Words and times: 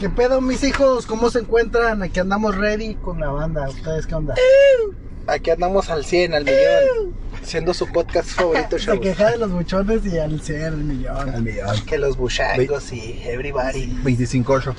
¿Qué 0.00 0.08
pedo, 0.08 0.40
mis 0.40 0.64
hijos? 0.64 1.04
¿Cómo 1.04 1.28
se 1.30 1.40
encuentran? 1.40 2.02
Aquí 2.02 2.20
andamos 2.20 2.56
ready 2.56 2.94
con 2.94 3.20
la 3.20 3.28
banda. 3.28 3.68
¿Ustedes 3.68 4.06
qué 4.06 4.14
onda? 4.14 4.34
Aquí 5.26 5.50
andamos 5.50 5.90
al 5.90 6.06
100, 6.06 6.32
al 6.34 6.44
millón. 6.46 7.14
Haciendo 7.42 7.74
su 7.74 7.86
podcast 7.86 8.30
favorito, 8.30 8.78
Se 8.78 8.86
chavos. 8.86 9.00
queja 9.00 9.30
de 9.32 9.36
los 9.38 9.50
buchones 9.50 10.06
y 10.06 10.18
al 10.18 10.40
ser 10.40 10.72
el 10.72 10.78
millón. 10.84 11.28
Al 11.28 11.42
millón. 11.42 11.84
Que 11.84 11.98
los 11.98 12.16
buchangos 12.16 12.90
y 12.94 13.20
everybody. 13.26 13.86
25 14.02 14.52
8. 14.54 14.74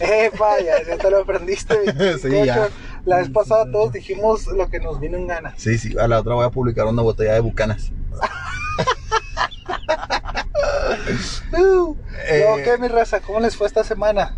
Eh, 0.00 0.30
vaya, 0.38 0.74
ya 0.86 0.98
te 0.98 1.10
lo 1.10 1.20
aprendiste. 1.22 1.74
Sí, 2.20 2.44
ya. 2.44 2.68
La 3.06 3.18
vez 3.18 3.30
pasada 3.30 3.64
todos 3.70 3.92
dijimos 3.92 4.46
lo 4.48 4.68
que 4.68 4.78
nos 4.78 5.00
vino 5.00 5.16
en 5.16 5.26
ganas. 5.26 5.54
Sí, 5.56 5.78
sí, 5.78 5.96
a 5.98 6.06
la 6.06 6.20
otra 6.20 6.34
voy 6.34 6.44
a 6.44 6.50
publicar 6.50 6.84
una 6.86 7.00
botella 7.02 7.32
de 7.32 7.40
bucanas. 7.40 7.90
Eh, 12.28 12.44
¿qué, 12.64 12.78
mi 12.78 12.88
raza? 12.88 13.20
¿Cómo 13.20 13.40
les 13.40 13.56
fue 13.56 13.66
esta 13.66 13.84
semana? 13.84 14.36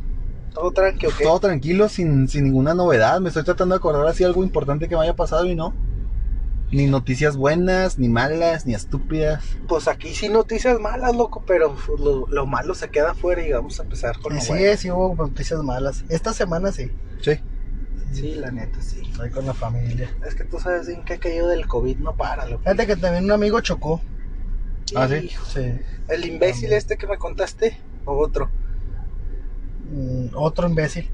¿Todo 0.52 0.72
tranqui 0.72 1.06
o 1.06 1.10
qué? 1.16 1.24
Todo 1.24 1.38
tranquilo, 1.40 1.88
sin, 1.88 2.28
sin 2.28 2.44
ninguna 2.44 2.74
novedad. 2.74 3.20
Me 3.20 3.28
estoy 3.28 3.44
tratando 3.44 3.74
de 3.74 3.78
acordar 3.78 4.06
así 4.06 4.24
algo 4.24 4.42
importante 4.42 4.88
que 4.88 4.96
me 4.96 5.02
haya 5.02 5.14
pasado 5.14 5.44
y 5.44 5.54
no. 5.54 5.74
Ni 6.72 6.86
noticias 6.86 7.36
buenas, 7.36 7.98
ni 7.98 8.08
malas, 8.08 8.66
ni 8.66 8.74
estúpidas. 8.74 9.44
Pues 9.68 9.86
aquí 9.86 10.14
sí 10.14 10.28
noticias 10.28 10.80
malas, 10.80 11.14
loco, 11.14 11.44
pero 11.46 11.76
lo, 11.98 12.26
lo 12.26 12.46
malo 12.46 12.74
se 12.74 12.90
queda 12.90 13.12
afuera 13.12 13.46
y 13.46 13.52
vamos 13.52 13.78
a 13.78 13.84
empezar 13.84 14.18
con 14.18 14.34
lo 14.34 14.40
sí, 14.40 14.48
bueno. 14.48 14.76
sí 14.76 14.90
hubo 14.90 15.14
noticias 15.14 15.62
malas. 15.62 16.04
Esta 16.08 16.32
semana 16.32 16.72
sí. 16.72 16.90
Sí. 17.20 17.38
Sí, 18.12 18.34
la 18.34 18.50
neta, 18.50 18.80
sí. 18.80 19.02
Estoy 19.08 19.30
con 19.30 19.46
la 19.46 19.54
familia. 19.54 20.10
Es 20.26 20.34
que 20.34 20.44
tú 20.44 20.58
sabes 20.58 20.88
en 20.88 21.04
qué 21.04 21.18
cayó 21.18 21.46
del 21.48 21.66
COVID, 21.66 21.98
no 21.98 22.16
para, 22.16 22.46
loco. 22.46 22.62
Fíjate 22.62 22.86
que 22.86 22.96
también 22.96 23.24
un 23.24 23.32
amigo 23.32 23.60
chocó. 23.60 24.00
Ah, 24.94 25.08
¿sí? 25.08 25.14
Hijo, 25.16 25.44
Sí. 25.46 25.72
¿El 26.08 26.24
imbécil 26.24 26.72
este 26.72 26.96
que 26.96 27.06
me 27.06 27.18
contaste? 27.18 27.76
¿O 28.04 28.16
otro? 28.18 28.48
Mm, 29.90 30.28
otro 30.34 30.68
imbécil. 30.68 31.10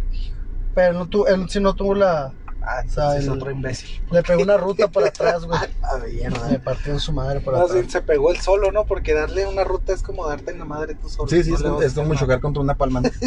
Pero 0.74 0.92
no 0.94 1.06
tu, 1.08 1.26
él 1.26 1.46
sí 1.48 1.60
no 1.60 1.74
tuvo 1.74 1.94
la. 1.94 2.32
Ah, 2.64 2.82
O 2.86 2.88
sea, 2.88 3.16
es 3.16 3.24
el- 3.24 3.30
otro 3.30 3.50
imbécil. 3.50 3.88
Le 4.10 4.22
pegó 4.22 4.42
una 4.42 4.56
ruta 4.56 4.88
por 4.88 5.02
atrás, 5.04 5.44
güey. 5.44 5.58
A 5.82 5.96
ver, 5.96 6.32
Le 6.50 6.58
partió 6.60 6.92
en 6.92 7.00
su 7.00 7.12
madre 7.12 7.40
por 7.40 7.54
Más 7.54 7.66
bien 7.72 7.78
atrás. 7.86 7.92
se 7.92 8.02
pegó 8.02 8.30
el 8.30 8.38
solo, 8.38 8.70
¿no? 8.72 8.84
Porque 8.86 9.14
darle 9.14 9.46
una 9.46 9.64
ruta 9.64 9.92
es 9.92 10.02
como 10.02 10.26
darte 10.28 10.52
en 10.52 10.58
la 10.58 10.64
madre 10.64 10.94
tú 10.94 11.08
solo. 11.08 11.28
Sí, 11.28 11.42
sí, 11.42 11.50
No 11.50 11.56
es, 11.56 11.62
como- 11.94 12.12
es 12.14 12.18
chocar 12.20 12.40
contra 12.40 12.62
una 12.62 12.74
palma. 12.74 13.00
¿no? 13.00 13.10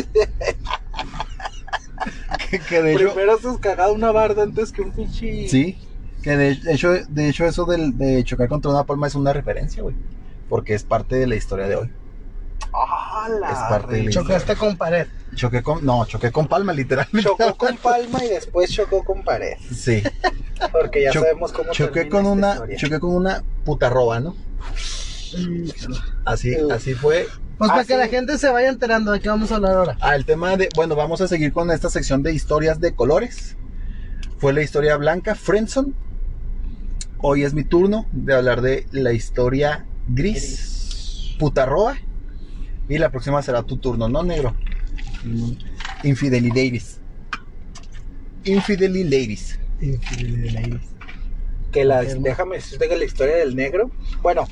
que, 2.50 2.60
que 2.60 2.82
de 2.82 2.94
nada. 2.94 3.04
hecho, 3.06 3.14
Primero 3.14 3.34
has 3.34 3.58
cagado 3.60 3.94
una 3.94 4.12
barda 4.12 4.44
antes 4.44 4.72
que 4.72 4.82
un 4.82 4.92
pinche. 4.92 5.48
sí, 5.50 5.78
que 6.24 6.38
de 6.38 6.58
hecho, 6.72 6.92
de 7.08 7.30
hecho 7.30 7.46
eso 7.46 7.66
del, 7.66 7.98
de 7.98 8.24
chocar 8.24 8.48
contra 8.48 8.72
una 8.72 8.84
palma 8.86 9.08
es 9.08 9.16
una 9.16 9.34
referencia, 9.34 9.84
güey. 9.84 9.96
Porque 10.50 10.74
es 10.74 10.84
parte 10.84 11.16
de 11.16 11.28
la 11.28 11.36
historia 11.36 11.68
de 11.68 11.76
hoy. 11.76 11.92
Ah, 12.74 13.28
la 13.40 13.50
Es 13.52 13.58
parte 13.70 13.96
de 13.96 14.04
la 14.04 14.12
Chocaste 14.12 14.56
con 14.56 14.76
pared. 14.78 15.08
Choqué 15.36 15.64
con, 15.64 15.86
no, 15.86 16.06
choqué 16.06 16.32
con 16.32 16.48
palma, 16.48 16.72
literalmente. 16.74 17.24
Chocó 17.24 17.56
con 17.58 17.78
palma 17.78 18.24
y 18.24 18.30
después 18.30 18.70
chocó 18.72 19.04
con 19.04 19.24
pared. 19.24 19.54
Sí. 19.74 20.04
Porque 20.72 21.04
ya 21.04 21.12
Cho- 21.12 21.22
sabemos 21.22 21.52
cómo 21.52 21.72
choqué 21.72 22.10
con 22.10 22.26
una, 22.26 22.54
historia. 22.54 22.78
choqué 22.78 23.00
con 23.00 23.16
una 23.16 23.44
puta 23.64 23.90
roba, 23.90 24.20
¿no? 24.20 24.36
Así, 26.26 26.56
así 26.72 26.94
fue. 26.94 27.28
Pues 27.58 27.70
Ah, 27.70 27.74
para 27.76 27.86
que 27.86 27.94
sí. 27.94 28.00
la 28.00 28.08
gente 28.08 28.38
se 28.38 28.50
vaya 28.50 28.68
enterando 28.70 29.12
de 29.12 29.20
qué 29.22 29.30
vamos 29.30 29.52
a 29.52 29.56
hablar 29.56 29.76
ahora. 29.78 29.98
Ah, 30.02 30.16
el 30.16 30.26
tema 30.26 30.56
de, 30.58 30.70
bueno, 30.76 30.96
vamos 30.96 31.22
a 31.22 31.28
seguir 31.28 31.54
con 31.54 31.72
esta 31.72 31.90
sección 31.90 32.22
de 32.24 32.34
historias 32.34 32.80
de 32.82 32.94
colores. 32.94 33.56
Fue 34.38 34.52
la 34.54 34.62
historia 34.62 34.98
blanca, 34.98 35.36
Friendson. 35.36 35.96
Hoy 37.20 37.44
es 37.44 37.54
mi 37.54 37.64
turno 37.64 38.06
de 38.12 38.34
hablar 38.34 38.62
de 38.62 38.86
la 38.92 39.14
historia 39.14 39.86
gris, 40.08 41.36
puta 41.40 41.66
roba. 41.66 41.98
Y 42.88 42.98
la 42.98 43.10
próxima 43.10 43.42
será 43.42 43.64
tu 43.64 43.78
turno, 43.78 44.08
¿no, 44.08 44.24
negro? 44.24 44.56
Mm, 45.24 45.52
Infidelidades. 46.04 47.00
Infidelidades. 48.44 49.58
Que 51.72 51.84
la, 51.84 52.00
Confirmo. 52.00 52.24
déjame 52.24 52.56
decirte 52.58 52.88
que 52.88 52.96
la 52.96 53.06
historia 53.06 53.36
del 53.38 53.56
negro. 53.56 53.90
Bueno, 54.22 54.48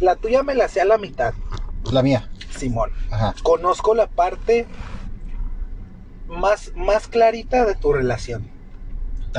la 0.00 0.16
tuya 0.16 0.42
me 0.42 0.54
la 0.54 0.68
sé 0.68 0.80
a 0.80 0.84
la 0.84 0.98
mitad, 0.98 1.34
La 1.92 2.02
mía. 2.02 2.28
Simón. 2.56 2.90
Ajá. 3.10 3.34
Conozco 3.42 3.94
la 3.94 4.08
parte 4.08 4.66
más, 6.28 6.72
más 6.74 7.06
clarita 7.06 7.64
de 7.64 7.74
tu 7.76 7.92
relación. 7.92 8.48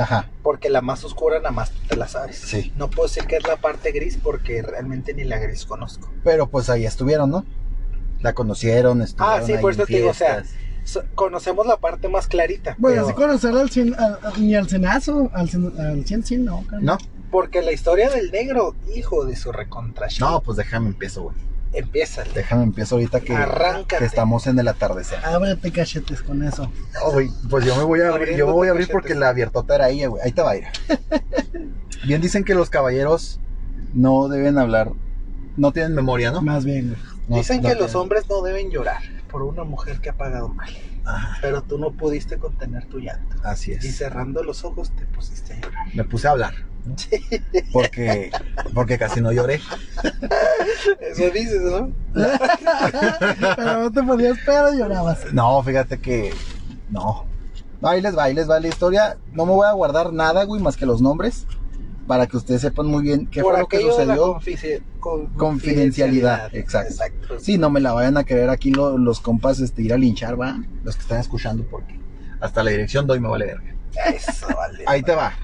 Ajá. 0.00 0.28
Porque 0.42 0.70
la 0.70 0.80
más 0.80 1.04
oscura 1.04 1.38
nada 1.38 1.50
más 1.50 1.70
tú 1.70 1.78
te 1.88 1.96
la 1.96 2.08
sabes. 2.08 2.36
Sí. 2.38 2.72
No 2.76 2.88
puedo 2.88 3.08
decir 3.08 3.26
que 3.26 3.36
es 3.36 3.46
la 3.46 3.56
parte 3.56 3.92
gris 3.92 4.18
porque 4.22 4.62
realmente 4.62 5.12
ni 5.14 5.24
la 5.24 5.38
gris 5.38 5.64
conozco. 5.66 6.10
Pero 6.24 6.48
pues 6.48 6.70
ahí 6.70 6.86
estuvieron, 6.86 7.30
¿no? 7.30 7.44
La 8.20 8.32
conocieron, 8.34 9.02
estuvieron 9.02 9.40
Ah, 9.42 9.46
sí, 9.46 9.52
ahí 9.52 9.60
por 9.60 9.72
eso 9.72 9.84
te 9.86 9.94
digo, 9.96 10.10
o 10.10 10.14
sea. 10.14 10.42
So- 10.84 11.04
conocemos 11.14 11.66
la 11.66 11.76
parte 11.76 12.08
más 12.08 12.26
clarita. 12.26 12.74
Bueno, 12.78 12.96
pero- 12.96 13.06
así 13.08 13.14
conocer 13.14 13.56
al, 13.56 13.70
cien, 13.70 13.94
al- 13.94 14.18
al- 14.22 14.40
ni 14.40 14.54
al 14.54 14.68
cenazo, 14.68 15.30
al, 15.34 15.48
cien- 15.48 15.78
al 15.78 16.04
cien, 16.06 16.24
cien, 16.24 16.44
no. 16.44 16.64
¿No? 16.80 16.98
Porque 17.30 17.62
la 17.62 17.70
historia 17.72 18.08
del 18.10 18.30
negro, 18.30 18.74
hijo 18.96 19.24
de 19.24 19.36
su 19.36 19.52
recontra 19.52 20.08
shit, 20.08 20.20
No, 20.20 20.40
pues 20.42 20.56
déjame 20.56 20.88
empiezo, 20.88 21.22
güey. 21.24 21.36
Empieza. 21.72 22.24
Déjame 22.34 22.64
empiezo 22.64 22.96
ahorita 22.96 23.20
que, 23.20 23.36
que 23.98 24.04
estamos 24.04 24.46
en 24.46 24.58
el 24.58 24.68
atardecer. 24.68 25.18
Ábrete 25.24 25.70
cachetes 25.72 26.22
con 26.22 26.42
eso. 26.42 26.70
Oh, 27.04 27.18
pues 27.48 27.64
yo 27.64 27.76
me 27.76 27.84
voy 27.84 28.00
a 28.00 28.08
abrir, 28.08 28.36
yo 28.36 28.46
me 28.46 28.52
voy 28.52 28.68
a 28.68 28.72
abrir 28.72 28.88
porque 28.90 29.14
la 29.14 29.28
abiertota 29.28 29.74
era 29.76 29.88
ella, 29.90 30.08
güey. 30.08 30.22
Ahí 30.24 30.32
te 30.32 30.42
va 30.42 30.52
a 30.52 30.56
ir. 30.56 30.64
Bien 32.06 32.20
dicen 32.20 32.44
que 32.44 32.54
los 32.54 32.70
caballeros 32.70 33.40
no 33.92 34.28
deben 34.28 34.58
hablar, 34.58 34.90
no 35.56 35.72
tienen 35.72 35.94
memoria, 35.94 36.30
¿no? 36.32 36.40
Más 36.42 36.64
bien, 36.64 36.88
güey. 36.90 37.00
No- 37.28 37.36
Dicen 37.36 37.62
no 37.62 37.68
que 37.68 37.74
los 37.76 37.94
hombres 37.94 38.24
no 38.28 38.42
deben 38.42 38.70
llorar 38.70 39.02
por 39.30 39.42
una 39.42 39.62
mujer 39.64 40.00
que 40.00 40.08
ha 40.10 40.14
pagado 40.14 40.48
mal. 40.48 40.70
Ajá, 41.04 41.38
Pero 41.40 41.62
tú 41.62 41.78
no 41.78 41.90
pudiste 41.92 42.38
contener 42.38 42.86
tu 42.86 42.98
llanto. 42.98 43.36
así 43.42 43.72
Y 43.72 43.74
es. 43.74 43.96
cerrando 43.96 44.42
los 44.42 44.64
ojos 44.64 44.90
te 44.96 45.06
pusiste 45.06 45.54
a 45.54 45.60
llorar. 45.60 45.86
Me 45.94 46.04
puse 46.04 46.28
a 46.28 46.32
hablar. 46.32 46.54
¿no? 46.84 46.94
Porque, 47.72 48.30
porque 48.74 48.96
casi 48.98 49.20
no 49.20 49.32
lloré. 49.32 49.60
Eso 51.00 51.30
dices, 51.30 51.60
¿no? 51.62 51.92
Pero 53.56 53.80
no 53.82 53.90
te 53.92 54.02
podías 54.02 54.38
pegar 54.38 54.74
y 54.74 54.78
llorabas. 54.78 55.32
No, 55.32 55.62
fíjate 55.62 55.98
que. 56.00 56.32
No. 56.90 57.26
No, 57.80 57.88
ahí 57.88 58.00
les 58.02 58.16
va, 58.16 58.24
ahí 58.24 58.34
les 58.34 58.48
va 58.48 58.60
la 58.60 58.68
historia. 58.68 59.16
No 59.32 59.46
me 59.46 59.52
voy 59.52 59.66
a 59.66 59.72
guardar 59.72 60.12
nada, 60.12 60.44
güey, 60.44 60.60
más 60.62 60.76
que 60.76 60.86
los 60.86 61.00
nombres. 61.00 61.46
Para 62.10 62.26
que 62.26 62.36
ustedes 62.36 62.60
sepan 62.62 62.86
muy 62.86 63.04
bien 63.04 63.28
qué 63.28 63.40
por 63.40 63.52
fue 63.52 63.60
lo 63.60 63.68
que 63.68 63.76
sucedió. 63.92 64.32
Confidencialidad, 65.36 66.52
exacto. 66.56 66.90
Exacto. 66.90 67.38
Sí, 67.38 67.56
no 67.56 67.70
me 67.70 67.78
la 67.78 67.92
vayan 67.92 68.16
a 68.16 68.24
querer 68.24 68.50
aquí 68.50 68.72
lo- 68.72 68.98
los 68.98 69.20
compas 69.20 69.60
este, 69.60 69.82
ir 69.82 69.92
a 69.92 69.96
linchar, 69.96 70.38
va. 70.40 70.60
Los 70.82 70.96
que 70.96 71.02
están 71.02 71.20
escuchando, 71.20 71.64
porque 71.70 72.00
hasta 72.40 72.64
la 72.64 72.72
dirección 72.72 73.06
doy 73.06 73.20
me 73.20 73.28
vale 73.28 73.46
verga. 73.46 73.74
Eso, 74.12 74.48
vale. 74.56 74.82
Ahí 74.88 75.02
te 75.04 75.14
va. 75.14 75.34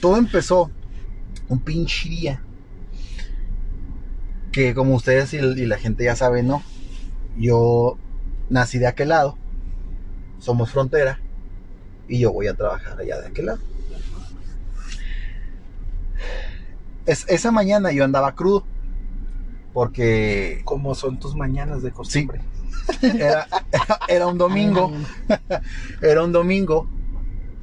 Todo 0.00 0.16
empezó 0.16 0.72
un 1.48 1.60
pinche 1.60 2.08
día. 2.08 2.42
Que 4.50 4.74
como 4.74 4.96
ustedes 4.96 5.32
y, 5.34 5.36
y 5.36 5.66
la 5.66 5.78
gente 5.78 6.02
ya 6.02 6.16
sabe, 6.16 6.42
¿no? 6.42 6.64
Yo 7.38 7.96
nací 8.50 8.78
de 8.80 8.88
aquel 8.88 9.10
lado. 9.10 9.38
Somos 10.40 10.68
frontera. 10.72 11.20
Y 12.08 12.18
yo 12.18 12.32
voy 12.32 12.48
a 12.48 12.54
trabajar 12.54 12.98
allá 12.98 13.20
de 13.20 13.28
aquel 13.28 13.46
lado. 13.46 13.60
Es, 17.06 17.24
esa 17.28 17.50
mañana 17.52 17.92
yo 17.92 18.04
andaba 18.04 18.34
crudo. 18.34 18.64
Porque 19.72 20.62
Como 20.64 20.94
son 20.94 21.18
tus 21.18 21.34
mañanas 21.36 21.82
de 21.82 21.90
costumbre. 21.92 22.40
era, 23.02 23.46
era 24.08 24.26
un 24.26 24.38
domingo. 24.38 24.90
Era 26.02 26.22
un 26.24 26.32
domingo 26.32 26.88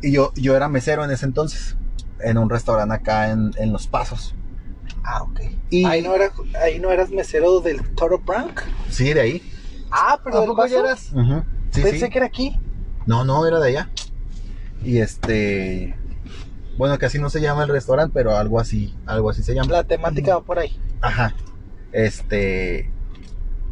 y 0.01 0.11
yo, 0.11 0.33
yo 0.35 0.55
era 0.55 0.67
mesero 0.67 1.05
en 1.05 1.11
ese 1.11 1.25
entonces, 1.25 1.77
en 2.19 2.37
un 2.37 2.49
restaurante 2.49 2.93
acá 2.93 3.31
en, 3.31 3.51
en 3.57 3.71
Los 3.71 3.87
Pasos. 3.87 4.35
Ah, 5.03 5.23
ok. 5.23 5.39
Y- 5.69 5.85
Ahí, 5.85 6.01
no 6.01 6.13
era, 6.13 6.29
ahí 6.61 6.77
no 6.79 6.91
eras 6.91 7.09
mesero 7.09 7.61
del 7.61 7.81
Toro 7.95 8.19
Prank. 8.19 8.59
Sí, 8.89 9.13
de 9.13 9.21
ahí. 9.21 9.51
Ah, 9.91 10.19
pero 10.23 10.59
¿A 10.61 10.67
ya 10.67 10.79
eras? 10.79 11.11
Sí, 11.71 11.81
Pensé 11.81 11.99
sí. 12.05 12.09
que 12.09 12.17
era 12.17 12.27
aquí. 12.27 12.59
No, 13.05 13.23
no, 13.23 13.45
era 13.47 13.59
de 13.59 13.69
allá. 13.69 13.89
Y 14.83 14.97
este, 14.97 15.95
bueno, 16.77 16.97
casi 16.97 17.19
no 17.19 17.29
se 17.29 17.41
llama 17.41 17.63
el 17.63 17.69
restaurante, 17.69 18.11
pero 18.13 18.35
algo 18.35 18.59
así, 18.59 18.95
algo 19.05 19.29
así 19.29 19.43
se 19.43 19.53
llama. 19.53 19.71
La 19.71 19.83
temática 19.83 20.35
va 20.35 20.41
por 20.43 20.59
ahí. 20.59 20.79
Ajá. 21.01 21.33
Este, 21.91 22.89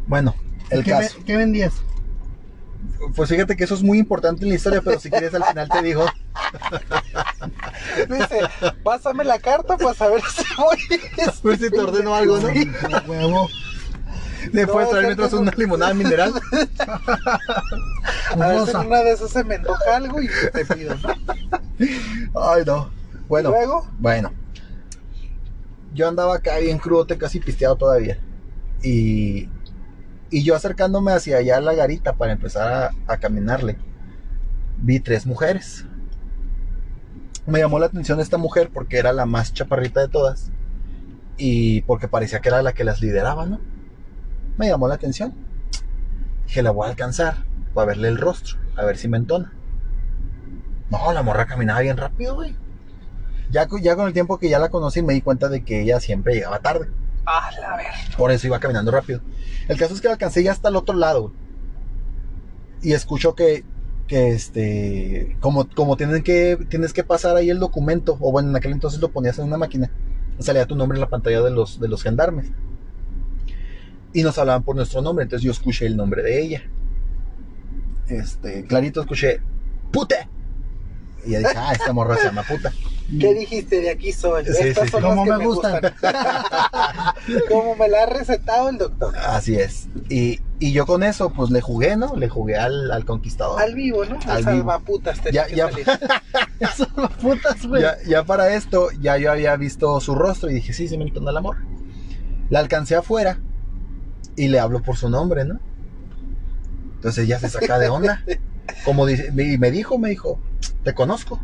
bueno, 0.06 0.34
el 0.70 0.84
¿Qué, 0.84 0.90
caso. 0.90 1.18
ve- 1.18 1.24
¿Qué 1.24 1.36
vendías? 1.36 1.72
Pues 3.16 3.28
fíjate 3.28 3.56
que 3.56 3.64
eso 3.64 3.74
es 3.74 3.82
muy 3.82 3.98
importante 3.98 4.44
en 4.44 4.50
la 4.50 4.54
historia, 4.54 4.80
pero 4.82 4.98
si 5.00 5.10
quieres 5.10 5.34
al 5.34 5.44
final 5.44 5.68
te 5.68 5.82
digo. 5.82 6.06
Dice, 8.08 8.40
pásame 8.84 9.24
la 9.24 9.38
carta 9.38 9.76
para 9.76 9.94
saber 9.94 10.22
si 10.34 10.44
voy. 10.56 10.78
A 11.26 11.32
ver 11.48 11.58
si 11.58 11.70
te 11.70 11.80
ordeno 11.80 12.14
algo, 12.14 12.38
¿no? 12.38 12.48
A 12.48 13.02
huevo. 13.06 13.48
¿Me 14.52 14.62
No, 14.66 14.72
puedes 14.72 14.88
es 14.88 14.90
traer 14.90 15.02
que 15.04 15.16
mientras 15.16 15.32
una 15.34 15.52
limonada 15.56 15.94
mineral? 15.94 16.32
A 18.32 18.36
ver 18.48 18.68
en 18.68 18.76
una 18.86 18.98
de 19.02 19.12
esas 19.12 19.30
se 19.30 19.44
me 19.44 19.56
antoja 19.56 19.96
algo 19.96 20.20
y 20.20 20.28
te 20.52 20.64
pido, 20.74 20.94
¿no? 20.96 21.14
Ay, 22.34 22.62
no. 22.66 22.90
Bueno, 23.28 23.50
¿Y 23.50 23.52
luego? 23.52 23.88
bueno. 23.98 24.32
Yo 25.94 26.08
andaba 26.08 26.36
acá 26.36 26.58
bien 26.58 26.78
crudo, 26.78 27.06
casi 27.18 27.38
pisteado 27.40 27.76
todavía. 27.76 28.18
Y, 28.82 29.48
Y 30.30 30.42
yo 30.42 30.54
acercándome 30.56 31.12
hacia 31.12 31.36
allá 31.36 31.58
a 31.58 31.60
la 31.60 31.74
garita 31.74 32.14
para 32.14 32.32
empezar 32.32 32.72
a, 32.72 33.12
a 33.12 33.16
caminarle, 33.18 33.76
vi 34.78 34.98
tres 35.00 35.26
mujeres. 35.26 35.84
Me 37.46 37.58
llamó 37.58 37.78
la 37.78 37.86
atención 37.86 38.20
esta 38.20 38.38
mujer 38.38 38.70
porque 38.72 38.98
era 38.98 39.12
la 39.12 39.26
más 39.26 39.52
chaparrita 39.52 40.00
de 40.00 40.08
todas 40.08 40.50
y 41.36 41.82
porque 41.82 42.08
parecía 42.08 42.40
que 42.40 42.48
era 42.48 42.62
la 42.62 42.72
que 42.72 42.84
las 42.84 43.00
lideraba, 43.00 43.44
¿no? 43.46 43.60
Me 44.56 44.68
llamó 44.68 44.88
la 44.88 44.94
atención. 44.94 45.34
Dije, 46.46 46.62
la 46.62 46.70
voy 46.70 46.86
a 46.86 46.90
alcanzar 46.90 47.44
para 47.74 47.86
verle 47.88 48.08
el 48.08 48.18
rostro, 48.18 48.58
a 48.76 48.84
ver 48.84 48.96
si 48.96 49.08
me 49.08 49.16
entona. 49.18 49.52
No, 50.92 51.12
la 51.12 51.22
morra 51.22 51.46
caminaba 51.46 51.80
bien 51.80 51.96
rápido, 51.96 52.34
güey. 52.34 52.54
Ya, 53.50 53.66
co- 53.66 53.78
ya 53.78 53.96
con 53.96 54.06
el 54.06 54.12
tiempo 54.12 54.38
que 54.38 54.48
ya 54.48 54.58
la 54.58 54.68
conocí 54.68 55.02
me 55.02 55.14
di 55.14 55.22
cuenta 55.22 55.48
de 55.48 55.64
que 55.64 55.80
ella 55.82 55.98
siempre 56.00 56.34
llegaba 56.34 56.60
tarde. 56.60 56.88
Ah, 57.26 57.50
la 57.60 57.76
ver. 57.76 57.86
Por 58.16 58.30
eso 58.30 58.46
iba 58.46 58.60
caminando 58.60 58.90
rápido. 58.90 59.20
El 59.68 59.78
caso 59.78 59.94
es 59.94 60.00
que 60.00 60.08
la 60.08 60.14
alcancé 60.14 60.42
ya 60.42 60.52
hasta 60.52 60.68
el 60.68 60.76
otro 60.76 60.94
lado. 60.94 61.22
güey. 61.22 61.34
Y 62.82 62.92
escucho 62.92 63.34
que, 63.34 63.64
que 64.08 64.28
este, 64.30 65.36
como, 65.40 65.68
como 65.68 65.96
tienen 65.96 66.22
que, 66.22 66.58
tienes 66.68 66.92
que 66.92 67.04
pasar 67.04 67.36
ahí 67.36 67.48
el 67.48 67.58
documento, 67.60 68.16
o 68.20 68.32
bueno, 68.32 68.50
en 68.50 68.56
aquel 68.56 68.72
entonces 68.72 69.00
lo 69.00 69.10
ponías 69.12 69.38
en 69.38 69.46
una 69.46 69.56
máquina, 69.56 69.90
salía 70.40 70.66
tu 70.66 70.74
nombre 70.76 70.96
en 70.96 71.00
la 71.00 71.08
pantalla 71.08 71.40
de 71.42 71.50
los, 71.50 71.78
de 71.80 71.88
los 71.88 72.02
gendarmes. 72.02 72.50
Y 74.12 74.22
nos 74.22 74.36
hablaban 74.38 74.62
por 74.62 74.76
nuestro 74.76 75.00
nombre, 75.00 75.22
entonces 75.22 75.44
yo 75.44 75.52
escuché 75.52 75.86
el 75.86 75.96
nombre 75.96 76.22
de 76.22 76.42
ella. 76.42 76.62
Este, 78.08 78.64
clarito 78.66 79.00
escuché, 79.00 79.40
puta. 79.92 80.28
Y 81.24 81.30
ya 81.30 81.38
dije, 81.38 81.52
ah, 81.56 81.72
esta 81.72 81.92
morra 81.92 82.16
se 82.16 82.24
llama 82.24 82.42
puta. 82.42 82.72
¿Qué 83.20 83.34
dijiste? 83.34 83.80
De 83.80 83.90
aquí 83.90 84.12
soy. 84.12 84.44
Sí, 84.44 84.50
Estas 84.68 84.84
sí, 84.86 84.90
son 84.90 85.00
sí. 85.02 85.06
las 85.06 85.16
Como 85.16 85.24
que 85.24 85.30
me 85.38 85.44
gustan. 85.44 85.80
Como 87.48 87.76
me 87.76 87.88
la 87.88 88.02
ha 88.02 88.06
recetado 88.06 88.68
el 88.70 88.78
doctor. 88.78 89.16
Así 89.18 89.54
es. 89.56 89.88
Y, 90.08 90.40
y 90.58 90.72
yo 90.72 90.86
con 90.86 91.02
eso, 91.02 91.30
pues 91.30 91.50
le 91.50 91.60
jugué, 91.60 91.96
¿no? 91.96 92.16
Le 92.16 92.28
jugué 92.28 92.56
al, 92.56 92.90
al 92.90 93.04
conquistador. 93.04 93.60
Al 93.60 93.74
vivo, 93.74 94.04
¿no? 94.04 94.18
Al 94.24 94.30
Al 94.38 94.44
salvaputas 94.44 95.20
tenía 95.20 95.46
Ya- 95.48 95.68
que 95.70 95.84
ya- 95.84 95.98
güey. 97.68 97.82
Ya, 97.82 97.96
ya 98.06 98.24
para 98.24 98.54
esto, 98.54 98.88
ya 99.00 99.16
yo 99.18 99.30
había 99.30 99.54
visto 99.56 100.00
su 100.00 100.14
rostro 100.14 100.50
y 100.50 100.54
dije, 100.54 100.72
sí, 100.72 100.88
se 100.88 100.96
me 100.98 101.04
entona 101.04 101.30
el 101.30 101.36
amor. 101.36 101.58
La 102.50 102.58
alcancé 102.60 102.96
afuera 102.96 103.38
y 104.36 104.48
le 104.48 104.58
hablo 104.58 104.82
por 104.82 104.96
su 104.96 105.08
nombre, 105.10 105.44
¿no? 105.44 105.60
Entonces 106.96 107.24
ella 107.24 107.38
se 107.38 107.48
saca 107.48 107.78
de 107.78 107.88
onda. 107.88 108.22
Como 108.84 109.06
dice, 109.06 109.28
y 109.36 109.58
me 109.58 109.70
dijo, 109.70 109.98
me 109.98 110.10
dijo, 110.10 110.38
te 110.84 110.94
conozco. 110.94 111.40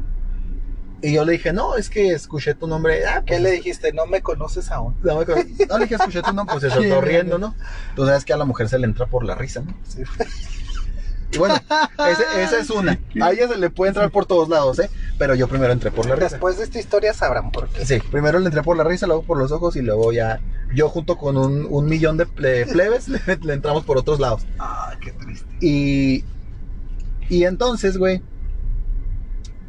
Y 1.01 1.13
yo 1.13 1.25
le 1.25 1.33
dije, 1.33 1.53
no, 1.53 1.77
es 1.77 1.89
que 1.91 2.11
escuché 2.13 2.55
tu 2.55 2.67
nombre. 2.67 3.07
Ah, 3.07 3.23
¿Qué 3.25 3.39
le 3.39 3.53
dijiste? 3.53 3.93
No 3.93 4.07
me 4.07 4.21
conoces 4.21 4.71
aún. 4.73 4.97
No, 5.03 5.17
me 5.19 5.25
cono- 5.25 5.43
no, 5.69 5.79
le 5.79 5.85
dije, 5.85 5.95
escuché 5.95 6.23
tu 6.23 6.33
nombre, 6.33 6.57
pues 6.59 6.63
se 6.63 6.71
soltó 6.81 7.01
riendo, 7.01 7.39
¿no? 7.39 7.55
Tú 7.95 8.05
sabes 8.05 8.25
que 8.25 8.33
a 8.33 8.37
la 8.37 8.45
mujer 8.45 8.69
se 8.69 8.79
le 8.81 8.87
entra 8.87 9.07
por 9.07 9.25
la 9.25 9.37
risa, 9.37 9.61
¿no? 9.61 9.73
Sí. 9.87 10.03
Y 11.31 11.37
bueno, 11.39 11.55
ese- 11.57 12.43
esa 12.43 12.59
es 12.59 12.71
una. 12.71 12.99
A 13.21 13.31
ella 13.33 13.47
se 13.49 13.59
le 13.59 13.71
puede 13.71 13.91
entrar 13.91 14.11
por 14.11 14.25
todos 14.27 14.49
lados, 14.49 14.79
¿eh? 14.79 14.91
Pero 15.19 15.35
yo 15.35 15.47
primero 15.47 15.73
entré 15.73 15.91
por 15.91 16.07
la 16.07 16.15
risa. 16.17 16.31
Después 16.31 16.57
de 16.57 16.65
esta 16.65 16.79
historia 16.79 17.13
sabrán 17.13 17.53
por 17.53 17.69
qué. 17.69 17.85
Sí, 17.85 18.01
primero 18.11 18.39
le 18.39 18.47
entré 18.47 18.63
por 18.63 18.77
la 18.77 18.83
risa, 18.85 19.07
luego 19.07 19.23
por 19.23 19.37
los 19.39 19.53
ojos 19.53 19.77
y 19.77 19.83
luego 19.83 20.11
ya 20.13 20.41
yo 20.75 20.89
junto 20.89 21.17
con 21.17 21.37
un, 21.37 21.67
un 21.69 21.85
millón 21.87 22.17
de 22.17 22.27
ple- 22.27 22.67
plebes 22.73 23.09
le, 23.27 23.37
le 23.43 23.53
entramos 23.53 23.85
por 23.85 23.99
otros 23.99 24.19
lados. 24.21 24.47
Ah, 24.59 24.97
qué 25.01 25.13
triste. 25.13 25.47
Y, 25.61 26.25
y 27.29 27.45
entonces, 27.45 27.99
güey, 27.99 28.23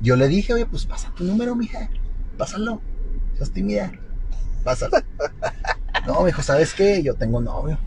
yo 0.02 0.16
le 0.16 0.28
dije, 0.28 0.54
oye, 0.54 0.66
pues 0.66 0.86
pasa 0.86 1.14
tu 1.16 1.24
número, 1.24 1.56
mija, 1.56 1.90
pásalo, 2.38 2.82
seas 3.36 3.52
tímida, 3.52 3.92
pásalo. 4.64 4.98
No, 6.08 6.22
me 6.22 6.28
dijo, 6.28 6.42
¿sabes 6.42 6.74
qué? 6.74 7.04
Yo 7.04 7.14
tengo 7.16 7.42
novio. 7.42 7.78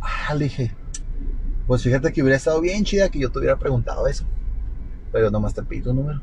Ah, 0.00 0.34
le 0.34 0.44
dije, 0.44 0.74
pues 1.66 1.82
fíjate 1.82 2.12
que 2.12 2.22
hubiera 2.22 2.36
estado 2.36 2.60
bien 2.60 2.82
chida 2.82 3.10
que 3.10 3.18
yo 3.18 3.30
te 3.30 3.38
hubiera 3.38 3.56
preguntado 3.56 4.08
eso. 4.08 4.24
Pero 5.12 5.30
nomás 5.30 5.54
te 5.54 5.62
pedí 5.62 5.82
tu 5.82 5.92
número. 5.92 6.20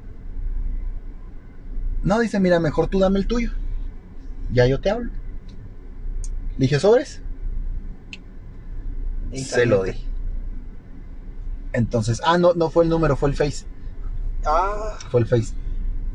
No, 2.04 2.20
dice, 2.20 2.40
mira, 2.40 2.60
mejor 2.60 2.88
tú 2.88 3.00
dame 3.00 3.20
el 3.20 3.28
tuyo. 3.28 3.52
Ya 4.52 4.66
yo 4.66 4.82
te 4.82 4.90
hablo. 4.90 5.12
Le 6.58 6.66
dije, 6.66 6.80
¿sobres? 6.80 7.22
Se 9.34 9.66
lo 9.66 9.84
di. 9.84 9.94
Entonces, 11.76 12.22
ah, 12.26 12.38
no, 12.38 12.54
no 12.54 12.70
fue 12.70 12.84
el 12.86 12.90
número, 12.90 13.16
fue 13.16 13.30
el 13.30 13.36
Face. 13.36 13.66
Ah, 14.46 14.98
Fue 15.12 15.20
el 15.22 15.28
Face. 15.28 15.54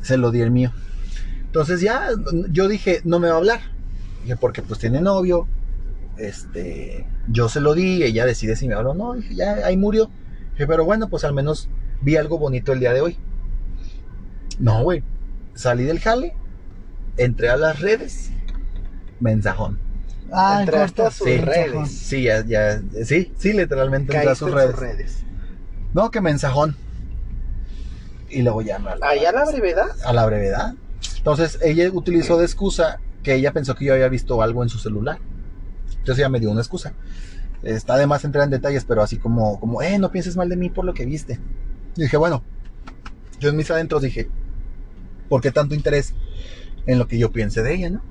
Se 0.01 0.17
lo 0.17 0.31
di 0.31 0.41
el 0.41 0.51
mío. 0.51 0.71
Entonces 1.45 1.81
ya, 1.81 2.07
yo 2.49 2.67
dije, 2.67 3.01
no 3.03 3.19
me 3.19 3.27
va 3.27 3.35
a 3.35 3.37
hablar. 3.37 3.59
Dije, 4.23 4.35
porque 4.37 4.61
pues 4.61 4.79
tiene 4.79 5.01
novio. 5.01 5.47
Este, 6.17 7.05
yo 7.27 7.49
se 7.49 7.61
lo 7.61 7.73
di, 7.73 8.03
ella 8.03 8.25
decide 8.25 8.55
si 8.55 8.67
me 8.67 8.73
habla 8.73 8.91
o 8.91 8.93
no. 8.93 9.13
Dije, 9.13 9.35
ya, 9.35 9.53
ahí 9.65 9.77
murió. 9.77 10.09
Dije, 10.53 10.65
pero 10.67 10.85
bueno, 10.85 11.09
pues 11.09 11.23
al 11.23 11.33
menos 11.33 11.69
vi 12.01 12.15
algo 12.15 12.37
bonito 12.39 12.71
el 12.73 12.79
día 12.79 12.93
de 12.93 13.01
hoy. 13.01 13.17
No, 14.59 14.83
güey. 14.83 15.03
Salí 15.53 15.83
del 15.83 15.99
jale, 15.99 16.33
entré 17.17 17.49
a 17.49 17.57
las 17.57 17.79
redes, 17.81 18.31
mensajón. 19.19 19.77
Ah, 20.31 20.55
en 20.55 20.61
entraste 20.61 21.01
a 21.01 21.11
sus 21.11 21.27
Sí. 21.27 21.37
redes. 21.37 21.91
Sí, 21.91 22.23
ya, 22.23 22.45
ya, 22.45 22.81
sí, 23.03 23.33
sí, 23.37 23.51
literalmente 23.53 24.15
entré 24.15 24.31
a 24.31 24.35
sus 24.35 24.51
redes. 24.51 24.71
sus 24.71 24.79
redes. 24.79 25.23
No, 25.93 26.11
que 26.11 26.21
mensajón. 26.21 26.75
Y 28.29 28.41
luego 28.43 28.61
ya 28.61 28.79
me 28.79 28.91
Allá 29.01 29.31
la 29.31 29.45
brevedad. 29.45 29.89
a 30.05 30.13
la 30.13 30.25
brevedad. 30.25 30.73
Entonces 31.17 31.59
ella 31.61 31.89
utilizó 31.91 32.37
de 32.37 32.45
excusa 32.45 32.99
que 33.23 33.35
ella 33.35 33.51
pensó 33.51 33.75
que 33.75 33.85
yo 33.85 33.93
había 33.93 34.07
visto 34.07 34.41
algo 34.41 34.63
en 34.63 34.69
su 34.69 34.79
celular. 34.79 35.19
Entonces 35.89 36.19
ella 36.19 36.29
me 36.29 36.39
dio 36.39 36.49
una 36.49 36.61
excusa. 36.61 36.93
Está 37.61 37.97
de 37.97 38.07
más 38.07 38.23
entrar 38.23 38.45
en 38.45 38.49
detalles, 38.49 38.85
pero 38.85 39.03
así 39.03 39.17
como, 39.17 39.59
como, 39.59 39.81
eh, 39.81 39.99
no 39.99 40.11
pienses 40.11 40.35
mal 40.35 40.49
de 40.49 40.55
mí 40.55 40.69
por 40.69 40.85
lo 40.85 40.93
que 40.93 41.05
viste. 41.05 41.39
Y 41.95 42.03
dije, 42.03 42.17
bueno, 42.17 42.41
yo 43.39 43.49
en 43.49 43.57
mis 43.57 43.69
adentros 43.69 44.01
dije, 44.01 44.29
¿por 45.29 45.41
qué 45.41 45.51
tanto 45.51 45.75
interés 45.75 46.13
en 46.87 46.97
lo 46.97 47.07
que 47.07 47.19
yo 47.19 47.31
piense 47.31 47.61
de 47.61 47.73
ella, 47.75 47.89
no? 47.91 48.01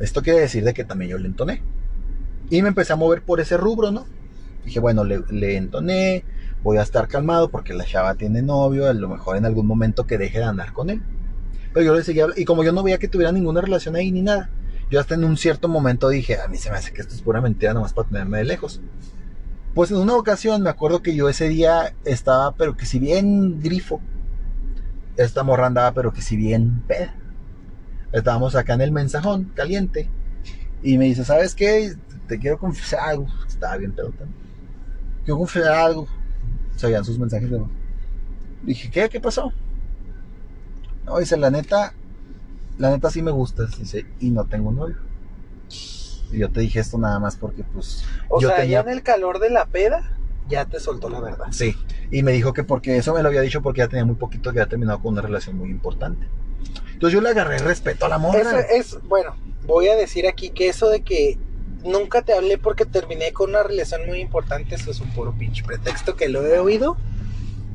Esto 0.00 0.22
quiere 0.22 0.38
decir 0.40 0.62
de 0.62 0.74
que 0.74 0.84
también 0.84 1.10
yo 1.12 1.18
le 1.18 1.26
entoné. 1.26 1.62
Y 2.50 2.62
me 2.62 2.68
empecé 2.68 2.92
a 2.92 2.96
mover 2.96 3.22
por 3.22 3.40
ese 3.40 3.56
rubro, 3.56 3.90
¿no? 3.90 4.06
Dije, 4.64 4.78
bueno, 4.78 5.02
le, 5.02 5.22
le 5.30 5.56
entoné, 5.56 6.24
voy 6.62 6.78
a 6.78 6.82
estar 6.82 7.08
calmado 7.08 7.50
porque 7.50 7.74
la 7.74 7.84
chava 7.84 8.14
tiene 8.14 8.42
novio, 8.42 8.88
a 8.88 8.92
lo 8.92 9.08
mejor 9.08 9.36
en 9.36 9.44
algún 9.44 9.66
momento 9.66 10.06
que 10.06 10.18
deje 10.18 10.38
de 10.38 10.44
andar 10.44 10.72
con 10.72 10.90
él. 10.90 11.02
Pero 11.72 11.86
yo 11.86 11.94
le 11.94 12.02
seguía 12.02 12.26
y 12.36 12.44
como 12.44 12.64
yo 12.64 12.72
no 12.72 12.82
veía 12.82 12.98
que 12.98 13.08
tuviera 13.08 13.32
ninguna 13.32 13.60
relación 13.60 13.96
ahí 13.96 14.10
ni 14.10 14.22
nada, 14.22 14.50
yo 14.90 15.00
hasta 15.00 15.14
en 15.14 15.24
un 15.24 15.36
cierto 15.36 15.68
momento 15.68 16.08
dije, 16.08 16.40
a 16.40 16.48
mí 16.48 16.56
se 16.56 16.70
me 16.70 16.76
hace 16.76 16.92
que 16.92 17.00
esto 17.00 17.14
es 17.14 17.22
pura 17.22 17.40
mentira 17.40 17.74
nomás 17.74 17.92
para 17.92 18.08
tenerme 18.08 18.38
de 18.38 18.44
lejos. 18.44 18.80
Pues 19.74 19.90
en 19.90 19.98
una 19.98 20.14
ocasión 20.14 20.62
me 20.62 20.70
acuerdo 20.70 21.02
que 21.02 21.14
yo 21.14 21.28
ese 21.28 21.48
día 21.48 21.94
estaba, 22.04 22.52
pero 22.52 22.76
que 22.76 22.86
si 22.86 22.98
bien 22.98 23.60
grifo, 23.60 24.00
esta 25.16 25.42
morra 25.42 25.66
andaba, 25.66 25.92
pero 25.92 26.12
que 26.12 26.22
si 26.22 26.36
bien 26.36 26.82
peda. 26.86 27.14
Estábamos 28.12 28.54
acá 28.54 28.74
en 28.74 28.80
el 28.80 28.92
mensajón, 28.92 29.52
caliente, 29.54 30.08
y 30.82 30.98
me 30.98 31.06
dice, 31.06 31.24
¿sabes 31.24 31.54
qué? 31.54 31.94
Te 32.28 32.38
quiero 32.38 32.58
confesar 32.58 33.00
algo. 33.00 33.26
Estaba 33.46 33.76
bien 33.76 33.92
pedo 33.92 34.10
también. 34.10 34.34
Quiero 35.24 35.38
confesar 35.38 35.74
algo. 35.74 36.08
Se 36.76 36.86
oían 36.86 37.04
sus 37.04 37.18
mensajes 37.18 37.50
de 37.50 37.58
voz. 37.58 37.68
Dije, 38.62 38.90
¿qué? 38.90 39.08
¿Qué 39.08 39.20
pasó? 39.20 39.52
No, 41.04 41.18
dice, 41.18 41.36
la 41.36 41.50
neta, 41.50 41.94
la 42.78 42.90
neta 42.90 43.10
sí 43.10 43.22
me 43.22 43.30
gustas, 43.30 43.78
dice, 43.78 44.06
y 44.20 44.30
no 44.30 44.44
tengo 44.44 44.72
novio. 44.72 44.96
Y 46.32 46.38
yo 46.38 46.50
te 46.50 46.60
dije 46.60 46.80
esto 46.80 46.98
nada 46.98 47.18
más 47.18 47.36
porque, 47.36 47.62
pues, 47.62 48.04
O 48.28 48.40
yo 48.40 48.48
sea, 48.48 48.58
tenía... 48.58 48.82
ya 48.82 48.90
en 48.90 48.96
el 48.96 49.02
calor 49.02 49.38
de 49.38 49.50
la 49.50 49.66
peda, 49.66 50.16
ya 50.48 50.64
te 50.64 50.80
soltó 50.80 51.08
la 51.08 51.20
verdad. 51.20 51.46
Sí, 51.50 51.76
y 52.10 52.22
me 52.22 52.32
dijo 52.32 52.52
que 52.52 52.64
porque 52.64 52.96
eso 52.96 53.14
me 53.14 53.22
lo 53.22 53.28
había 53.28 53.40
dicho 53.40 53.62
porque 53.62 53.78
ya 53.78 53.88
tenía 53.88 54.04
muy 54.04 54.16
poquito 54.16 54.52
que 54.52 54.58
había 54.58 54.68
terminado 54.68 55.00
con 55.00 55.12
una 55.12 55.22
relación 55.22 55.56
muy 55.56 55.70
importante. 55.70 56.26
Entonces 56.92 57.14
yo 57.14 57.20
le 57.20 57.30
agarré 57.30 57.58
respeto 57.58 58.06
a 58.06 58.08
la 58.08 58.18
morra. 58.18 58.40
Eso 58.40 58.58
es, 58.58 58.98
bueno, 59.08 59.36
voy 59.66 59.88
a 59.88 59.96
decir 59.96 60.26
aquí 60.26 60.50
que 60.50 60.68
eso 60.68 60.88
de 60.88 61.02
que 61.02 61.38
nunca 61.86 62.22
te 62.22 62.34
hablé 62.34 62.58
porque 62.58 62.84
terminé 62.84 63.32
con 63.32 63.50
una 63.50 63.62
relación 63.62 64.06
muy 64.06 64.20
importante, 64.20 64.74
eso 64.74 64.90
es 64.90 65.00
un 65.00 65.10
puro 65.10 65.32
pinche 65.32 65.62
pretexto 65.64 66.16
que 66.16 66.28
lo 66.28 66.46
he 66.46 66.58
oído 66.58 66.96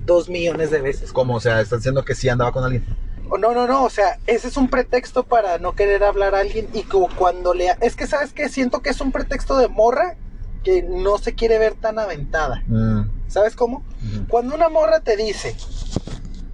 dos 0.06 0.30
millones 0.30 0.72
de 0.72 0.82
veces. 0.82 1.12
Como, 1.12 1.36
o 1.36 1.40
sea, 1.40 1.62
estás 1.62 1.80
diciendo 1.80 2.04
que 2.04 2.16
sí 2.16 2.30
andaba 2.30 2.52
con 2.52 2.64
alguien. 2.64 2.86
O 3.30 3.38
no, 3.38 3.54
no, 3.54 3.66
no, 3.66 3.86
o 3.86 3.90
sea, 3.90 4.18
ese 4.28 4.50
es 4.50 4.58
un 4.58 4.70
pretexto 4.70 5.24
para 5.24 5.58
no 5.58 5.74
querer 5.74 6.04
hablar 6.04 6.36
a 6.36 6.40
alguien 6.40 6.68
y 6.74 6.84
como 6.84 7.08
cuando 7.16 7.54
le... 7.54 7.70
Es 7.80 7.96
que, 7.96 8.06
¿sabes 8.06 8.34
qué? 8.34 8.50
Siento 8.50 8.82
que 8.82 8.90
es 8.90 9.00
un 9.00 9.12
pretexto 9.12 9.58
de 9.58 9.70
morra 9.70 10.18
que 10.64 10.84
no 10.84 11.18
se 11.18 11.34
quiere 11.34 11.58
ver 11.58 11.76
tan 11.76 11.98
aventada. 11.98 12.62
Mm, 12.68 13.04
¿Sabes 13.28 13.56
cómo? 13.56 13.86
Cuando 14.28 14.54
una 14.54 14.68
morra 14.68 15.00
te 15.00 15.16
dice, 15.16 15.56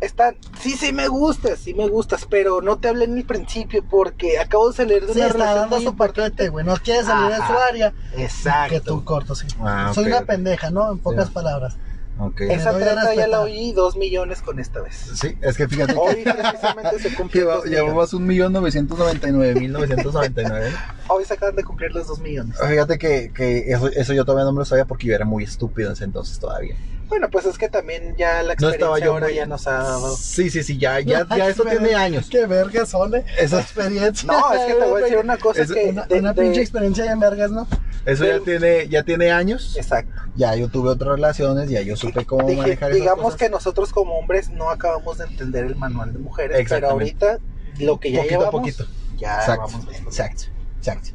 está, 0.01 0.34
sí, 0.62 0.72
sí 0.72 0.94
me 0.94 1.08
gustas, 1.08 1.60
sí 1.60 1.74
me 1.74 1.88
gustas, 1.88 2.25
pero 2.30 2.62
no 2.62 2.77
te 2.77 2.88
hablé 2.88 3.06
en 3.06 3.18
el 3.18 3.25
principio 3.25 3.84
porque 3.89 4.39
acabo 4.39 4.70
de 4.70 4.75
salir 4.75 5.06
de 5.06 5.13
Sí, 5.13 5.20
una 5.20 5.27
está 5.27 5.34
relación 5.38 5.60
dando 5.62 5.75
muy 5.77 5.86
su 5.86 5.92
importante. 5.92 6.50
güey. 6.50 6.66
No 6.66 6.75
quiere 6.77 7.04
salir 7.04 7.30
de 7.32 7.38
su 7.38 7.42
Ajá. 7.44 7.58
área. 7.70 7.94
Exacto. 8.18 8.74
Que 8.74 8.82
tú 8.82 9.04
corto, 9.04 9.36
sí. 9.36 9.48
Ah, 9.62 9.92
Soy 9.94 10.06
una 10.06 10.22
pendeja, 10.22 10.70
¿no? 10.70 10.92
En 10.92 11.00
pocas 11.00 11.27
Sí. 11.27 11.34
palabras. 11.34 11.75
Ok. 12.20 12.42
Esa 12.42 12.75
treta 12.75 13.13
ya 13.13 13.27
la 13.27 13.42
oí 13.42 13.74
dos 13.74 13.96
millones 13.96 14.42
con 14.42 14.60
esta 14.60 14.82
vez. 14.82 14.96
Sí, 15.13 15.38
es 15.39 15.56
que 15.56 15.68
fíjate 15.68 15.94
que 15.94 16.00
Hoy 16.00 16.24
precisamente 16.24 17.00
se 17.00 17.13
cumplió 17.16 17.44
lleva- 17.44 17.56
dos 17.58 17.66
millones. 17.66 17.84
llevamos 17.86 18.13
un 18.16 18.25
millón 18.25 18.54
novecientos 18.54 18.98
noventa 18.98 19.30
y 19.30 19.32
nueve 19.34 19.60
mil 19.60 19.72
novecientos 19.72 20.16
noventa 20.16 20.42
y 20.42 20.46
nueve. 20.50 20.72
Hoy 21.10 21.25
se 21.25 21.36
acaban 21.36 21.56
de 21.56 21.63
cumplir 21.63 21.92
los 21.94 22.08
dos 22.08 22.18
millones. 22.20 22.58
Fíjate 22.60 22.98
que, 22.98 23.32
que 23.32 23.72
eso, 23.72 23.88
eso 23.89 24.13
yo 24.13 24.25
todavía 24.25 24.46
no 24.46 24.51
me 24.51 24.60
lo 24.60 24.66
sabía 24.66 24.86
porque 24.86 25.06
yo 25.06 25.13
era 25.13 25.25
muy 25.25 25.44
estúpido 25.44 25.89
en 25.89 25.94
ese 25.94 26.06
entonces 26.06 26.39
todavía. 26.39 26.75
Bueno, 27.08 27.30
pues 27.30 27.46
es 27.46 27.58
que 27.58 27.70
también 27.70 28.16
ya 28.18 28.44
la 28.44 28.48
No 28.48 28.52
experiencia 28.54 28.78
estaba 28.78 29.00
yo 29.00 29.12
ahora 29.14 29.28
muy- 29.28 29.36
ya 29.36 29.46
nos 29.46 29.66
ha 29.68 29.72
dado. 29.74 30.16
Sí, 30.18 30.50
sí, 30.50 30.62
sí, 30.64 30.78
ya, 30.78 31.00
ya, 31.00 31.26
ya 31.36 31.48
eso 31.48 31.64
tiene 31.64 31.96
años. 31.96 32.28
Qué 32.30 32.46
vergas 32.46 32.90
son, 32.90 33.16
eh. 33.16 33.26
Esa 33.40 33.62
experiencia. 33.62 34.28
No, 34.28 34.54
es 34.54 34.60
que 34.66 34.74
te 34.74 34.86
voy 34.86 35.02
a 35.02 35.06
decir 35.06 35.18
una 35.20 35.38
cosa 35.38 35.62
Es 35.62 35.72
que 35.72 35.86
Una, 35.86 36.06
de- 36.06 36.20
una 36.20 36.34
de- 36.34 36.42
pinche 36.42 36.62
experiencia 36.62 37.06
de 37.06 37.16
vergas, 37.16 37.52
¿no? 37.52 37.66
Eso 38.06 38.26
ya 38.26 38.40
tiene, 38.40 38.88
ya 38.90 39.04
tiene 39.04 39.32
años. 39.32 39.76
Exacto. 39.78 40.12
Ya 40.36 40.56
yo 40.56 40.70
tuve 40.70 40.90
otras 40.90 41.12
relaciones, 41.16 41.70
ya 41.70 41.82
yo 41.82 41.96
supe 41.96 42.26
cómo 42.26 42.48
Dije- 42.48 42.62
manejar 42.62 42.90
esas 42.92 43.02
digamos 43.02 43.24
cosas. 43.26 43.40
que 43.40 43.50
nosotros 43.50 43.92
como 43.92 44.18
hombres 44.20 44.50
no 44.50 44.70
acabamos 44.70 45.18
de 45.18 45.26
entender 45.26 45.66
el 45.66 45.76
manual 45.76 46.14
de 46.14 46.20
mujeres, 46.20 46.66
pero 46.70 46.90
ahorita 46.90 47.40
lo 47.80 48.00
que 48.00 48.12
ya 48.12 48.20
Poquito 48.20 48.36
a 48.36 48.40
llevamos, 48.40 48.62
poquito. 48.62 48.86
ya 49.18 49.40
Exacto, 49.40 49.62
vamos 49.72 49.96
exacto, 49.96 50.44
exacto. 50.80 51.10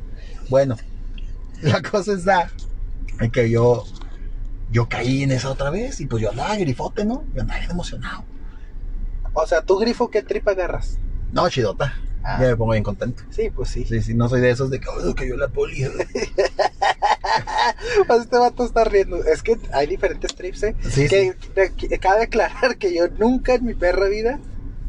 Bueno, 0.49 0.77
la 1.63 1.81
cosa 1.83 2.13
está 2.15 2.51
en 3.21 3.31
que 3.31 3.49
yo, 3.51 3.85
yo 4.73 4.89
caí 4.89 5.23
en 5.23 5.31
esa 5.31 5.51
otra 5.51 5.71
vez 5.71 6.01
y 6.01 6.07
pues 6.07 6.23
yo 6.23 6.31
andaba 6.31 6.57
grifote, 6.57 7.05
¿no? 7.05 7.25
Yo 7.35 7.43
andaba 7.43 7.61
bien 7.61 7.71
emocionado. 7.71 8.25
O 9.35 9.47
sea, 9.47 9.63
tú 9.63 9.79
grifo, 9.79 10.11
¿qué 10.11 10.23
trip 10.23 10.47
agarras? 10.49 10.99
No, 11.33 11.49
chidota. 11.49 11.95
Ah. 12.25 12.39
Ya 12.41 12.49
me 12.49 12.57
pongo 12.57 12.73
bien 12.73 12.85
contento. 12.85 13.23
Sí, 13.31 13.51
pues 13.51 13.69
sí. 13.71 13.85
Sí, 13.85 14.01
sí, 14.03 14.15
no 14.15 14.29
soy 14.29 14.41
de 14.41 14.51
esos 14.51 14.71
de 14.71 14.79
que, 14.81 14.89
"Oh, 14.89 15.15
yo 15.25 15.37
la 15.37 15.49
poli. 15.49 15.85
Pues 18.07 18.21
este 18.23 18.37
vato 18.39 18.65
está 18.65 18.85
riendo. 18.85 19.25
Es 19.25 19.43
que 19.43 19.57
hay 19.73 19.87
diferentes 19.87 20.35
trips, 20.35 20.63
¿eh? 20.65 20.77
Sí, 20.89 21.09
que, 21.09 21.35
que- 21.77 21.99
cabe 21.99 22.25
aclarar 22.25 22.77
que 22.77 22.95
yo 22.95 23.09
nunca 23.09 23.55
en 23.55 23.65
mi 23.65 23.75
perra 23.75 24.09
vida 24.09 24.39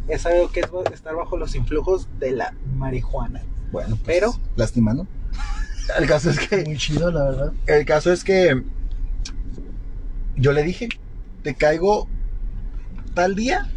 he 0.07 0.17
sabido 0.19 0.51
que 0.51 0.59
es 0.61 0.67
estar 0.93 1.15
bajo 1.15 1.37
los 1.37 1.55
influjos 1.55 2.07
de 2.19 2.31
la 2.31 2.53
marihuana. 2.75 3.41
Bueno, 3.71 3.95
pues, 3.95 4.01
Pero- 4.05 4.35
lástima, 4.55 4.93
¿no? 4.93 5.07
El 5.99 6.07
caso 6.07 6.29
es 6.29 6.39
que 6.39 6.63
Muy 6.65 6.77
chido, 6.77 7.11
la 7.11 7.23
verdad. 7.25 7.53
El 7.65 7.85
caso 7.85 8.11
es 8.11 8.23
que 8.23 8.61
yo 10.35 10.51
le 10.51 10.63
dije, 10.63 10.89
te 11.43 11.55
caigo 11.55 12.07
tal 13.13 13.35
día 13.35 13.69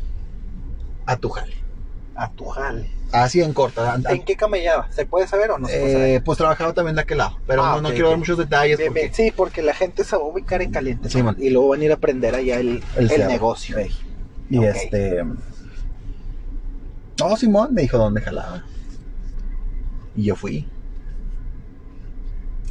a 1.07 1.17
tu 1.17 1.29
jale. 1.29 1.55
A 2.15 2.31
tu 2.31 2.47
jale. 2.47 2.91
Así 3.13 3.41
en 3.41 3.53
corta. 3.53 4.01
¿En 4.09 4.25
qué 4.25 4.37
camellaba? 4.37 4.91
¿Se 4.91 5.07
puede 5.07 5.29
saber 5.29 5.51
o 5.53 5.59
no 5.59 5.69
se 5.69 5.79
puede 5.79 5.93
saber? 5.93 6.09
eh, 6.11 6.21
pues 6.25 6.39
trabajaba 6.39 6.73
también 6.73 6.97
de 6.97 7.03
aquel 7.03 7.19
lado, 7.19 7.39
pero 7.47 7.63
Ah, 7.63 7.81
no, 7.81 7.91
quiero 7.91 8.09
dar 8.09 8.19
muchos 8.19 8.37
detalles 8.39 8.79
Bien, 8.79 8.93
porque. 8.93 9.11
Sí, 9.13 9.33
porque 9.35 9.63
la 9.63 9.75
gente 9.75 10.03
se 10.03 10.17
va 10.17 10.23
a 10.23 10.27
ubicar 10.27 10.61
en 10.63 10.73
caliente. 10.73 11.09
Sí. 11.09 11.23
Y 11.39 11.51
luego 11.51 11.69
van 11.69 11.81
a 11.83 11.85
ir 11.85 11.91
a 11.93 11.95
aprender 11.95 12.35
allá 12.35 12.59
el, 12.59 12.83
El 12.97 13.29
negocio. 13.29 13.77
y 14.51 14.65
este 14.65 15.23
no 17.19 17.37
Simón 17.37 17.73
me 17.73 17.83
dijo 17.83 17.97
dónde 17.97 18.21
jalaba 18.21 18.65
y 20.15 20.25
yo 20.25 20.37
fui. 20.37 20.69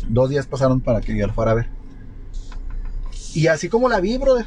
Dos 0.08 0.30
días 0.30 0.46
pasaron 0.46 0.82
para 0.82 1.02
que 1.02 1.18
yo 1.18 1.26
la 1.26 1.34
fuera 1.34 1.52
a 1.52 1.56
ver. 1.56 1.70
Y 3.36 3.48
así 3.48 3.70
como 3.70 3.90
la 3.90 4.00
vi, 4.00 4.18
brother. 4.18 4.46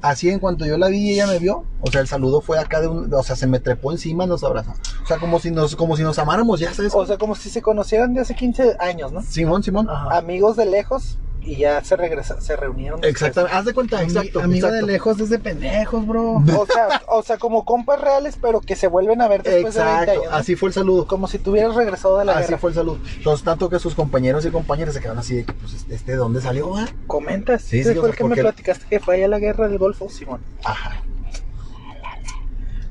Así 0.00 0.28
en 0.28 0.38
cuanto 0.38 0.66
yo 0.66 0.76
la 0.76 0.88
vi 0.88 0.98
y 0.98 1.12
ella 1.12 1.26
me 1.26 1.38
vio, 1.38 1.64
o 1.80 1.90
sea, 1.90 2.02
el 2.02 2.08
saludo 2.08 2.42
fue 2.42 2.58
acá 2.58 2.82
de 2.82 2.88
un, 2.88 3.12
o 3.14 3.22
sea, 3.22 3.36
se 3.36 3.46
me 3.46 3.58
trepó 3.58 3.90
encima, 3.90 4.26
nos 4.26 4.44
abrazamos. 4.44 4.78
O 5.02 5.06
sea, 5.06 5.18
como 5.18 5.40
si 5.40 5.50
nos, 5.50 5.76
como 5.76 5.96
si 5.96 6.02
nos 6.02 6.18
amáramos, 6.18 6.60
ya 6.60 6.74
sabes. 6.74 6.92
O 6.94 7.06
sea, 7.06 7.16
como 7.16 7.34
si 7.34 7.48
se 7.48 7.62
conocieran 7.62 8.12
de 8.12 8.20
hace 8.20 8.34
15 8.34 8.76
años, 8.80 9.12
¿no? 9.12 9.22
Simón, 9.22 9.62
Simón. 9.62 9.88
Ajá. 9.88 10.18
Amigos 10.18 10.56
de 10.56 10.66
lejos 10.66 11.16
y 11.44 11.56
ya 11.56 11.84
se 11.84 11.94
regresaron, 11.96 12.42
se 12.42 12.56
reunieron. 12.56 13.04
Exactamente, 13.04 13.56
haz 13.56 13.64
de 13.66 13.74
cuenta, 13.74 13.98
Ami- 14.00 14.04
exacto. 14.04 14.40
Amigo 14.40 14.66
exacto. 14.68 14.86
de 14.86 14.92
lejos 14.92 15.16
desde 15.18 15.38
pendejos, 15.38 16.06
bro. 16.06 16.32
O 16.36 16.66
sea, 16.66 17.02
o 17.08 17.22
sea, 17.22 17.36
como 17.38 17.64
compas 17.64 18.00
reales, 18.00 18.38
pero 18.40 18.60
que 18.60 18.76
se 18.76 18.86
vuelven 18.86 19.20
a 19.20 19.28
ver 19.28 19.42
después 19.42 19.74
de 19.74 19.80
20 19.84 19.92
Exacto, 20.02 20.10
años. 20.12 20.24
¿no? 20.32 20.36
así 20.36 20.56
fue 20.56 20.68
el 20.70 20.72
saludo. 20.72 21.06
Como 21.06 21.26
si 21.28 21.38
tuvieras 21.38 21.74
regresado 21.74 22.18
de 22.18 22.24
la 22.24 22.32
Así 22.32 22.44
guerra. 22.48 22.58
fue 22.58 22.70
el 22.70 22.74
saludo. 22.76 22.98
Entonces, 23.16 23.44
tanto 23.44 23.68
que 23.68 23.78
sus 23.78 23.94
compañeros 23.94 24.44
y 24.46 24.50
compañeras 24.50 24.94
se 24.94 25.00
quedaron 25.00 25.18
así 25.18 25.36
de 25.36 25.44
que, 25.44 25.52
pues, 25.52 25.74
este, 25.74 25.94
este, 25.94 26.12
¿de 26.12 26.16
dónde 26.18 26.40
salió? 26.40 26.74
ah? 26.76 26.86
¿Comentas? 27.06 27.62
Sí, 27.62 27.82
sí, 27.84 27.90
o 27.90 27.92
fue 27.94 28.00
sea, 28.02 28.10
el 28.10 28.16
que 28.16 28.22
me 28.24 28.28
porque- 28.30 28.42
platicaste 28.42 28.86
que 28.88 29.00
fue 29.00 29.16
allá 29.16 29.28
la 29.28 29.38
guerra 29.38 29.68
del 29.68 29.78
Golfo, 29.78 30.08
Simón. 30.08 30.40
Ajá. 30.64 31.02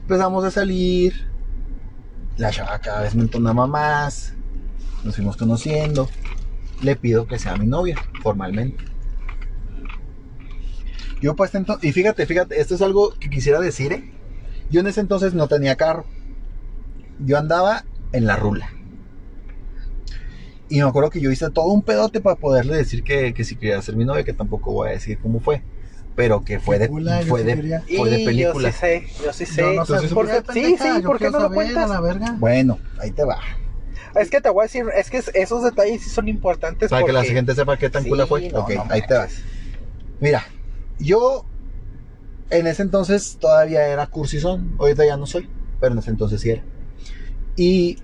Empezamos 0.01 0.43
a 0.43 0.51
salir. 0.51 1.27
La 2.37 2.49
chava 2.51 2.79
cada 2.79 3.01
vez 3.01 3.15
me 3.15 3.21
entonaba 3.21 3.67
más. 3.67 4.33
Nos 5.03 5.15
fuimos 5.15 5.37
conociendo. 5.37 6.07
Le 6.83 6.95
pido 6.95 7.25
que 7.25 7.39
sea 7.39 7.55
mi 7.55 7.65
novia, 7.65 7.95
formalmente. 8.21 8.83
Yo 11.21 11.35
pues 11.37 11.55
entonces, 11.55 11.89
y 11.89 11.93
fíjate, 11.93 12.25
fíjate, 12.25 12.59
esto 12.59 12.75
es 12.75 12.81
algo 12.81 13.13
que 13.17 13.29
quisiera 13.29 13.61
decir, 13.61 13.93
¿eh? 13.93 14.11
Yo 14.69 14.81
en 14.81 14.87
ese 14.87 14.99
entonces 14.99 15.33
no 15.33 15.47
tenía 15.47 15.77
carro. 15.77 16.05
Yo 17.19 17.37
andaba 17.37 17.85
en 18.11 18.27
la 18.27 18.35
rula. 18.35 18.69
Y 20.67 20.81
me 20.81 20.87
acuerdo 20.89 21.09
que 21.09 21.21
yo 21.21 21.31
hice 21.31 21.49
todo 21.51 21.67
un 21.67 21.83
pedote 21.83 22.19
para 22.19 22.35
poderle 22.35 22.75
decir 22.75 23.03
que, 23.03 23.33
que 23.33 23.45
si 23.45 23.55
quería 23.55 23.81
ser 23.81 23.95
mi 23.95 24.03
novia, 24.03 24.25
que 24.25 24.33
tampoco 24.33 24.73
voy 24.73 24.89
a 24.89 24.91
decir 24.91 25.17
cómo 25.19 25.39
fue. 25.39 25.61
Pero 26.15 26.43
que 26.43 26.59
fue 26.59 26.77
de, 26.77 26.87
Película, 26.87 27.21
fue 27.25 27.43
de, 27.43 27.81
fue 27.95 28.09
de 28.09 28.25
película. 28.25 28.69
Yo 28.69 28.73
sí 28.73 28.79
sé, 28.79 29.05
yo 29.23 29.33
sí 29.33 29.45
sé. 29.45 29.61
Yo 29.61 29.73
no 29.73 29.85
sé, 29.85 30.07
¿por 30.09 30.27
Sí, 30.53 30.75
sí, 30.77 31.01
¿por 31.05 31.19
qué 31.19 31.31
no 31.31 31.39
lo 31.39 31.51
cuentas? 31.51 32.39
Bueno, 32.39 32.79
ahí 32.99 33.11
te 33.11 33.23
va. 33.23 33.39
Es 34.15 34.29
que 34.29 34.41
te 34.41 34.49
voy 34.49 34.61
a 34.61 34.63
decir, 34.63 34.85
es 34.95 35.09
que 35.09 35.23
esos 35.33 35.63
detalles 35.63 36.03
sí 36.03 36.09
son 36.09 36.27
importantes. 36.27 36.89
Para 36.89 37.05
que 37.05 37.11
la 37.13 37.23
gente 37.23 37.55
sepa 37.55 37.77
qué 37.77 37.89
tan 37.89 38.03
Sí, 38.03 38.09
cula 38.09 38.27
fue. 38.27 38.49
no, 38.49 38.59
ok, 38.59 38.71
no 38.75 38.85
ahí 38.89 39.01
te 39.07 39.13
va. 39.13 39.21
manches. 39.21 39.43
Mira, 40.19 40.45
yo 40.99 41.45
en 42.49 42.67
ese 42.67 42.81
entonces 42.83 43.37
todavía 43.39 43.87
era 43.87 44.07
cursizón. 44.07 44.75
Ahorita 44.79 45.05
ya 45.05 45.17
no 45.17 45.25
soy, 45.25 45.49
pero 45.79 45.93
en 45.93 45.99
ese 45.99 46.11
entonces 46.11 46.39
sí 46.41 46.51
era. 46.51 46.63
Y 47.55 47.97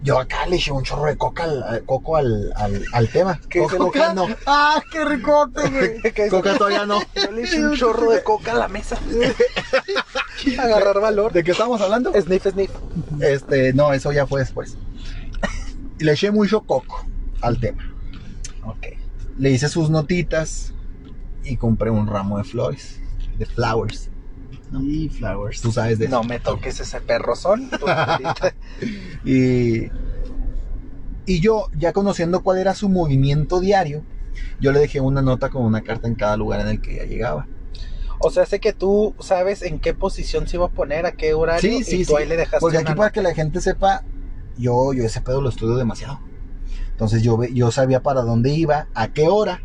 yo 0.00 0.18
acá 0.20 0.46
le 0.46 0.54
eché 0.56 0.70
un 0.70 0.84
chorro 0.84 1.06
de 1.06 1.16
coca 1.16 1.42
al, 1.44 1.82
coco 1.84 2.16
al, 2.16 2.52
al, 2.54 2.84
al 2.92 3.08
tema. 3.08 3.40
¿Qué 3.50 3.58
Coca, 3.58 3.76
coca 3.78 4.14
no. 4.14 4.28
¡Ah, 4.46 4.80
qué 4.92 5.04
ricote, 5.04 5.68
güey! 5.68 6.28
Coca 6.30 6.56
todavía 6.56 6.86
no. 6.86 7.00
Yo 7.14 7.32
le 7.32 7.42
eché 7.42 7.64
un 7.66 7.74
chorro 7.76 8.10
de 8.12 8.22
coca 8.22 8.52
a 8.52 8.54
la 8.54 8.68
mesa. 8.68 8.96
Agarrar 10.58 11.00
valor. 11.00 11.32
¿De 11.32 11.42
qué 11.42 11.50
estamos 11.50 11.80
hablando? 11.80 12.12
Sniff, 12.20 12.44
sniff. 12.46 12.70
Este, 13.20 13.72
no, 13.72 13.92
eso 13.92 14.12
ya 14.12 14.26
fue 14.26 14.40
después. 14.40 14.76
Le 15.98 16.12
eché 16.12 16.30
mucho 16.30 16.62
coco 16.62 17.06
al 17.40 17.58
tema. 17.60 17.92
Ok. 18.64 18.86
Le 19.38 19.50
hice 19.50 19.68
sus 19.68 19.90
notitas 19.90 20.72
y 21.44 21.56
compré 21.56 21.90
un 21.90 22.06
ramo 22.06 22.38
de 22.38 22.44
flores. 22.44 23.00
De 23.38 23.46
flowers. 23.46 24.10
Y 24.82 25.08
flowers. 25.08 25.60
Tú 25.60 25.72
sabes 25.72 25.98
de 25.98 26.06
eso. 26.06 26.14
No 26.14 26.24
me 26.24 26.40
toques 26.40 26.80
ese 26.80 27.00
perrozón. 27.00 27.70
tú 27.70 27.88
ahorita. 27.88 28.54
Y, 29.24 29.90
y 31.26 31.40
yo, 31.40 31.66
ya 31.76 31.92
conociendo 31.92 32.42
cuál 32.42 32.58
era 32.58 32.74
su 32.74 32.88
movimiento 32.88 33.60
diario, 33.60 34.04
yo 34.60 34.72
le 34.72 34.78
dejé 34.78 35.00
una 35.00 35.20
nota 35.20 35.50
con 35.50 35.64
una 35.64 35.82
carta 35.82 36.08
en 36.08 36.14
cada 36.14 36.36
lugar 36.36 36.60
en 36.60 36.68
el 36.68 36.80
que 36.80 36.94
ella 36.94 37.04
llegaba. 37.04 37.46
O 38.20 38.30
sea, 38.30 38.46
sé 38.46 38.60
que 38.60 38.72
tú 38.72 39.14
sabes 39.20 39.62
en 39.62 39.78
qué 39.78 39.94
posición 39.94 40.48
se 40.48 40.56
iba 40.56 40.66
a 40.66 40.70
poner, 40.70 41.06
a 41.06 41.12
qué 41.12 41.34
horario. 41.34 41.60
Sí, 41.60 41.84
sí, 41.84 42.00
y 42.00 42.04
tú 42.04 42.12
sí. 42.12 42.22
ahí 42.22 42.28
le 42.28 42.36
dejaste 42.36 42.58
Porque 42.60 42.78
aquí 42.78 42.94
para 42.94 43.10
que 43.10 43.22
la 43.22 43.34
gente 43.34 43.60
sepa, 43.60 44.04
yo, 44.58 44.92
yo 44.92 45.04
ese 45.04 45.20
pedo 45.20 45.40
lo 45.40 45.48
estudio 45.48 45.76
demasiado. 45.76 46.20
Entonces 46.90 47.22
yo, 47.22 47.42
yo 47.44 47.70
sabía 47.70 48.02
para 48.02 48.22
dónde 48.22 48.50
iba, 48.50 48.88
a 48.94 49.12
qué 49.12 49.28
hora. 49.28 49.62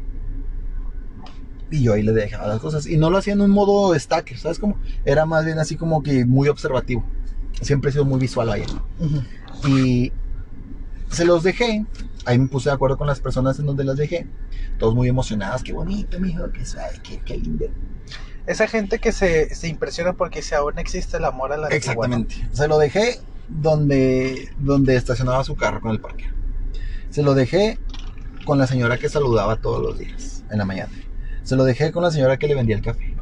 Y 1.71 1.81
yo 1.81 1.93
ahí 1.93 2.03
le 2.03 2.11
dejaba 2.11 2.47
las 2.47 2.59
cosas. 2.59 2.85
Y 2.85 2.97
no 2.97 3.09
lo 3.09 3.17
hacía 3.17 3.33
en 3.33 3.41
un 3.41 3.49
modo 3.49 3.97
stacker, 3.97 4.37
¿sabes 4.37 4.59
cómo? 4.59 4.77
Era 5.03 5.25
más 5.25 5.43
bien 5.43 5.57
así 5.57 5.75
como 5.75 6.03
que 6.03 6.25
muy 6.25 6.47
observativo. 6.47 7.03
Siempre 7.61 7.89
he 7.89 7.93
sido 7.93 8.05
muy 8.05 8.19
visual 8.19 8.51
ahí. 8.51 8.63
Y 9.67 10.11
se 11.09 11.25
los 11.25 11.41
dejé. 11.41 11.85
Ahí 12.25 12.37
me 12.37 12.47
puse 12.47 12.69
de 12.69 12.75
acuerdo 12.75 12.97
con 12.97 13.07
las 13.07 13.19
personas 13.19 13.57
en 13.57 13.65
donde 13.65 13.83
las 13.83 13.97
dejé. 13.97 14.27
Todos 14.77 14.93
muy 14.93 15.07
emocionadas. 15.07 15.63
Qué 15.63 15.73
bonito, 15.73 16.19
mijo. 16.19 16.51
Qué 16.51 16.63
qué, 17.01 17.19
qué 17.25 17.37
lindo. 17.37 17.65
Esa 18.45 18.67
gente 18.67 18.99
que 18.99 19.11
se, 19.11 19.55
se 19.55 19.67
impresiona 19.67 20.13
porque 20.13 20.41
si 20.41 20.53
aún 20.53 20.77
existe 20.77 21.17
el 21.17 21.25
amor 21.25 21.53
a 21.53 21.57
la 21.57 21.67
antigua, 21.67 21.77
Exactamente. 21.77 22.47
Se 22.51 22.67
lo 22.67 22.77
dejé 22.77 23.19
donde, 23.47 24.49
donde 24.59 24.95
estacionaba 24.95 25.43
su 25.43 25.55
carro 25.55 25.81
con 25.81 25.91
el 25.91 25.99
parque. 25.99 26.25
Se 27.09 27.23
lo 27.23 27.33
dejé 27.33 27.77
con 28.45 28.57
la 28.57 28.67
señora 28.67 28.97
que 28.97 29.09
saludaba 29.09 29.57
todos 29.57 29.81
los 29.81 29.99
días 29.99 30.43
en 30.49 30.57
la 30.57 30.65
mañana. 30.65 30.91
Se 31.43 31.55
lo 31.55 31.63
dejé 31.63 31.91
con 31.91 32.03
la 32.03 32.11
señora 32.11 32.37
que 32.37 32.47
le 32.47 32.55
vendía 32.55 32.75
el 32.75 32.81
café. 32.81 33.15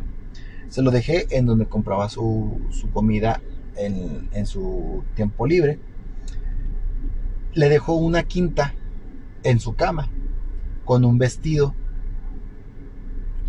Se 0.69 0.81
lo 0.81 0.91
dejé 0.91 1.27
en 1.35 1.45
donde 1.45 1.65
compraba 1.65 2.07
su, 2.07 2.61
su 2.71 2.89
comida 2.91 3.41
en, 3.75 4.29
en 4.31 4.45
su 4.45 5.03
tiempo 5.15 5.45
libre. 5.47 5.79
Le 7.53 7.67
dejó 7.67 7.93
una 7.95 8.23
quinta 8.23 8.73
en 9.43 9.59
su 9.59 9.75
cama 9.75 10.09
con 10.85 11.03
un 11.03 11.17
vestido. 11.17 11.75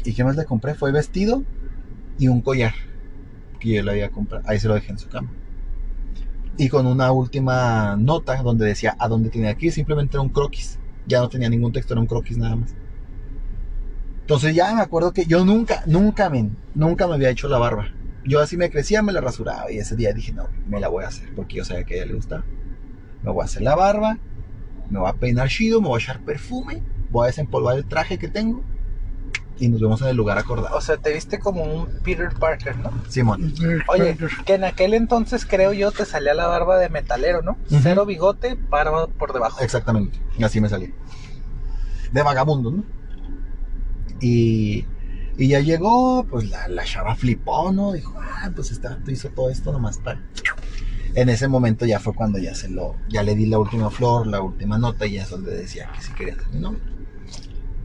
¿Y 0.05 0.15
qué 0.15 0.25
más 0.25 0.37
le 0.37 0.45
compré? 0.45 0.75
Fue 0.75 0.91
vestido 0.91 1.45
y 2.19 2.29
un 2.29 2.41
collar 2.41 2.75
que 3.61 3.75
yo 3.75 3.83
le 3.83 3.91
había 3.93 4.11
comprado. 4.11 4.45
Ahí 4.49 4.59
se 4.59 4.69
lo 4.69 4.75
dejé 4.75 4.91
en 4.91 4.99
su 4.99 5.09
cama. 5.09 5.31
Y 6.63 6.69
con 6.69 6.87
una 6.87 7.11
última 7.11 7.97
nota 7.97 8.41
donde 8.41 8.67
decía 8.67 8.95
a 8.97 9.09
dónde 9.09 9.31
tenía 9.31 9.53
que 9.57 9.67
ir. 9.67 9.73
Simplemente 9.73 10.17
era 10.17 10.23
un 10.23 10.29
croquis. 10.29 10.79
Ya 11.09 11.19
no 11.19 11.29
tenía 11.29 11.49
ningún 11.49 11.73
texto, 11.73 11.93
era 11.93 12.01
un 12.01 12.07
croquis 12.07 12.39
nada 12.39 12.55
más. 12.55 12.73
Entonces 14.21 14.55
ya 14.55 14.73
me 14.73 14.81
acuerdo 14.81 15.13
que 15.13 15.25
yo 15.25 15.45
nunca, 15.45 15.83
nunca, 15.87 16.31
men, 16.31 16.57
nunca 16.77 17.09
me 17.09 17.15
había 17.15 17.31
hecho 17.31 17.49
la 17.49 17.59
barba. 17.59 17.89
Yo 18.25 18.39
así 18.39 18.57
me 18.57 18.71
crecía, 18.71 19.03
me 19.03 19.13
la 19.13 19.21
rasuraba 19.21 19.73
y 19.73 19.79
ese 19.79 19.97
día 19.97 20.13
dije, 20.13 20.33
no, 20.33 20.51
me 20.69 20.79
la 20.79 20.87
voy 20.87 21.03
a 21.03 21.09
hacer 21.09 21.35
porque 21.35 21.57
yo 21.57 21.65
sabía 21.65 21.83
que 21.83 21.95
a 21.95 21.97
ella 21.97 22.07
le 22.07 22.15
gustaba. 22.15 22.45
Me 23.25 23.33
voy 23.33 23.43
a 23.43 23.47
hacer 23.47 23.63
la 23.63 23.75
barba, 23.75 24.21
me 24.89 25.01
voy 25.01 25.11
a 25.11 25.15
peinar 25.15 25.49
chido, 25.49 25.81
me 25.81 25.89
voy 25.89 26.01
a 26.01 26.05
echar 26.05 26.21
perfume, 26.21 26.81
voy 27.11 27.25
a 27.25 27.27
desempolvar 27.27 27.77
el 27.77 27.87
traje 27.87 28.19
que 28.19 28.29
tengo 28.29 28.63
y 29.63 29.69
nos 29.69 29.81
vemos 29.81 30.03
en 30.03 30.09
el 30.09 30.17
lugar 30.17 30.39
acordado. 30.39 30.77
O 30.77 30.81
sea, 30.81 30.97
te 30.97 31.13
viste 31.13 31.39
como 31.39 31.63
un 31.63 31.87
Peter 32.03 32.31
Parker, 32.37 32.77
¿no? 32.79 32.91
Simón. 33.09 33.55
Oye, 33.87 34.19
que 34.45 34.55
en 34.55 34.65
aquel 34.65 34.93
entonces 34.93 35.47
creo 35.47 35.73
yo 35.73 35.93
te 35.93 36.05
salía 36.05 36.35
la 36.35 36.49
barba 36.49 36.79
de 36.79 36.89
metalero, 36.89 37.43
¿no? 37.43 37.57
Cero 37.69 38.05
bigote, 38.05 38.59
barba 38.69 39.07
por 39.07 39.33
debajo. 39.33 39.61
Exactamente, 39.61 40.21
y 40.37 40.43
así 40.43 40.61
me 40.61 40.69
salí. 40.69 40.93
De 42.11 42.23
vagabundo, 42.25 42.73
¿no? 42.73 42.85
Y, 44.21 44.85
y 45.39 45.47
ya 45.47 45.61
llegó, 45.61 46.27
pues 46.29 46.51
la, 46.51 46.67
la 46.67 46.83
chava 46.83 47.15
flipó, 47.15 47.71
¿no? 47.71 47.93
Dijo, 47.93 48.19
ah, 48.21 48.51
pues 48.53 48.81
vato 48.83 49.13
hizo 49.13 49.29
todo 49.29 49.49
esto 49.49 49.71
nomás 49.71 49.99
para... 49.99 50.21
En 51.15 51.29
ese 51.29 51.47
momento 51.47 51.87
ya 51.87 52.01
fue 52.01 52.15
cuando 52.15 52.39
ya 52.39 52.57
se 52.57 52.69
lo, 52.69 52.97
ya 53.09 53.23
le 53.23 53.37
di 53.37 53.47
la 53.47 53.61
última 53.61 53.91
flor, 53.91 54.27
la 54.27 54.41
última 54.41 54.77
nota 54.77 55.07
y 55.07 55.13
ya 55.13 55.23
es 55.23 55.31
donde 55.31 55.55
decía 55.55 55.89
que 55.95 56.03
si 56.03 56.13
quería 56.15 56.37
novio. 56.53 56.81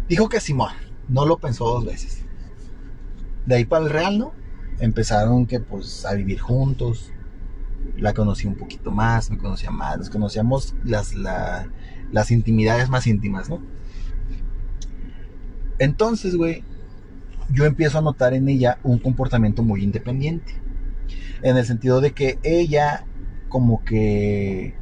Dijo 0.08 0.28
que 0.28 0.40
Simón, 0.40 0.72
no 1.10 1.26
lo 1.26 1.38
pensó 1.38 1.66
dos 1.66 1.86
veces. 1.86 2.24
De 3.46 3.56
ahí 3.56 3.66
para 3.66 3.86
el 3.86 3.92
real, 3.92 4.18
¿no? 4.20 4.34
Empezaron 4.80 5.46
que 5.46 5.60
pues 5.60 6.06
a 6.06 6.14
vivir 6.14 6.40
juntos. 6.40 7.12
La 7.98 8.14
conocí 8.14 8.48
un 8.48 8.56
poquito 8.56 8.92
más, 8.92 9.32
me 9.32 9.38
conocía 9.38 9.72
más, 9.72 9.98
nos 9.98 10.10
conocíamos 10.10 10.76
las, 10.84 11.14
la- 11.16 11.68
las 12.12 12.32
intimidades 12.32 12.90
más 12.90 13.08
íntimas, 13.08 13.50
¿no? 13.50 13.62
Entonces, 15.80 16.36
güey, 16.36 16.64
yo 17.52 17.66
empiezo 17.66 17.98
a 17.98 18.02
notar 18.02 18.34
en 18.34 18.50
ella 18.50 18.80
un 18.84 19.00
comportamiento 19.00 19.64
muy 19.64 19.84
independiente. 19.84 20.54
En 21.42 21.56
el 21.58 21.66
sentido 21.66 22.02
de 22.02 22.12
que 22.12 22.40
ella, 22.44 23.06
como 23.50 23.84
que. 23.84 24.76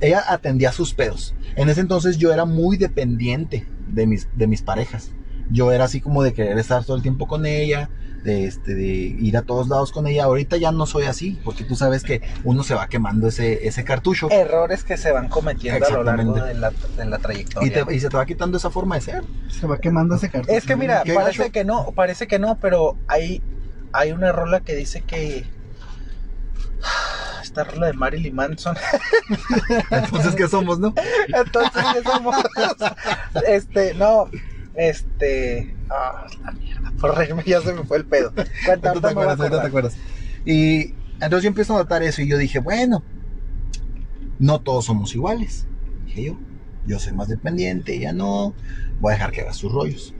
Ella 0.00 0.22
atendía 0.28 0.72
sus 0.72 0.94
pedos. 0.94 1.34
En 1.54 1.68
ese 1.68 1.80
entonces 1.80 2.18
yo 2.18 2.32
era 2.32 2.44
muy 2.44 2.76
dependiente 2.76 3.66
de 3.86 4.06
mis, 4.08 4.28
de 4.36 4.48
mis 4.48 4.60
parejas. 4.62 5.12
Yo 5.50 5.72
era 5.72 5.84
así 5.84 6.00
como 6.00 6.22
de 6.22 6.32
querer 6.32 6.58
estar 6.58 6.84
todo 6.84 6.96
el 6.96 7.02
tiempo 7.02 7.26
con 7.26 7.46
ella, 7.46 7.90
de, 8.24 8.46
este, 8.46 8.74
de 8.74 8.84
ir 8.86 9.36
a 9.36 9.42
todos 9.42 9.68
lados 9.68 9.90
con 9.92 10.06
ella. 10.06 10.24
Ahorita 10.24 10.56
ya 10.56 10.72
no 10.72 10.86
soy 10.86 11.04
así, 11.04 11.38
porque 11.44 11.64
tú 11.64 11.74
sabes 11.74 12.02
que 12.04 12.22
uno 12.44 12.62
se 12.62 12.74
va 12.74 12.86
quemando 12.88 13.28
ese, 13.28 13.66
ese 13.66 13.84
cartucho. 13.84 14.30
Errores 14.30 14.84
que 14.84 14.96
se 14.96 15.10
van 15.12 15.28
cometiendo 15.28 15.84
a 15.86 15.90
lo 15.90 16.04
largo 16.04 16.34
de 16.34 16.54
la, 16.54 16.70
de 16.96 17.04
la 17.04 17.16
Y, 17.16 17.20
trayectoria. 17.20 17.84
te- 17.84 17.94
y 17.94 18.00
se 18.00 18.08
te 18.08 18.16
va 18.16 18.24
quitando 18.26 18.56
esa 18.58 18.70
forma 18.70 18.94
de 18.94 19.00
ser. 19.00 19.24
Se 19.48 19.66
va 19.66 19.78
quemando 19.78 20.14
ese 20.14 20.30
cartón. 20.30 20.54
Es 20.54 20.64
que 20.64 20.76
mira, 20.76 21.02
¿Qué 21.04 21.14
parece 21.14 21.50
que 21.50 21.64
no, 21.64 21.92
parece 21.94 22.26
que 22.26 22.38
no, 22.38 22.58
pero 22.60 22.96
hay, 23.08 23.42
hay 23.92 24.12
una 24.12 24.32
rola 24.32 24.60
que 24.60 24.74
dice 24.76 25.02
que 25.02 25.44
esta 27.42 27.64
rola 27.64 27.86
de 27.88 27.92
Marilyn 27.94 28.34
Manson. 28.34 28.76
Entonces, 29.90 30.34
¿qué 30.34 30.48
somos, 30.48 30.78
no? 30.78 30.94
Entonces, 31.28 31.82
¿qué 31.92 32.02
somos? 32.02 32.36
este, 33.46 33.94
no, 33.94 34.28
este, 34.74 35.74
ah, 35.90 36.26
la 36.42 36.52
mierda, 36.52 36.92
por 37.00 37.16
reírme 37.16 37.42
ya 37.46 37.60
se 37.60 37.72
me 37.72 37.84
fue 37.84 37.98
el 37.98 38.04
pedo. 38.04 38.32
Te 39.60 39.66
acuerdas. 39.66 39.96
Y 40.44 40.94
entonces 41.14 41.42
yo 41.42 41.48
empiezo 41.48 41.74
a 41.74 41.78
notar 41.78 42.02
eso 42.02 42.22
y 42.22 42.28
yo 42.28 42.38
dije, 42.38 42.58
bueno, 42.58 43.02
no 44.38 44.60
todos 44.60 44.86
somos 44.86 45.14
iguales. 45.14 45.66
Dije 46.06 46.24
yo, 46.24 46.38
yo 46.86 46.98
soy 46.98 47.12
más 47.12 47.28
dependiente, 47.28 47.94
ella 47.94 48.12
no, 48.12 48.54
voy 49.00 49.12
a 49.12 49.14
dejar 49.14 49.32
que 49.32 49.42
haga 49.42 49.54
sus 49.54 49.72
rollos. 49.72 50.14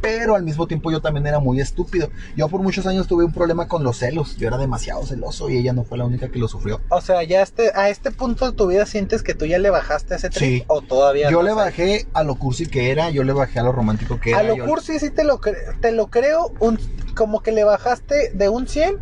Pero 0.00 0.36
al 0.36 0.42
mismo 0.44 0.66
tiempo 0.66 0.90
yo 0.92 1.00
también 1.00 1.26
era 1.26 1.40
muy 1.40 1.60
estúpido. 1.60 2.10
Yo 2.36 2.48
por 2.48 2.62
muchos 2.62 2.86
años 2.86 3.06
tuve 3.08 3.24
un 3.24 3.32
problema 3.32 3.66
con 3.68 3.82
los 3.82 3.98
celos. 3.98 4.36
Yo 4.36 4.46
era 4.48 4.56
demasiado 4.56 5.04
celoso 5.04 5.50
y 5.50 5.56
ella 5.58 5.72
no 5.72 5.84
fue 5.84 5.98
la 5.98 6.04
única 6.04 6.28
que 6.28 6.38
lo 6.38 6.46
sufrió. 6.48 6.80
O 6.88 7.00
sea, 7.00 7.22
ya 7.24 7.42
este, 7.42 7.72
a 7.74 7.88
este 7.90 8.10
punto 8.12 8.46
de 8.50 8.56
tu 8.56 8.66
vida 8.68 8.86
sientes 8.86 9.22
que 9.22 9.34
tú 9.34 9.44
ya 9.46 9.58
le 9.58 9.70
bajaste 9.70 10.14
a 10.14 10.16
ese 10.18 10.30
trip 10.30 10.48
Sí. 10.60 10.64
o 10.68 10.82
todavía 10.82 11.30
Yo 11.30 11.38
no 11.38 11.42
le 11.42 11.50
sabes? 11.50 11.64
bajé 11.64 12.06
a 12.12 12.22
lo 12.22 12.36
cursi 12.36 12.66
que 12.66 12.90
era, 12.90 13.10
yo 13.10 13.24
le 13.24 13.32
bajé 13.32 13.58
a 13.58 13.62
lo 13.64 13.72
romántico 13.72 14.20
que 14.20 14.30
era. 14.30 14.38
A 14.38 14.42
lo 14.44 14.56
yo- 14.56 14.66
cursi 14.66 14.98
sí 15.00 15.10
te 15.10 15.24
lo, 15.24 15.40
te 15.80 15.90
lo 15.92 16.06
creo, 16.08 16.52
un, 16.60 16.78
como 17.16 17.42
que 17.42 17.50
le 17.52 17.64
bajaste 17.64 18.30
de 18.34 18.48
un 18.48 18.68
100 18.68 18.96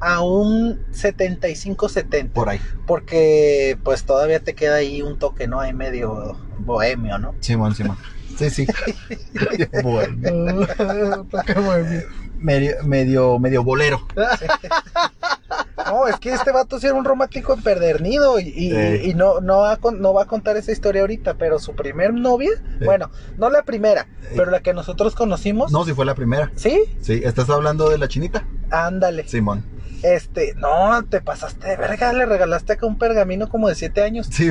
a 0.00 0.20
un 0.22 0.80
75-70. 0.92 2.30
Por 2.32 2.48
ahí. 2.48 2.60
Porque 2.86 3.76
pues 3.82 4.04
todavía 4.04 4.40
te 4.40 4.54
queda 4.54 4.76
ahí 4.76 5.02
un 5.02 5.18
toque, 5.18 5.46
¿no? 5.48 5.60
Hay 5.60 5.72
medio 5.72 6.36
bohemio, 6.58 7.18
¿no? 7.18 7.34
Simón, 7.40 7.74
Simón. 7.74 7.96
Sí, 8.00 8.04
sí. 8.50 8.66
bueno. 9.82 10.66
Toca 11.30 11.60
bohemio. 11.60 12.02
Medio, 12.38 12.76
medio, 12.84 13.38
medio 13.38 13.62
bolero. 13.64 14.06
No, 15.86 16.06
es 16.06 16.16
que 16.16 16.34
este 16.34 16.52
vato 16.52 16.78
sí 16.78 16.86
era 16.86 16.94
un 16.96 17.04
romántico 17.04 17.54
empedernido 17.54 18.38
y, 18.38 18.48
y- 18.48 18.70
Sí. 18.72 19.10
y 19.10 19.14
no, 19.14 19.40
no, 19.40 19.58
va 19.60 19.72
a, 19.72 19.76
con- 19.78 20.02
no 20.02 20.12
va 20.12 20.24
a 20.24 20.26
contar 20.26 20.56
esa 20.58 20.70
historia 20.70 21.00
ahorita, 21.00 21.34
pero 21.34 21.58
su 21.58 21.74
primer 21.74 22.12
novia, 22.12 22.50
Sí. 22.78 22.84
bueno, 22.84 23.10
no 23.38 23.48
la 23.48 23.62
primera, 23.62 24.06
Sí. 24.22 24.34
pero 24.36 24.50
la 24.50 24.60
que 24.60 24.74
nosotros 24.74 25.14
conocimos, 25.14 25.72
No, 25.72 25.84
si 25.86 25.94
fue 25.94 26.04
la 26.04 26.14
primera. 26.14 26.50
¿sí? 26.56 26.82
Sí, 27.00 27.22
¿estás 27.24 27.48
hablando 27.48 27.88
de 27.88 27.96
la 27.96 28.06
chinita? 28.06 28.44
Ándale. 28.70 29.26
Simón. 29.28 29.64
Este, 30.02 30.52
no, 30.56 31.02
te 31.08 31.22
pasaste 31.22 31.66
de 31.68 31.76
verga, 31.76 32.12
le 32.12 32.26
regalaste 32.26 32.74
acá 32.74 32.84
un 32.86 32.98
pergamino 32.98 33.48
como 33.48 33.68
de 33.68 33.74
siete 33.74 34.02
años. 34.02 34.26
Sí, 34.30 34.50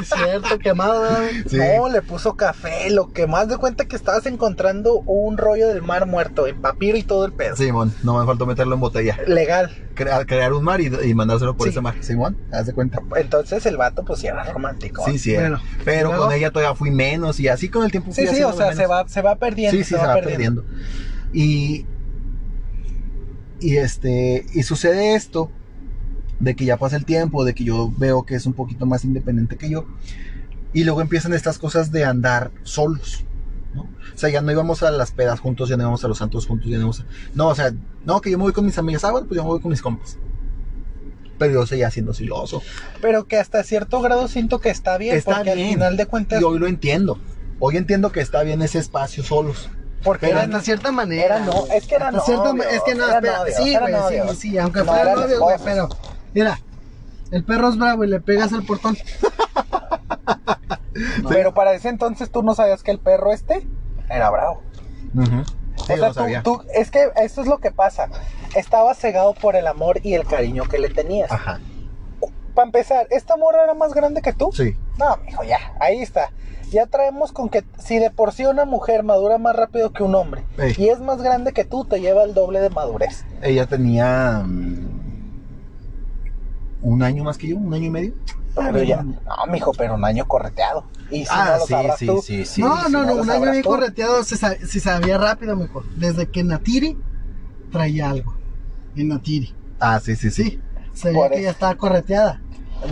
es 0.00 0.08
cierto, 0.08 0.58
quemado. 0.58 1.04
No, 1.52 1.88
le 1.88 2.02
puso 2.02 2.36
café, 2.36 2.90
lo 2.90 3.12
que 3.12 3.26
más 3.26 3.48
de 3.48 3.56
cuenta 3.56 3.86
que 3.86 3.96
estabas 3.96 4.26
encontrando 4.26 5.00
un 5.00 5.36
rollo 5.38 5.68
del 5.68 5.82
mar 5.82 6.06
muerto, 6.06 6.46
en 6.46 6.60
papiro 6.60 6.96
y 6.96 7.02
todo 7.02 7.24
el 7.26 7.32
pedo. 7.32 7.56
Simón, 7.56 7.92
no 8.02 8.18
me 8.18 8.26
faltó 8.26 8.46
meterlo 8.46 8.74
en 8.74 8.80
botella. 8.80 9.18
Legal. 9.26 9.70
Crear, 9.94 10.26
crear 10.26 10.52
un 10.52 10.62
mar 10.64 10.80
y, 10.80 10.86
y 11.04 11.14
mandárselo 11.14 11.56
por 11.56 11.66
Sí. 11.66 11.70
ese 11.70 11.80
mar. 11.80 11.94
Simón, 12.00 12.36
haz 12.52 12.66
de 12.66 12.74
cuenta. 12.74 13.00
Entonces 13.16 13.64
el 13.66 13.76
vato 13.76 14.04
pues 14.04 14.20
sí 14.20 14.26
era 14.26 14.44
romántico. 14.52 15.04
Sí, 15.06 15.18
sí. 15.18 15.34
Bueno, 15.34 15.60
Pero 15.84 16.08
luego- 16.10 16.24
con 16.24 16.32
ella 16.34 16.50
todavía 16.50 16.74
fui 16.74 16.90
menos 16.90 17.40
y 17.40 17.48
así 17.48 17.68
con 17.68 17.84
el 17.84 17.90
tiempo 17.90 18.12
fui 18.12 18.26
Sí, 18.26 18.34
sí, 18.36 18.42
o 18.42 18.52
sea, 18.52 18.66
menos. 18.66 18.76
se 18.76 18.86
va, 18.86 19.08
se 19.08 19.22
va 19.22 19.36
perdiendo. 19.36 19.76
Sí, 19.76 19.84
sí, 19.84 19.94
se 19.94 19.96
va 20.06 20.14
perdiendo. 20.14 20.64
Y, 21.32 21.86
y 23.60 23.76
este, 23.78 24.44
y 24.52 24.62
sucede 24.64 25.14
esto 25.14 25.50
de 26.40 26.54
que 26.56 26.64
ya 26.64 26.76
pasa 26.76 26.96
el 26.96 27.04
tiempo, 27.04 27.44
de 27.44 27.54
que 27.54 27.64
yo 27.64 27.92
veo 27.96 28.24
que 28.24 28.34
es 28.34 28.46
un 28.46 28.52
poquito 28.52 28.86
más 28.86 29.04
independiente 29.04 29.56
que 29.56 29.70
yo. 29.70 29.86
Y 30.72 30.84
luego 30.84 31.00
empiezan 31.00 31.32
estas 31.32 31.58
cosas 31.58 31.90
de 31.92 32.04
andar 32.04 32.50
solos. 32.62 33.24
¿no? 33.74 33.82
O 33.82 34.18
sea, 34.18 34.28
ya 34.28 34.40
no 34.42 34.52
íbamos 34.52 34.82
a 34.82 34.90
las 34.90 35.12
pedas 35.12 35.40
juntos, 35.40 35.68
ya 35.68 35.76
no 35.76 35.84
íbamos 35.84 36.04
a 36.04 36.08
los 36.08 36.18
santos 36.18 36.46
juntos, 36.46 36.66
ya 36.68 36.76
no 36.76 36.82
íbamos 36.82 37.00
a... 37.00 37.04
No, 37.34 37.48
o 37.48 37.54
sea, 37.54 37.72
no, 38.04 38.20
que 38.20 38.30
yo 38.30 38.38
me 38.38 38.44
voy 38.44 38.52
con 38.52 38.64
mis 38.66 38.76
amigas, 38.78 39.04
ah, 39.04 39.10
bueno, 39.10 39.26
pues 39.26 39.36
yo 39.36 39.42
me 39.44 39.48
voy 39.50 39.60
con 39.60 39.70
mis 39.70 39.82
compas. 39.82 40.18
Pero 41.38 41.52
yo 41.52 41.66
seguía 41.66 41.90
siendo 41.90 42.14
siloso. 42.14 42.62
Pero 43.02 43.26
que 43.26 43.38
hasta 43.38 43.62
cierto 43.62 44.00
grado 44.00 44.28
siento 44.28 44.58
que 44.60 44.70
está 44.70 44.96
bien, 44.96 45.16
Está 45.16 45.36
porque 45.36 45.54
bien. 45.54 45.68
al 45.68 45.74
final 45.74 45.96
de 45.96 46.06
cuentas, 46.06 46.40
Y 46.40 46.44
hoy 46.44 46.58
lo 46.58 46.66
entiendo. 46.66 47.18
Hoy 47.58 47.76
entiendo 47.76 48.12
que 48.12 48.20
está 48.20 48.42
bien 48.42 48.62
ese 48.62 48.78
espacio 48.78 49.22
solos. 49.22 49.68
porque 50.02 50.26
Pero 50.26 50.38
era, 50.38 50.44
hasta 50.46 50.60
cierta 50.62 50.92
manera. 50.92 51.36
era 51.36 51.44
no, 51.46 51.66
es 51.74 51.86
que 51.86 51.94
era 51.94 52.10
no. 52.10 52.18
es 52.18 52.24
que 52.84 52.94
no, 52.94 53.06
espera, 53.08 53.40
sí, 53.54 53.76
güey, 53.76 54.28
sí, 54.30 54.36
sí, 54.50 54.58
aunque 54.58 54.82
fuera 54.84 55.14
novio, 55.14 55.40
güey, 55.40 55.56
pero 55.64 55.88
mira, 56.36 56.60
el 57.30 57.44
perro 57.44 57.70
es 57.70 57.78
bravo 57.78 58.04
y 58.04 58.08
le 58.08 58.20
pegas 58.20 58.52
al 58.52 58.62
portón. 58.62 58.94
Pero 61.28 61.54
para 61.54 61.72
ese 61.72 61.88
entonces 61.88 62.30
tú 62.30 62.42
no 62.42 62.54
sabías 62.54 62.82
que 62.82 62.90
el 62.90 62.98
perro 62.98 63.32
este 63.32 63.66
era 64.10 64.28
bravo. 64.28 64.60
Sí, 65.86 65.94
o 65.94 66.12
sea, 66.12 66.42
tú, 66.42 66.62
es 66.74 66.90
que 66.90 67.10
eso 67.16 67.40
es 67.40 67.46
lo 67.46 67.56
que 67.56 67.70
pasa. 67.70 68.10
Estaba 68.54 68.94
cegado 68.94 69.32
por 69.32 69.56
el 69.56 69.66
amor 69.66 70.00
y 70.02 70.12
el 70.12 70.26
cariño 70.26 70.64
que 70.64 70.78
le 70.78 70.90
tenías. 70.90 71.32
Ajá. 71.32 71.58
Para 72.54 72.66
empezar, 72.66 73.06
¿esta 73.10 73.38
morra 73.38 73.64
era 73.64 73.72
más 73.72 73.94
grande 73.94 74.20
que 74.20 74.34
tú? 74.34 74.50
Sí. 74.52 74.76
No, 74.98 75.16
mijo, 75.24 75.42
ya, 75.42 75.74
ahí 75.80 76.02
está. 76.02 76.32
Ya 76.70 76.86
traemos 76.86 77.32
con 77.32 77.48
que 77.48 77.64
si 77.78 77.98
de 77.98 78.10
por 78.10 78.32
sí 78.32 78.44
una 78.44 78.66
mujer 78.66 79.04
madura 79.04 79.38
más 79.38 79.56
rápido 79.56 79.92
que 79.92 80.02
un 80.02 80.14
hombre 80.14 80.44
Ey. 80.58 80.74
y 80.76 80.88
es 80.88 81.00
más 81.00 81.22
grande 81.22 81.52
que 81.52 81.64
tú, 81.64 81.84
te 81.84 82.00
lleva 82.00 82.24
el 82.24 82.34
doble 82.34 82.60
de 82.60 82.70
madurez. 82.70 83.24
Ella 83.40 83.66
tenía 83.66 84.42
mm, 84.44 84.95
un 86.86 87.02
año 87.02 87.24
más 87.24 87.36
que 87.36 87.48
yo, 87.48 87.56
un 87.56 87.74
año 87.74 87.86
y 87.86 87.90
medio. 87.90 88.14
Pero 88.54 88.82
ya, 88.82 89.02
no, 89.02 89.16
mijo, 89.50 89.72
pero 89.76 89.94
un 89.96 90.04
año 90.04 90.26
correteado. 90.26 90.84
Y 91.10 91.24
si 91.26 91.34
no 91.34 91.40
ah, 91.40 91.56
lo 91.58 91.66
sí, 91.66 91.72
sabrás 91.72 91.98
sí, 91.98 92.06
tú. 92.06 92.22
sí, 92.22 92.44
sí. 92.46 92.60
no, 92.62 92.88
no, 92.88 93.04
no 93.04 93.14
un 93.16 93.30
año 93.30 93.50
bien 93.50 93.62
tú. 93.62 93.68
correteado 93.68 94.22
se, 94.24 94.36
se 94.36 94.80
sabía 94.80 95.18
rápido 95.18 95.56
mejor. 95.56 95.84
Desde 95.96 96.26
que 96.26 96.42
Natiri 96.42 96.96
traía 97.70 98.10
algo. 98.10 98.34
En 98.96 99.08
Natiri. 99.08 99.54
Ah, 99.78 100.00
sí, 100.02 100.16
sí, 100.16 100.30
sí. 100.30 100.60
Sabía 100.94 101.18
Por 101.18 101.28
que 101.30 101.34
eso. 101.36 101.44
ya 101.44 101.50
estaba 101.50 101.74
correteada. 101.74 102.40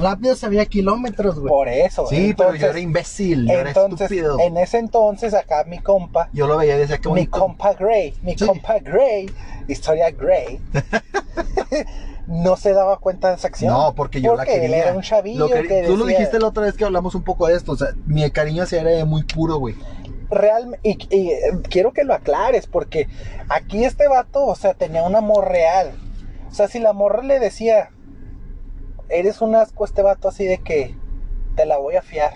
Rápido 0.00 0.34
sabía 0.36 0.66
kilómetros, 0.66 1.38
güey. 1.38 1.48
Por 1.48 1.68
eso. 1.68 2.06
Sí, 2.08 2.34
pero 2.36 2.50
yo 2.50 2.54
entonces- 2.56 2.70
era 2.70 2.80
imbécil, 2.80 3.46
yo 3.46 3.52
era 3.54 3.68
Entonces, 3.70 4.10
estúpido. 4.10 4.38
en 4.40 4.56
ese 4.58 4.78
entonces, 4.78 5.32
acá 5.34 5.64
mi 5.66 5.78
compa, 5.78 6.28
Yo 6.32 6.46
lo 6.46 6.58
veía 6.58 6.76
decía 6.76 6.98
que 6.98 7.08
mi 7.10 7.26
compa 7.26 7.72
Gray, 7.74 8.14
mi 8.22 8.36
Sí. 8.36 8.44
compa 8.46 8.78
Gray, 8.80 9.30
historia 9.68 10.10
Gray, 10.10 10.58
no 12.26 12.56
se 12.56 12.72
daba 12.72 12.98
cuenta 12.98 13.28
de 13.30 13.34
esa 13.36 13.48
acción. 13.48 13.72
No, 13.72 13.94
porque 13.94 14.20
yo 14.20 14.32
la 14.32 14.44
Porque 14.44 14.52
quería. 14.60 14.66
él 14.66 14.74
era 14.74 14.92
un 14.94 15.02
chavillo 15.02 15.40
Lo 15.40 15.48
que- 15.50 15.66
que 15.68 15.82
tú 15.84 15.96
lo 15.96 16.06
dijiste 16.06 16.38
la 16.38 16.46
otra 16.48 16.62
vez 16.64 16.74
que 16.74 16.84
hablamos 16.84 17.14
un 17.14 17.22
poco 17.22 17.46
de 17.46 17.54
esto. 17.56 17.72
O 17.72 17.76
sea, 17.76 17.88
mi 18.06 18.28
cariño 18.30 18.62
hacia 18.62 18.80
él 18.80 18.86
era 18.88 19.04
muy 19.04 19.22
puro, 19.24 19.56
güey. 19.58 19.74
realmente, 20.30 20.80
y, 21.10 21.30
eh, 21.30 21.38
quiero 21.68 21.92
que 21.92 22.02
lo 22.02 22.12
aclares, 22.14 22.66
porque 22.66 23.08
aquí 23.48 23.84
este 23.84 24.08
vato, 24.08 24.44
o 24.46 24.54
sea, 24.56 24.74
tenía 24.74 25.02
un 25.04 25.14
amor 25.14 25.48
real. 25.48 25.92
O 26.50 26.54
sea, 26.54 26.66
si 26.66 26.80
la 26.80 26.92
morra 26.92 27.22
le 27.22 27.38
decía, 27.38 27.90
eres 29.08 29.40
un 29.42 29.54
asco 29.54 29.84
este 29.84 30.02
vato 30.02 30.28
así 30.28 30.44
de 30.44 30.58
que 30.58 30.96
te 31.56 31.66
la 31.66 31.76
voy 31.76 31.96
a 31.96 32.02
fiar. 32.02 32.32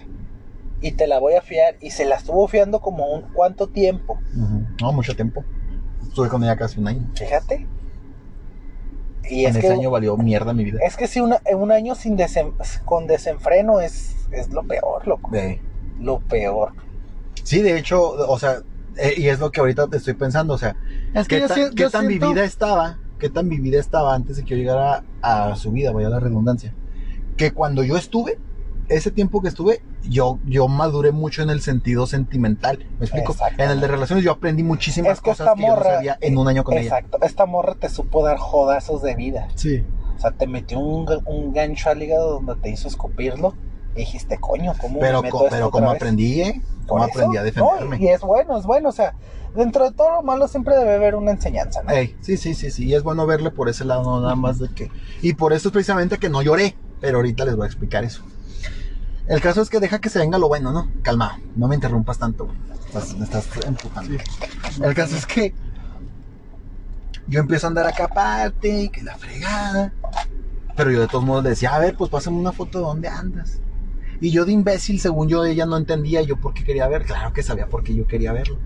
Y 0.80 0.92
te 0.92 1.06
la 1.08 1.18
voy 1.18 1.34
a 1.34 1.40
fiar. 1.42 1.74
Y 1.80 1.90
se 1.90 2.04
la 2.04 2.16
estuvo 2.16 2.46
fiando 2.46 2.80
como 2.80 3.06
un 3.06 3.22
cuánto 3.32 3.68
tiempo. 3.68 4.18
No, 4.80 4.92
mucho 4.92 5.16
tiempo. 5.16 5.42
Estuve 6.06 6.28
con 6.28 6.44
ella 6.44 6.56
casi 6.56 6.78
un 6.78 6.86
año. 6.88 7.10
Fíjate. 7.14 7.66
Y 9.30 9.46
en 9.46 9.56
ese 9.56 9.72
año 9.72 9.90
valió 9.90 10.16
mierda 10.16 10.52
mi 10.52 10.64
vida. 10.64 10.78
Es 10.82 10.96
que 10.96 11.06
si 11.06 11.20
una, 11.20 11.40
un 11.52 11.72
año 11.72 11.94
sin 11.94 12.16
con 12.84 13.06
desenfreno 13.06 13.80
es, 13.80 14.16
es 14.30 14.50
lo 14.50 14.62
peor, 14.64 15.06
loco. 15.06 15.30
Lo 16.00 16.20
peor. 16.20 16.72
Sí, 17.42 17.62
de 17.62 17.78
hecho, 17.78 18.02
o 18.02 18.38
sea, 18.38 18.62
eh, 18.96 19.14
y 19.16 19.28
es 19.28 19.38
lo 19.38 19.50
que 19.50 19.60
ahorita 19.60 19.86
te 19.88 19.96
estoy 19.96 20.14
pensando, 20.14 20.54
o 20.54 20.58
sea, 20.58 20.76
es 21.14 21.28
que 21.28 21.40
¿qué, 21.74 21.88
tan, 21.88 22.08
vivida 22.08 22.44
estaba? 22.44 22.98
¿Qué 23.18 23.30
tan 23.30 23.48
vivida 23.48 23.78
estaba 23.78 24.14
antes 24.14 24.36
de 24.36 24.44
que 24.44 24.50
yo 24.50 24.56
llegara 24.56 25.04
a 25.22 25.54
su 25.56 25.72
vida, 25.72 25.92
vaya 25.92 26.08
la 26.08 26.20
redundancia? 26.20 26.74
Que 27.36 27.52
cuando 27.52 27.82
yo 27.82 27.96
estuve, 27.96 28.38
ese 28.88 29.10
tiempo 29.10 29.42
que 29.42 29.48
estuve, 29.48 29.82
yo, 30.08 30.38
yo 30.44 30.68
maduré 30.68 31.12
mucho 31.12 31.42
en 31.42 31.50
el 31.50 31.60
sentido 31.60 32.06
sentimental. 32.06 32.86
¿Me 32.98 33.06
explico? 33.06 33.34
En 33.58 33.70
el 33.70 33.80
de 33.80 33.88
relaciones 33.88 34.24
yo 34.24 34.32
aprendí 34.32 34.62
muchísimas 34.62 35.20
cosas 35.20 35.50
que 35.54 35.62
yo 35.62 35.76
no 35.76 35.82
sabía 35.82 36.18
en 36.20 36.38
un 36.38 36.48
año 36.48 36.64
con 36.64 36.74
ella. 36.74 36.84
Exacto. 36.98 37.18
Esta 37.22 37.46
morra 37.46 37.74
te 37.74 37.88
supo 37.88 38.24
dar 38.24 38.38
jodazos 38.38 39.02
de 39.02 39.14
vida. 39.14 39.48
Sí. 39.54 39.84
O 40.16 40.20
sea, 40.20 40.32
te 40.32 40.46
metió 40.46 40.78
un, 40.80 41.06
un 41.26 41.52
gancho 41.52 41.90
al 41.90 42.02
hígado 42.02 42.40
donde 42.40 42.56
te 42.56 42.70
hizo 42.70 42.88
escupirlo. 42.88 43.54
Y 43.94 44.00
dijiste, 44.00 44.38
coño, 44.38 44.72
¿cómo 44.80 45.00
Pero, 45.00 45.22
me 45.22 45.30
pero 45.50 45.70
como 45.70 45.90
aprendí, 45.90 46.42
¿eh? 46.42 46.62
Como 46.86 47.04
aprendí 47.04 47.36
a 47.36 47.42
defenderme. 47.42 47.98
y 48.00 48.08
es 48.08 48.20
bueno, 48.20 48.56
es 48.58 48.64
bueno. 48.64 48.88
O 48.88 48.92
sea, 48.92 49.14
dentro 49.54 49.84
de 49.84 49.92
todo 49.96 50.10
lo 50.12 50.22
malo 50.22 50.48
siempre 50.48 50.76
debe 50.76 50.94
haber 50.94 51.14
una 51.14 51.32
enseñanza, 51.32 51.82
¿no? 51.82 51.90
sí, 52.20 52.36
sí, 52.36 52.54
sí, 52.54 52.70
sí. 52.70 52.86
Y 52.86 52.94
es 52.94 53.02
bueno 53.02 53.26
verle 53.26 53.50
por 53.50 53.68
ese 53.68 53.84
lado, 53.84 54.20
nada 54.20 54.34
más 54.34 54.58
de 54.58 54.68
que. 54.74 54.90
Y 55.20 55.34
por 55.34 55.52
eso 55.52 55.68
es 55.68 55.72
precisamente 55.72 56.18
que 56.18 56.28
no 56.28 56.42
lloré. 56.42 56.76
Pero 57.00 57.18
ahorita 57.18 57.44
les 57.44 57.54
voy 57.54 57.64
a 57.64 57.66
explicar 57.66 58.04
eso. 58.04 58.24
El 59.28 59.40
caso 59.42 59.60
es 59.60 59.68
que 59.68 59.78
deja 59.78 59.98
que 60.00 60.08
se 60.08 60.18
venga 60.18 60.38
lo 60.38 60.48
bueno, 60.48 60.72
¿no? 60.72 60.88
Calma, 61.02 61.38
no 61.54 61.68
me 61.68 61.74
interrumpas 61.74 62.18
tanto, 62.18 62.46
güey. 62.46 62.56
me 63.18 63.24
estás 63.24 63.46
empujando. 63.66 64.16
El 64.82 64.94
caso 64.94 65.16
es 65.16 65.26
que 65.26 65.54
yo 67.26 67.40
empiezo 67.40 67.66
a 67.66 67.68
andar 67.68 67.86
acá 67.86 68.04
aparte, 68.04 68.84
y 68.84 68.88
que 68.88 69.02
la 69.02 69.18
fregada. 69.18 69.92
Pero 70.76 70.90
yo 70.90 71.00
de 71.00 71.08
todos 71.08 71.24
modos 71.24 71.44
le 71.44 71.50
decía, 71.50 71.74
a 71.74 71.78
ver, 71.78 71.96
pues 71.96 72.10
pásame 72.10 72.38
una 72.38 72.52
foto 72.52 72.78
de 72.78 72.84
dónde 72.84 73.08
andas. 73.08 73.60
Y 74.20 74.30
yo 74.30 74.46
de 74.46 74.52
imbécil, 74.52 75.00
según 75.00 75.28
yo, 75.28 75.44
ella 75.44 75.66
no 75.66 75.76
entendía 75.76 76.22
yo 76.22 76.36
por 76.36 76.54
qué 76.54 76.64
quería 76.64 76.88
ver. 76.88 77.04
Claro 77.04 77.32
que 77.32 77.42
sabía 77.42 77.66
por 77.66 77.82
qué 77.82 77.94
yo 77.94 78.06
quería 78.06 78.32
verlo. 78.32 78.56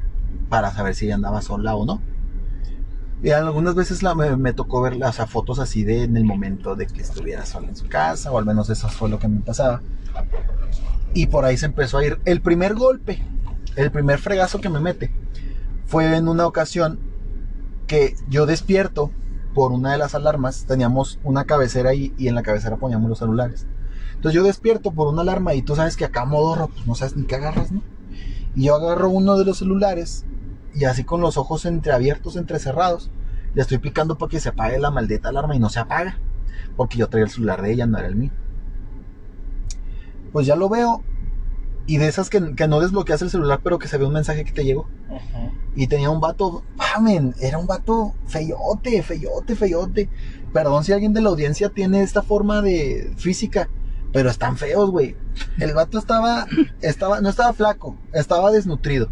Para 0.49 0.71
saber 0.73 0.95
si 0.95 1.07
ella 1.07 1.15
andaba 1.15 1.43
sola 1.43 1.75
o 1.75 1.87
no. 1.87 2.01
Y 3.23 3.31
algunas 3.31 3.75
veces 3.75 4.03
me, 4.39 4.53
tocó 4.53 4.83
ver 4.83 4.97
las 4.97 5.17
fotos 5.31 5.59
así 5.59 5.85
de 5.85 6.03
en 6.05 6.17
el 6.17 6.25
momento 6.25 6.75
de 6.75 6.87
que 6.87 7.03
estuviera 7.03 7.47
sola 7.47 7.69
en 7.69 7.77
su 7.77 7.89
casa, 7.89 8.33
o 8.33 8.39
al 8.39 8.45
menos 8.45 8.69
eso 8.69 8.89
fue 8.89 9.09
lo 9.09 9.19
que 9.19 9.29
me 9.29 9.41
pasaba. 9.41 9.81
Y 11.15 11.27
por 11.27 11.45
ahí 11.45 11.57
se 11.57 11.67
empezó 11.67 11.99
a 11.99 12.05
ir. 12.05 12.21
El 12.25 12.41
primer 12.41 12.75
golpe, 12.75 13.23
el 13.77 13.93
primer 13.93 14.19
fregazo 14.19 14.61
que 14.61 14.69
me 14.69 14.81
mete, 14.81 15.13
fue 15.87 16.17
en 16.17 16.27
una 16.27 16.47
ocasión 16.47 16.99
que 17.87 18.17
yo 18.29 18.47
despierto 18.47 19.13
por 19.55 19.71
una 19.71 19.93
de 19.93 19.99
las 19.99 20.15
alarmas. 20.15 20.65
Teníamos 20.67 21.21
una 21.23 21.45
cabecera 21.45 21.95
y 21.95 22.13
en 22.19 22.35
la 22.35 22.43
cabecera 22.43 22.77
poníamos 22.77 23.09
los 23.09 23.19
celulares. 23.19 23.67
Entonces 24.23 24.37
yo 24.37 24.45
despierto 24.45 24.93
por 24.93 25.09
una 25.09 25.23
alarma 25.23 25.53
y 25.55 25.63
tú 25.63 25.75
sabes 25.75 25.97
que 25.97 26.05
acá 26.05 26.25
modorro, 26.25 26.69
pues 26.69 26.87
no 26.87 26.95
sabes 26.95 27.17
ni 27.17 27.25
qué 27.25 27.35
agarras, 27.35 27.73
¿no? 27.73 27.83
Y 28.55 28.67
yo 28.67 28.77
agarro 28.77 29.09
uno 29.09 29.37
de 29.37 29.45
los 29.45 29.59
celulares 29.59 30.25
y 30.75 30.85
así 30.85 31.05
con 31.05 31.21
los 31.21 31.37
ojos 31.37 31.65
entreabiertos, 31.65 32.37
entrecerrados, 32.37 33.11
le 33.55 33.63
estoy 33.63 33.79
picando 33.79 34.19
para 34.19 34.31
que 34.31 34.41
se 34.41 34.51
apague 34.51 34.79
la 34.79 34.91
maldita 34.91 35.29
alarma 35.29 35.55
y 35.55 35.59
no 35.59 35.69
se 35.69 35.81
apaga. 35.81 36.19
Porque 36.77 36.99
yo 36.99 37.09
traía 37.09 37.25
el 37.25 37.31
celular 37.31 37.61
de 37.63 37.73
ella, 37.73 37.87
no 37.87 37.99
era 37.99 38.09
el 38.09 38.17
mío 38.17 38.33
pues 40.33 40.47
ya 40.47 40.57
lo 40.57 40.69
veo. 40.69 41.05
Y 41.87 41.99
de 41.99 42.07
esas 42.07 42.31
que, 42.31 42.41
no 42.41 42.81
desbloqueas 42.81 43.23
el 43.23 43.31
celular, 43.31 43.61
pero 43.63 43.79
que 43.79 43.89
se 43.89 43.99
ve 43.99 44.07
un 44.07 44.13
mensaje 44.13 44.45
que 44.45 44.53
te 44.53 44.65
llegó. 44.65 44.89
Y 45.75 45.89
tenía 45.89 46.11
un 46.11 46.21
vato, 46.21 46.65
¡pamen! 46.77 47.35
Era 47.41 47.59
un 47.59 47.67
vato 47.67 48.15
feyote, 48.27 49.03
feyote, 49.03 49.57
feyote. 49.57 50.09
Perdón 50.53 50.85
si 50.85 50.93
alguien 50.93 51.13
de 51.13 51.21
la 51.21 51.31
audiencia 51.31 51.71
tiene 51.71 52.03
esta 52.03 52.23
forma 52.23 52.63
de 52.63 53.13
física, 53.17 53.69
pero 54.13 54.31
están 54.31 54.57
feos, 54.57 54.91
güey. 54.91 55.17
El 55.59 55.75
vato 55.75 55.99
estaba, 55.99 56.47
estaba, 56.81 57.21
no 57.21 57.29
estaba 57.29 57.53
flaco, 57.53 57.97
estaba 58.13 58.53
desnutrido. 58.53 59.09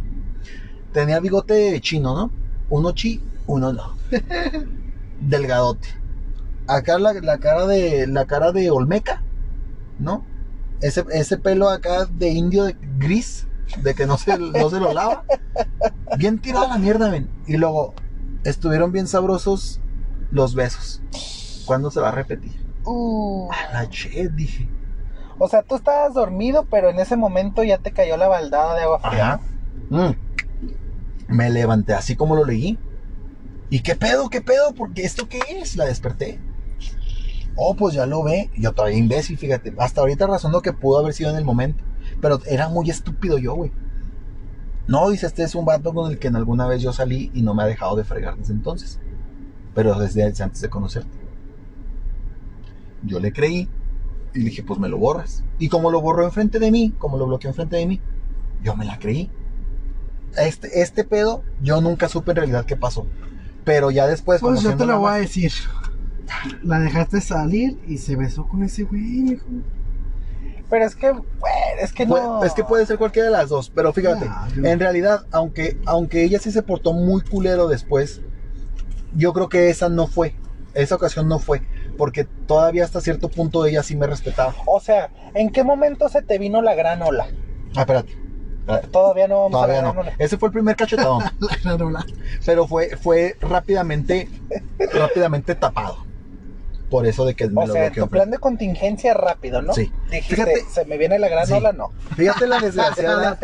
Tenía 0.93 1.21
bigote 1.21 1.81
chino, 1.81 2.15
¿no? 2.15 2.31
Uno 2.69 2.93
chi, 2.93 3.23
uno 3.47 3.73
no. 3.73 3.97
Delgadote. 5.21 5.89
Acá 6.67 6.99
la, 6.99 7.13
la 7.15 7.39
cara 7.39 7.67
de, 7.67 8.07
la 8.07 8.27
cara 8.27 8.53
de 8.53 8.71
Olmeca, 8.71 9.23
¿no? 9.99 10.25
ese, 10.81 11.39
pelo 11.39 11.69
acá 11.69 12.07
de 12.07 12.29
indio 12.31 12.65
de 12.65 12.77
gris, 12.99 13.47
de 13.83 13.95
que 13.95 14.07
no 14.07 14.17
se, 14.19 14.39
no 14.39 14.71
se 14.71 14.81
lo 14.81 14.93
lava. 14.93 15.25
Bien 16.17 16.39
tirada 16.39 16.69
la 16.69 16.79
mierda, 16.79 17.11
ven. 17.11 17.31
Y 17.47 17.57
luego, 17.57 17.95
estuvieron 18.45 18.93
bien 18.93 19.07
sabrosos 19.07 19.81
los 20.31 20.55
besos. 20.55 21.03
¿Cuándo 21.67 21.91
se 21.91 22.01
va 22.01 22.09
a 22.09 22.13
repetir? 22.13 22.53
Uh. 22.85 23.49
A 23.53 23.73
la 23.73 23.91
che, 23.91 24.29
dije. 24.29 24.69
O 25.39 25.49
sea, 25.49 25.63
tú 25.63 25.77
estabas 25.77 26.15
dormido, 26.15 26.67
pero 26.71 26.91
en 26.91 26.99
ese 26.99 27.17
momento 27.17 27.63
ya 27.63 27.79
te 27.79 27.93
cayó 27.93 28.17
la 28.17 28.29
baldada 28.29 28.75
de 28.75 28.83
agua 28.83 29.01
fría. 29.01 29.41
Mm. 29.89 30.30
Me 31.31 31.49
levanté 31.49 31.95
así 31.95 32.17
como 32.17 32.35
lo 32.35 32.45
leí. 32.45 32.79
¿Y 33.71 33.81
qué 33.81 33.95
pedo, 33.95 34.29
qué 34.29 34.41
pedo? 34.41 34.75
Porque 34.75 35.05
esto 35.05 35.29
qué 35.29 35.41
es? 35.49 35.77
La 35.77 35.87
desperté. 35.87 36.41
Oh, 37.55 37.77
pues 37.77 37.95
ya 37.95 38.05
lo 38.05 38.23
ve. 38.25 38.51
Yo 38.57 38.73
todavía 38.73 38.99
imbécil, 38.99 39.39
fíjate. 39.39 39.73
Hasta 39.79 40.01
ahorita 40.01 40.27
razono 40.27 40.61
que 40.61 40.73
pudo 40.73 40.99
haber 40.99 41.15
sido 41.15 41.31
en 41.31 41.37
el 41.37 41.45
momento. 41.45 41.85
Pero 42.21 42.41
era 42.47 42.69
muy 42.69 42.91
estúpido 42.91 43.39
yo, 43.39 43.55
güey. 43.55 43.71
No, 44.89 45.09
dice, 45.09 45.27
este 45.27 45.45
es 45.45 45.55
un 45.55 45.65
vato 45.65 45.95
con 45.95 46.11
el 46.11 46.19
que 46.19 46.29
en 46.29 46.37
alguna 46.37 46.67
vez 46.67 46.83
yo 46.83 46.93
salí 46.93 47.31
y 47.33 47.43
no 47.43 47.55
me 47.55 47.63
ha 47.63 47.67
dejado 47.67 47.95
de 47.95 48.03
fregar 48.03 48.37
desde 48.37 48.55
entonces. 48.55 48.99
Pero 49.73 49.97
desde 49.99 50.25
antes 50.25 50.61
de 50.61 50.69
conocerte. 50.69 51.17
Yo 53.05 53.21
le 53.21 53.33
creí 53.33 53.69
y 54.35 54.39
le 54.39 54.45
dije, 54.47 54.65
pues 54.65 54.81
me 54.81 54.89
lo 54.89 54.99
borras. 54.99 55.45
Y 55.61 55.69
como 55.69 55.93
lo 55.93 56.01
borró 56.01 56.25
enfrente 56.25 56.59
de 56.59 56.73
mí, 56.73 56.93
como 56.99 57.19
lo 57.19 57.27
bloqueó 57.27 57.51
enfrente 57.51 57.77
de 57.77 57.87
mí, 57.87 58.01
yo 58.63 58.75
me 58.75 58.85
la 58.85 58.99
creí. 58.99 59.31
Este, 60.37 60.81
este 60.83 61.05
pedo, 61.05 61.43
yo 61.61 61.81
nunca 61.81 62.09
supe 62.09 62.33
en 62.33 62.37
realidad 62.37 62.65
qué 62.65 62.77
pasó. 62.77 63.07
Pero 63.65 63.91
ya 63.91 64.07
después... 64.07 64.41
Pues 64.41 64.63
yo 64.63 64.77
te 64.77 64.87
lo 64.87 64.99
voy 64.99 65.11
a 65.13 65.15
decir 65.15 65.53
la 66.63 66.79
dejaste 66.79 67.21
salir 67.21 67.79
y 67.87 67.99
se 67.99 68.17
besó 68.17 68.47
con 68.47 68.63
ese 68.63 68.85
güey, 68.85 69.39
Pero 70.69 70.85
es 70.85 70.95
que, 70.95 71.13
es 71.81 71.93
que 71.93 72.07
no. 72.07 72.45
es 72.45 72.53
que 72.53 72.65
puede 72.65 72.87
ser 72.87 72.99
cualquiera 72.99 73.27
de 73.27 73.33
las 73.37 73.49
dos. 73.49 73.71
Pero 73.71 73.93
fíjate, 73.93 74.29
en 74.57 74.79
realidad, 74.79 75.27
aunque, 75.33 75.79
aunque 75.87 76.25
ella 76.25 76.39
sí 76.39 76.51
se 76.51 76.63
portó 76.63 76.93
muy 76.93 77.23
culero 77.23 77.69
después, 77.69 78.23
yo 79.15 79.33
creo 79.33 79.49
que 79.49 79.71
esa 79.71 79.89
no 79.89 80.07
fue. 80.07 80.35
Esa 80.75 80.95
ocasión 80.95 81.29
no 81.29 81.39
fue. 81.39 81.63
Porque 81.99 82.25
todavía 82.25 82.85
hasta 82.85 83.01
cierto 83.01 83.29
punto 83.29 83.67
ella 83.67 83.83
sí 83.83 83.97
me 83.97 84.07
respetaba. 84.07 84.55
O 84.67 84.81
sea, 84.81 85.11
¿en 85.35 85.51
qué 85.51 85.65
momento 85.65 86.09
se 86.09 86.23
te 86.23 86.39
vino 86.39 86.63
la 86.63 86.75
gran 86.75 87.03
ola? 87.03 87.27
Ah, 87.75 87.81
espérate. 87.81 88.17
Todavía 88.93 89.27
no 89.27 89.43
vamos 89.43 89.53
Todavía 89.53 89.83
no. 89.83 89.95
Ese 90.19 90.39
fue 90.39 90.49
el 90.49 90.53
primer 90.53 90.77
cachetadón. 90.77 91.25
Pero 92.47 92.67
fue, 92.67 92.97
fue 92.97 93.37
rápidamente, 93.41 94.29
rápidamente 94.93 95.55
tapado 95.55 96.11
por 96.91 97.07
eso 97.07 97.25
de 97.25 97.35
que 97.35 97.49
me 97.49 97.63
o 97.63 97.67
sea, 97.69 97.91
tu 97.93 98.09
plan 98.09 98.31
de 98.31 98.39
contingencia 98.39 99.15
rápido, 99.15 99.63
¿no? 99.63 99.73
Sí. 99.73 99.91
Dijiste, 100.11 100.35
fíjate, 100.35 100.65
se 100.69 100.85
me 100.85 100.99
viene 100.99 101.19
la 101.19 101.29
gran 101.29 101.51
ola, 101.53 101.73
no. 101.73 101.93
Fíjate 102.17 102.49
la 102.49 102.59
desgraciada, 102.61 103.39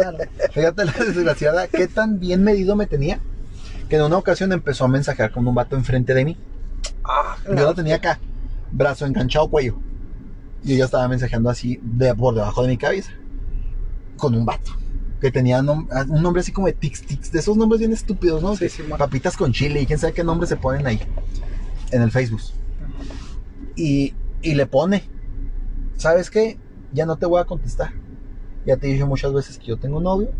fíjate 0.50 0.85
la 0.85 0.92
desgraciada, 0.92 1.68
qué 1.68 1.87
tan 1.87 2.18
bien 2.18 2.42
medido 2.42 2.74
me 2.74 2.87
tenía, 2.87 3.20
que 3.88 3.96
en 3.96 4.02
una 4.02 4.18
ocasión 4.18 4.52
empezó 4.52 4.85
a 4.85 4.88
mensajear 4.88 5.31
con 5.31 5.46
un 5.46 5.55
vato 5.55 5.76
enfrente 5.76 6.12
de 6.12 6.24
mí. 6.24 6.37
Ah, 7.05 7.37
Yo 7.46 7.55
lo 7.55 7.74
tenía 7.74 7.96
acá, 7.96 8.18
brazo 8.72 9.07
enganchado, 9.07 9.48
cuello. 9.48 9.79
Y 10.64 10.74
ella 10.74 10.87
estaba 10.87 11.07
mensajeando 11.07 11.48
así 11.48 11.79
de, 11.83 12.14
por 12.14 12.35
debajo 12.35 12.62
de 12.62 12.68
mi 12.68 12.76
cabeza, 12.76 13.12
con 14.16 14.35
un 14.35 14.44
vato. 14.44 14.72
Que 15.20 15.31
tenía 15.31 15.61
un 15.61 15.88
nombre 16.22 16.40
así 16.40 16.52
como 16.52 16.66
de 16.66 16.74
Tix 16.74 17.02
Tix, 17.02 17.33
de 17.33 17.38
esos 17.38 17.57
nombres 17.57 17.79
bien 17.79 17.92
estúpidos, 17.92 18.42
¿no? 18.42 18.55
Sí, 18.57 18.68
sí, 18.68 18.83
Papitas 18.98 19.37
con 19.37 19.52
chile 19.52 19.81
y 19.81 19.87
quién 19.87 19.98
sabe 19.98 20.12
qué 20.12 20.22
nombre 20.22 20.46
se 20.46 20.57
ponen 20.57 20.87
ahí 20.87 21.00
en 21.90 22.02
el 22.02 22.11
Facebook 22.11 22.42
y, 23.76 24.14
le 24.42 24.66
pone, 24.66 25.05
¿sabes 25.96 26.31
qué? 26.31 26.59
Ya 26.92 27.07
no 27.07 27.16
te 27.16 27.26
voy 27.26 27.40
a 27.40 27.44
contestar. 27.44 27.92
Ya 28.64 28.76
te 28.76 28.87
dije 28.87 29.05
muchas 29.05 29.33
veces 29.33 29.59
que 29.59 29.66
yo 29.66 29.76
tengo 29.76 30.00
novio 30.00 30.31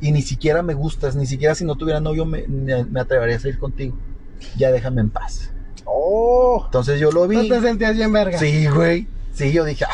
y 0.00 0.12
ni 0.12 0.22
siquiera 0.22 0.62
me 0.62 0.74
gustas, 0.74 1.16
ni 1.16 1.26
siquiera 1.26 1.54
si 1.54 1.64
no 1.64 1.76
tuviera 1.76 2.00
novio 2.00 2.24
me, 2.24 2.46
me, 2.46 3.00
atrevería 3.00 3.36
a 3.36 3.40
salir 3.40 3.58
contigo. 3.58 3.96
Ya 4.56 4.70
déjame 4.70 5.00
en 5.00 5.10
paz. 5.10 5.52
Oh. 5.84 6.62
Entonces 6.66 7.00
yo 7.00 7.10
lo 7.10 7.26
vi. 7.26 7.36
¿No 7.36 7.56
te 7.56 7.60
sentías 7.60 7.96
bien 7.96 8.12
verga? 8.12 8.38
Sí, 8.38 8.66
güey. 8.66 9.08
Sí, 9.32 9.52
yo 9.52 9.64
dije, 9.64 9.84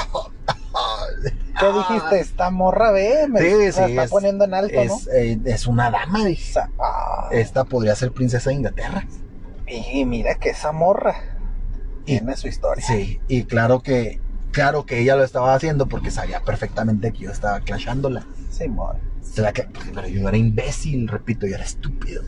¿Qué 1.61 1.67
dijiste? 1.73 2.21
Esta 2.21 2.51
morra, 2.51 2.91
ve, 2.93 3.27
me 3.29 3.41
Sí, 3.41 3.47
sí, 3.73 3.81
está 3.83 4.05
es- 4.05 4.11
poniendo 4.11 4.45
en 4.45 4.55
alto, 4.55 4.75
¿no? 4.75 4.83
Es, 4.83 5.09
eh, 5.13 5.39
es 5.45 5.67
una 5.67 5.91
dama, 5.91 6.25
dije. 6.25 6.61
Ah, 6.79 7.29
Esta 7.33 7.65
podría 7.65 7.95
ser 7.95 8.13
princesa 8.13 8.51
de 8.51 8.57
Inglaterra. 8.57 9.05
y 9.67 10.05
mira 10.07 10.35
que 10.37 10.51
esa 10.51 10.73
morra 10.73 11.15
tiene 12.05 12.37
su 12.37 12.49
historia. 12.49 12.85
Sí, 12.87 13.21
y 13.29 13.45
claro 13.45 13.81
que, 13.81 14.19
claro 14.51 14.87
que 14.87 15.01
ella 15.01 15.15
lo 15.17 15.25
estaba 15.25 15.55
haciendo 15.55 15.87
porque 15.89 16.11
sabía 16.11 16.41
perfectamente 16.41 17.13
que 17.13 17.25
yo 17.25 17.31
estaba 17.31 17.61
clashándola. 17.61 18.27
Cla- 19.37 19.53
pues, 19.73 19.91
pero 19.95 20.09
yo 20.09 20.27
era 20.27 20.37
imbécil, 20.37 21.07
repito, 21.07 21.47
yo 21.47 21.55
era 21.55 21.65
estúpido. 21.65 22.23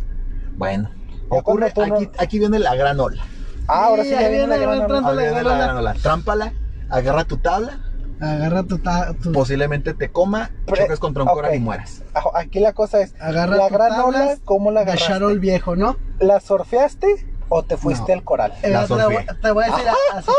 Bueno, 0.57 0.91
ocurre, 1.31 1.73
no- 1.75 1.97
aquí, 1.97 2.11
aquí 2.19 2.39
viene 2.39 2.59
la 2.59 2.75
gran 2.75 3.01
ola. 3.01 3.25
Ah, 3.67 3.87
ahora 3.87 4.03
sí, 4.03 4.11
Sí, 4.11 4.15
ya 4.17 4.29
viene 4.29 4.47
la 4.49 4.57
viene 4.57 4.67
gran 4.67 4.89
la 5.03 5.09
ola. 5.09 5.67
gran. 5.93 5.97
Trámpala, 6.03 6.53
agarra 6.91 7.25
tu 7.25 7.39
tabla, 7.39 7.79
Agarra 8.21 8.63
tu, 8.65 8.79
ta- 8.79 9.15
tu- 9.15 9.33
posiblemente 9.33 9.95
te 9.95 10.11
coma, 10.11 10.51
Pre- 10.67 10.83
choques 10.83 10.99
contra 10.99 11.23
un 11.23 11.31
coral 11.31 11.53
ok. 11.53 11.57
y 11.57 11.61
mueras. 11.61 12.03
Ah, 12.15 12.23
Aquí 12.35 12.61
la 12.61 12.73
cosa 12.75 13.01
es, 13.01 13.15
agarra 13.19 13.57
la 13.57 13.69
tu 13.69 13.75
gran 13.75 13.89
tablas 13.91 14.23
ola, 14.23 14.37
¿cómo 14.45 14.71
la 14.71 14.81
agarraste? 14.81 15.09
Charol 15.09 15.39
viejo, 15.39 15.77
¿no? 15.77 15.97
¿La 16.19 16.41
surfeaste 16.41 17.07
o 17.49 17.63
te 17.65 17.79
fuiste 17.79 18.13
No. 18.13 18.19
al 18.19 18.25
coral? 18.25 18.53
Eh, 18.63 18.69
La 18.71 18.87
te, 18.87 18.93
voy, 18.95 19.03
surfeé. 19.15 19.27
te 19.41 19.51
voy 19.51 19.65
a 19.65 19.67
decir 19.69 19.89
así. 19.89 20.31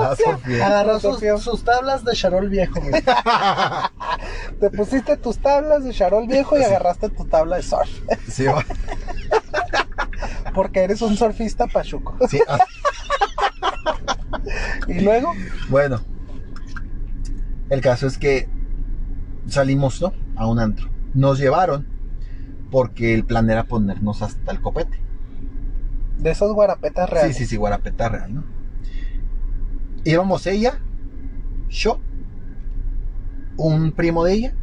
La 0.00 0.16
surfeé. 0.16 0.62
Agarró 0.62 0.92
La 0.94 1.00
sus, 1.00 1.42
sus 1.42 1.64
tablas 1.64 2.04
de 2.04 2.12
Charol 2.14 2.48
viejo, 2.48 2.80
güey. 2.80 3.02
Te 4.60 4.70
pusiste 4.70 5.18
tus 5.18 5.38
tablas 5.38 5.84
de 5.84 5.92
charol 5.92 6.26
viejo 6.26 6.58
y 6.58 6.64
agarraste 6.64 7.10
tu 7.10 7.26
tabla 7.26 7.56
de 7.56 7.62
surf. 7.62 7.90
Sí, 8.26 8.46
va. 8.46 8.64
Porque 10.54 10.84
eres 10.84 11.02
un 11.02 11.14
surfista 11.18 11.66
pachuco. 11.66 12.16
Sí, 12.30 12.40
ah, 12.48 12.58
Y 14.88 15.00
luego, 15.00 15.32
Bueno, 15.68 16.00
el 17.70 17.80
caso 17.80 18.06
es 18.06 18.18
que 18.18 18.48
salimos 19.48 20.00
¿no? 20.02 20.12
a 20.36 20.46
un 20.46 20.58
antro. 20.58 20.88
Nos 21.14 21.38
llevaron 21.38 21.86
porque 22.70 23.14
el 23.14 23.24
plan 23.24 23.48
era 23.50 23.64
ponernos 23.64 24.22
hasta 24.22 24.52
el 24.52 24.60
copete. 24.60 25.00
de 26.18 26.30
esos 26.30 26.52
guarapetas 26.52 27.08
Sí, 27.08 27.14
reales. 27.14 27.36
sí, 27.36 27.46
sí, 27.46 27.56
guarapeta 27.56 28.08
real, 28.08 28.34
¿no? 28.34 28.44
Íbamos 30.04 30.46
ella, 30.46 30.80
yo, 31.68 32.00
un 33.56 33.92
primo 33.92 34.24
de 34.24 34.32
ella 34.34 34.54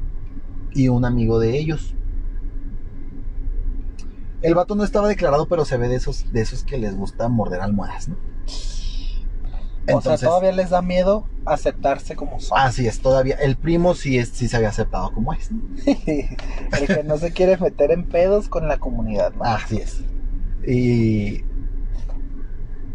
y 0.73 0.87
un 0.89 1.05
amigo 1.05 1.39
de 1.39 1.57
ellos. 1.57 1.95
El 4.41 4.55
vato 4.55 4.75
no 4.75 4.83
estaba 4.83 5.07
declarado, 5.07 5.47
pero 5.47 5.63
se 5.65 5.77
ve 5.77 5.87
de 5.87 5.95
esos, 5.95 6.31
de 6.33 6.41
esos 6.41 6.63
que 6.63 6.77
les 6.77 6.95
gusta 6.95 7.29
morder 7.29 7.61
almohadas, 7.61 8.09
¿no? 8.09 8.17
O 9.91 10.01
sea, 10.01 10.17
todavía 10.17 10.51
les 10.51 10.69
da 10.69 10.81
miedo 10.81 11.27
aceptarse 11.45 12.15
como 12.15 12.39
son. 12.39 12.57
Así 12.57 12.87
es, 12.87 12.99
todavía. 12.99 13.35
El 13.35 13.55
primo 13.55 13.95
sí, 13.95 14.17
es, 14.17 14.29
sí 14.29 14.47
se 14.47 14.55
había 14.55 14.69
aceptado 14.69 15.11
como 15.11 15.33
es. 15.33 15.51
¿no? 15.51 15.61
El 15.85 16.87
que 16.87 17.03
no 17.03 17.17
se 17.17 17.31
quiere 17.33 17.57
meter 17.57 17.91
en 17.91 18.05
pedos 18.05 18.47
con 18.47 18.67
la 18.67 18.77
comunidad, 18.77 19.33
¿no? 19.33 19.43
Así 19.43 19.77
es. 19.77 20.01
Y 20.65 21.43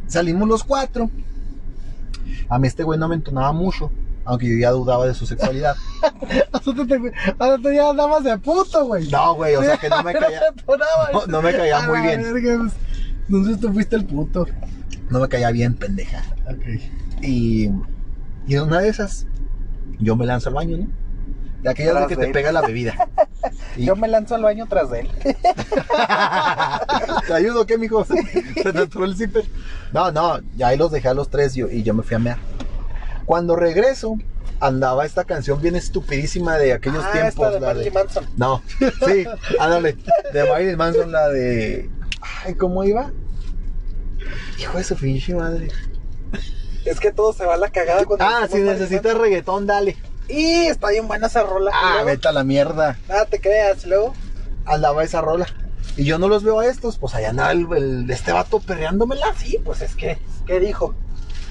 salimos 0.07 0.49
los 0.49 0.65
cuatro. 0.65 1.11
A 2.49 2.59
mí 2.59 2.67
este 2.67 2.83
güey 2.83 2.99
no 2.99 3.09
me 3.09 3.15
entonaba 3.15 3.53
mucho, 3.53 3.91
aunque 4.25 4.49
yo 4.49 4.57
ya 4.59 4.71
dudaba 4.71 5.07
de 5.07 5.13
su 5.13 5.27
sexualidad. 5.27 5.77
Hasta 6.53 7.59
tú 7.59 7.71
ya 7.71 7.91
andabas 7.91 8.25
de 8.25 8.39
puto, 8.39 8.87
güey. 8.87 9.09
No, 9.11 9.35
güey, 9.35 9.57
o 9.57 9.63
sea 9.63 9.77
que 9.77 9.91
no 9.91 10.03
me 10.03 10.15
caía, 10.19 10.41
no, 11.13 11.27
no 11.27 11.43
me 11.43 11.55
caía 11.55 11.81
muy 11.83 12.01
bien. 12.01 12.23
verga, 12.23 12.57
pues. 12.59 12.73
Entonces 13.29 13.61
tú 13.61 13.73
fuiste 13.73 13.97
el 13.97 14.07
puto. 14.07 14.47
No 15.11 15.21
me 15.21 15.29
caía 15.29 15.51
bien, 15.51 15.75
pendeja. 15.75 16.23
Y, 17.23 17.71
y 18.47 18.55
en 18.55 18.63
una 18.63 18.81
de 18.81 18.89
esas, 18.89 19.27
yo 19.99 20.17
me 20.17 20.27
lanzo 20.27 20.49
al 20.51 20.55
baño, 20.57 20.77
¿no? 20.79 20.87
De 21.63 21.71
aquellas 21.71 22.01
de 22.03 22.07
que 22.07 22.15
de 22.17 22.21
te 22.23 22.27
él. 22.29 22.33
pega 22.33 22.53
la 22.53 22.61
bebida. 22.63 23.09
Y- 23.77 23.85
Yo 23.87 23.95
me 23.95 24.09
lanzo 24.09 24.35
al 24.35 24.43
baño 24.43 24.67
tras 24.69 24.91
de 24.91 25.01
él. 25.01 25.09
¿Te 27.27 27.33
ayudo 27.35 27.67
qué, 27.67 27.79
mijo? 27.79 28.05
Se 28.63 28.73
te 28.73 28.79
atoró 28.79 29.05
el 29.05 29.17
zipper. 29.17 29.45
No, 29.93 30.11
no, 30.11 30.41
ya 30.57 30.69
ahí 30.69 30.77
los 30.77 30.91
dejé 30.91 31.09
a 31.09 31.15
los 31.15 31.29
tres 31.31 31.57
y, 31.57 31.63
y 31.63 31.83
yo 31.85 31.95
me 31.95 32.03
fui 32.03 32.17
a 32.17 32.19
mear. 32.19 32.39
Cuando 33.27 33.55
regreso, 33.57 34.17
andaba 34.61 35.07
esta 35.07 35.25
canción 35.25 35.61
bien 35.63 35.77
estupidísima 35.77 36.57
de 36.57 36.73
aquellos 36.73 37.05
ah, 37.07 37.13
tiempos. 37.13 37.35
esta 37.35 37.51
de 37.53 37.61
la 37.61 37.67
Marilyn 37.69 37.95
Manson. 37.95 38.25
No, 38.37 38.63
sí, 39.07 39.25
ándale. 39.61 39.97
De 40.33 40.49
Marilyn 40.49 40.77
Manson, 40.77 41.13
la 41.13 41.29
de. 41.29 41.89
Ay, 42.45 42.55
¿cómo 42.55 42.83
iba? 42.85 43.13
Hijo 44.59 44.79
de 44.79 44.85
su 44.85 44.97
pinche 44.97 45.35
madre. 45.35 45.69
Es 46.85 47.01
que 47.01 47.13
todo 47.13 47.33
se 47.33 47.45
va 47.45 47.55
a 47.55 47.59
la 47.59 47.71
cagada 47.71 48.05
cuando 48.05 48.25
Ah, 48.25 48.47
si 48.51 48.59
necesitas 48.59 49.17
reggaetón, 49.17 49.67
dale. 49.67 49.97
Y 50.29 50.67
está 50.67 50.91
bien 50.91 51.07
buena 51.09 51.27
esa 51.29 51.43
rola. 51.43 51.71
Ah, 51.75 51.91
luego, 51.95 52.07
vete 52.07 52.29
a 52.29 52.33
la 52.33 52.45
mierda. 52.45 52.99
Nada 53.09 53.25
te 53.27 53.41
creas, 53.41 53.85
luego. 53.87 54.15
Andaba 54.65 55.03
esa 55.05 55.21
rola. 55.21 55.47
Y 55.97 56.05
yo 56.05 56.19
no 56.19 56.29
los 56.29 56.45
veo 56.45 56.61
a 56.61 56.67
estos, 56.67 56.99
pues 56.99 57.15
allá 57.15 57.31
andaba 57.31 57.53
el, 57.53 57.67
el- 57.77 58.11
este 58.11 58.33
vato 58.33 58.61
perreándomela. 58.61 59.35
Sí, 59.37 59.59
pues 59.65 59.81
es 59.83 59.95
que, 59.95 60.19
¿qué 60.47 60.61
dijo? 60.61 60.95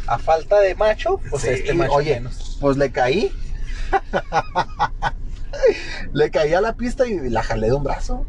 A 0.05 0.17
falta 0.19 0.59
de 0.59 0.75
macho, 0.75 1.19
pues 1.29 1.43
Sí, 1.43 1.49
este 1.49 1.73
macho 1.73 1.93
oye, 1.93 2.15
menos. 2.15 2.57
pues 2.61 2.77
le 2.77 2.91
caí. 2.91 3.31
le 6.13 6.31
caí 6.31 6.53
a 6.53 6.61
la 6.61 6.73
pista 6.73 7.05
y 7.05 7.29
la 7.29 7.43
jalé 7.43 7.67
de 7.67 7.73
un 7.73 7.83
brazo. 7.83 8.25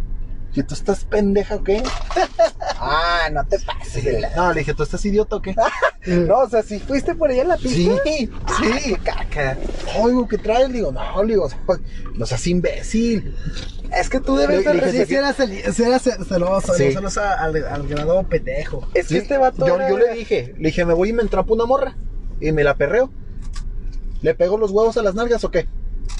¿Y 0.58 0.62
tú 0.64 0.74
estás 0.74 1.04
pendeja 1.04 1.54
o 1.54 1.62
qué? 1.62 1.82
Ah, 2.80 3.28
no 3.32 3.44
te 3.44 3.58
pases. 3.58 4.04
de 4.04 4.20
la- 4.20 4.34
No, 4.36 4.52
le 4.52 4.60
dije, 4.60 4.72
¿tú 4.72 4.82
estás 4.84 5.04
idiota 5.04 5.36
o 5.36 5.42
qué? 5.42 5.54
No, 6.06 6.38
o 6.40 6.48
sea, 6.48 6.62
si 6.62 6.78
fuiste 6.78 7.14
por 7.14 7.30
allá 7.30 7.42
en 7.42 7.48
la 7.48 7.56
Sí, 7.58 7.90
pista. 8.04 8.30
sí. 8.58 8.94
Caca. 9.04 9.56
Oigo, 10.00 10.26
¿qué 10.28 10.38
traes? 10.38 10.68
Le 10.68 10.74
digo, 10.78 10.92
no, 10.92 11.22
le 11.22 11.34
digo, 11.34 11.44
o 11.44 11.48
sea, 11.50 11.58
pues, 11.66 11.80
no 12.14 12.24
seas 12.24 12.46
imbécil. 12.46 13.34
Es 13.92 14.08
que 14.08 14.20
tú 14.20 14.36
debes 14.36 14.64
de 14.64 14.72
Sí, 14.92 14.98
sí 14.98 15.04
sí 15.06 15.14
eras 15.16 16.06
el- 16.06 16.24
celoso, 16.24 16.72
Sí. 16.74 16.92
celoso 16.92 17.20
al, 17.20 17.56
al 17.66 17.86
grado 17.88 18.22
pendejo. 18.28 18.88
Es 18.94 19.08
que 19.08 19.14
Sí, 19.14 19.18
este 19.18 19.38
vato 19.38 19.66
yo, 19.66 19.74
era- 19.76 19.88
yo 19.90 19.98
le 19.98 20.12
dije, 20.14 20.54
le 20.58 20.68
dije, 20.68 20.84
me 20.84 20.94
voy 20.94 21.10
y 21.10 21.12
me 21.12 21.22
entrapo 21.22 21.54
una 21.54 21.66
morra. 21.66 21.96
Y 22.40 22.52
me 22.52 22.62
la 22.64 22.74
perreo. 22.76 23.10
¿Le 24.22 24.34
pego 24.34 24.56
los 24.58 24.70
huevos 24.70 24.96
a 24.96 25.02
las 25.02 25.14
nalgas 25.14 25.42
o 25.44 25.50
qué? 25.50 25.68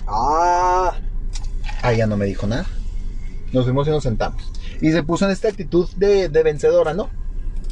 Ah, 0.07 0.94
Ah, 1.83 1.92
ya 1.92 2.07
no 2.07 2.16
me 2.16 2.27
dijo 2.27 2.46
nada. 2.46 2.66
Nos 3.53 3.65
fuimos 3.65 3.87
y 3.89 3.91
nos 3.91 4.03
sentamos. 4.03 4.43
Y 4.81 4.93
se 4.93 5.03
puso 5.03 5.25
en 5.25 5.31
esta 5.31 5.49
actitud 5.49 5.89
de, 5.97 6.29
de 6.29 6.43
vencedora, 6.43 6.95
¿no? 6.95 7.11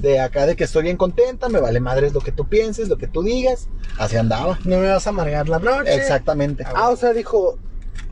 De 0.01 0.21
acá 0.21 0.47
de 0.47 0.57
que 0.57 0.65
estoy 0.65 0.83
bien 0.85 0.97
contenta, 0.97 1.49
me 1.49 1.59
vale 1.61 1.81
madres 1.81 2.13
lo 2.13 2.21
que 2.21 2.33
tú 2.33 2.47
pienses, 2.49 2.89
lo 2.89 2.99
que 2.99 3.07
tú 3.07 3.23
digas. 3.23 3.69
Así 3.99 4.17
andaba. 4.17 4.59
No 4.65 4.79
me 4.79 4.89
vas 4.89 5.07
a 5.07 5.11
amargar 5.11 5.49
la 5.49 5.59
noche. 5.59 5.95
Exactamente. 5.95 6.65
ah, 6.67 6.91
o 6.91 6.97
sea, 6.97 7.13
dijo, 7.13 7.59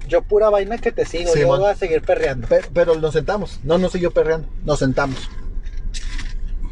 yo 0.09 0.23
pura 0.23 0.49
vaina 0.51 0.79
que 0.79 0.93
te 0.93 1.05
sigo, 1.05 1.33
Sí, 1.35 1.41
yo 1.41 1.49
man. 1.49 1.61
voy 1.61 1.71
a 1.71 1.75
seguir 1.75 2.01
perreando. 2.03 2.47
Pero, 2.49 2.69
pero 2.73 2.95
nos 2.97 3.13
sentamos. 3.13 3.61
No, 3.65 3.77
no 3.79 3.89
siguió 3.91 4.11
perreando. 4.13 4.49
Nos 4.65 4.79
sentamos. 4.79 5.29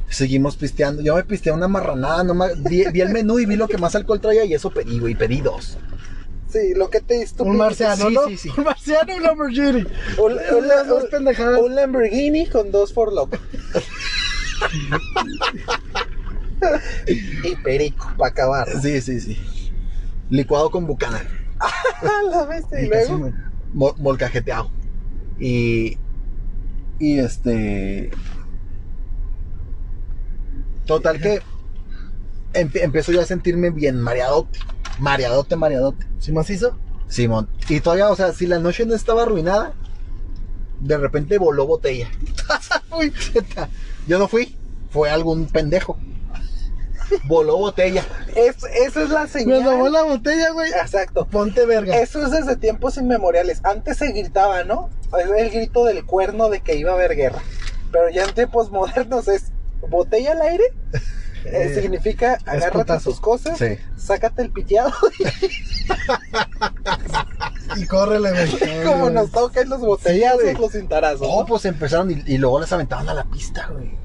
Seguimos 0.09 0.57
pisteando. 0.57 1.01
Yo 1.03 1.15
me 1.17 1.25
pisteé 1.25 1.53
una 1.53 1.69
marranada. 1.69 2.23
No 2.23 2.35
me- 2.35 2.55
vi, 2.55 2.85
vi 2.93 3.01
el 3.01 3.09
menú 3.11 3.39
y 3.39 3.47
vi 3.47 3.57
lo 3.57 3.67
que 3.69 3.79
más 3.79 3.95
alcohol 3.95 4.21
traía 4.21 4.45
y 4.45 4.53
eso 4.55 4.71
pedí, 4.71 4.99
güey. 4.99 5.15
Pedí 5.15 5.41
dos. 5.41 5.79
Sí, 6.53 6.75
lo 6.77 6.91
que 6.91 7.01
te 7.01 7.15
diste 7.15 7.43
Un 7.43 7.57
marciano, 7.57 8.09
Sí, 8.09 8.15
¿no? 8.15 8.27
sí, 8.29 8.37
sí. 8.37 8.51
Un 8.57 8.65
marciano, 8.65 9.17
un 9.17 9.23
Lamborghini. 9.23 9.85
Un, 10.19 10.33
un- 10.33 11.65
un- 11.65 11.75
Lamborghini 11.75 12.47
con 12.47 12.71
dos 12.71 12.93
for 12.93 13.13
loco. 13.13 13.39
y 17.43 17.57
perico, 17.57 18.09
para 18.17 18.31
acabar. 18.31 18.69
Sí, 18.81 19.01
sí, 19.01 19.21
sí. 19.21 19.37
Licuado 20.31 20.71
con 20.71 20.87
bucana. 20.87 21.21
la 22.31 22.45
bestia, 22.45 22.81
y 22.81 22.85
Y 22.85 22.89
luego. 22.89 23.33
molcajeteado. 23.73 24.71
Y. 25.39 25.99
Y 26.99 27.19
este. 27.19 28.11
Total 30.87 31.21
que. 31.21 31.41
empiezo 32.55 33.13
ya 33.13 33.23
a 33.23 33.27
sentirme 33.27 33.71
bien 33.71 33.99
mareadote. 34.01 34.59
Mareadote, 35.03 35.57
mareadote. 35.57 36.07
¿Sí 36.21 36.31
macizo? 36.31 36.79
Simón. 37.09 37.49
Y 37.69 37.81
todavía, 37.81 38.09
o 38.09 38.15
sea, 38.15 38.33
si 38.33 38.47
la 38.47 38.61
noche 38.61 38.87
no 38.87 38.95
estaba 38.95 39.25
arruinada, 39.25 39.73
de 40.79 40.97
repente 40.97 41.39
voló 41.39 41.67
botella. 41.67 42.09
Yo 44.07 44.21
no 44.21 44.29
fui, 44.29 44.57
fue 44.91 45.11
algún 45.11 45.47
pendejo. 45.47 45.99
Voló 47.25 47.59
botella. 47.59 48.05
Es, 48.37 48.57
esa 48.63 49.03
es 49.03 49.11
la 49.11 49.25
Me 49.25 49.27
tomó 49.27 49.87
señal. 49.87 49.93
la 49.93 50.03
botella, 50.05 50.53
güey. 50.53 50.71
Exacto. 50.71 51.27
Ponte 51.27 51.67
verga. 51.67 51.99
Eso 51.99 52.25
es 52.25 52.31
desde 52.31 52.55
tiempos 52.57 52.97
inmemoriales. 52.97 53.61
Antes 53.65 53.99
se 53.99 54.13
gritaba, 54.13 54.63
¿no? 54.63 54.89
Es 55.19 55.29
el 55.29 55.51
grito 55.51 55.85
del 55.85 56.07
cuerno 56.07 56.49
de 56.49 56.61
que 56.61 56.77
iba 56.77 56.93
a 56.93 56.95
haber 56.95 57.17
guerra. 57.17 57.43
Pero 57.91 58.09
ya 58.09 58.23
en 58.23 58.35
tiempos 58.35 58.71
modernos 58.71 59.27
es 59.27 59.51
botella 59.91 60.31
al 60.33 60.43
aire. 60.43 60.65
Eh, 61.45 61.65
Eh, 61.71 61.81
significa 61.81 62.39
agárrate 62.47 62.99
tus 62.99 63.21
cosas, 63.21 63.59
Sí. 63.59 63.77
sácate 63.97 64.43
el 64.43 64.51
piteado. 64.51 64.93
Y 67.77 67.87
córrele, 67.87 68.31
güey. 68.31 68.85
como 68.85 69.11
nos 69.11 69.31
tocan 69.31 69.69
los 69.69 69.81
botellazos, 69.81 70.59
los 70.59 70.73
cintarazos. 70.73 71.23
No, 71.27 71.41
¿no? 71.41 71.47
pues 71.47 71.65
empezaron 71.65 72.11
y, 72.11 72.23
y 72.27 72.39
luego 72.39 72.61
las 72.61 72.73
aventaban 72.73 73.09
a 73.09 73.15
la 73.15 73.25
pista, 73.25 73.69
güey. 73.73 73.97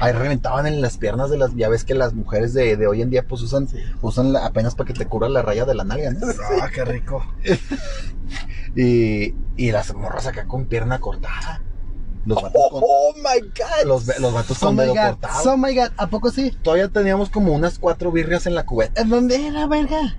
Ahí 0.00 0.12
reventaban 0.12 0.66
en 0.66 0.80
las 0.80 0.96
piernas 0.96 1.30
de 1.30 1.36
las. 1.38 1.54
Ya 1.54 1.68
ves 1.68 1.84
que 1.84 1.94
las 1.94 2.14
mujeres 2.14 2.54
de, 2.54 2.76
de 2.76 2.86
hoy 2.86 3.02
en 3.02 3.10
día, 3.10 3.26
pues 3.26 3.42
usan, 3.42 3.68
usan 4.00 4.32
la- 4.32 4.46
apenas 4.46 4.74
para 4.74 4.88
que 4.88 4.94
te 4.94 5.06
cubra 5.06 5.28
la 5.28 5.42
raya 5.42 5.64
de 5.66 5.74
la 5.74 5.84
nalga, 5.84 6.10
¿no? 6.12 6.26
Ah, 6.62 6.68
qué 6.72 6.84
rico. 6.84 7.22
Y, 8.76 9.34
y 9.56 9.72
las 9.72 9.94
morras 9.94 10.26
acá 10.26 10.46
con 10.46 10.66
pierna 10.66 11.00
cortada. 11.00 11.62
Los 12.28 12.42
vatos 12.42 12.62
Oh, 12.62 12.70
con. 12.70 12.82
oh 12.84 13.12
my 13.16 13.40
god. 13.48 13.86
Los, 13.86 14.06
los 14.20 14.32
vatos 14.34 14.62
Oh 14.62 14.66
con 14.66 14.76
my 14.76 14.82
dedo 14.82 14.94
god. 14.94 15.02
cortado. 15.18 15.52
Oh 15.52 15.56
my 15.56 15.74
god. 15.74 15.88
¿A 15.96 16.06
poco 16.08 16.30
sí? 16.30 16.52
Todavía 16.62 16.88
teníamos 16.88 17.30
como 17.30 17.52
unas 17.54 17.78
cuatro 17.78 18.12
birrias 18.12 18.46
en 18.46 18.54
la 18.54 18.64
cubeta. 18.66 19.00
¿En 19.00 19.08
dónde 19.08 19.46
era, 19.46 19.66
verga? 19.66 20.16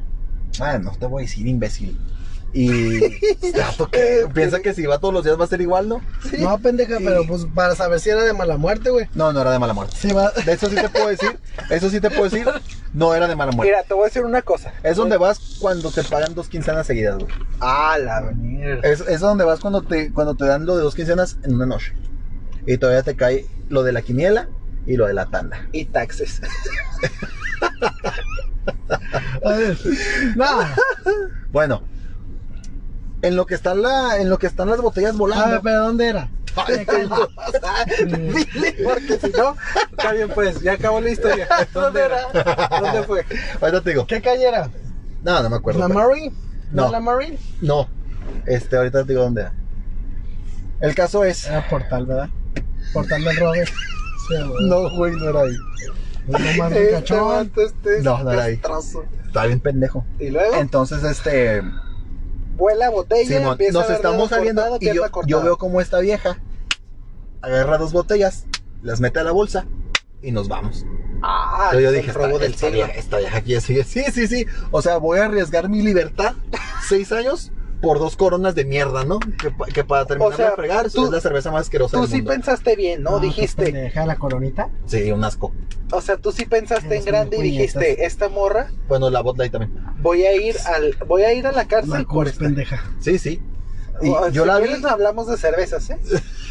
Ah, 0.59 0.77
no 0.79 0.91
te 0.91 1.05
voy 1.05 1.23
a 1.23 1.25
decir 1.25 1.47
imbécil. 1.47 1.97
Y. 2.53 2.99
Vato 3.57 3.89
que 3.89 4.27
piensa 4.33 4.59
que 4.61 4.73
si 4.73 4.85
va 4.85 4.97
todos 4.99 5.13
los 5.13 5.23
días 5.23 5.39
va 5.39 5.43
a 5.43 5.47
ser 5.47 5.61
igual, 5.61 5.87
¿no? 5.87 6.01
No, 6.39 6.57
pendeja, 6.59 6.97
Sí. 6.97 7.03
pero 7.05 7.25
pues 7.27 7.45
para 7.53 7.75
saber 7.75 7.99
si 7.99 8.09
era 8.09 8.23
de 8.23 8.33
mala 8.33 8.57
muerte, 8.57 8.89
güey. 8.89 9.07
No, 9.13 9.31
no 9.31 9.41
era 9.41 9.51
de 9.51 9.59
mala 9.59 9.73
muerte. 9.73 9.95
Sí, 9.99 10.11
va. 10.11 10.31
De 10.31 10.53
eso 10.53 10.67
sí 10.67 10.75
te 10.75 10.89
puedo 10.89 11.07
decir. 11.09 11.39
Eso 11.69 11.89
sí 11.89 11.99
te 11.99 12.09
puedo 12.09 12.23
decir. 12.23 12.47
No 12.93 13.13
era 13.13 13.27
de 13.27 13.35
mala 13.35 13.51
muerte. 13.51 13.71
Mira, 13.71 13.83
te 13.83 13.93
voy 13.93 14.03
a 14.03 14.05
decir 14.07 14.23
una 14.23 14.41
cosa. 14.41 14.73
Es 14.83 14.97
donde 14.97 15.17
vas 15.17 15.57
cuando 15.59 15.91
te 15.91 16.03
pagan 16.03 16.33
dos 16.33 16.47
quincenas 16.49 16.87
seguidas, 16.87 17.17
güey. 17.19 17.27
Ah, 17.59 17.97
la 17.99 18.21
mierda. 18.21 18.87
Es, 18.87 19.01
es 19.01 19.19
donde 19.19 19.43
vas 19.43 19.59
cuando 19.59 19.81
te, 19.83 20.11
cuando 20.11 20.33
te 20.35 20.45
dan 20.45 20.65
lo 20.65 20.75
de 20.75 20.83
dos 20.83 20.95
quincenas 20.95 21.37
en 21.43 21.53
una 21.55 21.65
noche. 21.67 21.93
Y 22.65 22.77
todavía 22.77 23.03
te 23.03 23.15
cae 23.15 23.45
lo 23.69 23.83
de 23.83 23.91
la 23.91 24.01
quiniela 24.01 24.49
y 24.87 24.95
lo 24.97 25.05
de 25.05 25.13
la 25.13 25.27
tanda. 25.27 25.67
Y 25.71 25.85
taxes. 25.85 26.41
A 29.45 29.51
ver. 29.51 29.77
No. 30.35 30.45
Bueno. 31.51 31.83
En 33.21 33.35
lo 33.35 33.45
que 33.45 33.55
están 33.55 33.81
la, 33.81 34.17
en 34.17 34.29
lo 34.29 34.37
que 34.37 34.47
están 34.47 34.69
las 34.69 34.79
botellas 34.81 35.13
A 35.15 35.17
volando. 35.17 35.49
ver, 35.49 35.61
pero 35.61 35.79
¿dónde 35.85 36.07
era? 36.07 36.29
Ay. 36.55 36.85
Dile, 38.05 38.75
porque 38.83 39.19
si 39.19 39.29
no, 39.37 39.55
está 39.91 40.11
bien, 40.13 40.29
pues, 40.33 40.61
ya 40.61 40.73
acabó 40.73 40.99
la 41.01 41.09
historia. 41.09 41.47
¿Dónde 41.73 42.01
era? 42.01 42.21
¿Dónde 42.81 43.03
fue? 43.03 43.25
Ahorita 43.61 43.81
te 43.81 43.89
digo. 43.91 44.07
¿Qué 44.07 44.21
calle 44.21 44.47
era? 44.47 44.69
No, 45.23 45.43
no 45.43 45.49
me 45.49 45.55
acuerdo. 45.57 45.79
¿La 45.79 45.87
pero- 45.87 45.99
Marine? 46.07 46.33
No. 46.71 46.91
¿La 46.91 46.99
Marine? 46.99 47.37
No. 47.61 47.87
Este, 48.45 48.77
ahorita 48.77 49.03
te 49.03 49.09
digo 49.09 49.23
dónde 49.23 49.41
era. 49.41 49.53
El 50.81 50.95
caso 50.95 51.23
es. 51.23 51.45
Era 51.45 51.67
Portal, 51.67 52.05
¿verdad? 52.05 52.29
Portal 52.93 53.23
del 53.23 53.35
Rogue. 53.37 53.65
Sí. 53.65 54.35
No, 54.61 54.89
güey, 54.91 55.13
no 55.15 55.29
era 55.29 55.41
ahí. 55.41 55.57
No 56.27 56.37
Este 56.37 57.63
este 57.65 58.01
No, 58.01 58.23
no 58.23 58.31
era 58.31 58.43
ahí. 58.43 58.61
Estaba 59.25 59.45
bien 59.47 59.59
pendejo. 59.59 60.05
Y 60.19 60.29
luego, 60.29 60.55
Entonces, 60.55 61.03
este. 61.03 61.61
Vuela 62.59 62.89
botella, 62.89 63.37
Simón, 63.37 63.53
empieza 63.53 63.79
nos 63.79 63.89
a 63.89 63.95
estamos 63.95 64.29
saliendo 64.29 64.77
y 64.79 64.93
yo, 64.93 65.05
yo 65.25 65.41
veo 65.41 65.57
como 65.57 65.81
esta 65.81 65.99
vieja 65.99 66.39
agarra 67.41 67.77
dos 67.77 67.93
botellas, 67.93 68.45
las 68.83 68.99
mete 68.99 69.19
a 69.19 69.23
la 69.23 69.31
bolsa 69.31 69.65
y 70.21 70.31
nos 70.31 70.47
vamos. 70.47 70.85
Ah, 71.21 71.71
Yo, 71.73 71.79
yo 71.79 71.91
dije, 71.91 72.07
esta, 72.07 72.19
robo 72.19 72.39
del 72.39 72.53
esta 72.53 72.69
vieja, 72.69 72.91
esta 72.91 73.17
vieja 73.17 73.37
aquí 73.37 73.59
sigue. 73.59 73.83
Sí, 73.83 74.03
sí, 74.11 74.27
sí. 74.27 74.45
O 74.71 74.81
sea, 74.81 74.97
voy 74.97 75.19
a 75.19 75.25
arriesgar 75.25 75.67
mi 75.67 75.81
libertad, 75.81 76.33
seis 76.87 77.11
años, 77.11 77.51
por 77.81 77.97
dos 77.99 78.15
coronas 78.17 78.55
de 78.55 78.65
mierda, 78.65 79.05
¿no? 79.05 79.19
Que, 79.19 79.51
pa- 79.51 79.65
que 79.67 79.83
para 79.85 80.05
terminar 80.05 80.33
O 80.33 80.35
sea, 80.35 80.49
de 80.49 80.55
fregar 80.55 80.89
tú- 80.91 81.05
es 81.05 81.11
la 81.11 81.21
cerveza 81.21 81.49
más 81.51 81.61
asquerosa 81.61 81.95
Tú 81.95 82.01
del 82.01 82.09
sí 82.09 82.15
mundo. 82.17 82.31
pensaste 82.31 82.75
bien, 82.75 83.03
¿no? 83.03 83.19
qué 83.19 83.27
dijiste, 83.27 83.63
pendeja, 83.65 84.05
la 84.05 84.15
coronita. 84.17 84.69
Sí, 84.85 85.11
un 85.11 85.23
asco. 85.23 85.53
o 85.91 86.01
sea, 86.01 86.17
tú 86.17 86.31
sí 86.31 86.45
pensaste 86.45 86.97
en 86.97 87.05
grande 87.05 87.37
y 87.37 87.39
puñetas. 87.39 87.57
dijiste, 87.81 88.05
esta 88.05 88.27
morra, 88.29 88.69
Bueno, 88.87 89.09
la 89.09 89.21
Bot 89.21 89.37
Light 89.37 89.51
también. 89.53 89.73
voy 90.01 90.23
a 90.25 90.33
ir 90.35 90.55
al, 90.65 90.95
voy 91.07 91.23
a 91.23 91.33
ir 91.33 91.47
a 91.47 91.51
la 91.53 91.65
cárcel 91.65 91.91
La 91.93 92.03
por 92.03 92.27
esta. 92.27 92.39
pendeja. 92.45 92.83
Sí, 92.99 93.17
sí. 93.17 93.41
Y 94.01 94.09
O, 94.09 94.29
yo 94.29 94.43
si 94.43 94.47
la 94.47 94.59
vi. 94.59 94.67
quieres, 94.67 94.85
hablamos 94.85 95.27
de 95.27 95.37
cervezas, 95.37 95.89
¿eh? 95.89 95.97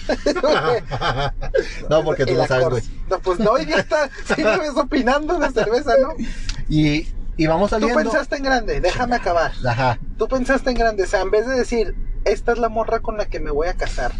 no, 1.90 2.04
porque 2.04 2.26
tú 2.26 2.34
la 2.34 2.46
sabes, 2.46 2.68
güey. 2.68 2.82
No, 3.10 3.18
pues 3.20 3.38
no, 3.38 3.58
idiota. 3.58 4.10
Sí 4.34 4.42
me 4.42 4.58
ves 4.58 4.76
opinando 4.76 5.38
de 5.38 5.50
cerveza, 5.50 5.92
¿no? 6.00 6.14
Y, 6.68 7.06
y 7.38 7.46
vamos 7.46 7.70
Tú 7.70 7.76
saliendo. 7.76 7.98
pensaste 8.02 8.36
en 8.36 8.42
grande, 8.42 8.80
déjame 8.82 9.16
acabar. 9.16 9.52
Ajá. 9.66 9.98
Tú 10.18 10.28
pensaste 10.28 10.68
en 10.70 10.76
grande, 10.76 11.04
o 11.04 11.06
sea, 11.06 11.22
en 11.22 11.30
vez 11.30 11.46
de 11.46 11.56
decir, 11.56 11.94
esta 12.26 12.52
es 12.52 12.58
la 12.58 12.68
morra 12.68 13.00
con 13.00 13.16
la 13.16 13.24
que 13.26 13.40
me 13.40 13.50
voy 13.50 13.68
a 13.68 13.74
casar, 13.74 14.12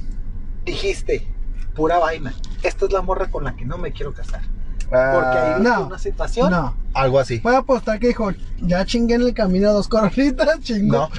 dijiste, 0.65 1.27
pura 1.75 1.99
vaina, 1.99 2.33
esta 2.63 2.87
es 2.87 2.93
la 2.93 3.03
morra 3.03 3.31
con 3.31 3.45
la 3.45 3.55
que 3.57 3.65
no 3.67 3.77
me 3.79 3.93
quiero 3.93 4.13
casar. 4.15 4.41
Porque 4.81 4.97
ahí 4.97 5.53
Ah, 5.53 5.57
viste 5.59 5.69
no, 5.75 5.87
una 5.87 5.99
situación. 5.99 6.51
No. 6.51 6.75
algo 6.95 7.19
así. 7.19 7.41
Voy 7.41 7.55
a 7.55 7.59
apostar 7.59 7.99
que 7.99 8.09
dijo, 8.09 8.31
ya 8.63 8.87
chingué 8.87 9.17
en 9.17 9.21
el 9.23 9.35
camino 9.35 9.71
dos 9.75 9.87
coronitas, 9.87 10.61
chingo. 10.63 10.97
No, 10.97 11.11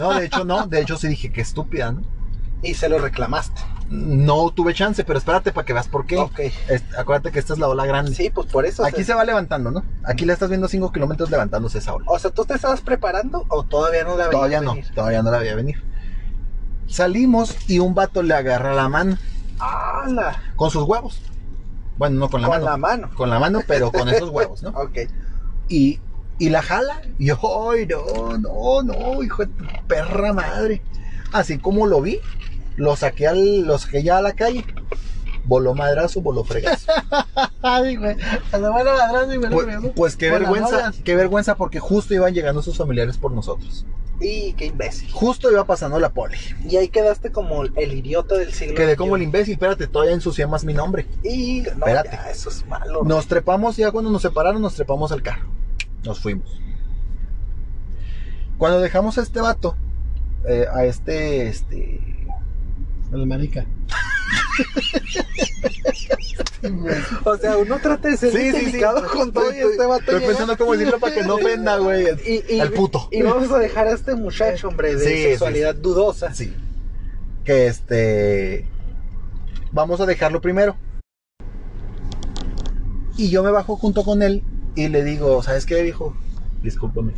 no, 0.00 0.18
de 0.18 0.24
hecho 0.26 0.44
no, 0.46 0.66
de 0.66 0.80
hecho 0.80 0.96
sí 0.96 1.08
dije 1.08 1.30
que 1.30 1.42
estúpida, 1.42 1.92
¿no? 1.92 2.00
Y 2.62 2.74
se 2.74 2.88
lo 2.88 2.98
reclamaste. 2.98 3.60
No 3.90 4.50
tuve 4.50 4.74
chance, 4.74 5.02
pero 5.04 5.18
espérate 5.18 5.52
para 5.52 5.64
que 5.64 5.72
veas 5.72 5.88
por 5.88 6.04
qué. 6.06 6.18
Ok. 6.18 6.40
Es- 6.68 6.82
acuérdate 6.98 7.30
que 7.30 7.38
esta 7.38 7.52
es 7.54 7.58
la 7.58 7.68
ola 7.68 7.86
grande. 7.86 8.14
Sí, 8.14 8.30
pues 8.30 8.46
por 8.48 8.66
eso. 8.66 8.84
Aquí 8.84 9.04
se 9.04 9.14
va 9.14 9.24
levantando, 9.24 9.70
¿no? 9.70 9.82
Aquí 10.04 10.24
la 10.26 10.32
estás 10.34 10.48
viendo 10.50 10.68
5 10.68 10.92
kilómetros 10.92 11.30
levantándose 11.30 11.78
esa 11.78 11.94
ola. 11.94 12.04
O 12.08 12.18
sea, 12.18 12.30
¿tú 12.30 12.44
te 12.44 12.54
estabas 12.54 12.80
preparando 12.82 13.44
o 13.48 13.62
todavía 13.62 14.04
no 14.04 14.16
la 14.16 14.28
Todavía 14.28 14.60
no, 14.60 14.72
venir? 14.74 14.92
todavía 14.94 15.22
no 15.22 15.30
la 15.30 15.38
veía 15.38 15.54
venir. 15.54 15.82
Salimos 16.86 17.56
y 17.68 17.78
un 17.80 17.94
vato 17.94 18.22
le 18.22 18.34
agarra 18.34 18.74
la 18.74 18.88
mano 18.88 19.18
¡Hala! 19.58 20.42
con 20.56 20.70
sus 20.70 20.84
huevos. 20.84 21.20
Bueno, 21.98 22.18
no 22.18 22.28
con 22.30 22.40
la 22.42 22.48
Con 22.48 22.58
mano. 22.58 22.70
la 22.70 22.76
mano. 22.76 23.10
Con 23.14 23.30
la 23.30 23.38
mano, 23.38 23.60
pero 23.66 23.90
con 23.92 24.08
esos 24.08 24.28
huevos, 24.30 24.62
¿no? 24.62 24.70
Ok. 24.70 24.98
Y, 25.68 26.00
y 26.38 26.48
la 26.50 26.62
jala. 26.62 27.02
Y 27.18 27.26
yo, 27.26 27.70
ay, 27.70 27.86
no, 27.86 28.38
no, 28.38 28.82
no, 28.82 29.22
hijo 29.22 29.44
de 29.44 29.50
perra 29.86 30.32
madre. 30.32 30.82
Así 31.32 31.58
como 31.58 31.86
lo 31.86 32.00
vi, 32.00 32.20
lo 32.78 32.94
saqué, 32.96 33.26
al, 33.26 33.62
lo 33.62 33.76
saqué 33.76 34.02
ya 34.02 34.18
a 34.18 34.22
la 34.22 34.32
calle. 34.32 34.64
Voló 35.44 35.74
madrazo, 35.74 36.20
voló 36.20 36.44
fregazo. 36.44 36.92
Ay, 37.62 37.96
güey. 37.96 38.16
A 38.52 38.58
la 38.58 38.68
atrás 38.68 39.28
y 39.34 39.38
me 39.38 39.48
lo 39.48 39.56
Pues, 39.56 39.92
pues 39.96 40.16
qué 40.16 40.30
vergüenza, 40.30 40.92
qué 41.04 41.16
vergüenza 41.16 41.56
porque 41.56 41.80
justo 41.80 42.14
iban 42.14 42.34
llegando 42.34 42.62
sus 42.62 42.76
familiares 42.76 43.18
por 43.18 43.32
nosotros. 43.32 43.84
Y 44.20 44.52
qué 44.54 44.66
imbécil. 44.66 45.10
Justo 45.10 45.50
iba 45.50 45.64
pasando 45.64 45.98
la 45.98 46.10
poli. 46.10 46.36
Y 46.68 46.76
ahí 46.76 46.88
quedaste 46.88 47.32
como 47.32 47.64
el 47.64 47.92
idiota 47.92 48.36
del 48.36 48.52
siglo 48.52 48.74
Quedé 48.74 48.96
como 48.96 49.16
el 49.16 49.22
imbécil, 49.22 49.54
espérate, 49.54 49.86
todavía 49.86 50.14
ensucié 50.14 50.46
más 50.46 50.64
mi 50.64 50.74
nombre. 50.74 51.06
Y 51.22 51.62
no, 51.62 51.70
Espérate. 51.70 52.10
ya, 52.12 52.30
eso 52.30 52.50
es 52.50 52.66
malo. 52.66 53.04
Nos 53.04 53.26
trepamos, 53.26 53.76
ya 53.76 53.90
cuando 53.90 54.10
nos 54.10 54.22
separaron, 54.22 54.60
nos 54.60 54.74
trepamos 54.74 55.12
al 55.12 55.22
carro. 55.22 55.48
Nos 56.04 56.20
fuimos. 56.20 56.60
Cuando 58.58 58.80
dejamos 58.80 59.18
a 59.18 59.22
este 59.22 59.40
vato, 59.40 59.76
eh, 60.46 60.66
a 60.72 60.84
este, 60.84 61.48
este, 61.48 62.17
El 63.12 63.26
marica. 63.26 63.64
O 67.24 67.36
sea, 67.36 67.56
uno 67.56 67.78
trata 67.80 68.08
de 68.08 68.16
ser 68.16 68.32
Sí, 68.32 68.38
sí, 68.38 68.58
sí. 68.58 68.66
delicado 68.66 69.06
con 69.08 69.32
todo 69.32 69.52
y 69.52 69.58
este 69.58 69.86
vato 69.86 70.02
Estoy 70.12 70.20
pensando 70.26 70.56
cómo 70.58 70.72
decirlo 70.72 70.98
para 70.98 71.14
que 71.14 71.22
no 71.22 71.36
ofenda, 71.36 71.76
güey. 71.78 72.06
El, 72.06 72.20
y, 72.26 72.44
y- 72.56 72.60
el 72.60 72.72
puto. 72.72 73.08
Y 73.10 73.22
vamos 73.22 73.50
a 73.52 73.58
dejar 73.58 73.86
a 73.86 73.92
este 73.92 74.14
muchacho, 74.14 74.68
hombre, 74.68 74.94
de 74.96 75.04
Sí, 75.08 75.22
sexualidad 75.24 75.74
dudosa. 75.74 76.34
Sí. 76.34 76.52
Que 77.44 77.66
este. 77.68 78.66
Vamos 79.72 80.00
a 80.00 80.06
dejarlo 80.06 80.40
primero. 80.40 80.76
Y 83.16 83.30
yo 83.30 83.42
me 83.42 83.50
bajo 83.50 83.76
junto 83.76 84.04
con 84.04 84.22
él 84.22 84.42
y 84.74 84.88
le 84.88 85.02
digo, 85.04 85.42
¿sabes 85.42 85.66
qué, 85.66 85.82
viejo? 85.82 86.16
Discúlpame. 86.62 87.12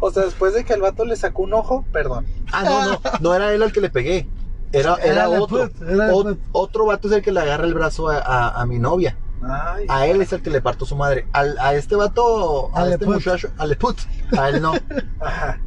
O 0.00 0.10
sea, 0.10 0.24
después 0.24 0.54
de 0.54 0.64
que 0.64 0.72
el 0.74 0.80
vato 0.80 1.04
le 1.04 1.16
sacó 1.16 1.42
un 1.42 1.54
ojo, 1.54 1.84
perdón. 1.92 2.26
Ah, 2.52 2.64
no, 2.64 2.86
no, 2.92 3.00
no 3.20 3.34
era 3.34 3.52
él 3.54 3.62
al 3.62 3.72
que 3.72 3.80
le 3.80 3.90
pegué. 3.90 4.28
Era, 4.72 4.94
Era 5.02 5.28
otro. 5.28 5.68
put, 5.68 5.82
era 5.82 6.10
otro 6.52 6.86
vato 6.86 7.08
es 7.08 7.14
el 7.14 7.22
que 7.22 7.32
le 7.32 7.40
agarra 7.40 7.64
el 7.66 7.74
brazo 7.74 8.08
a, 8.08 8.18
a- 8.18 8.60
a 8.60 8.66
mi 8.66 8.78
novia. 8.78 9.16
Ay, 9.42 9.86
A 9.88 10.06
él 10.06 10.20
es 10.20 10.32
el 10.32 10.42
que 10.42 10.50
le 10.50 10.60
parto 10.60 10.84
su 10.86 10.94
madre. 10.96 11.26
Al- 11.32 11.56
a 11.58 11.74
este 11.74 11.96
vato, 11.96 12.70
a 12.76 12.86
este 12.88 13.04
put. 13.06 13.14
muchacho, 13.14 13.48
a 13.58 13.66
le 13.66 13.74
put. 13.76 13.96
A 14.38 14.48
él 14.50 14.60
no. 14.62 14.72
ajá. 15.20 15.58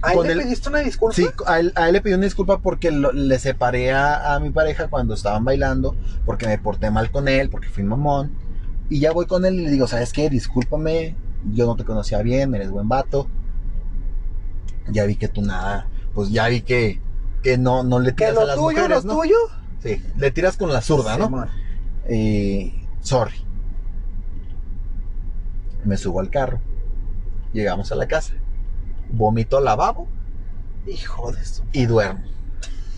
¿A 0.00 0.10
él 0.12 0.16
Con 0.16 0.26
le 0.28 0.32
el- 0.32 0.38
pediste 0.40 0.68
una 0.68 0.78
disculpa? 0.78 1.14
Sí, 1.14 1.26
a 1.46 1.60
él, 1.60 1.72
a 1.76 1.88
él 1.88 1.92
le 1.92 2.00
pedí 2.00 2.14
una 2.14 2.24
disculpa 2.24 2.58
porque 2.58 2.90
lo- 2.90 3.12
le 3.12 3.38
separé 3.38 3.92
a, 3.92 4.34
a 4.34 4.40
mi 4.40 4.50
pareja 4.50 4.88
cuando 4.88 5.14
estaban 5.14 5.44
bailando, 5.44 5.94
porque 6.24 6.46
me 6.46 6.56
porté 6.58 6.90
mal 6.90 7.10
con 7.10 7.28
él, 7.28 7.50
porque 7.50 7.68
fui 7.68 7.82
mamón. 7.84 8.32
Y 8.90 9.00
ya 9.00 9.12
voy 9.12 9.26
con 9.26 9.44
él 9.44 9.54
y 9.54 9.64
le 9.64 9.70
digo, 9.70 9.86
¿sabes 9.86 10.12
qué? 10.12 10.30
Discúlpame, 10.30 11.14
yo 11.52 11.66
no 11.66 11.76
te 11.76 11.84
conocía 11.84 12.22
bien, 12.22 12.54
eres 12.54 12.70
buen 12.70 12.88
vato. 12.88 13.28
Ya 14.90 15.04
vi 15.04 15.16
que 15.16 15.28
tú 15.28 15.42
nada, 15.42 15.86
pues 16.14 16.30
ya 16.30 16.48
vi 16.48 16.62
que, 16.62 17.00
que 17.42 17.58
no, 17.58 17.82
no 17.84 17.98
le 18.00 18.10
Que 18.10 18.26
tiras 18.26 18.36
a 18.36 18.40
lo 18.40 18.46
las 18.46 18.56
tuyo, 18.56 18.76
mujeres, 18.82 19.04
lo 19.04 19.14
¿no? 19.14 19.20
tuyo. 19.20 19.36
Sí, 19.82 20.02
le 20.16 20.30
tiras 20.30 20.56
con 20.56 20.72
la 20.72 20.80
zurda, 20.80 21.16
¿no? 21.18 21.46
Y 22.12 22.74
sorry. 23.00 23.34
Me 25.84 25.96
subo 25.96 26.20
al 26.20 26.30
carro. 26.30 26.60
Llegamos 27.52 27.92
a 27.92 27.94
la 27.94 28.06
casa. 28.08 28.34
Vomito 29.10 29.56
al 29.56 29.64
lavabo 29.64 30.06
Hijo 30.86 31.32
de 31.32 31.44
su. 31.44 31.62
y 31.72 31.86
duermo. 31.86 32.20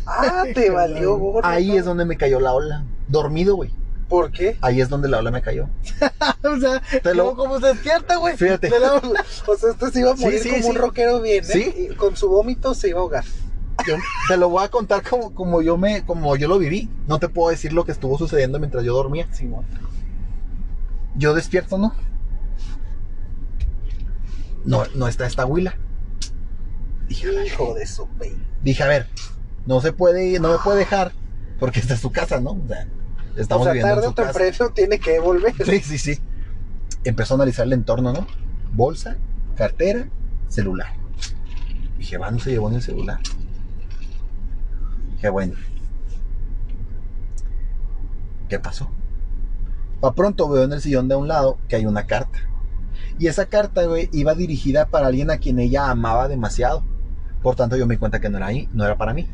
Ah, 0.07 0.45
te 0.55 0.71
valió 0.73 1.17
gorro. 1.19 1.47
Ahí 1.47 1.77
es 1.77 1.85
donde 1.85 2.05
me 2.05 2.17
cayó 2.17 2.41
la 2.41 2.53
ola. 2.53 2.85
Dormido, 3.09 3.57
güey. 3.57 3.71
¿Por 4.09 4.33
qué? 4.33 4.57
Ahí 4.61 4.81
es 4.81 4.89
donde 4.89 5.09
la 5.09 5.19
ola 5.19 5.31
me 5.31 5.41
cayó. 5.41 5.69
o 6.43 6.57
sea, 6.59 6.83
Te 7.03 7.15
lo- 7.15 7.27
¿cómo, 7.37 7.37
cómo 7.45 7.61
se 7.61 7.69
despierta, 7.75 8.17
güey? 8.17 8.37
Fíjate. 8.37 8.69
La- 8.71 8.95
O 9.47 9.57
sea, 9.57 9.71
este 9.71 9.91
se 9.93 10.01
iba 10.01 10.13
a 10.13 10.17
Sí, 10.17 10.25
morir 10.25 10.41
sí, 10.41 10.51
como 10.51 10.63
sí. 10.63 10.69
un 10.71 10.75
rockero 10.77 11.21
bien, 11.21 11.45
¿eh? 11.45 11.49
Sí. 11.49 11.75
Y 11.93 11.95
con 11.95 12.17
su 12.17 12.29
vómito 12.29 12.75
se 12.75 12.89
iba 12.89 12.99
a 12.99 13.03
ahogar. 13.03 13.25
Te 14.29 14.37
lo 14.37 14.49
voy 14.49 14.65
a 14.65 14.69
contar 14.69 15.03
como, 15.03 15.35
como, 15.35 15.63
yo 15.63 15.77
me, 15.77 16.05
como 16.05 16.37
yo 16.37 16.49
lo 16.49 16.59
viví. 16.59 16.89
No 17.07 17.19
te 17.19 17.29
puedo 17.29 17.51
decir 17.51 17.73
lo 17.73 17.85
que 17.85 17.93
estuvo 17.93 18.17
sucediendo 18.19 18.59
mientras 18.59 18.85
yo 18.85 18.95
dormía. 18.95 19.29
Yo 21.17 21.35
despierto, 21.35 21.79
¿no? 21.79 21.95
No, 24.65 24.85
no 24.95 25.09
está 25.09 25.27
esta 25.27 25.47
huila. 25.47 25.77
Dije, 27.09 27.29
hijo 27.45 27.75
de 27.75 27.87
su 27.87 28.07
Dije, 28.63 28.83
a 28.83 28.87
ver, 28.87 29.09
no 29.67 29.81
se 29.81 29.93
puede, 29.93 30.39
no 30.39 30.53
me 30.53 30.59
puede 30.59 30.79
dejar 30.79 31.13
porque 31.61 31.79
esta 31.79 31.95
es 31.95 32.01
su 32.01 32.11
casa, 32.11 32.41
¿no? 32.41 32.53
O 32.53 32.67
sea, 32.67 32.89
estamos 33.37 33.67
o 33.67 33.73
sea, 33.73 33.83
tarde 33.83 34.07
o 34.07 34.15
temprano 34.15 34.71
tiene 34.75 34.99
que 34.99 35.21
volver. 35.21 35.55
Sí, 35.65 35.81
sí, 35.81 35.99
sí. 35.99 36.19
Empezó 37.05 37.35
a 37.35 37.37
analizar 37.37 37.67
el 37.67 37.75
entorno, 37.75 38.13
¿no? 38.13 38.27
Bolsa, 38.73 39.19
cartera, 39.57 40.09
celular. 40.49 40.95
Dije, 41.99 42.17
va, 42.17 42.31
no 42.31 42.39
se 42.39 42.51
llevó 42.51 42.71
ni 42.71 42.77
el 42.77 42.83
celular. 42.83 43.21
Dije, 45.21 45.29
bueno. 45.29 45.53
¿Qué 48.49 48.59
pasó? 48.59 48.91
Pa' 50.01 50.15
pronto 50.15 50.49
veo 50.49 50.65
en 50.65 50.73
el 50.73 50.81
sillón 50.81 51.09
de 51.09 51.15
un 51.15 51.29
lado 51.29 51.59
que 51.69 51.77
hay 51.77 51.85
una 51.85 52.07
carta. 52.07 52.39
Y 53.19 53.27
esa 53.27 53.45
carta, 53.45 53.85
güey, 53.85 54.09
iba 54.13 54.35
dirigida 54.35 54.87
para 54.87 55.09
alguien 55.09 55.31
a 55.31 55.37
quien 55.37 55.59
ella 55.59 55.91
amaba 55.91 56.27
demasiado. 56.27 56.83
Por 57.43 57.55
tanto, 57.55 57.77
yo 57.77 57.87
me 57.87 57.97
di 57.97 57.99
cuenta 57.99 58.19
que 58.19 58.31
no 58.31 58.39
era 58.39 58.47
ahí, 58.47 58.67
no 58.73 58.87
era 58.87 58.97
para 58.97 59.13
mí. 59.13 59.29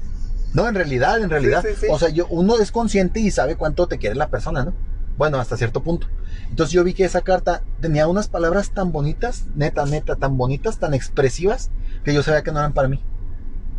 No, 0.55 0.67
en 0.67 0.75
realidad, 0.75 1.23
en 1.23 1.31
realidad. 1.31 1.65
O 1.89 2.01
sea, 2.01 2.09
yo, 2.09 2.27
uno 2.31 2.59
es 2.59 2.73
consciente 2.73 3.21
y 3.21 3.31
sabe 3.31 3.55
cuánto 3.55 3.87
te 3.87 3.99
quiere 3.99 4.17
la 4.17 4.29
persona, 4.29 4.65
¿no? 4.65 4.75
Bueno, 5.17 5.39
hasta 5.39 5.57
cierto 5.57 5.85
punto. 5.85 6.09
Entonces 6.51 6.73
yo 6.73 6.83
vi 6.83 6.95
que 6.95 7.05
esa 7.05 7.21
carta 7.21 7.63
tenía 7.81 8.09
unas 8.09 8.27
palabras 8.27 8.73
tan 8.73 8.91
bonitas, 8.91 9.45
neta, 9.55 9.87
neta, 9.87 10.17
tan 10.17 10.37
bonitas, 10.37 10.81
tan 10.81 10.95
expresivas, 10.95 11.71
que 12.05 12.13
yo 12.13 12.25
sabía 12.25 12.43
que 12.43 12.51
no 12.51 12.59
eran 12.59 12.73
para 12.73 12.89
mí. 12.89 13.05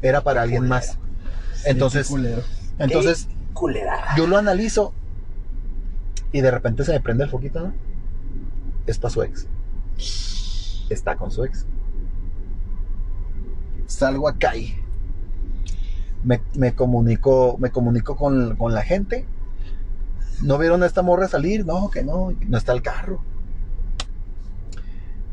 Era 0.02 0.22
para 0.22 0.42
alguien 0.42 0.70
más. 0.70 1.00
Entonces, 1.66 2.12
entonces 2.80 3.28
yo 4.16 4.28
lo 4.28 4.38
analizo 4.38 4.94
y 6.32 6.42
de 6.42 6.52
repente 6.52 6.84
se 6.84 6.92
me 6.94 7.00
prende 7.02 7.24
el 7.24 7.30
foquito, 7.30 7.60
¿no? 7.60 7.74
Es 8.86 9.00
para 9.00 9.14
su 9.14 9.24
ex 9.24 9.48
está 10.90 11.16
con 11.16 11.32
su 11.32 11.44
ex. 11.44 11.66
Salgo 13.86 14.28
acá 14.28 14.56
y 14.56 14.76
me, 16.24 16.42
me 16.56 16.74
comunico, 16.74 17.58
me 17.60 17.72
comunico 17.72 18.16
con, 18.16 18.56
con, 18.56 18.74
la 18.74 18.84
gente. 18.84 19.26
¿No 20.42 20.58
vieron 20.58 20.84
a 20.84 20.86
esta 20.86 21.02
morra 21.02 21.28
salir? 21.28 21.66
No, 21.66 21.90
que 21.90 22.04
no, 22.04 22.34
no 22.48 22.58
está 22.58 22.74
el 22.74 22.82
carro. 22.82 23.22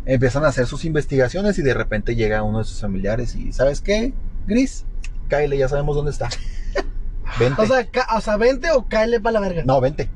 Empiezan 0.07 0.45
a 0.45 0.49
hacer 0.49 0.67
sus 0.67 0.85
investigaciones 0.85 1.59
y 1.59 1.63
de 1.63 1.75
repente 1.75 2.15
llega 2.15 2.43
uno 2.43 2.59
de 2.59 2.65
sus 2.65 2.81
familiares 2.81 3.35
y 3.35 3.53
¿sabes 3.53 3.81
qué? 3.81 4.13
Gris, 4.47 4.85
Kyle, 5.37 5.57
ya 5.57 5.69
sabemos 5.69 5.97
dónde 5.97 6.11
está. 6.11 6.29
Vente. 7.39 7.63
O 7.63 7.67
sea, 7.67 7.89
o 8.17 8.21
sea, 8.21 8.37
vente 8.37 8.71
o 8.71 8.87
Kyle 8.87 9.21
para 9.21 9.33
la 9.33 9.41
verga. 9.41 9.63
No, 9.65 9.81
vente. 9.81 10.09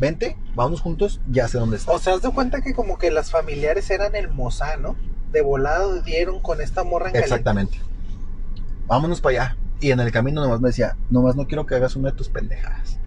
Vente, 0.00 0.36
vamos 0.54 0.80
juntos, 0.80 1.20
ya 1.28 1.46
sé 1.46 1.58
dónde 1.58 1.76
está. 1.76 1.92
O 1.92 1.98
sea, 1.98 2.14
has 2.14 2.22
de 2.22 2.30
cuenta 2.30 2.62
que 2.62 2.74
como 2.74 2.98
que 2.98 3.10
las 3.10 3.30
familiares 3.30 3.90
eran 3.90 4.16
el 4.16 4.28
moza, 4.28 4.76
¿no? 4.76 4.96
De 5.30 5.40
volado 5.40 6.02
dieron 6.02 6.40
con 6.40 6.60
esta 6.60 6.84
morra 6.84 7.10
en 7.10 7.16
Exactamente. 7.16 7.78
Vámonos 8.86 9.20
para 9.20 9.42
allá. 9.42 9.56
Y 9.80 9.90
en 9.92 10.00
el 10.00 10.10
camino 10.10 10.40
nomás 10.40 10.60
me 10.60 10.70
decía, 10.70 10.96
nomás 11.10 11.36
no 11.36 11.46
quiero 11.46 11.66
que 11.66 11.74
hagas 11.76 11.94
una 11.96 12.10
de 12.10 12.16
tus 12.16 12.28
pendejadas 12.28 12.98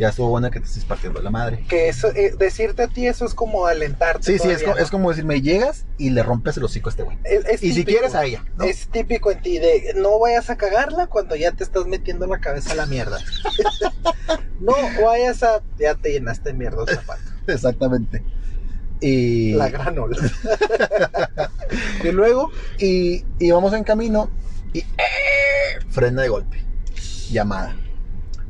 ya 0.00 0.08
estuvo 0.08 0.30
buena 0.30 0.50
que 0.50 0.60
te 0.60 0.66
estés 0.66 0.86
partiendo 0.86 1.20
la 1.20 1.30
madre. 1.30 1.62
Que 1.68 1.90
eso, 1.90 2.08
eh, 2.08 2.34
decirte 2.38 2.84
a 2.84 2.88
ti 2.88 3.06
eso 3.06 3.26
es 3.26 3.34
como 3.34 3.66
alentarte. 3.66 4.24
Sí, 4.24 4.38
sí, 4.38 4.48
es, 4.48 4.90
como 4.90 5.10
decirme, 5.10 5.42
llegas 5.42 5.84
y 5.98 6.08
le 6.08 6.22
rompes 6.22 6.56
el 6.56 6.64
hocico 6.64 6.88
a 6.88 6.90
este 6.90 7.02
güey. 7.02 7.18
y 7.60 7.72
si 7.72 7.84
quieres 7.84 8.14
a 8.14 8.24
ella. 8.24 8.42
Es 8.64 8.88
típico 8.88 9.30
en 9.30 9.42
ti 9.42 9.58
de 9.58 9.92
no 9.96 10.18
vayas 10.18 10.48
a 10.48 10.56
cagarla 10.56 11.06
cuando 11.06 11.36
ya 11.36 11.52
te 11.52 11.64
estás 11.64 11.86
metiendo 11.86 12.26
la 12.26 12.40
cabeza 12.40 12.72
a 12.72 12.76
la 12.76 12.86
mierda. 12.86 13.18
no 14.60 14.72
vayas 15.04 15.42
a. 15.42 15.60
Ya 15.78 15.94
te 15.94 16.12
llenaste 16.12 16.54
mierda 16.54 16.84
el 16.88 16.96
zapato. 16.96 17.22
Exactamente. 17.46 18.24
Y... 19.02 19.52
La 19.52 19.68
granola. 19.68 20.16
y 22.04 22.08
luego, 22.10 22.50
y, 22.78 23.24
y 23.38 23.50
vamos 23.50 23.72
en 23.74 23.84
camino 23.84 24.30
y 24.72 24.78
¡eh! 24.80 24.84
frena 25.90 26.22
de 26.22 26.28
golpe. 26.28 26.64
Llamada. 27.30 27.76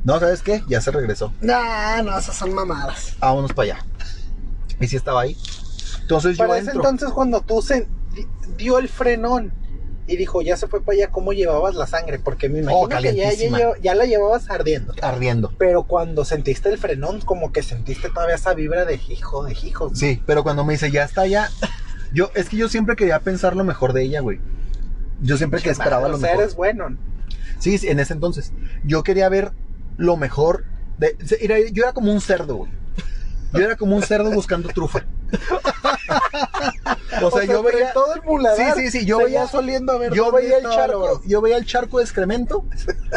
No, 0.04 0.18
¿sabes 0.18 0.42
qué? 0.42 0.62
Ya 0.68 0.80
se 0.80 0.90
regresó. 0.90 1.32
No, 1.40 2.02
no, 2.02 2.18
esas 2.18 2.36
son 2.36 2.54
mamadas. 2.54 3.16
Vámonos 3.18 3.52
para 3.52 3.74
allá. 3.74 3.86
Y 4.80 4.88
si 4.88 4.96
estaba 4.96 5.22
ahí. 5.22 5.36
Entonces 6.02 6.36
para 6.38 6.58
ese 6.58 6.72
entonces 6.72 7.10
cuando 7.10 7.40
tú 7.42 7.62
se 7.62 7.86
dio 8.56 8.78
el 8.78 8.88
frenón 8.88 9.52
y 10.06 10.16
dijo, 10.16 10.42
ya 10.42 10.56
se 10.56 10.66
fue 10.66 10.82
para 10.82 10.96
allá, 10.96 11.10
¿cómo 11.10 11.32
llevabas 11.32 11.76
la 11.76 11.86
sangre? 11.86 12.18
Porque 12.18 12.48
me 12.48 12.60
imagino 12.60 12.80
oh, 12.80 12.88
que 12.88 13.14
ya, 13.80 13.94
la 13.94 14.04
llevabas 14.06 14.50
ardiendo. 14.50 14.92
Ardiendo. 15.02 15.52
Pero 15.56 15.84
cuando 15.84 16.24
sentiste 16.24 16.68
el 16.68 16.78
frenón, 16.78 17.20
como 17.20 17.52
que 17.52 17.62
sentiste 17.62 18.08
todavía 18.08 18.34
esa 18.34 18.52
vibra 18.54 18.84
de 18.84 18.94
hijo, 19.08 19.44
de 19.44 19.52
hijo. 19.52 19.94
Sí, 19.94 20.20
pero 20.26 20.42
cuando 20.42 20.64
me 20.64 20.72
dice, 20.72 20.90
ya 20.90 21.04
está 21.04 21.22
allá, 21.22 21.48
yo, 22.12 22.32
es 22.34 22.48
que 22.48 22.56
yo 22.56 22.68
siempre 22.68 22.96
quería 22.96 23.20
pensar 23.20 23.54
lo 23.54 23.62
mejor 23.62 23.92
de 23.92 24.02
ella, 24.02 24.20
güey. 24.20 24.40
Yo 25.20 25.36
siempre 25.36 25.60
que 25.60 25.70
esperaba 25.70 26.08
lo 26.08 26.18
mejor. 26.18 26.40
eres 26.40 26.56
bueno. 26.56 26.96
Sí, 27.60 27.78
sí, 27.78 27.88
en 27.88 28.00
ese 28.00 28.14
entonces. 28.14 28.52
Yo 28.82 29.04
quería 29.04 29.28
ver 29.28 29.52
lo 30.00 30.16
mejor. 30.16 30.64
De, 30.98 31.16
yo 31.72 31.84
era 31.84 31.92
como 31.92 32.12
un 32.12 32.20
cerdo, 32.20 32.56
güey. 32.56 32.72
Yo 33.52 33.60
era 33.60 33.76
como 33.76 33.96
un 33.96 34.02
cerdo 34.02 34.30
buscando 34.30 34.68
trufa. 34.68 35.04
o, 37.22 37.30
sea, 37.30 37.44
yo 37.44 37.62
veía 37.62 37.92
todo 37.92 38.14
el 38.14 38.22
muladar. 38.22 38.74
Sí, 38.74 38.82
sí, 38.82 38.98
sí, 38.98 39.06
yo 39.06 39.18
veía 39.18 39.46
soliendo 39.46 39.92
a 39.92 39.98
ver 39.98 40.12
yo 40.12 40.32
veía 40.32 40.58
el 40.58 40.64
charco, 40.64 41.22
yo 41.24 41.40
veía 41.40 41.56
el 41.56 41.66
charco 41.66 41.98
de 41.98 42.04
excremento, 42.04 42.64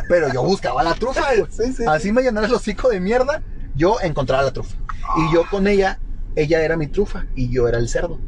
pero 0.07 0.31
yo 0.31 0.43
buscaba 0.43 0.83
la 0.83 0.93
trufa, 0.93 1.27
güey. 1.35 1.47
Así 1.87 2.11
me 2.11 2.21
llenara 2.21 2.47
el 2.47 2.53
hocico 2.53 2.89
de 2.89 2.99
mierda, 2.99 3.41
yo 3.75 3.97
encontraba 4.01 4.43
la 4.43 4.53
trufa. 4.53 4.75
Y 5.17 5.33
yo 5.33 5.43
con 5.49 5.67
ella, 5.67 5.99
ella 6.35 6.61
era 6.61 6.77
mi 6.77 6.87
trufa 6.87 7.25
y 7.35 7.49
yo 7.49 7.67
era 7.67 7.77
el 7.77 7.89
cerdo. 7.89 8.19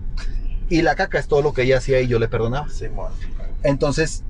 Y 0.70 0.82
la 0.82 0.96
caca 0.96 1.20
es 1.20 1.28
todo 1.28 1.42
lo 1.42 1.54
que 1.54 1.64
ella 1.64 1.78
hacía 1.78 2.02
y 2.02 2.08
yo 2.08 2.18
le 2.20 2.28
perdonaba. 2.28 2.68
Entonces, 3.64 4.24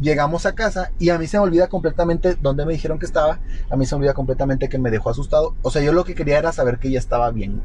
llegamos 0.00 0.46
a 0.46 0.54
casa 0.54 0.92
y 0.98 1.10
a 1.10 1.18
mí 1.18 1.26
se 1.26 1.38
me 1.38 1.44
olvida 1.44 1.68
completamente 1.68 2.36
dónde 2.40 2.64
me 2.66 2.72
dijeron 2.72 2.98
que 2.98 3.06
estaba. 3.06 3.38
A 3.70 3.76
mí 3.76 3.86
se 3.86 3.94
me 3.94 4.00
olvida 4.00 4.14
completamente 4.14 4.68
que 4.68 4.78
me 4.78 4.90
dejó 4.90 5.10
asustado. 5.10 5.54
O 5.62 5.70
sea, 5.70 5.82
yo 5.82 5.92
lo 5.92 6.04
que 6.04 6.14
quería 6.14 6.38
era 6.38 6.52
saber 6.52 6.78
que 6.78 6.88
ella 6.88 6.98
estaba 6.98 7.30
bien. 7.30 7.62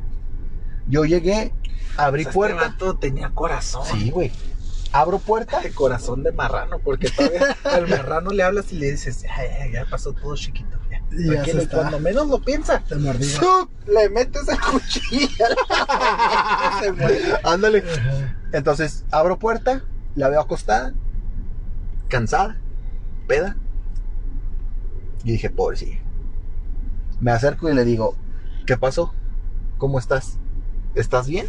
Yo 0.87 1.05
llegué, 1.05 1.53
abrí 1.97 2.23
este 2.23 2.33
puerta. 2.33 2.67
Este 2.67 2.93
tenía 2.99 3.29
corazón. 3.29 3.83
Sí, 3.85 4.11
güey. 4.11 4.31
Abro 4.91 5.19
puerta. 5.19 5.59
De 5.59 5.71
corazón 5.71 6.23
de 6.23 6.31
marrano, 6.31 6.79
porque 6.79 7.09
todavía 7.09 7.55
al 7.65 7.87
marrano 7.89 8.29
le 8.29 8.43
hablas 8.43 8.71
y 8.71 8.77
le 8.77 8.91
dices, 8.91 9.23
ya, 9.23 9.67
ya, 9.71 9.85
pasó 9.89 10.13
todo 10.13 10.35
chiquito. 10.35 10.77
Ya. 10.89 11.01
Y 11.11 11.65
cuando 11.67 11.99
menos 11.99 12.27
lo 12.27 12.39
piensa, 12.39 12.79
te 12.87 12.95
le 12.95 14.09
metes 14.09 14.47
el 14.47 14.59
cuchillo. 14.59 15.45
Ándale. 17.43 17.83
Entonces, 18.53 19.03
abro 19.11 19.37
puerta, 19.37 19.83
la 20.15 20.29
veo 20.29 20.39
acostada, 20.39 20.93
cansada, 22.07 22.57
peda. 23.27 23.57
Y 25.23 25.31
dije, 25.33 25.49
pobrecilla. 25.49 25.99
Me 27.19 27.31
acerco 27.31 27.69
y 27.69 27.73
le 27.73 27.85
digo, 27.85 28.15
¿qué 28.65 28.77
pasó? 28.77 29.13
¿Cómo 29.77 29.99
estás? 29.99 30.37
¿Estás 30.93 31.27
bien? 31.27 31.47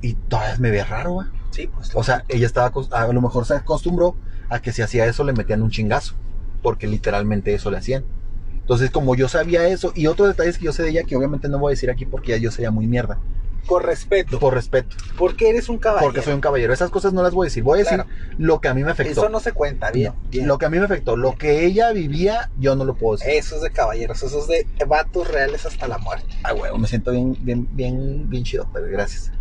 Y 0.00 0.14
todavía 0.14 0.56
me 0.58 0.70
ve 0.70 0.84
raro, 0.84 1.12
güey. 1.12 1.28
Sí, 1.50 1.66
pues. 1.66 1.92
O 1.94 2.02
sea, 2.02 2.24
ella 2.28 2.46
estaba, 2.46 2.72
a 2.90 3.12
lo 3.12 3.20
mejor 3.22 3.46
se 3.46 3.54
acostumbró 3.54 4.16
a 4.48 4.60
que 4.60 4.72
si 4.72 4.82
hacía 4.82 5.06
eso 5.06 5.24
le 5.24 5.32
metían 5.32 5.62
un 5.62 5.70
chingazo. 5.70 6.14
Porque 6.62 6.86
literalmente 6.86 7.54
eso 7.54 7.70
le 7.70 7.78
hacían. 7.78 8.04
Entonces, 8.52 8.90
como 8.90 9.14
yo 9.14 9.28
sabía 9.28 9.68
eso, 9.68 9.92
y 9.94 10.06
otro 10.06 10.26
detalle 10.26 10.50
es 10.50 10.58
que 10.58 10.64
yo 10.64 10.72
sé 10.72 10.82
de 10.82 10.90
ella 10.90 11.04
que 11.04 11.16
obviamente 11.16 11.48
no 11.48 11.58
voy 11.58 11.70
a 11.70 11.74
decir 11.74 11.90
aquí 11.90 12.06
porque 12.06 12.30
ya 12.32 12.38
yo 12.38 12.50
sería 12.50 12.70
muy 12.70 12.86
mierda. 12.86 13.18
Por 13.66 13.84
respeto. 13.84 14.38
Por 14.38 14.54
respeto. 14.54 14.96
Porque 15.16 15.48
eres 15.48 15.68
un 15.68 15.78
caballero. 15.78 16.06
Porque 16.06 16.22
soy 16.22 16.34
un 16.34 16.40
caballero. 16.40 16.72
Esas 16.72 16.90
cosas 16.90 17.12
no 17.12 17.22
las 17.22 17.32
voy 17.32 17.46
a 17.46 17.48
decir. 17.48 17.62
Voy 17.62 17.80
a 17.80 17.84
decir 17.84 18.04
lo 18.38 18.60
que 18.60 18.68
a 18.68 18.74
mí 18.74 18.84
me 18.84 18.90
afectó. 18.90 19.12
Eso 19.12 19.28
no 19.28 19.40
se 19.40 19.52
cuenta, 19.52 19.90
bien. 19.90 20.12
Lo 20.32 20.58
que 20.58 20.66
a 20.66 20.70
mí 20.70 20.78
me 20.78 20.84
afectó. 20.84 21.16
Lo 21.16 21.36
que 21.36 21.64
ella 21.64 21.92
vivía, 21.92 22.50
yo 22.58 22.76
no 22.76 22.84
lo 22.84 22.94
puedo 22.94 23.16
decir. 23.16 23.32
Eso 23.34 23.56
es 23.56 23.62
de 23.62 23.70
caballeros. 23.70 24.22
Eso 24.22 24.40
es 24.40 24.48
de 24.48 24.84
vatos 24.86 25.28
reales 25.28 25.64
hasta 25.66 25.88
la 25.88 25.98
muerte. 25.98 26.34
Ah, 26.42 26.54
huevo. 26.54 26.78
Me 26.78 26.86
siento 26.86 27.12
bien, 27.12 27.36
bien, 27.40 27.68
bien, 27.72 28.28
bien 28.28 28.44
chido. 28.44 28.68
Pero 28.72 28.86
gracias. 28.88 29.32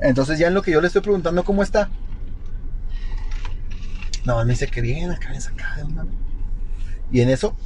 Entonces, 0.00 0.38
ya 0.38 0.48
en 0.48 0.54
lo 0.54 0.62
que 0.62 0.70
yo 0.70 0.80
le 0.80 0.86
estoy 0.86 1.02
preguntando 1.02 1.44
cómo 1.44 1.62
está. 1.62 1.90
No, 4.24 4.42
me 4.44 4.50
dice 4.50 4.66
que 4.68 4.80
bien, 4.80 5.10
acá, 5.10 5.30
acá, 5.30 5.76
de 5.76 5.84
Y 7.10 7.20
en 7.20 7.30
eso, 7.30 7.56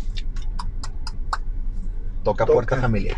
toca, 2.22 2.45
toca. 2.45 2.53
puerta 2.53 2.76
familiar. 2.80 3.16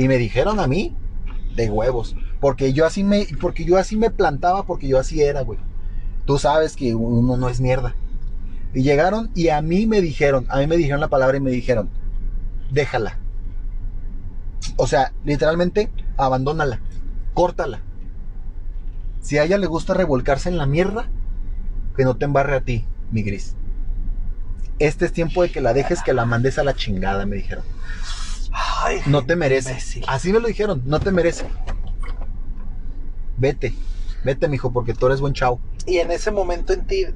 Y 0.00 0.08
me 0.08 0.16
dijeron 0.16 0.60
a 0.60 0.66
mí 0.66 0.96
de 1.56 1.68
huevos. 1.68 2.16
Porque 2.40 2.72
yo 2.72 2.86
así 2.86 3.04
me, 3.04 3.26
porque 3.38 3.66
yo 3.66 3.76
así 3.76 3.98
me 3.98 4.08
plantaba, 4.08 4.64
porque 4.64 4.88
yo 4.88 4.98
así 4.98 5.20
era, 5.20 5.42
güey. 5.42 5.58
Tú 6.24 6.38
sabes 6.38 6.74
que 6.74 6.94
uno 6.94 7.36
no 7.36 7.50
es 7.50 7.60
mierda. 7.60 7.94
Y 8.72 8.82
llegaron 8.82 9.30
y 9.34 9.50
a 9.50 9.60
mí 9.60 9.86
me 9.86 10.00
dijeron, 10.00 10.46
a 10.48 10.56
mí 10.56 10.66
me 10.66 10.78
dijeron 10.78 11.00
la 11.00 11.08
palabra 11.08 11.36
y 11.36 11.40
me 11.40 11.50
dijeron, 11.50 11.90
déjala. 12.70 13.18
O 14.76 14.86
sea, 14.86 15.12
literalmente, 15.22 15.90
abandónala, 16.16 16.80
córtala. 17.34 17.82
Si 19.20 19.36
a 19.36 19.44
ella 19.44 19.58
le 19.58 19.66
gusta 19.66 19.92
revolcarse 19.92 20.48
en 20.48 20.56
la 20.56 20.64
mierda, 20.64 21.10
que 21.94 22.04
no 22.04 22.16
te 22.16 22.24
embarre 22.24 22.56
a 22.56 22.62
ti, 22.62 22.86
mi 23.10 23.22
gris. 23.22 23.54
Este 24.78 25.04
es 25.04 25.12
tiempo 25.12 25.42
de 25.42 25.52
que 25.52 25.60
la 25.60 25.74
dejes, 25.74 26.02
que 26.02 26.14
la 26.14 26.24
mandes 26.24 26.58
a 26.58 26.64
la 26.64 26.74
chingada, 26.74 27.26
me 27.26 27.36
dijeron. 27.36 27.64
Ay, 28.52 29.00
No 29.06 29.24
te 29.24 29.36
merece. 29.36 29.70
imbécil. 29.70 30.04
Así 30.08 30.32
me 30.32 30.40
lo 30.40 30.48
dijeron, 30.48 30.82
no 30.86 31.00
te 31.00 31.10
merece. 31.12 31.44
Vete, 33.36 33.74
vete, 34.24 34.48
mijo, 34.48 34.72
porque 34.72 34.94
tú 34.94 35.06
eres 35.06 35.20
buen 35.20 35.32
chavo. 35.32 35.60
Y 35.86 35.98
en 35.98 36.10
ese 36.10 36.30
momento 36.30 36.72
en 36.72 36.86
ti, 36.86 37.06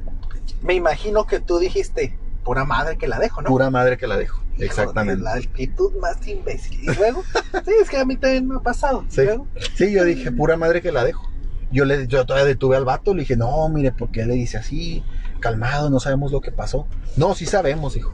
me 0.62 0.74
imagino 0.74 1.26
que 1.26 1.41
tú 1.41 1.59
dijiste, 1.59 2.16
pura 2.45 2.64
madre 2.64 2.97
que 2.97 3.09
la 3.09 3.18
dejo, 3.18 3.43
¿no? 3.43 3.49
Pura 3.49 3.70
madre 3.70 3.97
que 3.99 4.07
la 4.07 4.16
dejo. 4.16 4.41
Hijo, 4.55 4.64
Exactamente. 4.64 5.22
La 5.22 5.35
actitud 5.35 5.93
más 6.01 6.26
imbécil. 6.26 6.80
Y 6.82 6.87
luego, 6.95 7.24
sí, 7.64 7.72
es 7.82 7.91
que 7.91 7.99
a 7.99 8.05
mí 8.05 8.16
también 8.16 8.47
me 8.49 8.57
ha 8.57 8.61
pasado. 8.61 9.05
Sí. 9.09 9.22
Luego, 9.24 9.47
Sí, 9.74 9.93
yo 9.93 10.05
dije, 10.05 10.30
pura 10.32 10.57
madre 10.57 10.80
que 10.80 10.93
la 10.93 11.05
dejo. 11.05 11.28
Yo, 11.72 11.85
le, 11.85 12.07
yo 12.07 12.24
todavía 12.24 12.47
detuve 12.47 12.76
al 12.76 12.85
vato, 12.85 13.14
le 13.14 13.20
dije, 13.20 13.37
no, 13.37 13.68
mire, 13.68 13.91
¿por 13.91 14.11
qué 14.12 14.24
le 14.24 14.35
dice 14.35 14.57
así? 14.59 15.03
Calmado, 15.41 15.91
no 15.91 15.99
sabemos 15.99 16.30
lo 16.30 16.41
que 16.41 16.53
pasó. 16.53 16.87
No, 17.16 17.35
sí 17.35 17.47
sabemos, 17.47 17.97
hijo. 17.97 18.12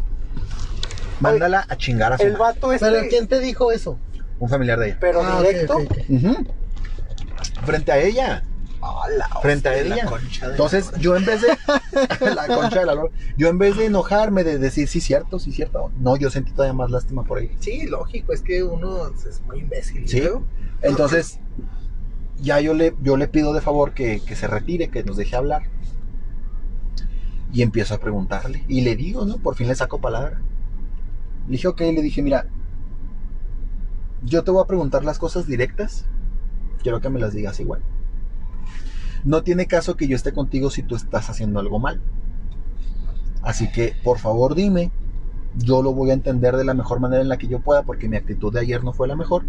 Mándala 1.20 1.66
a 1.68 1.76
chingar 1.76 2.12
a 2.12 2.16
su 2.18 2.24
el 2.24 2.32
madre. 2.32 2.42
vato 2.44 2.72
este, 2.72 2.90
¿Pero 2.90 3.08
quién 3.08 3.26
te 3.28 3.38
dijo 3.40 3.70
eso? 3.72 3.98
Un 4.38 4.48
familiar 4.48 4.78
de 4.78 4.88
ella. 4.88 4.96
pero 5.00 5.22
Ah, 5.22 5.38
ok, 5.40 5.46
directo. 5.46 5.76
ok, 5.76 5.82
ok. 5.90 5.98
Ujú. 6.08 6.46
Frente 7.66 7.92
a 7.92 7.98
ella. 7.98 8.44
Ah, 8.82 9.02
la 9.14 9.28
Frente 9.42 9.68
a 9.68 9.72
hostia, 9.72 9.88
la 9.88 9.94
ella. 9.96 10.06
concha 10.06 10.46
de- 10.46 10.52
Entonces, 10.52 10.90
yo 10.98 11.14
en 11.14 11.26
vez 11.26 11.42
de. 11.42 11.48
la 12.34 12.46
concha 12.46 12.80
de 12.80 12.86
la 12.86 12.94
lora. 12.94 13.10
Yo 13.36 13.48
en 13.48 13.58
vez 13.58 13.76
de 13.76 13.84
enojarme, 13.84 14.42
de 14.42 14.58
decir, 14.58 14.88
sí, 14.88 15.02
cierto, 15.02 15.38
sí, 15.38 15.52
cierto. 15.52 15.92
No, 15.98 16.16
yo 16.16 16.30
sentí 16.30 16.52
todavía 16.52 16.72
más 16.72 16.90
lástima 16.90 17.22
por 17.24 17.38
ella. 17.40 17.52
Sí, 17.60 17.86
lógico, 17.86 18.32
es 18.32 18.40
que 18.40 18.62
uno 18.62 19.08
es 19.08 19.42
muy 19.42 19.58
imbécil. 19.60 20.04
¿Y 20.04 20.08
Sí. 20.08 20.22
Entonces, 20.80 21.38
ya 22.40 22.58
yo 22.60 22.72
le, 22.72 22.94
yo 23.02 23.18
le 23.18 23.28
pido 23.28 23.52
de 23.52 23.60
favor 23.60 23.92
que, 23.92 24.22
que 24.24 24.34
se 24.34 24.46
retire, 24.46 24.88
que 24.88 25.04
nos 25.04 25.18
deje 25.18 25.36
hablar. 25.36 25.64
Y 27.52 27.60
empiezo 27.62 27.94
a 27.94 27.98
preguntarle. 27.98 28.64
Y 28.68 28.80
le 28.82 28.96
digo, 28.96 29.26
¿no? 29.26 29.36
Por 29.38 29.56
fin 29.56 29.68
le 29.68 29.74
saco 29.74 30.00
palabra. 30.00 30.40
Le 31.50 31.56
dije, 31.56 31.66
ok, 31.66 31.80
le 31.80 32.00
dije, 32.00 32.22
mira, 32.22 32.46
yo 34.22 34.44
te 34.44 34.52
voy 34.52 34.62
a 34.62 34.68
preguntar 34.68 35.02
las 35.02 35.18
cosas 35.18 35.48
directas. 35.48 36.06
Quiero 36.80 37.00
que 37.00 37.10
me 37.10 37.18
las 37.18 37.34
digas 37.34 37.58
igual. 37.58 37.82
No 39.24 39.42
tiene 39.42 39.66
caso 39.66 39.96
que 39.96 40.06
yo 40.06 40.14
esté 40.14 40.32
contigo 40.32 40.70
si 40.70 40.84
tú 40.84 40.94
estás 40.94 41.28
haciendo 41.28 41.58
algo 41.58 41.80
mal. 41.80 42.00
Así 43.42 43.68
que, 43.72 43.96
por 44.04 44.20
favor, 44.20 44.54
dime. 44.54 44.92
Yo 45.56 45.82
lo 45.82 45.92
voy 45.92 46.10
a 46.10 46.12
entender 46.12 46.56
de 46.56 46.64
la 46.64 46.72
mejor 46.72 47.00
manera 47.00 47.20
en 47.20 47.28
la 47.28 47.36
que 47.36 47.48
yo 47.48 47.58
pueda, 47.58 47.82
porque 47.82 48.08
mi 48.08 48.16
actitud 48.16 48.52
de 48.52 48.60
ayer 48.60 48.84
no 48.84 48.92
fue 48.92 49.08
la 49.08 49.16
mejor 49.16 49.44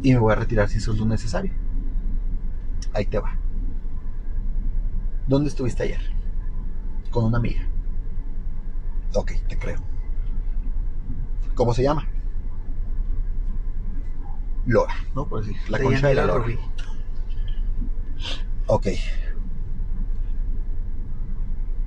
y 0.00 0.12
me 0.12 0.20
voy 0.20 0.30
a 0.30 0.36
retirar 0.36 0.68
si 0.68 0.78
eso 0.78 0.92
es 0.92 0.98
lo 1.00 1.06
necesario. 1.06 1.50
Ahí 2.94 3.06
te 3.06 3.18
va. 3.18 3.36
¿Dónde 5.26 5.48
estuviste 5.48 5.82
ayer? 5.82 6.02
Con 7.10 7.24
una 7.24 7.38
amiga. 7.38 7.62
Ok, 9.16 9.32
te 9.48 9.58
creo. 9.58 9.97
¿Cómo 11.58 11.74
se 11.74 11.82
llama? 11.82 12.06
Lora, 14.64 14.94
¿no? 15.12 15.28
Por 15.28 15.40
decir, 15.40 15.56
la 15.68 15.78
Se 15.78 15.82
concha 15.82 16.06
de 16.06 16.14
la 16.14 16.24
Lora. 16.24 16.44
Rubí. 16.44 16.56
Ok. 18.68 18.86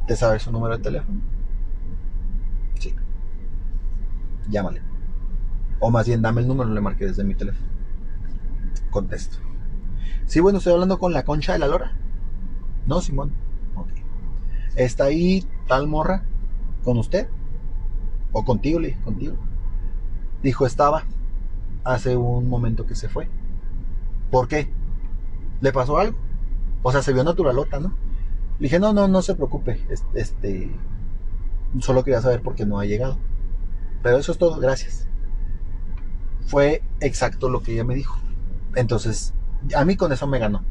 ¿Te 0.08 0.16
sabes 0.18 0.42
su 0.42 0.52
número 0.52 0.76
de 0.76 0.84
teléfono? 0.84 1.22
Sí. 2.80 2.94
Llámale. 4.50 4.82
O 5.80 5.90
más 5.90 6.06
bien, 6.06 6.22
dame 6.22 6.42
el 6.42 6.50
número, 6.50 6.70
le 6.70 6.82
marqué 6.82 7.06
desde 7.06 7.24
mi 7.24 7.34
teléfono. 7.34 7.66
Contesto. 8.90 9.38
Sí, 10.26 10.42
bueno, 10.42 10.58
estoy 10.58 10.74
hablando 10.74 11.00
con 11.00 11.14
la 11.14 11.24
concha 11.24 11.54
de 11.54 11.60
la 11.60 11.68
lora. 11.68 11.94
No, 12.88 13.00
Simón. 13.00 13.32
Ok. 13.76 13.88
¿Está 14.76 15.06
ahí 15.06 15.48
tal 15.70 15.88
morra 15.88 16.26
con 16.84 16.98
usted? 16.98 17.30
¿O 18.34 18.44
contigo? 18.44 18.82
Le 18.82 19.00
contigo. 19.00 19.38
Dijo, 20.44 20.66
estaba 20.66 21.04
hace 21.84 22.16
un 22.18 22.50
momento 22.50 22.86
que 22.86 22.96
se 22.96 23.10
fue. 23.10 23.28
¿Por 24.30 24.48
qué? 24.48 24.70
¿Le 25.62 25.72
pasó 25.72 25.98
algo? 25.98 26.18
O 26.84 26.92
sea, 26.92 27.02
se 27.02 27.14
vio 27.14 27.24
naturalota, 27.24 27.80
¿no? 27.80 27.90
Le 28.60 28.66
dije, 28.66 28.80
no, 28.80 28.94
no, 28.94 29.08
no 29.08 29.22
se 29.22 29.36
preocupe. 29.36 29.86
es- 29.90 30.06
Este, 30.14 30.72
solo 31.80 32.04
quería 32.04 32.22
saber 32.22 32.42
por 32.42 32.56
qué 32.56 32.66
no 32.66 32.80
ha 32.80 32.86
llegado. 32.86 33.18
Pero 34.02 34.18
eso 34.18 34.32
es 34.32 34.38
todo, 34.38 34.60
gracias. 34.60 35.08
Fue 36.48 36.82
exacto 37.00 37.50
lo 37.50 37.62
que 37.62 37.74
ella 37.74 37.84
me 37.84 37.96
dijo. 37.96 38.18
Entonces, 38.76 39.34
a 39.76 39.86
mí 39.86 39.96
con 39.96 40.12
eso 40.12 40.28
me 40.28 40.40
ganó. 40.40 40.64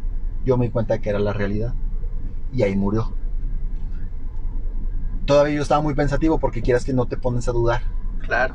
Yo 0.45 0.57
me 0.57 0.67
di 0.67 0.73
cuenta 0.73 0.99
que 0.99 1.11
era 1.11 1.19
la 1.19 1.33
realidad. 1.33 1.75
Y 2.53 2.63
ahí 2.63 2.75
murió. 2.77 3.13
Todavía 5.27 5.55
yo 5.57 5.63
estaba 5.63 5.81
muy 5.81 5.95
pensativo 5.95 6.39
porque 6.39 6.63
quieras 6.63 6.85
que 6.85 6.93
no 6.93 7.07
te 7.07 7.17
pones 7.17 7.49
a 7.49 7.53
dudar. 7.53 7.83
Claro. 8.27 8.55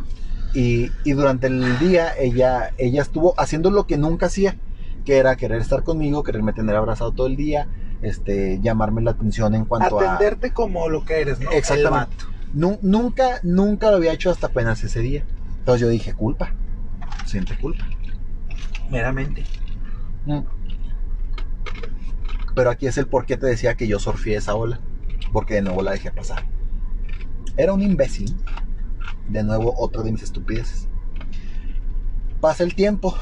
Y, 0.53 0.91
y 1.03 1.11
durante 1.13 1.47
el 1.47 1.79
día 1.79 2.13
ella, 2.17 2.71
ella 2.77 3.01
estuvo 3.01 3.33
haciendo 3.37 3.71
lo 3.71 3.87
que 3.87 3.97
nunca 3.97 4.27
hacía, 4.27 4.57
que 5.03 5.17
era 5.17 5.35
querer 5.35 5.61
estar 5.61 5.83
conmigo, 5.83 6.23
quererme 6.23 6.53
tener 6.53 6.75
abrazado 6.75 7.11
todo 7.11 7.27
el 7.27 7.35
día, 7.35 7.67
este, 8.01 8.59
llamarme 8.61 9.01
la 9.01 9.11
atención 9.11 9.55
en 9.55 9.65
cuanto 9.65 9.99
Atenderte 9.99 10.51
como 10.51 10.89
lo 10.89 11.03
que 11.05 11.21
eres, 11.21 11.39
¿no? 11.39 11.51
Exactamente. 11.51 12.15
A... 12.23 12.35
Nunca, 12.53 13.39
nunca 13.43 13.89
lo 13.89 13.97
había 13.97 14.13
hecho 14.13 14.31
hasta 14.31 14.47
apenas 14.47 14.81
ese 14.83 15.01
día. 15.01 15.25
Entonces 15.59 15.81
yo 15.81 15.89
dije, 15.89 16.13
culpa, 16.13 16.53
siente 17.25 17.57
culpa. 17.57 17.85
Meramente. 18.89 19.43
Mm. 20.25 20.41
Pero 22.55 22.69
aquí 22.69 22.87
es 22.87 22.97
el 22.97 23.07
por 23.07 23.25
qué 23.25 23.35
te 23.35 23.47
decía 23.47 23.75
que 23.75 23.87
yo 23.87 23.99
surfé 23.99 24.35
esa 24.35 24.55
ola, 24.55 24.79
porque 25.33 25.55
de 25.55 25.61
nuevo 25.63 25.81
la 25.81 25.91
dejé 25.91 26.11
pasar. 26.11 26.45
Era 27.57 27.73
un 27.73 27.81
imbécil. 27.81 28.35
De 29.29 29.43
nuevo, 29.43 29.73
otra 29.77 30.03
de 30.03 30.11
mis 30.11 30.23
estupideces. 30.23 30.87
Pasa 32.41 32.63
el 32.63 32.75
tiempo. 32.75 33.15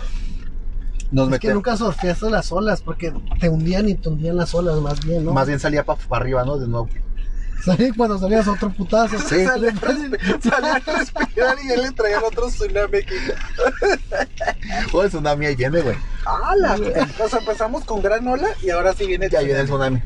Nos 1.11 1.31
Es 1.31 1.39
que 1.39 1.53
nunca 1.53 1.77
surfeaste 1.77 2.29
las 2.29 2.51
olas, 2.51 2.81
porque 2.81 3.13
te 3.39 3.47
hundían 3.49 3.87
y 3.87 3.95
te 3.95 4.09
hundían 4.09 4.35
las 4.35 4.53
olas, 4.55 4.77
más 4.79 5.05
bien, 5.05 5.23
¿no? 5.25 5.31
Más 5.31 5.47
bien 5.47 5.59
salía 5.59 5.85
para 5.85 5.99
arriba, 6.11 6.43
¿no? 6.43 6.57
De 6.57 6.67
nuevo. 6.67 6.89
Salí 7.63 7.91
cuando 7.91 8.17
salías 8.17 8.45
otro 8.47 8.69
putazo. 8.73 9.17
Sí. 9.19 9.45
Salió 9.45 9.69
a 9.69 9.73
respi- 9.73 10.41
salió 10.41 10.73
a 10.73 10.79
respirar 10.79 11.55
y 11.63 11.71
él 11.71 11.81
le 11.83 11.91
traía 11.91 12.19
otro 12.19 12.47
tsunami 12.47 12.97
aquí. 12.97 13.15
Oh, 14.93 15.03
el 15.03 15.09
tsunami 15.09 15.45
ahí 15.45 15.55
viene, 15.55 15.81
güey. 15.81 15.95
¡Hala! 16.25 16.77
Nos 17.19 17.33
empezamos 17.33 17.83
con 17.85 18.01
gran 18.01 18.27
ola 18.27 18.47
y 18.61 18.69
ahora 18.69 18.93
sí 18.93 19.05
viene 19.05 19.29
Ya 19.29 19.39
viene 19.41 19.59
el 19.61 19.65
tsunami. 19.67 20.01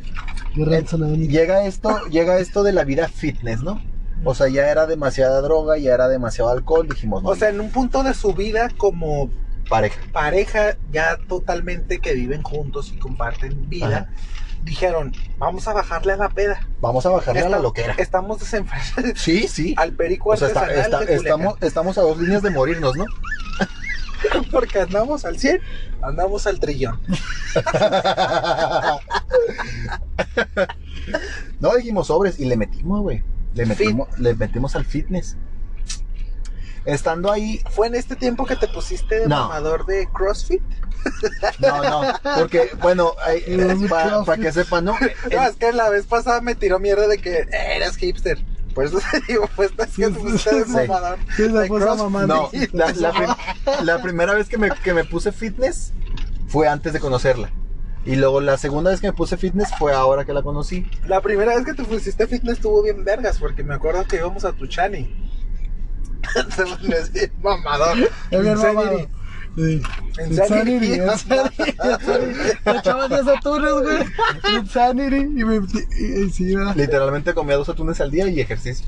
Llega 1.28 1.66
esto, 1.66 2.06
llega 2.12 2.38
esto 2.40 2.64
de 2.64 2.74
la 2.74 2.84
vida 2.84 3.08
fitness, 3.08 3.62
¿no? 3.64 3.82
O 4.24 4.36
sea, 4.36 4.48
ya 4.50 4.70
era 4.70 4.86
demasiada 4.88 5.42
droga, 5.42 5.78
ya 5.78 5.94
era 5.94 6.08
demasiado 6.08 6.50
alcohol, 6.50 6.88
dijimos, 6.90 7.24
no, 7.24 7.30
O 7.30 7.36
sea, 7.36 7.50
en 7.50 7.62
un 7.62 7.70
punto 7.72 8.04
de 8.04 8.14
su 8.14 8.34
vida 8.34 8.70
como 8.78 9.30
pareja. 9.70 10.00
pareja 10.12 10.78
ya 10.92 11.18
totalmente 11.28 12.00
que 12.00 12.14
viven 12.14 12.42
juntos 12.44 12.92
y 12.94 12.98
comparten 12.98 13.70
vida, 13.70 14.10
Ajá. 14.10 14.64
dijeron, 14.64 15.14
vamos 15.38 15.68
a 15.68 15.74
bajarle 15.74 16.14
a 16.14 16.18
la 16.18 16.30
peda. 16.30 16.68
Vamos 16.82 17.06
a 17.06 17.10
bajarle 17.10 17.42
a 17.42 17.50
la 17.50 17.60
loquera. 17.60 17.94
Estamos 17.98 18.40
desenfrenados 18.40 19.20
Sí, 19.20 19.48
sí. 19.48 19.76
al 19.78 19.94
perico 19.94 20.32
O 20.32 20.38
sea, 20.38 20.48
está- 20.48 20.66
de 21.00 21.16
estamos, 21.16 21.56
estamos 21.62 21.98
a 21.98 22.02
dos 22.02 22.18
líneas 22.20 22.42
de 22.42 22.50
morirnos, 22.50 22.96
¿no? 22.96 23.06
Porque 24.52 24.80
andamos 24.80 25.26
al 25.26 25.38
100, 25.40 25.62
andamos 26.02 26.48
al 26.48 26.60
trillón. 26.60 27.00
no, 31.60 31.76
dijimos 31.76 32.08
sobres 32.08 32.40
y 32.40 32.46
le 32.46 32.58
metimos, 32.58 33.02
güey. 33.02 33.24
Le 33.58 33.66
metimos, 33.66 34.08
le 34.20 34.36
metimos 34.36 34.76
al 34.76 34.86
fitness. 34.86 35.36
Estando 36.86 37.32
ahí, 37.32 37.62
¿Fue 37.72 37.88
en 37.88 37.96
este 37.96 38.16
tiempo 38.16 38.46
que 38.46 38.56
te 38.56 38.68
pusiste 38.70 39.20
de 39.20 39.28
No. 39.28 39.50
mamador 39.50 39.86
de 39.86 40.08
CrossFit? 40.14 40.62
no, 41.60 41.84
no, 41.84 42.14
porque, 42.38 42.72
bueno, 42.82 43.12
para 43.90 44.10
CrossFit. 44.24 44.44
que 44.46 44.52
sepan, 44.54 44.86
¿no? 44.86 44.94
No, 45.32 45.44
es 45.44 45.56
que 45.58 45.74
la 45.74 45.90
vez 45.90 46.06
pasada 46.06 46.40
me 46.40 46.56
tiró 46.56 46.80
mierda 46.80 47.08
de 47.08 47.18
que 47.18 47.40
"Eh, 47.40 47.48
eres 47.76 47.98
hipster. 47.98 48.38
Por 48.74 48.86
eso 48.86 49.00
te 49.12 49.20
digo, 49.28 49.50
pues 49.56 49.72
es 49.78 49.96
que 49.96 50.08
te 50.08 50.12
pusiste 50.12 50.56
de 50.56 50.64
Sí. 50.66 50.72
mamador. 50.72 51.18
Sí, 51.36 51.44
de. 51.50 51.68
No, 52.28 52.50
la, 52.74 52.94
la 52.94 53.12
prim- 53.12 53.36
la 53.86 54.02
primera 54.02 54.34
vez 54.34 54.48
que 54.48 54.58
me, 54.58 54.70
que 54.70 54.94
me 54.94 55.04
puse 55.04 55.32
fitness 55.34 55.92
fue 56.48 56.68
antes 56.70 56.94
de 56.94 57.00
conocerla. 57.00 57.50
Y 58.08 58.16
luego 58.16 58.40
la 58.40 58.58
segunda 58.58 58.90
vez 58.90 59.02
que 59.02 59.08
me 59.08 59.14
puse 59.14 59.36
fitness 59.36 59.68
fue 59.78 59.94
ahora 59.94 60.24
que 60.24 60.32
la 60.32 60.42
conocí. 60.42 60.90
La 61.08 61.20
primera 61.20 61.54
vez 61.54 61.66
que 61.66 61.74
te 61.74 61.84
pusiste 61.84 62.26
fitness 62.26 62.56
estuvo 62.56 62.82
bien 62.82 63.04
vergas, 63.04 63.38
porque 63.38 63.64
me 63.66 63.74
acuerdo 63.74 64.06
que 64.06 64.16
íbamos 64.16 64.46
a 64.46 64.54
Tuchani. 64.54 65.14
Pones 66.58 67.12
bien 67.12 67.32
mamador. 67.42 67.98
Es 68.32 68.42
bien 68.42 68.54
Insanity. 68.54 68.76
mamado. 68.76 69.10
Sí. 69.58 69.82
Insanity. 70.30 70.86
Insanity, 70.86 71.72
Insanity. 71.82 72.60
Me 72.66 72.72
echaba 72.78 73.08
10 73.10 73.28
atunes, 73.28 73.72
güey. 73.74 74.56
Insanity. 74.58 75.18
Y 75.18 75.44
me. 75.44 75.56
Y, 75.58 76.22
y 76.22 76.30
sí, 76.30 76.56
va. 76.56 76.74
Literalmente 76.76 77.34
comía 77.34 77.58
dos 77.58 77.68
atunes 77.68 78.00
al 78.00 78.10
día 78.10 78.30
y 78.30 78.40
ejercicio. 78.40 78.88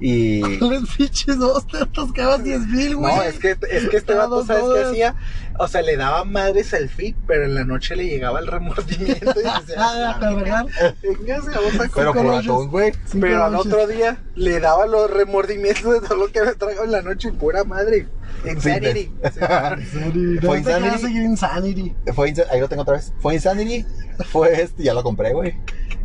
Y. 0.00 0.40
Los 0.60 0.88
pinches 0.96 1.38
dos 1.38 1.66
te 1.66 1.78
atascabas 1.78 2.44
10 2.44 2.66
mil, 2.68 2.96
güey. 2.96 3.14
No, 3.16 3.22
es 3.22 3.38
que, 3.38 3.56
es 3.70 3.88
que 3.88 3.96
este 3.96 4.14
vato, 4.14 4.44
¿sabes 4.44 4.64
qué 4.74 4.84
hacía? 4.84 5.14
O 5.58 5.68
sea, 5.68 5.80
le 5.82 5.96
daba 5.96 6.24
madres 6.24 6.74
al 6.74 6.88
fit, 6.90 7.16
pero 7.26 7.44
en 7.44 7.54
la 7.54 7.64
noche 7.64 7.96
le 7.96 8.06
llegaba 8.06 8.40
el 8.40 8.46
remordimiento 8.46 9.30
y 9.30 9.42
decía, 9.60 9.76
Ah, 9.78 10.16
¿te 10.20 10.34
verdad? 10.34 10.66
"Véngase, 11.02 11.50
vamos 11.50 11.74
a 11.80 11.88
Pero 11.94 12.12
por 12.12 12.68
güey. 12.70 12.92
Pero 13.20 13.44
al 13.44 13.54
otro 13.54 13.86
día 13.86 14.18
le 14.34 14.60
daba 14.60 14.86
los 14.86 15.10
remordimientos 15.10 15.92
de 15.94 16.00
todo 16.06 16.16
lo 16.16 16.32
que 16.32 16.42
me 16.42 16.52
tragado 16.54 16.84
en 16.84 16.92
la 16.92 17.02
noche 17.02 17.28
y 17.28 17.32
pura 17.32 17.64
madre. 17.64 18.06
Insanity. 18.44 19.10
Insanity. 19.24 20.46
Fue 20.46 20.58
Insanity. 20.58 20.98
seguir 20.98 21.22
Insanity. 21.22 21.94
Fue 22.14 22.30
Insa- 22.30 22.46
ahí 22.50 22.60
lo 22.60 22.68
tengo 22.68 22.82
otra 22.82 22.94
vez. 22.94 23.12
Fue 23.20 23.34
Insanity, 23.34 23.86
fue 24.30 24.60
este, 24.60 24.82
ya 24.82 24.92
lo 24.94 25.02
compré, 25.02 25.32
güey. 25.32 25.54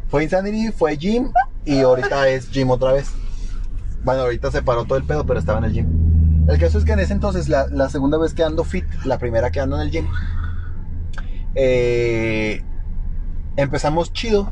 Fue 0.09 0.23
Insanity, 0.23 0.71
fue 0.71 0.95
Gym 0.97 1.31
y 1.65 1.81
ahorita 1.81 2.29
es 2.29 2.49
Gym 2.49 2.69
otra 2.71 2.93
vez. 2.93 3.07
Bueno, 4.03 4.21
ahorita 4.21 4.51
se 4.51 4.61
paró 4.63 4.85
todo 4.85 4.97
el 4.97 5.03
pedo, 5.03 5.25
pero 5.25 5.39
estaba 5.39 5.59
en 5.59 5.65
el 5.65 5.73
gym. 5.73 6.47
El 6.47 6.57
caso 6.57 6.77
es 6.77 6.85
que 6.85 6.93
en 6.93 6.99
ese 6.99 7.13
entonces, 7.13 7.49
la, 7.49 7.89
segunda 7.89 8.17
vez 8.17 8.33
que 8.33 8.43
ando 8.43 8.63
fit, 8.63 8.85
la 9.05 9.19
primera 9.19 9.51
que 9.51 9.59
ando 9.59 9.75
en 9.75 9.83
el 9.83 9.91
gym, 9.91 10.07
eh, 11.55 12.63
empezamos 13.57 14.11
chido 14.11 14.51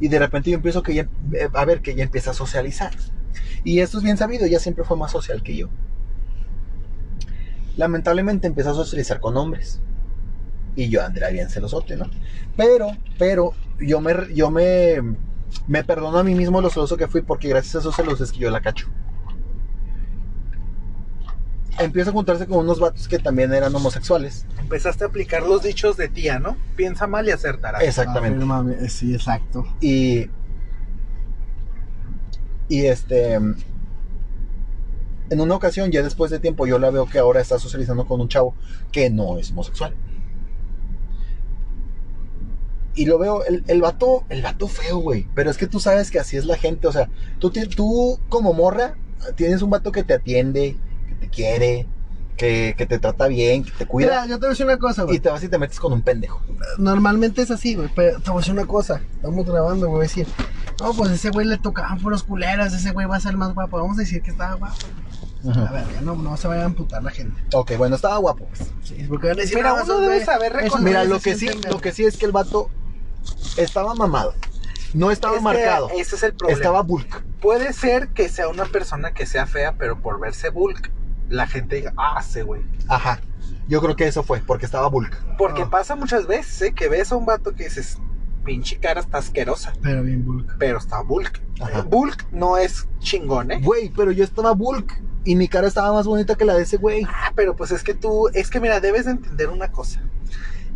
y 0.00 0.08
de 0.08 0.18
repente 0.18 0.50
yo 0.50 0.56
empiezo 0.56 0.82
que 0.82 0.94
ya, 0.94 1.08
eh, 1.32 1.48
a 1.52 1.64
ver 1.64 1.80
que 1.80 1.92
ella 1.92 2.04
empieza 2.04 2.32
a 2.32 2.34
socializar. 2.34 2.92
Y 3.64 3.80
esto 3.80 3.98
es 3.98 4.04
bien 4.04 4.16
sabido, 4.16 4.44
ella 4.44 4.58
siempre 4.58 4.84
fue 4.84 4.96
más 4.96 5.12
social 5.12 5.42
que 5.42 5.56
yo. 5.56 5.68
Lamentablemente 7.76 8.46
empieza 8.46 8.70
a 8.70 8.74
socializar 8.74 9.20
con 9.20 9.36
hombres. 9.36 9.80
Y 10.76 10.88
yo 10.88 11.04
andré 11.04 11.32
bien 11.32 11.48
celosote, 11.48 11.96
¿no? 11.96 12.06
Pero, 12.56 12.88
pero, 13.18 13.54
yo 13.78 14.00
me, 14.00 14.14
yo 14.34 14.50
me, 14.50 14.98
me 15.66 15.84
perdono 15.84 16.18
a 16.18 16.24
mí 16.24 16.34
mismo 16.34 16.60
lo 16.60 16.70
celoso 16.70 16.96
que 16.96 17.08
fui 17.08 17.22
porque 17.22 17.48
gracias 17.48 17.76
a 17.76 17.78
esos 17.80 17.96
celos 17.96 18.20
es 18.20 18.32
que 18.32 18.38
yo 18.38 18.50
la 18.50 18.60
cacho. 18.60 18.88
Empieza 21.78 22.10
a 22.10 22.12
juntarse 22.12 22.46
con 22.46 22.58
unos 22.58 22.78
vatos 22.78 23.08
que 23.08 23.18
también 23.18 23.54
eran 23.54 23.74
homosexuales. 23.74 24.44
Empezaste 24.58 25.04
a 25.04 25.06
aplicar 25.06 25.42
los 25.42 25.62
dichos 25.62 25.96
de 25.96 26.08
tía, 26.08 26.38
¿no? 26.38 26.56
Piensa 26.76 27.06
mal 27.06 27.26
y 27.26 27.30
acertarás. 27.30 27.82
Exactamente. 27.82 28.36
Afírmame. 28.36 28.74
Eh, 28.74 28.88
Sí, 28.88 29.14
exacto. 29.14 29.64
Y. 29.80 30.28
Y 32.68 32.86
este. 32.86 33.34
En 35.30 35.40
una 35.40 35.54
ocasión, 35.54 35.90
ya 35.90 36.02
después 36.02 36.30
de 36.30 36.38
tiempo, 36.40 36.66
yo 36.66 36.78
la 36.78 36.90
veo 36.90 37.06
que 37.06 37.18
ahora 37.18 37.40
está 37.40 37.58
socializando 37.58 38.04
con 38.04 38.20
un 38.20 38.28
chavo 38.28 38.54
que 38.92 39.08
no 39.08 39.38
es 39.38 39.50
homosexual. 39.52 39.94
Y 42.94 43.06
lo 43.06 43.18
veo, 43.18 43.44
el, 43.44 43.64
el 43.68 43.80
vato, 43.80 44.24
el 44.28 44.42
vato 44.42 44.66
feo, 44.68 44.98
güey. 44.98 45.26
Pero 45.34 45.50
es 45.50 45.56
que 45.56 45.66
tú 45.66 45.78
sabes 45.80 46.10
que 46.10 46.18
así 46.18 46.36
es 46.36 46.44
la 46.44 46.56
gente. 46.56 46.86
O 46.88 46.92
sea, 46.92 47.08
tú, 47.38 47.50
tú 47.50 48.18
como 48.28 48.52
morra, 48.52 48.94
tienes 49.36 49.62
un 49.62 49.70
vato 49.70 49.92
que 49.92 50.02
te 50.02 50.14
atiende, 50.14 50.76
que 51.08 51.14
te 51.14 51.28
quiere, 51.28 51.86
que, 52.36 52.74
que 52.76 52.86
te 52.86 52.98
trata 52.98 53.28
bien, 53.28 53.62
que 53.64 53.70
te 53.70 53.86
cuida. 53.86 54.08
Mira, 54.08 54.26
yo 54.26 54.34
te 54.36 54.40
voy 54.40 54.46
a 54.46 54.50
decir 54.50 54.66
una 54.66 54.78
cosa, 54.78 55.02
Y 55.02 55.06
güey. 55.06 55.18
te 55.20 55.28
vas 55.30 55.42
y 55.44 55.48
te 55.48 55.58
metes 55.58 55.78
con 55.78 55.92
un 55.92 56.02
pendejo. 56.02 56.40
Normalmente 56.78 57.42
es 57.42 57.50
así, 57.50 57.74
güey. 57.76 57.88
Pero 57.94 58.20
te 58.20 58.30
voy 58.30 58.38
a 58.38 58.40
decir 58.40 58.54
una 58.54 58.66
cosa. 58.66 59.00
Estamos 59.14 59.46
grabando, 59.46 59.86
güey. 59.86 59.90
Voy 59.90 60.00
a 60.00 60.08
decir, 60.08 60.26
no, 60.80 60.92
pues 60.94 61.10
ese 61.12 61.30
güey 61.30 61.46
le 61.46 61.58
tocaban 61.58 61.98
puros 62.00 62.22
culeros. 62.24 62.72
Ese 62.72 62.90
güey 62.92 63.06
va 63.06 63.16
a 63.16 63.20
ser 63.20 63.36
más 63.36 63.54
guapo. 63.54 63.78
Vamos 63.78 63.98
a 63.98 64.00
decir 64.00 64.20
que 64.22 64.30
estaba 64.30 64.54
guapo. 64.54 64.76
A 65.48 65.72
ver, 65.72 65.84
ya 65.94 66.00
no, 66.02 66.16
no 66.16 66.36
se 66.36 66.48
vaya 66.48 66.62
a 66.62 66.66
amputar 66.66 67.02
la 67.02 67.10
gente. 67.10 67.40
Ok, 67.54 67.72
bueno, 67.78 67.96
estaba 67.96 68.18
guapo. 68.18 68.46
pues. 68.46 68.70
Sí, 68.82 69.06
porque 69.08 69.28
van 69.28 69.38
a 69.38 69.42
decir, 69.42 69.56
Mira, 69.56 69.70
"No, 69.76 69.84
uno 69.84 69.98
debe 70.00 70.24
saber 70.24 70.52
reconocer- 70.52 70.80
Mira, 70.84 71.04
lo 71.04 71.18
que 71.20 71.34
sí, 71.34 71.48
lo 71.70 71.80
que 71.80 71.92
sí 71.92 72.04
es 72.04 72.16
que 72.18 72.26
el 72.26 72.32
vato 72.32 72.68
estaba 73.56 73.94
mamado. 73.94 74.34
No 74.92 75.10
estaba 75.10 75.34
Es 75.34 75.38
que 75.38 75.44
marcado. 75.44 75.88
ese 75.96 76.16
es 76.16 76.22
el 76.24 76.34
problema. 76.34 76.58
Estaba 76.58 76.82
bulk. 76.82 77.22
Puede 77.40 77.72
ser 77.72 78.08
que 78.08 78.28
sea 78.28 78.48
una 78.48 78.64
persona 78.66 79.12
que 79.12 79.24
sea 79.24 79.46
fea, 79.46 79.74
pero 79.78 80.00
por 80.00 80.18
verse 80.20 80.50
bulk, 80.50 80.90
la 81.28 81.46
gente 81.46 81.76
diga, 81.76 81.92
ah, 81.96 82.18
ese 82.20 82.42
güey. 82.42 82.62
Ajá. 82.88 83.20
Yo 83.68 83.80
creo 83.80 83.94
que 83.94 84.08
eso 84.08 84.24
fue, 84.24 84.40
porque 84.40 84.66
estaba 84.66 84.88
bulk. 84.88 85.16
Porque 85.38 85.62
Ah. 85.62 85.70
pasa 85.70 85.94
muchas 85.94 86.26
veces, 86.26 86.60
¿eh? 86.62 86.72
Que 86.74 86.88
ves 86.88 87.12
a 87.12 87.16
un 87.16 87.24
vato 87.24 87.54
que 87.54 87.64
dices, 87.64 87.98
pinche 88.44 88.78
cara 88.78 89.00
está 89.00 89.18
asquerosa, 89.18 89.72
Pero 89.80 90.02
bien 90.02 90.24
bulk. 90.24 90.56
pero 90.58 90.78
está 90.78 91.02
bulk. 91.02 91.40
Ajá. 91.60 91.82
Bulk 91.82 92.26
no 92.32 92.56
es 92.58 92.88
chingón, 92.98 93.52
¿eh? 93.52 93.60
Güey, 93.62 93.90
pero 93.90 94.10
yo 94.10 94.24
estaba 94.24 94.52
bulk. 94.52 95.00
Y 95.24 95.36
mi 95.36 95.48
cara 95.48 95.68
estaba 95.68 95.92
más 95.92 96.06
bonita 96.06 96.34
que 96.34 96.44
la 96.44 96.54
de 96.54 96.62
ese 96.62 96.76
güey. 96.78 97.04
Ah, 97.06 97.32
pero 97.34 97.54
pues 97.56 97.70
es 97.72 97.82
que 97.82 97.94
tú, 97.94 98.28
es 98.32 98.48
que 98.50 98.60
mira, 98.60 98.80
debes 98.80 99.04
de 99.04 99.12
entender 99.12 99.48
una 99.48 99.70
cosa. 99.70 100.00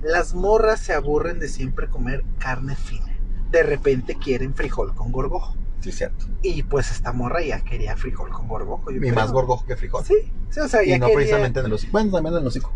Las 0.03 0.35
morras 0.35 0.81
se 0.81 0.93
aburren 0.93 1.39
de 1.39 1.49
siempre 1.49 1.89
comer 1.89 2.25
carne 2.39 2.77
fina. 2.77 3.07
De 3.51 3.63
repente 3.63 4.17
quieren 4.17 4.55
frijol 4.55 4.95
con 4.95 5.13
gorgojo. 5.13 5.57
Sí, 5.81 5.93
cierto. 5.93 6.27
Y 6.43 6.63
pues 6.63 6.91
esta 6.91 7.13
morra 7.13 7.43
ya 7.43 7.61
quería 7.61 7.97
frijol 7.97 8.31
con 8.31 8.49
gorgojo. 8.49 8.91
Y 8.91 8.99
más 9.13 9.33
gorgojo 9.33 9.65
que 9.67 9.77
frijol. 9.77 10.05
Sí, 10.05 10.15
sí, 10.51 10.61
o 10.61 10.69
sea, 10.69 10.83
y 10.85 10.89
ya 10.91 10.99
no 10.99 11.07
quería- 11.07 11.17
precisamente 11.17 11.61
en 11.61 11.67
el 11.67 11.73
hocico. 11.73 11.93
Bueno, 11.93 12.11
también 12.13 12.35
en 12.35 12.41
el 12.43 12.47
hocico. 12.47 12.73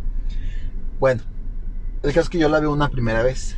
Bueno, 1.01 1.23
el 2.03 2.11
caso 2.11 2.21
es 2.23 2.29
que 2.31 2.39
yo 2.39 2.49
la 2.49 2.61
veo 2.61 2.73
una 2.73 2.89
primera 2.89 3.23
vez. 3.23 3.57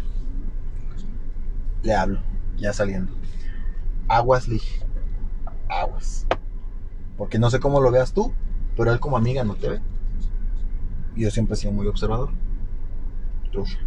Le 1.83 1.95
hablo, 1.95 2.21
ya 2.59 2.73
saliendo. 2.73 3.13
Aguas, 4.09 4.49
le. 4.49 4.61
Aguas. 5.69 6.27
Porque 7.21 7.39
no 7.39 7.51
sé 7.51 7.61
cómo 7.61 7.83
lo 7.83 7.91
veas 7.91 8.15
tú, 8.15 8.33
pero 8.79 8.91
él 8.95 8.99
como 8.99 9.19
amiga 9.19 9.45
no 9.45 9.55
te 9.55 9.69
ve. 9.69 9.81
Y 11.15 11.25
yo 11.25 11.31
siempre 11.31 11.53
he 11.53 11.57
sido 11.59 11.71
muy 11.75 11.87
observador. 11.87 12.31
Trucha. 13.53 13.79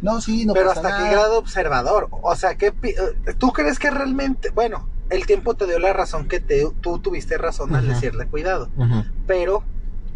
No, 0.00 0.20
sí, 0.20 0.46
no 0.46 0.52
pero 0.52 0.68
pasa 0.68 0.80
hasta 0.82 0.90
nada. 0.90 1.04
qué 1.04 1.10
grado 1.16 1.36
observador. 1.40 2.08
O 2.12 2.36
sea, 2.36 2.54
¿qué 2.54 2.70
pi- 2.70 2.90
eh, 2.90 3.34
¿tú 3.38 3.52
crees 3.52 3.80
que 3.80 3.90
realmente, 3.90 4.50
bueno, 4.50 4.88
el 5.10 5.26
tiempo 5.26 5.54
te 5.56 5.66
dio 5.66 5.80
la 5.80 5.92
razón 5.92 6.28
que 6.28 6.38
te, 6.38 6.64
tú 6.80 7.00
tuviste 7.00 7.38
razón 7.38 7.74
al 7.74 7.88
decirle 7.88 8.28
cuidado, 8.28 8.68
pero 9.26 9.64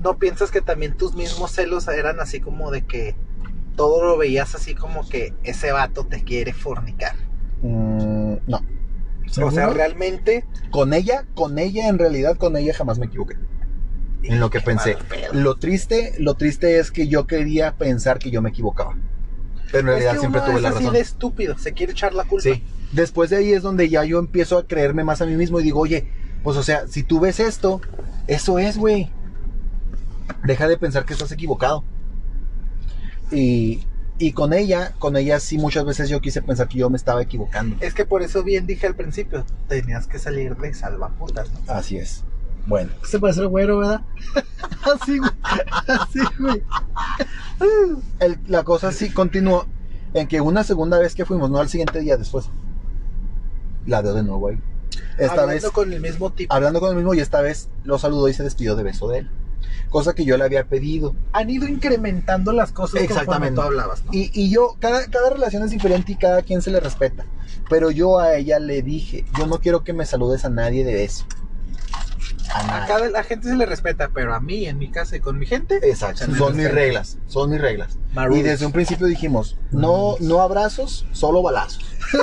no 0.00 0.16
piensas 0.18 0.52
que 0.52 0.60
también 0.60 0.96
tus 0.96 1.14
mismos 1.16 1.50
celos 1.50 1.88
eran 1.88 2.20
así 2.20 2.38
como 2.38 2.70
de 2.70 2.82
que 2.86 3.16
todo 3.74 4.04
lo 4.04 4.16
veías 4.16 4.54
así 4.54 4.76
como 4.76 5.08
que 5.08 5.34
ese 5.42 5.72
vato 5.72 6.04
te 6.04 6.22
quiere 6.22 6.52
fornicar. 6.52 7.16
Mm, 7.62 8.34
no. 8.46 8.60
O 9.42 9.50
sea, 9.50 9.68
realmente 9.70 10.44
Con 10.70 10.94
ella, 10.94 11.24
con 11.34 11.58
ella, 11.58 11.88
en 11.88 11.98
realidad, 11.98 12.36
con 12.36 12.56
ella 12.56 12.74
jamás 12.74 12.98
me 12.98 13.06
equivoqué. 13.06 13.36
En 14.22 14.40
lo 14.40 14.50
que 14.50 14.60
pensé. 14.60 14.96
Lo 15.32 15.56
triste, 15.56 16.14
lo 16.18 16.34
triste 16.34 16.78
es 16.78 16.90
que 16.90 17.08
yo 17.08 17.26
quería 17.26 17.76
pensar 17.76 18.18
que 18.18 18.30
yo 18.30 18.42
me 18.42 18.50
equivocaba. 18.50 18.96
Pero 19.70 19.80
en 19.80 19.86
realidad 19.86 20.12
que 20.14 20.18
siempre 20.20 20.40
tuve 20.40 20.56
es 20.56 20.62
la 20.62 20.68
así 20.70 20.78
razón. 20.78 20.94
de 20.94 21.00
estúpido, 21.00 21.58
se 21.58 21.72
quiere 21.72 21.92
echar 21.92 22.14
la 22.14 22.24
culpa. 22.24 22.42
Sí. 22.42 22.62
Después 22.92 23.30
de 23.30 23.36
ahí 23.36 23.52
es 23.52 23.62
donde 23.62 23.88
ya 23.88 24.04
yo 24.04 24.18
empiezo 24.18 24.58
a 24.58 24.66
creerme 24.66 25.04
más 25.04 25.20
a 25.20 25.26
mí 25.26 25.36
mismo 25.36 25.60
y 25.60 25.62
digo, 25.62 25.80
oye, 25.80 26.08
pues 26.42 26.56
o 26.56 26.62
sea, 26.62 26.88
si 26.88 27.02
tú 27.02 27.20
ves 27.20 27.38
esto, 27.38 27.80
eso 28.26 28.58
es, 28.58 28.78
güey. 28.78 29.10
Deja 30.44 30.68
de 30.68 30.78
pensar 30.78 31.04
que 31.04 31.12
estás 31.12 31.32
equivocado. 31.32 31.84
Y, 33.30 33.80
y 34.18 34.32
con 34.32 34.52
ella, 34.52 34.94
con 34.98 35.16
ella 35.16 35.38
sí 35.40 35.58
muchas 35.58 35.84
veces 35.84 36.08
yo 36.08 36.20
quise 36.20 36.42
pensar 36.42 36.68
que 36.68 36.78
yo 36.78 36.90
me 36.90 36.96
estaba 36.96 37.22
equivocando. 37.22 37.76
Es 37.80 37.94
que 37.94 38.04
por 38.04 38.22
eso 38.22 38.42
bien 38.42 38.66
dije 38.66 38.86
al 38.86 38.94
principio, 38.96 39.44
tenías 39.68 40.06
que 40.06 40.18
salir 40.18 40.56
de 40.56 40.74
salvaputas, 40.74 41.50
¿no? 41.52 41.72
Así 41.72 41.98
es. 41.98 42.24
Bueno, 42.66 42.90
Se 43.02 43.18
puede 43.18 43.32
ser 43.34 43.46
güero, 43.46 43.78
¿verdad? 43.78 44.02
Así, 45.00 45.18
güey. 45.18 45.30
Así, 45.86 46.18
güey. 46.38 46.62
el- 48.20 48.38
la 48.46 48.62
cosa 48.64 48.92
sí 48.92 49.10
continuó 49.10 49.66
en 50.14 50.26
que 50.28 50.40
una 50.40 50.64
segunda 50.64 50.98
vez 50.98 51.14
que 51.14 51.24
fuimos, 51.24 51.50
no 51.50 51.58
al 51.58 51.68
siguiente 51.68 52.00
día 52.00 52.16
después, 52.16 52.46
la 53.86 54.02
veo 54.02 54.14
de 54.14 54.22
nuevo 54.22 54.48
ahí. 54.48 54.58
Esta 55.18 55.32
Hablando 55.42 55.52
vez 55.62 55.70
con 55.70 55.92
el 55.92 56.00
mismo 56.00 56.30
tipo. 56.32 56.52
hablando 56.54 56.80
con 56.80 56.90
el 56.90 56.96
mismo 56.96 57.14
y 57.14 57.20
esta 57.20 57.40
vez 57.40 57.68
lo 57.84 57.98
saludó 57.98 58.28
y 58.28 58.34
se 58.34 58.42
despidió 58.42 58.76
de 58.76 58.82
beso 58.82 59.08
de 59.08 59.18
él. 59.20 59.30
Cosa 59.90 60.14
que 60.14 60.24
yo 60.24 60.36
le 60.36 60.44
había 60.44 60.64
pedido. 60.64 61.14
Han 61.32 61.50
ido 61.50 61.66
incrementando 61.66 62.52
las 62.52 62.72
cosas 62.72 63.02
Exactamente. 63.02 63.54
tú 63.54 63.62
hablabas, 63.62 64.04
¿no? 64.04 64.12
Y, 64.12 64.30
y 64.34 64.50
yo, 64.50 64.76
cada, 64.80 65.06
cada 65.06 65.30
relación 65.30 65.62
es 65.62 65.70
diferente 65.70 66.12
y 66.12 66.16
cada 66.16 66.42
quien 66.42 66.62
se 66.62 66.70
le 66.70 66.80
respeta. 66.80 67.24
Pero 67.68 67.90
yo 67.90 68.18
a 68.18 68.36
ella 68.36 68.58
le 68.58 68.82
dije, 68.82 69.24
yo 69.36 69.46
no 69.46 69.58
quiero 69.58 69.84
que 69.84 69.92
me 69.92 70.06
saludes 70.06 70.44
a 70.44 70.50
nadie 70.50 70.84
de 70.84 70.94
beso. 70.94 71.24
A 72.54 72.60
A 72.60 72.62
nadie. 72.66 72.86
cada 72.88 73.08
la 73.10 73.22
gente 73.22 73.48
se 73.48 73.56
le 73.56 73.66
respeta, 73.66 74.10
pero 74.12 74.34
a 74.34 74.40
mí, 74.40 74.66
en 74.66 74.78
mi 74.78 74.90
casa 74.90 75.16
y 75.16 75.20
con 75.20 75.38
mi 75.38 75.46
gente, 75.46 75.78
Exacto, 75.82 76.26
son 76.36 76.56
mis 76.56 76.70
reglas, 76.70 77.18
son 77.26 77.50
mis 77.50 77.60
reglas. 77.60 77.98
Y 78.32 78.42
desde 78.42 78.66
un 78.66 78.72
principio 78.72 79.06
dijimos, 79.06 79.56
no, 79.70 80.16
no 80.20 80.40
abrazos, 80.40 81.06
solo 81.12 81.42
balazos. 81.42 81.84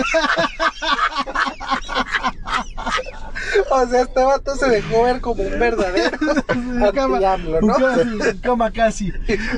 O 3.70 3.88
sea, 3.88 4.02
este 4.02 4.24
vato 4.24 4.56
se 4.56 4.68
dejó 4.70 5.04
ver 5.04 5.22
como 5.22 5.44
un 5.44 5.60
verdadero 5.60 6.18
Cama, 6.94 7.36
un 7.36 7.68
¿no? 7.68 7.76
casi, 7.76 8.02
un 8.04 8.42
cama 8.42 8.72
casi. 8.72 9.14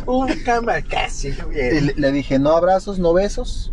Un 0.05 0.27
cama 0.43 0.81
casi, 0.81 1.33
le 1.95 2.11
dije, 2.11 2.39
no 2.39 2.51
abrazos, 2.55 2.99
no 2.99 3.13
besos, 3.13 3.71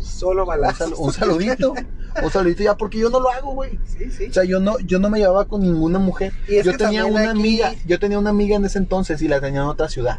Solo 0.00 0.42
un, 0.42 0.48
balazos. 0.48 0.78
sal- 0.78 0.94
un 0.98 1.12
saludito, 1.12 1.74
un 2.22 2.30
saludito 2.30 2.62
ya, 2.62 2.76
porque 2.76 2.98
yo 2.98 3.10
no 3.10 3.20
lo 3.20 3.30
hago, 3.30 3.52
güey. 3.52 3.78
Sí, 3.84 4.10
sí. 4.10 4.26
O 4.30 4.32
sea, 4.32 4.44
yo 4.44 4.58
no, 4.60 4.78
yo 4.80 4.98
no 4.98 5.10
me 5.10 5.18
llevaba 5.18 5.44
con 5.46 5.60
ninguna 5.62 5.98
mujer. 5.98 6.32
Y 6.48 6.62
Yo 6.62 6.76
tenía 6.76 7.04
una 7.04 7.20
aquí- 7.20 7.28
amiga, 7.30 7.74
yo 7.86 7.98
tenía 7.98 8.18
una 8.18 8.30
amiga 8.30 8.56
en 8.56 8.64
ese 8.64 8.78
entonces 8.78 9.20
y 9.22 9.28
la 9.28 9.40
tenía 9.40 9.60
en 9.60 9.66
otra 9.66 9.88
ciudad. 9.88 10.18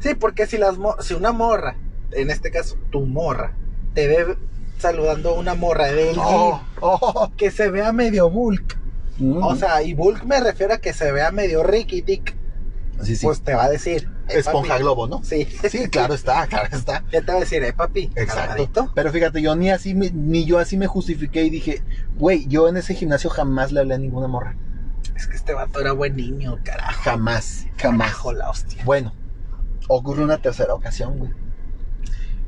Sí, 0.00 0.14
porque 0.14 0.46
si 0.46 0.58
las 0.58 0.76
si 1.00 1.14
una 1.14 1.32
morra, 1.32 1.76
en 2.12 2.30
este 2.30 2.50
caso 2.50 2.76
tu 2.90 3.00
morra, 3.00 3.54
te 3.94 4.06
ve 4.06 4.36
saludando 4.78 5.30
a 5.30 5.34
una 5.38 5.54
morra 5.54 5.86
de 5.86 6.10
él 6.10 6.16
Oh, 6.20 6.60
oh, 6.80 7.30
que 7.36 7.50
se 7.50 7.70
vea 7.70 7.92
medio 7.92 8.30
bulk, 8.30 8.78
Mm. 9.16 9.42
O 9.44 9.54
sea, 9.54 9.80
y 9.82 9.94
bulk 9.94 10.24
me 10.24 10.40
refiero 10.40 10.74
a 10.74 10.78
que 10.78 10.92
se 10.92 11.12
vea 11.12 11.30
medio 11.30 11.62
riquitic. 11.62 12.34
Sí, 13.04 13.16
sí. 13.16 13.26
Pues 13.26 13.42
te 13.42 13.54
va 13.54 13.64
a 13.64 13.70
decir. 13.70 14.08
"Eh, 14.28 14.38
Esponja 14.38 14.68
papi". 14.70 14.82
globo, 14.82 15.06
¿no? 15.06 15.22
Sí. 15.22 15.46
Sí, 15.70 15.88
claro 15.88 16.14
está, 16.14 16.46
claro 16.46 16.68
está. 16.76 17.04
Ya 17.12 17.20
te 17.22 17.32
va 17.32 17.38
a 17.38 17.40
decir, 17.40 17.62
eh, 17.62 17.72
papi. 17.72 18.10
Exacto. 18.16 18.90
Pero 18.94 19.12
fíjate, 19.12 19.40
yo 19.42 19.54
ni 19.56 19.70
así, 19.70 19.94
me- 19.94 20.10
ni 20.10 20.44
yo 20.44 20.58
así 20.58 20.76
me 20.76 20.86
justifiqué 20.86 21.44
y 21.44 21.50
dije, 21.50 21.82
güey, 22.18 22.46
yo 22.46 22.68
en 22.68 22.76
ese 22.76 22.94
gimnasio 22.94 23.30
jamás 23.30 23.72
le 23.72 23.80
hablé 23.80 23.94
a 23.94 23.98
ninguna 23.98 24.28
morra. 24.28 24.56
Es 25.16 25.26
que 25.28 25.36
este 25.36 25.54
vato 25.54 25.80
era 25.80 25.92
buen 25.92 26.16
niño, 26.16 26.58
carajo. 26.64 27.00
Jamás, 27.02 27.66
jamás. 27.76 28.08
Carajo, 28.08 28.32
la 28.32 28.50
hostia. 28.50 28.82
Bueno, 28.84 29.12
ocurre 29.88 30.24
una 30.24 30.38
tercera 30.38 30.74
ocasión, 30.74 31.18
güey. 31.18 31.30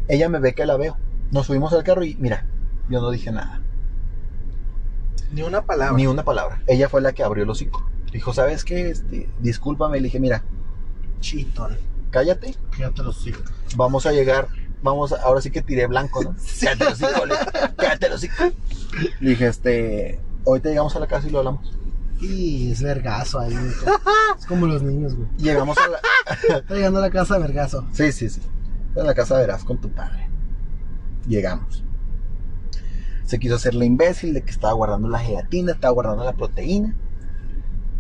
Ella 0.09 0.29
me 0.29 0.39
ve 0.41 0.55
que 0.55 0.67
la 0.67 0.77
veo. 0.77 0.97
Nos 1.31 1.47
subimos 1.47 1.73
al 1.73 1.85
carro 1.85 2.05
y 2.05 2.17
mira, 2.17 2.47
yo 2.89 3.01
no 3.01 3.11
dije 3.11 3.31
nada. 3.33 3.61
Ni 5.33 5.43
una 5.43 5.63
palabra. 5.63 5.97
Ni 5.97 6.07
una 6.07 6.25
palabra. 6.25 6.63
Ella 6.67 6.89
fue 6.89 7.01
la 7.01 7.13
que 7.13 7.23
abrió 7.23 7.45
el 7.45 7.51
hocico. 7.51 7.89
Dijo, 8.17 8.33
¿sabes 8.33 8.65
qué? 8.65 8.89
Este, 8.91 9.29
discúlpame. 9.41 9.99
Le 9.99 10.05
dije, 10.05 10.19
mira, 10.21 10.43
chitón. 11.21 11.77
cállate. 12.11 12.55
Fíjate 12.71 13.03
los 13.03 13.27
hijos. 13.27 13.43
Vamos 13.77 14.07
a 14.07 14.13
llegar. 14.13 14.49
Vamos, 14.83 15.13
a- 15.13 15.21
ahora 15.23 15.43
sí 15.43 15.51
que 15.51 15.61
tiré 15.61 15.87
blanco, 15.87 16.23
¿no? 16.23 16.35
Cállate 16.63 16.85
hocico, 16.87 17.27
le- 17.27 17.35
cállate 17.77 18.07
el 18.07 18.13
hocico. 18.15 18.45
Le 19.21 19.31
dije, 19.31 19.49
este, 19.49 20.19
ahorita 20.47 20.71
llegamos 20.71 20.97
a 20.97 21.01
la 21.01 21.07
casa 21.07 21.27
y 21.29 21.31
lo 21.31 21.39
hablamos. 21.41 21.73
Y 22.21 22.71
es 22.73 22.83
vergazo 22.83 23.39
ahí. 23.39 23.53
hijo. 23.53 23.87
Es 24.39 24.47
como 24.47 24.67
los 24.67 24.83
niños, 24.83 25.15
güey. 25.15 25.29
Llegamos 25.37 25.77
a 25.77 25.89
la... 25.89 25.99
Está 26.59 26.75
llegando 26.75 26.99
a 27.01 27.03
la 27.03 27.11
casa 27.11 27.37
vergazo. 27.39 27.87
Sí, 27.93 28.13
sí, 28.13 28.31
sí. 28.31 28.41
En 28.95 29.05
la 29.07 29.13
casa 29.15 29.37
verás 29.37 29.63
con 29.63 29.79
tu 29.79 29.91
padre. 29.91 30.27
Llegamos. 31.29 31.85
Se 33.27 33.39
quiso 33.39 33.57
hacer 33.57 33.75
la 33.75 33.85
imbécil 33.85 34.33
de 34.33 34.43
que 34.43 34.51
estaba 34.53 34.73
guardando 34.73 35.09
la 35.09 35.19
gelatina, 35.19 35.73
estaba 35.73 35.93
guardando 35.93 36.25
la 36.25 36.33
proteína. 36.33 36.95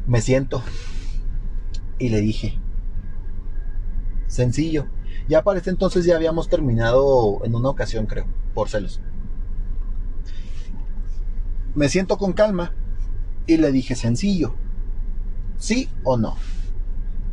Me 0.07 0.21
siento 0.21 0.63
y 1.99 2.09
le 2.11 2.21
dije, 2.21 2.59
sencillo. 4.29 4.87
Ya 5.29 5.43
para 5.43 5.59
este 5.59 5.71
entonces 5.71 6.05
ya 6.05 6.15
habíamos 6.15 6.49
terminado 6.49 7.45
en 7.45 7.55
una 7.55 7.71
ocasión, 7.71 8.07
creo, 8.07 8.27
por 8.55 8.69
celos. 8.69 9.01
Me 11.75 11.89
siento 11.89 12.17
con 12.17 12.33
calma 12.33 12.73
y 13.47 13.57
le 13.57 13.73
dije, 13.73 13.97
sencillo, 13.97 14.55
¿sí 15.59 15.89
o 16.05 16.17
no? 16.17 16.37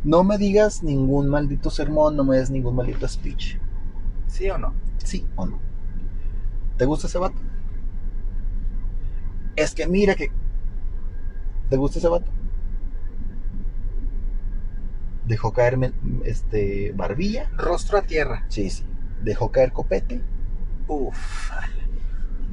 No 0.03 0.23
me 0.23 0.37
digas 0.37 0.83
ningún 0.83 1.29
maldito 1.29 1.69
sermón, 1.69 2.17
no 2.17 2.23
me 2.23 2.37
des 2.37 2.49
ningún 2.49 2.75
maldito 2.75 3.07
speech. 3.07 3.57
¿Sí 4.27 4.49
o 4.49 4.57
no? 4.57 4.73
¿Sí 4.97 5.25
o 5.35 5.45
no? 5.45 5.59
¿Te 6.77 6.85
gusta 6.85 7.07
ese 7.07 7.19
vato? 7.19 7.39
Es 9.55 9.75
que 9.75 9.87
mira 9.87 10.15
que... 10.15 10.31
¿Te 11.69 11.77
gusta 11.77 11.99
ese 11.99 12.07
vato? 12.07 12.32
Dejó 15.25 15.53
caerme 15.53 15.93
este 16.25 16.91
barbilla. 16.95 17.49
Rostro 17.57 17.97
a 17.97 18.01
tierra. 18.03 18.45
Sí, 18.49 18.69
sí. 18.69 18.83
Dejó 19.23 19.51
caer 19.51 19.71
copete. 19.71 20.21
Uf. 20.87 21.49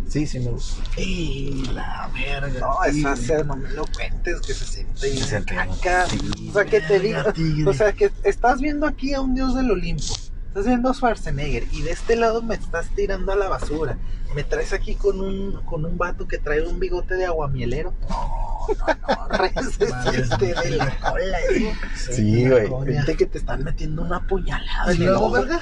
Sí, 0.09 0.27
sí 0.27 0.41
me 0.41 0.51
gusta. 0.51 0.83
Y 1.01 1.65
la 1.73 2.11
verga. 2.13 2.61
No, 2.61 2.79
Y- 2.93 2.99
esa 3.01 3.15
se 3.17 3.45
no 3.45 3.55
me 3.57 3.71
lo 3.71 3.85
cuentes, 3.87 4.41
que 4.41 4.55
se 4.55 4.65
siente 4.65 5.09
bien 5.11 5.25
Se 5.25 5.45
caca. 5.45 6.07
Sí. 6.07 6.49
O 6.49 6.53
sea, 6.53 6.65
que 6.65 6.81
te 6.81 6.99
tigre. 7.33 7.69
o 7.71 7.73
sea, 7.73 7.93
que 7.93 8.11
estás 8.25 8.61
viendo 8.61 8.87
aquí 8.87 9.15
a 9.15 9.21
un 9.21 9.35
dios 9.35 9.55
del 9.55 9.71
Olimpo. 9.71 10.15
Estás 10.49 10.67
viendo 10.67 10.91
a 10.91 10.95
Schwarzenegger 10.95 11.65
y 11.71 11.83
de 11.83 11.93
este 11.93 12.17
lado 12.17 12.43
me 12.43 12.57
estás 12.57 12.89
tirando 12.97 13.31
a 13.33 13.37
la 13.37 13.49
basura. 13.49 13.99
Me 14.35 14.45
traes 14.45 14.73
aquí 14.73 14.95
con 14.95 15.21
un 15.21 15.53
con 15.65 15.85
un 15.85 15.99
vato 15.99 16.29
que 16.29 16.39
trae 16.39 16.63
un 16.67 16.79
bigote 16.79 17.15
de 17.17 17.27
aguamielero. 17.27 17.93
No, 18.09 18.69
no, 18.87 19.29
no, 19.29 20.11
este 20.13 20.55
de 20.55 20.71
la 20.77 20.97
cola, 21.01 21.39
hijo. 21.57 21.73
Sí, 21.97 22.49
güey. 22.49 22.69
Gente 22.95 23.17
que 23.17 23.27
te 23.27 23.39
están 23.39 23.65
metiendo 23.65 24.03
una 24.03 24.27
puñalada 24.27 24.93
¿Y 24.93 24.99
luego, 24.99 25.31
verga? 25.31 25.61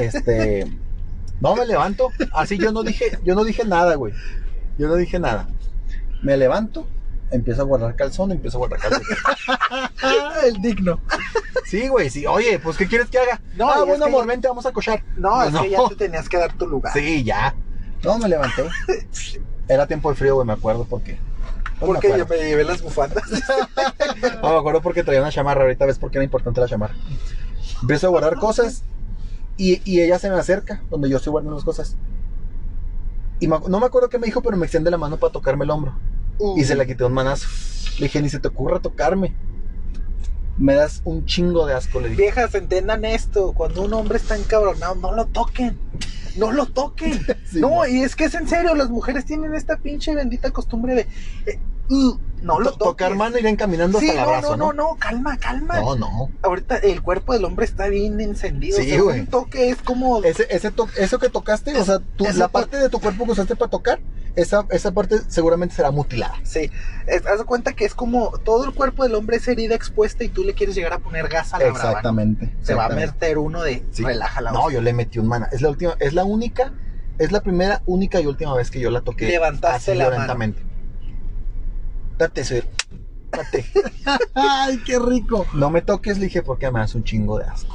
Este. 0.00 0.70
No 1.40 1.56
me 1.56 1.66
levanto. 1.66 2.10
Así 2.32 2.58
yo 2.58 2.70
no 2.70 2.82
dije, 2.82 3.18
yo 3.24 3.34
no 3.34 3.44
dije 3.44 3.64
nada, 3.64 3.94
güey. 3.96 4.12
Yo 4.78 4.86
no 4.88 4.94
dije 4.94 5.18
nada. 5.18 5.48
Me 6.22 6.36
levanto, 6.36 6.86
empiezo 7.30 7.62
a 7.62 7.64
guardar 7.64 7.96
calzón, 7.96 8.30
empiezo 8.30 8.58
a 8.58 8.66
guardar 8.66 8.78
calzón. 8.78 9.02
El 10.44 10.60
digno. 10.60 11.00
Sí, 11.64 11.88
güey, 11.88 12.10
sí. 12.10 12.26
Oye, 12.26 12.58
pues 12.58 12.76
¿qué 12.76 12.86
quieres 12.86 13.08
que 13.08 13.18
haga? 13.18 13.40
No, 13.56 13.66
No, 13.66 13.72
ah, 13.72 13.84
bueno, 13.84 14.04
amor, 14.04 14.26
vente, 14.26 14.48
vamos 14.48 14.66
a 14.66 14.72
cochar. 14.72 15.02
No, 15.16 15.42
es 15.42 15.52
No. 15.52 15.62
que 15.62 15.70
ya 15.70 15.78
te 15.88 15.96
tenías 15.96 16.28
que 16.28 16.36
dar 16.36 16.52
tu 16.52 16.66
lugar. 16.66 16.92
Sí, 16.92 17.24
ya. 17.24 17.54
No, 18.04 18.18
me 18.18 18.28
levanté. 18.28 18.64
Era 19.68 19.86
tiempo 19.86 20.10
de 20.10 20.16
frío, 20.16 20.34
güey, 20.36 20.46
me 20.46 20.52
acuerdo 20.54 20.84
porque. 20.88 21.18
pues, 21.78 21.86
Porque 21.92 22.08
me 22.08 22.18
yo 22.18 22.24
acuerdo. 22.24 22.42
me 22.42 22.48
llevé 22.48 22.64
las 22.64 22.82
bufandas. 22.82 23.22
No, 24.42 24.50
me 24.52 24.58
acuerdo 24.58 24.82
porque 24.82 25.02
traía 25.04 25.20
una 25.20 25.30
chamarra. 25.30 25.62
Ahorita 25.62 25.86
ves 25.86 25.98
por 25.98 26.10
qué 26.10 26.18
era 26.18 26.24
importante 26.24 26.60
la 26.60 26.66
chamarra. 26.68 26.94
Empiezo 27.80 28.06
a 28.06 28.10
guardar 28.10 28.36
cosas 28.36 28.82
y, 29.56 29.80
y 29.90 30.00
ella 30.00 30.18
se 30.18 30.28
me 30.30 30.36
acerca 30.36 30.82
donde 30.90 31.08
yo 31.08 31.16
estoy 31.18 31.30
guardando 31.30 31.56
las 31.56 31.64
cosas. 31.64 31.96
Y 33.38 33.48
me 33.48 33.58
no 33.68 33.80
me 33.80 33.86
acuerdo 33.86 34.08
qué 34.08 34.18
me 34.18 34.26
dijo, 34.26 34.42
pero 34.42 34.56
me 34.56 34.66
extiende 34.66 34.90
la 34.90 34.98
mano 34.98 35.16
para 35.16 35.32
tocarme 35.32 35.64
el 35.64 35.70
hombro. 35.70 35.94
Y 36.56 36.64
se 36.64 36.74
la 36.74 36.84
quité 36.86 37.04
un 37.04 37.12
manazo. 37.12 37.46
Le 37.98 38.06
dije, 38.06 38.20
ni 38.22 38.28
se 38.28 38.38
te 38.40 38.48
ocurra 38.48 38.80
tocarme. 38.80 39.34
Me 40.60 40.74
das 40.74 41.00
un 41.04 41.24
chingo 41.24 41.66
de 41.66 41.74
asco, 41.74 42.00
le 42.00 42.10
dije. 42.10 42.22
Viejas, 42.22 42.54
entendan 42.54 43.04
esto. 43.04 43.52
Cuando 43.52 43.82
un 43.82 43.94
hombre 43.94 44.18
está 44.18 44.36
encabronado, 44.36 44.94
no 44.94 45.12
lo 45.12 45.26
toquen. 45.26 45.78
No 46.36 46.52
lo 46.52 46.66
toquen. 46.66 47.18
Sí, 47.50 47.60
no, 47.60 47.70
no. 47.70 47.86
y 47.86 48.02
es 48.02 48.14
que 48.14 48.24
es 48.24 48.34
en 48.34 48.46
serio, 48.46 48.74
las 48.76 48.90
mujeres 48.90 49.24
tienen 49.24 49.54
esta 49.54 49.78
pinche 49.78 50.14
bendita 50.14 50.50
costumbre 50.52 50.94
de. 50.94 51.00
eh, 51.46 51.58
uh, 51.88 52.16
no 52.42 52.58
lo 52.60 52.72
To- 52.72 52.78
Tocar 52.78 53.08
toques. 53.08 53.18
mano 53.18 53.36
y 53.36 53.40
ir 53.40 53.46
encaminando 53.46 53.98
Sí, 54.00 54.08
hasta 54.08 54.20
el 54.20 54.26
no, 54.26 54.34
abrazo, 54.34 54.56
no, 54.56 54.66
¿no? 54.66 54.72
no, 54.72 54.90
no, 54.92 54.96
calma, 54.98 55.36
calma. 55.38 55.80
No, 55.80 55.96
no. 55.96 56.30
Ahorita 56.42 56.76
el 56.78 57.02
cuerpo 57.02 57.32
del 57.32 57.44
hombre 57.44 57.64
está 57.66 57.88
bien 57.88 58.20
encendido. 58.20 58.76
Sí, 58.78 58.86
o 58.86 58.94
sea, 58.94 59.02
güey. 59.02 59.20
Un 59.20 59.26
toque 59.26 59.70
es 59.70 59.76
como. 59.82 60.22
Ese, 60.22 60.46
ese 60.50 60.70
to- 60.70 60.88
eso 60.96 61.18
que 61.18 61.28
tocaste, 61.28 61.76
o 61.76 61.84
sea, 61.84 61.98
tú- 62.16 62.26
la 62.34 62.48
parte 62.48 62.76
de 62.78 62.88
tu 62.88 63.00
cuerpo 63.00 63.24
que 63.26 63.32
usaste 63.32 63.56
para 63.56 63.70
tocar, 63.70 64.00
esa, 64.36 64.64
esa 64.70 64.92
parte 64.92 65.16
seguramente 65.28 65.74
será 65.74 65.90
mutilada. 65.90 66.34
Sí, 66.44 66.70
es- 67.06 67.26
haz 67.26 67.38
de 67.38 67.44
cuenta 67.44 67.72
que 67.72 67.84
es 67.84 67.94
como 67.94 68.30
todo 68.44 68.64
el 68.64 68.72
cuerpo 68.74 69.02
del 69.02 69.14
hombre 69.16 69.36
es 69.38 69.48
herida 69.48 69.74
expuesta 69.74 70.24
y 70.24 70.28
tú 70.28 70.44
le 70.44 70.54
quieres 70.54 70.74
llegar 70.76 70.92
a 70.92 70.98
poner 70.98 71.28
gas 71.28 71.52
a 71.52 71.58
la 71.58 71.64
brava, 71.64 71.78
¿no? 71.82 71.88
Exactamente. 71.88 72.46
Se 72.62 72.74
va 72.74 72.84
a 72.84 72.86
exactamente. 72.86 73.12
meter 73.26 73.38
uno 73.38 73.62
de 73.62 73.84
Sí. 73.90 74.04
relaja 74.04 74.40
la 74.40 74.52
No, 74.52 74.70
yo 74.70 74.80
le 74.80 74.92
metí 74.92 75.18
un 75.18 75.26
mana. 75.26 75.48
Es 75.52 75.60
la 75.62 75.68
última, 75.70 75.96
es 75.98 76.14
la 76.14 76.24
única, 76.24 76.72
es 77.18 77.32
la 77.32 77.40
primera, 77.42 77.82
única 77.86 78.20
y 78.20 78.26
última 78.26 78.54
vez 78.54 78.70
que 78.70 78.80
yo 78.80 78.90
la 78.90 79.00
toqué. 79.02 79.26
Levantaste 79.28 79.90
así 79.92 79.98
la 79.98 80.08
violentamente. 80.08 80.62
Date. 82.20 83.64
Ay, 84.34 84.78
qué 84.84 84.98
rico. 84.98 85.46
No 85.54 85.70
me 85.70 85.80
toques, 85.82 86.18
le 86.18 86.24
dije, 86.24 86.42
porque 86.42 86.70
me 86.70 86.80
das 86.80 86.94
un 86.94 87.02
chingo 87.04 87.38
de 87.38 87.44
asco. 87.46 87.74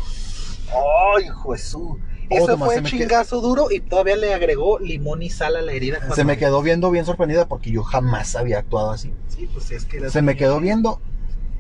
¡Ay, 1.17 1.25
Jesús! 1.45 1.97
Eso 2.29 2.53
Oh, 2.53 2.57
fue 2.57 2.81
chingazo 2.83 3.39
duro 3.39 3.67
y 3.71 3.79
todavía 3.79 4.15
le 4.15 4.33
agregó 4.33 4.79
limón 4.79 5.21
y 5.21 5.29
sal 5.29 5.55
a 5.55 5.61
la 5.61 5.71
herida. 5.71 5.99
Se 6.13 6.23
me 6.23 6.37
quedó 6.37 6.61
viendo 6.61 6.89
bien 6.91 7.05
sorprendida 7.05 7.47
porque 7.47 7.71
yo 7.71 7.83
jamás 7.83 8.35
había 8.35 8.59
actuado 8.59 8.91
así. 8.91 9.13
Sí, 9.29 9.47
pues 9.53 9.69
es 9.71 9.85
que 9.85 10.09
Se 10.09 10.21
me 10.23 10.35
quedó 10.35 10.59
viendo 10.59 10.99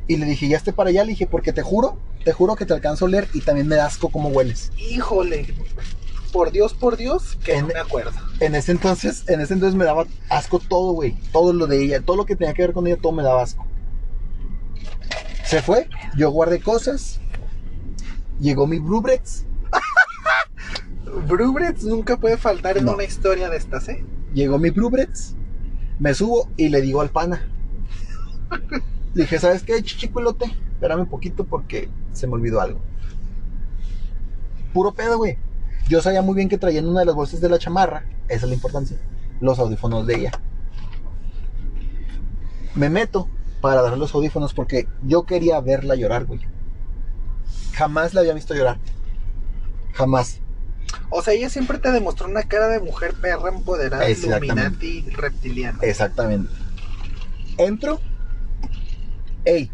y 0.07 0.17
le 0.17 0.25
dije, 0.25 0.47
ya 0.47 0.57
esté 0.57 0.73
para 0.73 0.89
allá. 0.89 1.03
Le 1.03 1.11
dije, 1.11 1.27
porque 1.27 1.53
te 1.53 1.61
juro, 1.61 1.97
te 2.23 2.33
juro 2.33 2.55
que 2.55 2.65
te 2.65 2.73
alcanzo 2.73 3.05
a 3.05 3.07
oler 3.07 3.27
y 3.33 3.41
también 3.41 3.67
me 3.67 3.75
da 3.75 3.85
asco 3.85 4.09
cómo 4.09 4.29
hueles. 4.29 4.71
Híjole, 4.77 5.53
por 6.35 6.51
Dios, 6.51 6.73
por 6.73 6.97
Dios, 6.97 7.37
que 7.45 7.53
En- 7.53 7.61
no 7.61 7.73
me 7.73 7.79
acuerdo. 7.79 8.11
En 8.41 8.55
ese 8.55 8.73
entonces, 8.73 9.23
en 9.29 9.39
ese 9.39 9.53
entonces 9.53 9.73
me 9.77 9.85
daba 9.85 10.05
asco 10.29 10.59
todo, 10.59 10.91
güey. 10.91 11.15
Todo 11.31 11.53
lo 11.53 11.65
de 11.65 11.81
ella, 11.81 12.01
todo 12.01 12.17
lo 12.17 12.25
que 12.25 12.35
tenía 12.35 12.53
que 12.53 12.61
ver 12.63 12.73
con 12.73 12.85
ella, 12.87 12.97
todo 13.01 13.13
me 13.13 13.23
daba 13.23 13.41
asco. 13.41 13.65
Se 15.45 15.61
fue, 15.61 15.87
yo 16.17 16.29
guardé 16.31 16.59
cosas. 16.59 17.21
Llegó 18.41 18.67
mi 18.67 18.79
Brubrex, 18.79 19.45
Brubretz 21.27 21.83
nunca 21.83 22.17
puede 22.17 22.35
faltar 22.35 22.77
en 22.77 22.83
No. 22.85 22.95
una 22.95 23.05
historia 23.05 23.49
de 23.49 23.55
estas, 23.55 23.87
¿eh? 23.87 24.03
llegó 24.33 24.59
mi 24.59 24.71
Brubrex, 24.71 25.35
me 25.99 26.13
subo 26.13 26.49
y 26.57 26.67
le 26.67 26.81
digo 26.81 26.99
al 26.99 27.11
pana. 27.11 27.47
Le 29.13 29.23
dije, 29.23 29.39
¿sabes 29.39 29.63
qué, 29.63 29.81
chichicuelote? 29.81 30.45
Espérame 30.73 30.99
un 31.03 31.07
poquito 31.07 31.45
porque 31.45 31.87
se 32.11 32.27
me 32.27 32.33
olvidó 32.33 32.59
algo. 32.59 32.81
Puro 34.73 34.93
pedo, 34.93 35.17
güey. 35.17 35.37
Yo 35.87 36.01
sabía 36.01 36.21
muy 36.21 36.35
bien 36.35 36.49
que 36.49 36.57
traía 36.57 36.79
en 36.79 36.87
una 36.87 37.01
de 37.01 37.05
las 37.05 37.15
bolsas 37.15 37.41
de 37.41 37.49
la 37.49 37.59
chamarra, 37.59 38.05
esa 38.27 38.45
es 38.45 38.49
la 38.49 38.55
importancia, 38.55 38.97
los 39.39 39.59
audífonos 39.59 40.07
de 40.07 40.15
ella. 40.15 40.31
Me 42.73 42.89
meto 42.89 43.29
para 43.61 43.81
darle 43.81 43.97
los 43.97 44.13
audífonos 44.13 44.53
porque 44.53 44.87
yo 45.03 45.25
quería 45.25 45.59
verla 45.61 45.95
llorar, 45.95 46.25
güey. 46.25 46.41
Jamás 47.73 48.13
la 48.13 48.21
había 48.21 48.33
visto 48.33 48.55
llorar. 48.55 48.79
Jamás. 49.93 50.39
O 51.09 51.21
sea, 51.21 51.33
ella 51.33 51.49
siempre 51.49 51.77
te 51.77 51.91
demostró 51.91 52.27
una 52.27 52.43
cara 52.43 52.67
de 52.67 52.79
mujer 52.79 53.13
perra 53.13 53.49
empoderada. 53.49 54.09
Illuminati 54.09 55.01
reptiliana. 55.11 55.79
Exactamente. 55.81 56.51
Entro. 57.57 57.99
Ey, 59.45 59.71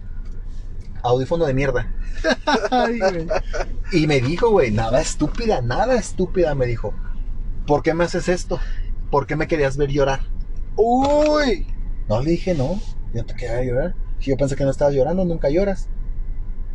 audífono 1.04 1.46
de 1.46 1.54
mierda. 1.54 1.92
Ay, 2.72 3.00
güey. 3.00 3.28
Y 3.92 4.08
me 4.08 4.22
dijo, 4.22 4.50
güey, 4.50 4.72
nada 4.72 5.02
estúpida, 5.02 5.62
nada 5.62 5.96
estúpida, 5.96 6.56
me 6.56 6.66
dijo. 6.66 6.94
¿Por 7.68 7.84
qué 7.84 7.94
me 7.94 8.04
haces 8.04 8.30
esto? 8.30 8.60
¿Por 9.10 9.28
qué 9.28 9.36
me 9.36 9.48
querías 9.48 9.78
ver 9.78 9.90
llorar? 9.90 10.22
¡Uy! 10.76 11.68
No 12.08 12.22
le 12.22 12.32
dije 12.32 12.54
no. 12.54 12.80
Yo 13.14 13.26
te 13.26 13.36
quedé 13.36 13.50
a 13.50 13.64
llorar. 13.64 13.96
Yo 14.20 14.38
pensé 14.38 14.56
que 14.56 14.64
no 14.64 14.72
estabas 14.72 14.94
llorando, 14.94 15.26
nunca 15.26 15.50
lloras. 15.50 15.90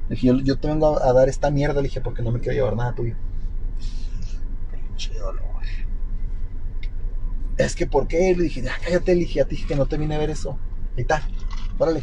Le 0.09 0.14
dije, 0.16 0.26
yo, 0.28 0.39
yo 0.41 0.59
te 0.59 0.68
vengo 0.68 0.99
a, 0.99 1.09
a 1.09 1.12
dar 1.12 1.28
esta 1.28 1.51
mierda, 1.51 1.80
le 1.80 1.89
dije, 1.89 2.01
porque 2.01 2.22
no 2.22 2.30
me 2.30 2.41
quiero 2.41 2.55
llevar 2.55 2.76
nada 2.76 2.95
tuyo. 2.95 3.14
Dolor. 5.18 5.47
Es 7.57 7.74
que, 7.74 7.87
¿por 7.87 8.07
qué? 8.07 8.34
Le 8.37 8.45
dije, 8.45 8.62
ya 8.62 8.72
cállate, 8.82 9.14
le 9.14 9.20
dije, 9.20 9.34
ya 9.34 9.45
te 9.45 9.51
dije 9.51 9.66
que 9.66 9.76
no 9.76 9.87
te 9.87 9.97
vine 9.97 10.14
a 10.14 10.18
ver 10.18 10.30
eso. 10.30 10.59
Y 10.97 11.05
tal, 11.05 11.22
órale, 11.78 12.03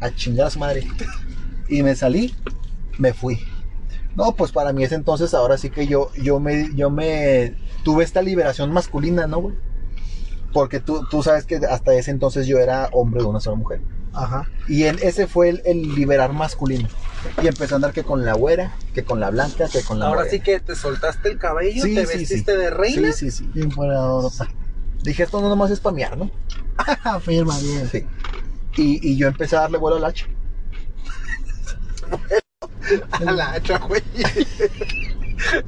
a 0.00 0.10
chingar 0.10 0.46
a 0.46 0.50
su 0.50 0.58
madre. 0.58 0.86
Y 1.68 1.82
me 1.82 1.94
salí, 1.96 2.34
me 2.98 3.12
fui. 3.12 3.40
No, 4.14 4.34
pues 4.34 4.52
para 4.52 4.72
mí 4.72 4.82
ese 4.84 4.94
entonces, 4.94 5.34
ahora 5.34 5.58
sí 5.58 5.68
que 5.70 5.86
yo, 5.86 6.10
yo 6.14 6.40
me, 6.40 6.74
yo 6.74 6.90
me 6.90 7.54
tuve 7.84 8.02
esta 8.04 8.22
liberación 8.22 8.72
masculina, 8.72 9.26
¿no, 9.26 9.38
güey? 9.40 9.54
Porque 10.52 10.80
tú, 10.80 11.04
tú 11.10 11.22
sabes 11.22 11.44
que 11.44 11.56
hasta 11.56 11.92
ese 11.94 12.10
entonces 12.12 12.46
yo 12.46 12.58
era 12.58 12.88
hombre 12.92 13.22
de 13.22 13.28
una 13.28 13.40
sola 13.40 13.56
mujer. 13.56 13.82
Ajá. 14.14 14.48
Y 14.68 14.84
en, 14.84 14.96
ese 15.02 15.26
fue 15.26 15.50
el, 15.50 15.62
el 15.66 15.94
liberar 15.94 16.32
masculino. 16.32 16.88
Y 17.42 17.46
empecé 17.48 17.74
a 17.74 17.76
andar 17.76 17.92
que 17.92 18.04
con 18.04 18.24
la 18.24 18.32
güera, 18.32 18.74
que 18.94 19.04
con 19.04 19.20
la 19.20 19.28
blanca, 19.28 19.68
que 19.68 19.82
con 19.82 19.98
la 19.98 20.06
Ahora 20.06 20.20
morena. 20.20 20.30
sí 20.38 20.40
que 20.40 20.60
te 20.60 20.74
soltaste 20.74 21.28
el 21.28 21.38
cabello, 21.38 21.82
Sí, 21.84 21.94
te 21.94 22.06
sí, 22.06 22.18
vestiste 22.18 22.52
sí. 22.52 22.58
de 22.58 22.70
reina. 22.70 23.12
Sí, 23.12 23.30
sí, 23.30 23.44
sí. 23.44 23.50
Bien 23.52 23.70
fuera. 23.70 24.00
Dije, 25.02 25.24
esto 25.24 25.40
no 25.42 25.50
nomás 25.50 25.70
es 25.70 25.80
pamear, 25.80 26.16
¿no? 26.16 26.30
Firma 27.20 27.58
bien. 27.58 27.88
Sí. 27.90 28.06
Y, 28.78 29.10
y 29.12 29.16
yo 29.16 29.28
empecé 29.28 29.56
a 29.56 29.60
darle 29.60 29.76
vuelo 29.76 29.98
al 29.98 30.04
hacha. 30.06 30.26
A 33.26 33.32
la 33.32 33.52
hacha, 33.52 33.78
güey. 33.78 34.02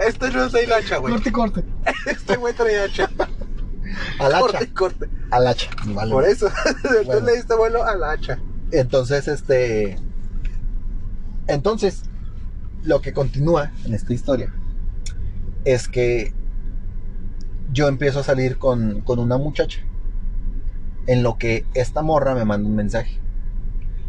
Esto 0.07 0.31
no 0.31 0.45
es 0.45 0.55
el 0.55 0.73
hacha, 0.73 0.99
güey. 0.99 1.15
Corte, 1.15 1.33
corte. 1.33 1.65
Este 2.07 2.37
güey 2.37 2.55
trae 2.55 2.79
hacha. 2.81 3.11
Al 4.19 4.35
hacha. 4.35 4.41
Corte, 4.41 4.73
corte. 4.73 5.11
Al 5.31 5.47
hacha. 5.47 5.69
vale. 5.87 6.13
Por 6.13 6.25
eso. 6.25 6.49
Entonces 6.67 7.07
Bueno. 7.07 7.27
le 7.27 7.37
diste 7.37 7.55
vuelo 7.55 7.85
a 7.85 7.95
la 7.97 8.13
hacha. 8.13 8.39
Entonces, 8.71 9.29
este. 9.29 9.99
Entonces, 11.47 12.05
lo 12.85 13.01
que 13.01 13.13
continúa 13.13 13.73
en 13.85 13.95
esta 13.95 14.13
historia 14.13 14.53
es 15.65 15.89
que 15.89 16.33
yo 17.73 17.89
empiezo 17.89 18.21
a 18.21 18.23
salir 18.23 18.59
con, 18.59 19.01
con 19.03 19.19
una 19.19 19.39
muchacha. 19.39 19.81
En 21.07 21.23
lo 21.23 21.39
que 21.39 21.65
esta 21.75 22.03
morra 22.03 22.35
me 22.35 22.45
manda 22.45 22.69
un 22.69 22.77
mensaje. 22.77 23.19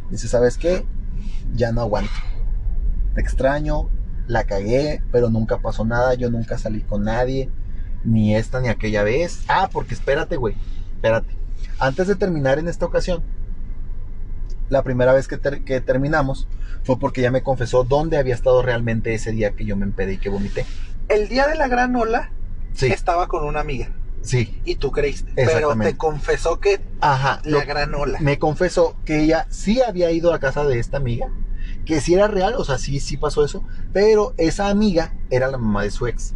Dice, 0.10 0.28
¿sabes 0.28 0.58
qué? 0.58 0.86
Ya 1.56 1.72
no 1.72 1.82
aguanto. 1.82 2.12
Te 3.16 3.22
extraño, 3.22 3.90
la 4.28 4.44
cagué, 4.46 5.02
pero 5.12 5.30
nunca 5.30 5.58
pasó 5.60 5.86
nada. 5.86 6.14
Yo 6.14 6.30
nunca 6.30 6.58
salí 6.58 6.82
con 6.82 7.04
nadie. 7.04 7.50
Ni 8.04 8.36
esta 8.36 8.60
ni 8.62 8.70
aquella 8.70 9.04
vez. 9.04 9.44
Ah, 9.48 9.70
porque 9.72 9.94
espérate, 9.94 10.38
güey. 10.38 10.56
Espérate. 10.96 11.36
Antes 11.80 12.08
de 12.08 12.16
terminar 12.16 12.60
en 12.60 12.68
esta 12.68 12.86
ocasión, 12.86 13.24
la 14.70 14.84
primera 14.84 15.14
vez 15.14 15.28
que, 15.28 15.38
ter- 15.38 15.64
que 15.64 15.82
terminamos 15.82 16.48
fue 16.84 17.00
porque 17.00 17.22
ella 17.22 17.32
me 17.32 17.42
confesó 17.44 17.84
dónde 17.84 18.18
había 18.18 18.36
estado 18.36 18.62
realmente 18.62 19.14
ese 19.14 19.32
día 19.32 19.52
que 19.52 19.66
yo 19.66 19.76
me 19.76 19.86
empedé 19.86 20.14
y 20.14 20.18
que 20.18 20.30
vomité. 20.30 20.66
El 21.08 21.28
día 21.28 21.48
de 21.48 21.56
la 21.56 21.68
gran 21.68 21.96
ola 21.96 22.32
Sí, 22.74 22.88
estaba 22.88 23.28
con 23.28 23.44
una 23.46 23.60
amiga. 23.62 23.90
Sí. 24.22 24.62
Y 24.66 24.76
tú 24.76 24.92
creíste. 24.92 25.32
Pero 25.36 25.76
te 25.76 25.96
confesó 25.98 26.60
que 26.60 26.82
Ajá. 27.02 27.42
la 27.44 27.60
lo- 27.60 27.66
gran 27.66 27.94
ola. 27.96 28.20
me 28.22 28.38
confesó 28.40 28.96
que 29.06 29.22
ella 29.24 29.48
sí 29.50 29.82
había 29.82 30.12
ido 30.12 30.34
a 30.34 30.40
casa 30.40 30.64
de 30.66 30.80
esta 30.80 30.98
amiga, 30.98 31.30
que 31.86 32.02
sí 32.02 32.14
era 32.14 32.28
real, 32.28 32.56
o 32.58 32.64
sea, 32.64 32.78
sí, 32.78 33.00
sí 33.00 33.18
pasó 33.18 33.44
eso, 33.44 33.64
pero 33.94 34.34
esa 34.38 34.70
amiga 34.70 35.14
era 35.30 35.50
la 35.50 35.58
mamá 35.58 35.84
de 35.84 35.92
su 35.92 36.08
ex. 36.08 36.34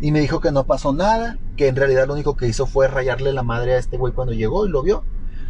Y 0.00 0.10
me 0.10 0.20
dijo 0.20 0.40
que 0.40 0.50
no 0.50 0.64
pasó 0.66 0.92
nada, 0.92 1.38
que 1.56 1.68
en 1.68 1.76
realidad 1.76 2.06
lo 2.08 2.14
único 2.14 2.36
que 2.36 2.48
hizo 2.48 2.66
fue 2.66 2.88
rayarle 2.88 3.32
la 3.32 3.42
madre 3.44 3.74
a 3.74 3.78
este 3.78 3.96
güey 3.98 4.12
cuando 4.12 4.32
llegó 4.32 4.66
y 4.66 4.70
lo 4.70 4.82
vio, 4.82 5.04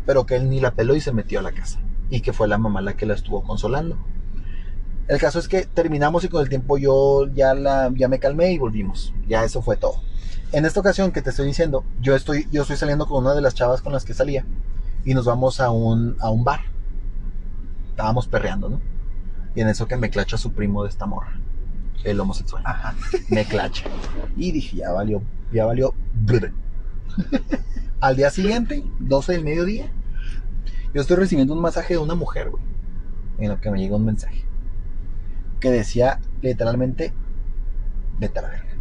pero 0.04 0.26
que 0.26 0.36
él 0.36 0.50
ni 0.50 0.60
la 0.60 0.74
peló 0.74 0.94
y 0.94 1.00
se 1.00 1.12
metió 1.12 1.38
a 1.38 1.42
la 1.42 1.52
casa. 1.52 1.80
Y 2.10 2.20
que 2.20 2.32
fue 2.34 2.48
la 2.48 2.58
mamá 2.58 2.82
la 2.82 2.94
que 2.94 3.06
la 3.06 3.14
estuvo 3.14 3.42
consolando. 3.42 3.96
El 5.08 5.18
caso 5.18 5.38
es 5.38 5.48
que 5.48 5.62
terminamos 5.64 6.24
y 6.24 6.28
con 6.28 6.42
el 6.42 6.48
tiempo 6.50 6.76
yo 6.76 7.26
ya, 7.32 7.54
la, 7.54 7.90
ya 7.94 8.08
me 8.08 8.18
calmé 8.18 8.52
y 8.52 8.58
volvimos. 8.58 9.14
Ya 9.26 9.42
eso 9.44 9.62
fue 9.62 9.76
todo. 9.76 10.02
En 10.52 10.66
esta 10.66 10.80
ocasión 10.80 11.12
que 11.12 11.22
te 11.22 11.30
estoy 11.30 11.46
diciendo, 11.46 11.82
yo 12.00 12.14
estoy, 12.14 12.46
yo 12.52 12.62
estoy 12.62 12.76
saliendo 12.76 13.06
con 13.06 13.24
una 13.24 13.34
de 13.34 13.40
las 13.40 13.54
chavas 13.54 13.80
con 13.80 13.92
las 13.92 14.04
que 14.04 14.12
salía 14.12 14.44
y 15.02 15.14
nos 15.14 15.24
vamos 15.24 15.60
a 15.60 15.70
un, 15.70 16.16
a 16.20 16.30
un 16.30 16.44
bar. 16.44 16.60
Estábamos 17.90 18.26
perreando, 18.26 18.68
¿no? 18.68 18.80
Y 19.54 19.62
en 19.62 19.68
eso 19.68 19.88
que 19.88 19.96
me 19.96 20.10
clacha 20.10 20.36
su 20.36 20.52
primo 20.52 20.82
de 20.82 20.90
esta 20.90 21.06
morra, 21.06 21.38
el 22.04 22.20
homosexual. 22.20 22.62
Ajá. 22.66 22.94
Me 23.30 23.46
clacha. 23.46 23.84
Y 24.36 24.52
dije, 24.52 24.76
ya 24.78 24.92
valió, 24.92 25.22
ya 25.52 25.64
valió. 25.64 25.94
Al 28.00 28.16
día 28.16 28.30
siguiente, 28.30 28.84
12 28.98 29.32
del 29.32 29.44
mediodía, 29.44 29.90
yo 30.92 31.00
estoy 31.00 31.16
recibiendo 31.16 31.54
un 31.54 31.60
masaje 31.60 31.94
de 31.94 31.98
una 31.98 32.14
mujer, 32.14 32.50
güey. 32.50 32.62
En 33.38 33.48
lo 33.48 33.60
que 33.60 33.70
me 33.70 33.78
llega 33.78 33.96
un 33.96 34.04
mensaje. 34.04 34.44
Que 35.60 35.70
decía 35.70 36.20
literalmente, 36.42 37.14
vete 38.18 38.38
a 38.38 38.42
la 38.42 38.48
verga. 38.48 38.71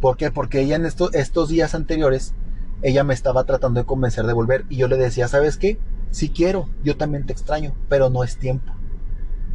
¿Por 0.00 0.16
qué? 0.16 0.30
Porque 0.30 0.60
ella 0.60 0.76
en 0.76 0.86
esto- 0.86 1.12
estos 1.12 1.48
días 1.48 1.74
anteriores, 1.74 2.34
ella 2.82 3.04
me 3.04 3.14
estaba 3.14 3.44
tratando 3.44 3.80
de 3.80 3.86
convencer 3.86 4.26
de 4.26 4.32
volver. 4.32 4.64
Y 4.68 4.76
yo 4.76 4.88
le 4.88 4.96
decía, 4.96 5.28
¿sabes 5.28 5.56
qué? 5.56 5.78
Sí 6.10 6.30
quiero, 6.30 6.68
yo 6.82 6.96
también 6.96 7.26
te 7.26 7.32
extraño, 7.32 7.74
pero 7.88 8.10
no 8.10 8.22
es 8.24 8.38
tiempo. 8.38 8.72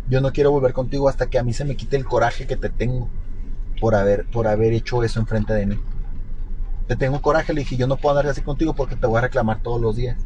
Yo 0.09 0.19
no 0.21 0.31
quiero 0.31 0.51
volver 0.51 0.73
contigo 0.73 1.07
hasta 1.09 1.27
que 1.27 1.39
a 1.39 1.43
mí 1.43 1.53
se 1.53 1.65
me 1.65 1.75
quite 1.75 1.95
el 1.95 2.05
coraje 2.05 2.47
que 2.47 2.57
te 2.57 2.69
tengo 2.69 3.09
por 3.79 3.95
haber, 3.95 4.25
por 4.29 4.47
haber 4.47 4.73
hecho 4.73 5.03
eso 5.03 5.19
enfrente 5.19 5.53
de 5.53 5.65
mí. 5.65 5.79
Te 6.87 6.95
tengo 6.95 7.21
coraje, 7.21 7.53
le 7.53 7.61
dije, 7.61 7.77
yo 7.77 7.87
no 7.87 7.95
puedo 7.97 8.17
andar 8.17 8.31
así 8.31 8.41
contigo 8.41 8.73
porque 8.73 8.95
te 8.95 9.07
voy 9.07 9.17
a 9.19 9.21
reclamar 9.21 9.61
todos 9.61 9.79
los 9.79 9.95
días. 9.95 10.17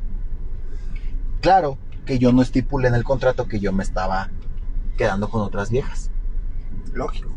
Claro 1.42 1.78
que 2.06 2.18
yo 2.18 2.32
no 2.32 2.42
estipulé 2.42 2.88
en 2.88 2.96
el 2.96 3.04
contrato 3.04 3.48
que 3.48 3.60
yo 3.60 3.72
me 3.72 3.84
estaba 3.84 4.32
quedando 4.98 5.30
con 5.30 5.42
otras 5.42 5.70
viejas. 5.70 6.10
Lógico. 6.94 7.30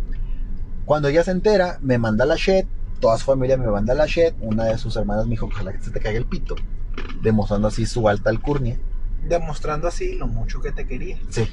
Cuando 0.89 1.09
ella 1.09 1.23
se 1.23 1.33
entera, 1.33 1.79
me 1.83 1.99
manda 1.99 2.25
la 2.25 2.37
shed, 2.37 2.65
toda 2.99 3.19
su 3.19 3.27
familia 3.27 3.59
me 3.59 3.67
manda 3.67 3.93
la 3.93 4.07
shed, 4.07 4.33
una 4.41 4.65
de 4.65 4.79
sus 4.79 4.97
hermanas 4.97 5.27
me 5.27 5.33
dijo, 5.33 5.45
ojalá 5.45 5.71
que 5.75 5.83
se 5.83 5.91
te 5.91 6.01
caiga 6.01 6.19
el 6.19 6.25
pito, 6.25 6.57
demostrando 7.21 7.69
así 7.69 7.85
su 7.85 8.09
alta 8.09 8.31
alcurnia. 8.31 8.81
Demostrando 9.29 9.87
así 9.87 10.15
lo 10.15 10.29
mucho 10.29 10.63
que 10.63 10.73
te 10.73 10.87
quería. 10.87 11.19
Sí. 11.29 11.47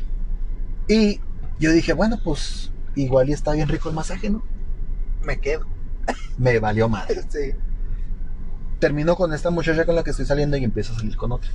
Y 0.87 1.19
yo 1.59 1.73
dije, 1.73 1.91
bueno, 1.91 2.17
pues 2.23 2.71
igual 2.95 3.27
y 3.27 3.33
está 3.33 3.51
bien 3.51 3.67
rico 3.67 3.89
el 3.89 3.95
masaje, 3.95 4.29
¿no? 4.29 4.41
Me 5.21 5.37
quedo. 5.41 5.65
Me 6.37 6.57
valió 6.59 6.87
madre. 6.87 7.21
Sí. 7.29 7.51
termino 8.79 9.17
con 9.17 9.33
esta 9.33 9.49
muchacha 9.49 9.85
con 9.85 9.95
la 9.95 10.05
que 10.05 10.11
estoy 10.11 10.25
saliendo 10.25 10.55
y 10.55 10.63
empiezo 10.63 10.93
a 10.93 10.95
salir 10.95 11.17
con 11.17 11.33
otra. 11.33 11.51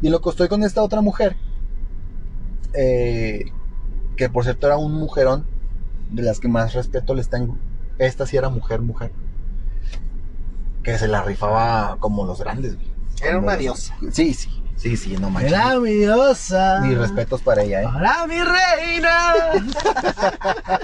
Y 0.00 0.06
en 0.06 0.12
lo 0.12 0.22
que 0.22 0.30
estoy 0.30 0.48
con 0.48 0.62
esta 0.62 0.82
otra 0.82 1.02
mujer, 1.02 1.36
eh, 2.72 3.52
que 4.16 4.30
por 4.30 4.44
cierto 4.44 4.66
era 4.66 4.78
un 4.78 4.94
mujerón, 4.94 5.52
de 6.10 6.22
las 6.22 6.40
que 6.40 6.48
más 6.48 6.74
respeto 6.74 7.14
les 7.14 7.28
tengo. 7.28 7.56
Esta 7.98 8.26
sí 8.26 8.36
era 8.36 8.48
mujer, 8.48 8.80
mujer. 8.80 9.12
Que 10.82 10.98
se 10.98 11.08
la 11.08 11.22
rifaba 11.22 11.96
como 12.00 12.26
los 12.26 12.40
grandes. 12.40 12.74
güey. 12.74 12.86
Era 13.22 13.38
una 13.38 13.52
los- 13.52 13.60
diosa. 13.60 13.94
Sí, 14.10 14.34
sí, 14.34 14.50
sí, 14.76 14.96
sí, 14.96 15.16
no 15.18 15.30
manches. 15.30 15.52
Era 15.52 15.78
mi 15.80 15.92
diosa. 15.94 16.80
Mis 16.82 16.98
respetos 16.98 17.40
para 17.42 17.62
ella, 17.62 17.82
¿eh? 17.82 17.88
Para 17.92 18.26
mi 18.26 18.36
reina. 18.42 19.32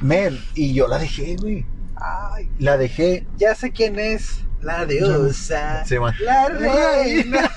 Men, 0.00 0.38
y 0.54 0.74
yo 0.74 0.88
la 0.88 0.98
dejé, 0.98 1.36
güey. 1.36 1.64
Ay, 1.96 2.50
La 2.58 2.76
dejé. 2.76 3.26
ya 3.38 3.54
sé 3.54 3.72
quién 3.72 3.98
es. 3.98 4.42
La 4.66 4.84
diosa. 4.84 5.84
Sí. 5.84 5.94
La 6.24 6.48
reina. 6.48 7.48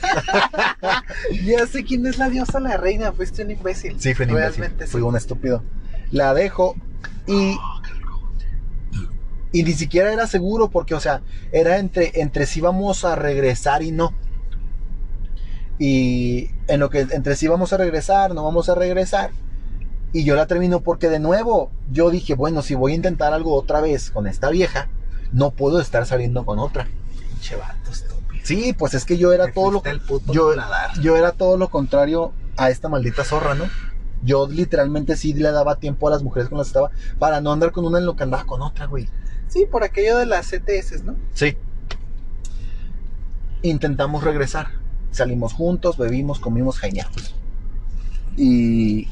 ya 1.43 1.65
sé 1.65 1.83
quién 1.83 2.05
es 2.05 2.19
la 2.19 2.29
diosa, 2.29 2.59
la 2.59 2.77
reina. 2.77 3.11
Fuiste 3.11 3.43
un 3.43 3.49
imbécil. 3.49 3.99
Sí, 3.99 4.13
fui 4.13 4.25
un 4.25 4.31
imbécil. 4.31 4.57
Realmente 4.59 4.85
sí. 4.85 4.91
Fui 4.91 5.01
un 5.01 5.17
estúpido. 5.17 5.63
La 6.11 6.35
dejo 6.35 6.75
y. 7.25 7.57
Y 9.51 9.63
ni 9.63 9.73
siquiera 9.73 10.13
era 10.13 10.27
seguro 10.27 10.69
porque, 10.69 10.93
o 10.93 10.99
sea, 10.99 11.23
era 11.51 11.79
entre, 11.79 12.11
entre 12.21 12.45
si 12.45 12.61
vamos 12.61 13.03
a 13.03 13.15
regresar 13.15 13.81
y 13.81 13.91
no. 13.91 14.13
Y 15.79 16.51
en 16.67 16.79
lo 16.79 16.91
que 16.91 16.99
entre 16.99 17.35
si 17.35 17.47
vamos 17.47 17.73
a 17.73 17.77
regresar, 17.77 18.35
no 18.35 18.43
vamos 18.43 18.69
a 18.69 18.75
regresar. 18.75 19.31
Y 20.13 20.25
yo 20.25 20.35
la 20.35 20.45
termino 20.45 20.81
porque 20.81 21.09
de 21.09 21.17
nuevo 21.17 21.71
yo 21.91 22.11
dije, 22.11 22.35
bueno, 22.35 22.61
si 22.61 22.75
voy 22.75 22.91
a 22.91 22.95
intentar 22.95 23.33
algo 23.33 23.55
otra 23.55 23.81
vez 23.81 24.11
con 24.11 24.27
esta 24.27 24.51
vieja, 24.51 24.89
no 25.31 25.49
puedo 25.49 25.81
estar 25.81 26.05
saliendo 26.05 26.45
con 26.45 26.59
otra. 26.59 26.87
Pinche 27.39 27.55
vato 27.55 27.91
estúpido. 27.91 28.41
Sí, 28.45 28.73
pues 28.77 28.93
es 28.93 29.05
que 29.05 29.17
yo 29.17 29.31
era 29.33 29.51
todo 29.51 29.71
lo 29.71 29.81
el 29.85 30.01
puto 30.01 30.33
yo, 30.33 31.15
era 31.15 31.31
todo 31.31 31.57
lo 31.57 31.69
contrario 31.69 32.33
a 32.57 32.69
esta 32.69 32.89
maldita 32.89 33.23
zorra, 33.23 33.55
¿no? 33.55 33.65
Yo 34.23 34.47
literalmente 34.49 35.15
sí 35.15 35.33
le 35.33 35.51
daba 35.51 35.75
tiempo 35.77 36.07
a 36.07 36.11
las 36.11 36.23
mujeres 36.23 36.49
con 36.49 36.57
las 36.57 36.67
que 36.67 36.71
estaba 36.71 36.91
para 37.17 37.39
no 37.39 37.51
andar 37.53 37.71
con 37.71 37.85
una 37.85 37.99
en 37.99 38.05
lo 38.05 38.15
que 38.15 38.23
andaba 38.23 38.43
con 38.45 38.61
otra, 38.61 38.85
güey. 38.87 39.07
Sí, 39.47 39.65
por 39.69 39.83
aquello 39.83 40.17
de 40.17 40.25
las 40.25 40.47
CTS, 40.47 41.03
¿no? 41.05 41.15
Sí. 41.33 41.55
Intentamos 43.61 44.23
regresar. 44.23 44.67
Salimos 45.11 45.53
juntos, 45.53 45.97
bebimos, 45.97 46.39
comimos 46.39 46.77
jañatos. 46.79 47.33
Y 48.37 49.07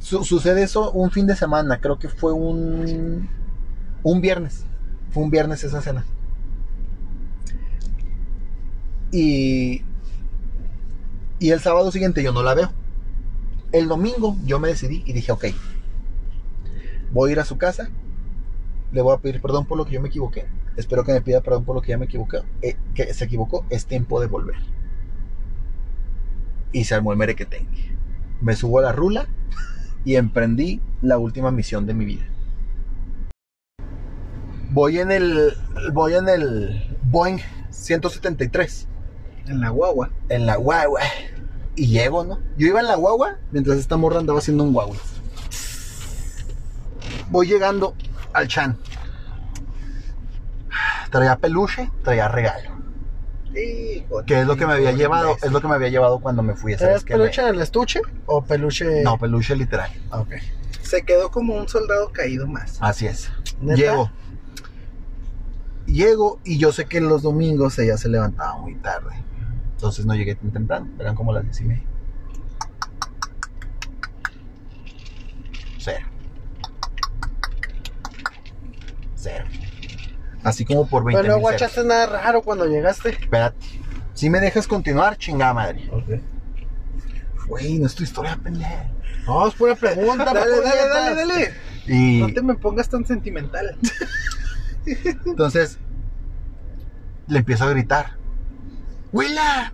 su- 0.00 0.24
sucede 0.24 0.62
eso 0.62 0.90
un 0.92 1.10
fin 1.10 1.26
de 1.26 1.36
semana, 1.36 1.80
creo 1.80 1.98
que 1.98 2.08
fue 2.08 2.32
un 2.32 3.28
un 4.02 4.20
viernes. 4.20 4.64
Fue 5.14 5.22
un 5.22 5.30
viernes 5.30 5.62
esa 5.62 5.80
cena. 5.80 6.04
Y, 9.12 9.82
y 11.38 11.50
el 11.50 11.60
sábado 11.60 11.92
siguiente 11.92 12.20
yo 12.20 12.32
no 12.32 12.42
la 12.42 12.54
veo. 12.54 12.72
El 13.70 13.86
domingo 13.86 14.36
yo 14.44 14.58
me 14.58 14.66
decidí 14.66 15.04
y 15.06 15.12
dije, 15.12 15.30
ok, 15.30 15.44
voy 17.12 17.30
a 17.30 17.32
ir 17.34 17.38
a 17.38 17.44
su 17.44 17.58
casa, 17.58 17.90
le 18.90 19.02
voy 19.02 19.14
a 19.14 19.18
pedir 19.18 19.40
perdón 19.40 19.66
por 19.66 19.78
lo 19.78 19.84
que 19.84 19.92
yo 19.92 20.00
me 20.00 20.08
equivoqué. 20.08 20.46
Espero 20.76 21.04
que 21.04 21.12
me 21.12 21.20
pida 21.20 21.40
perdón 21.42 21.64
por 21.64 21.76
lo 21.76 21.82
que 21.82 21.90
ya 21.90 21.98
me 21.98 22.06
equivoqué, 22.06 22.38
eh, 22.60 22.76
que 22.92 23.14
se 23.14 23.24
equivocó. 23.24 23.64
Es 23.70 23.86
tiempo 23.86 24.20
de 24.20 24.26
volver. 24.26 24.56
Y 26.72 26.82
se 26.82 26.96
armó 26.96 27.12
el 27.12 27.18
mere 27.18 27.36
que 27.36 27.46
tenga. 27.46 27.70
Me 28.40 28.56
subo 28.56 28.80
a 28.80 28.82
la 28.82 28.90
rula 28.90 29.28
y 30.04 30.16
emprendí 30.16 30.80
la 31.02 31.18
última 31.18 31.52
misión 31.52 31.86
de 31.86 31.94
mi 31.94 32.04
vida. 32.04 32.33
Voy 34.74 34.98
en 34.98 35.12
el 35.12 35.54
voy 35.92 36.14
en 36.14 36.28
el 36.28 36.96
Boeing 37.04 37.38
173 37.70 38.88
En 39.46 39.60
la 39.60 39.68
guagua. 39.68 40.10
en 40.28 40.46
la 40.46 40.56
guagua 40.56 41.00
y 41.76 41.86
llego, 41.86 42.24
¿no? 42.24 42.40
Yo 42.56 42.66
iba 42.66 42.80
en 42.80 42.86
la 42.88 42.96
guagua 42.96 43.38
mientras 43.52 43.78
esta 43.78 43.96
morra 43.96 44.18
andaba 44.18 44.40
haciendo 44.40 44.64
un 44.64 44.72
guagua. 44.72 44.96
Voy 47.30 47.46
llegando 47.46 47.94
al 48.32 48.48
Chan. 48.48 48.76
Traía 51.10 51.36
peluche, 51.36 51.90
traía 52.02 52.26
regalo. 52.28 52.70
Hijo, 53.54 54.24
Que 54.26 54.40
es 54.40 54.46
lo 54.48 54.56
que 54.56 54.66
me 54.66 54.72
había 54.72 54.90
llevado, 54.90 55.36
es 55.40 55.52
lo 55.52 55.60
que 55.60 55.68
me 55.68 55.74
había 55.76 55.88
llevado 55.88 56.18
cuando 56.18 56.42
me 56.42 56.56
fui. 56.56 56.72
esa 56.72 56.86
¿Traes 56.86 56.94
vez 56.96 57.04
que 57.04 57.12
me- 57.14 57.20
peluche 57.20 57.42
en 57.42 57.54
el 57.54 57.60
estuche 57.60 58.00
o 58.26 58.42
peluche? 58.44 59.02
No, 59.04 59.16
peluche 59.18 59.54
literal. 59.54 59.90
Ah, 60.10 60.20
ok. 60.20 60.32
Se 60.82 61.04
quedó 61.04 61.30
como 61.30 61.54
un 61.54 61.68
soldado 61.68 62.10
caído 62.12 62.48
más. 62.48 62.78
Así 62.80 63.06
es. 63.06 63.30
¿Neta? 63.60 63.76
Llego. 63.80 64.10
Llego 65.94 66.40
y 66.42 66.58
yo 66.58 66.72
sé 66.72 66.86
que 66.86 67.00
los 67.00 67.22
domingos 67.22 67.78
ella 67.78 67.96
se 67.96 68.08
levantaba 68.08 68.56
muy 68.58 68.74
tarde. 68.74 69.14
Entonces 69.74 70.04
no 70.04 70.12
llegué 70.16 70.34
tan 70.34 70.50
temprano. 70.50 70.88
Eran 70.98 71.14
como 71.14 71.32
las 71.32 71.44
diez 71.44 71.60
y 71.60 71.64
media. 71.66 71.84
Cero. 75.78 76.04
Cero. 79.14 79.44
Así 80.42 80.64
como 80.64 80.88
por 80.88 81.04
20 81.04 81.22
Pero 81.22 81.34
no 81.34 81.38
mil 81.38 81.46
ceros. 81.46 81.60
guachaste 81.60 81.84
nada 81.84 82.06
raro 82.06 82.42
cuando 82.42 82.66
llegaste. 82.66 83.10
Espérate. 83.10 83.64
Si 84.14 84.28
me 84.28 84.40
dejas 84.40 84.66
continuar, 84.66 85.16
chingada 85.16 85.54
madre. 85.54 85.88
Ok. 85.92 87.46
Güey, 87.46 87.78
no 87.78 87.86
es 87.86 87.94
tu 87.94 88.02
historia, 88.02 88.36
pendejo. 88.42 88.74
No, 89.28 89.46
es 89.46 89.54
pura 89.54 89.76
pregunta. 89.76 90.24
Dale, 90.34 90.40
¿por 90.40 90.64
qué 90.64 90.68
dale, 90.70 91.14
dale, 91.14 91.14
dale. 91.34 91.54
Y 91.86 92.18
No 92.20 92.32
te 92.32 92.42
me 92.42 92.56
pongas 92.56 92.88
tan 92.88 93.06
sentimental. 93.06 93.78
entonces 95.24 95.78
le 97.28 97.38
empiezo 97.38 97.64
a 97.64 97.70
gritar. 97.70 98.16
¡Huela! 99.12 99.72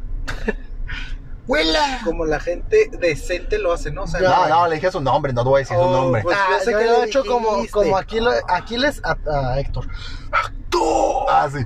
¡Huela! 1.46 2.00
Como 2.04 2.26
la 2.26 2.38
gente 2.38 2.90
decente 3.00 3.58
lo 3.58 3.72
hace, 3.72 3.90
¿no? 3.90 4.04
O 4.04 4.06
sea, 4.06 4.20
No, 4.20 4.48
no, 4.48 4.68
le 4.68 4.76
dije 4.76 4.90
su 4.92 5.00
nombre, 5.00 5.32
no 5.32 5.42
te 5.42 5.48
voy 5.48 5.58
a 5.58 5.60
decir 5.60 5.76
su 5.76 5.82
Oh, 5.82 5.90
nombre. 5.90 6.22
pues- 6.22 6.36
Ah, 6.38 6.46
yo 6.58 6.64
sé 6.64 6.72
yo 6.72 6.78
que 6.78 6.84
lo 6.86 7.02
he 7.02 7.06
hecho 7.06 7.24
como, 7.24 7.66
como 7.72 7.96
Aquiles, 7.96 8.34
Aquiles 8.48 9.02
a, 9.04 9.16
a 9.52 9.58
Héctor. 9.58 9.88
¡Héctor! 10.26 11.26
Ah, 11.28 11.48
sí. 11.52 11.58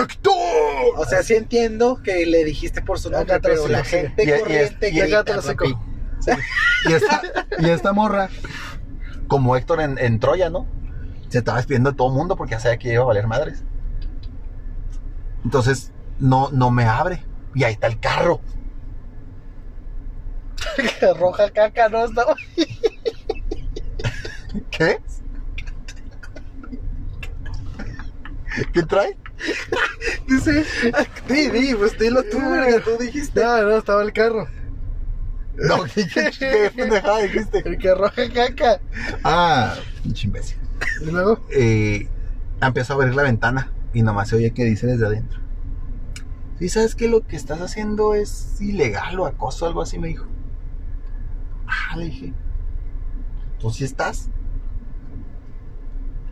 ¡Héctor! 0.00 0.34
O 0.96 1.04
sea, 1.04 1.22
sí 1.24 1.34
entiendo 1.34 2.00
que 2.02 2.24
le 2.26 2.44
dijiste 2.44 2.80
por 2.82 3.00
su 3.00 3.10
nombre, 3.10 3.40
pero 3.40 3.56
sigo, 3.56 3.68
la 3.68 3.82
gente 3.82 4.24
Y- 4.24 4.30
y- 4.30 4.38
corriente 4.38 4.88
y- 4.90 5.00
grita, 5.00 5.34
lo 5.34 5.42
sigo. 5.42 5.54
papi. 5.56 5.74
Y 6.88 6.92
esta, 6.92 7.22
y 7.58 7.70
esta 7.70 7.92
morra, 7.92 8.28
como 9.26 9.56
Héctor 9.56 9.80
en, 9.80 9.98
en 9.98 10.20
Troya, 10.20 10.48
¿no? 10.48 10.66
Se 11.28 11.38
estaba 11.38 11.56
despidiendo 11.56 11.90
de 11.90 11.96
todo 11.96 12.08
el 12.08 12.14
mundo 12.14 12.36
porque 12.36 12.52
ya 12.52 12.60
sabía 12.60 12.78
que 12.78 12.92
iba 12.92 13.02
a 13.02 13.06
valer 13.06 13.26
madres. 13.26 13.64
Entonces, 15.44 15.92
no, 16.18 16.50
no 16.50 16.70
me 16.70 16.84
abre. 16.84 17.22
Y 17.54 17.64
ahí 17.64 17.74
está 17.74 17.86
el 17.86 18.00
carro. 18.00 18.40
Roja 21.18 21.50
caca, 21.50 21.88
no 21.88 22.04
estaba. 22.04 22.34
¿Qué? 24.70 24.98
¿Qué 28.72 28.82
trae? 28.84 29.16
Dice, 30.26 30.64
di, 31.28 31.50
di, 31.50 31.74
pues 31.74 31.98
dilo 31.98 32.22
tú, 32.24 32.38
verga, 32.38 32.82
tú 32.82 32.96
dijiste. 32.98 33.44
No, 33.44 33.62
no, 33.62 33.76
estaba 33.76 34.02
el 34.02 34.12
carro. 34.12 34.48
No, 35.56 35.84
¿qué, 35.84 36.06
qué, 36.14 36.30
qué 36.38 36.72
pendejada 36.74 37.18
dijiste? 37.18 37.62
El 37.64 37.78
que 37.78 37.94
roja 37.94 38.22
caca. 38.32 38.80
Ah, 39.22 39.74
pinche 40.02 40.26
imbécil. 40.26 40.58
Y 41.02 41.10
luego, 41.10 41.44
eh, 41.50 42.08
empiezo 42.60 42.92
a 42.92 42.96
abrir 42.96 43.14
la 43.14 43.24
ventana 43.24 43.73
y 43.94 44.02
nomás 44.02 44.28
se 44.28 44.36
oye 44.36 44.50
que 44.50 44.64
dice 44.64 44.86
desde 44.86 45.06
adentro. 45.06 45.40
Sí, 46.58 46.68
¿sabes 46.68 46.94
que 46.94 47.08
lo 47.08 47.26
que 47.26 47.36
estás 47.36 47.60
haciendo 47.60 48.14
es 48.14 48.60
ilegal 48.60 49.18
o 49.20 49.26
acoso 49.26 49.66
algo 49.66 49.80
así? 49.80 49.98
Me 49.98 50.08
dijo. 50.08 50.26
Ah, 51.66 51.96
le 51.96 52.06
dije. 52.06 52.32
¿Tú 53.58 53.70
sí 53.70 53.84
estás? 53.84 54.28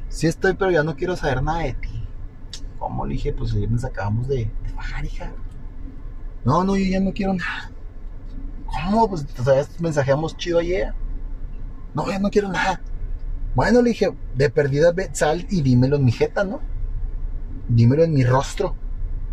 Sí 0.09 0.27
estoy, 0.27 0.55
pero 0.55 0.71
ya 0.71 0.83
no 0.83 0.97
quiero 0.97 1.17
saber 1.17 1.43
nada 1.43 1.61
de 1.61 1.73
ti. 1.75 2.07
¿Cómo? 2.79 3.07
Le 3.07 3.15
dije, 3.15 3.33
pues 3.33 3.55
ayer 3.55 3.71
nos 3.71 3.85
acabamos 3.85 4.29
de, 4.29 4.51
bajar, 4.77 5.05
hija. 5.05 5.33
No, 6.45 6.65
no, 6.65 6.77
yo 6.77 6.85
ya 6.85 7.01
no 7.01 7.13
quiero 7.13 7.33
nada. 7.33 7.71
¿Cómo? 8.67 9.09
Pues 9.09 9.27
todavía 9.27 9.65
mensajeamos 9.79 10.37
chido 10.37 10.59
ayer. 10.59 10.93
No, 11.95 12.09
ya 12.09 12.19
no 12.19 12.31
quiero 12.31 12.49
nada. 12.49 12.81
Bueno, 13.55 13.83
le 13.83 13.91
dije, 13.91 14.15
de 14.35 14.51
perdida 14.51 14.93
sal 15.13 15.47
y 15.51 15.63
dímelo 15.63 15.97
en 15.97 16.05
mi 16.05 16.13
jeta, 16.13 16.45
¿no? 16.45 16.61
Dímelo 17.75 18.05
en 18.05 18.13
mi 18.13 18.23
rostro 18.23 18.75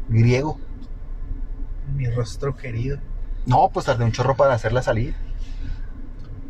griego. 0.07 0.57
Mi 1.93 2.09
rostro 2.09 2.55
querido. 2.55 2.97
No, 3.45 3.69
pues 3.73 3.85
tardé 3.85 4.05
un 4.05 4.13
chorro 4.13 4.35
para 4.37 4.53
hacerla 4.53 4.81
salir. 4.81 5.13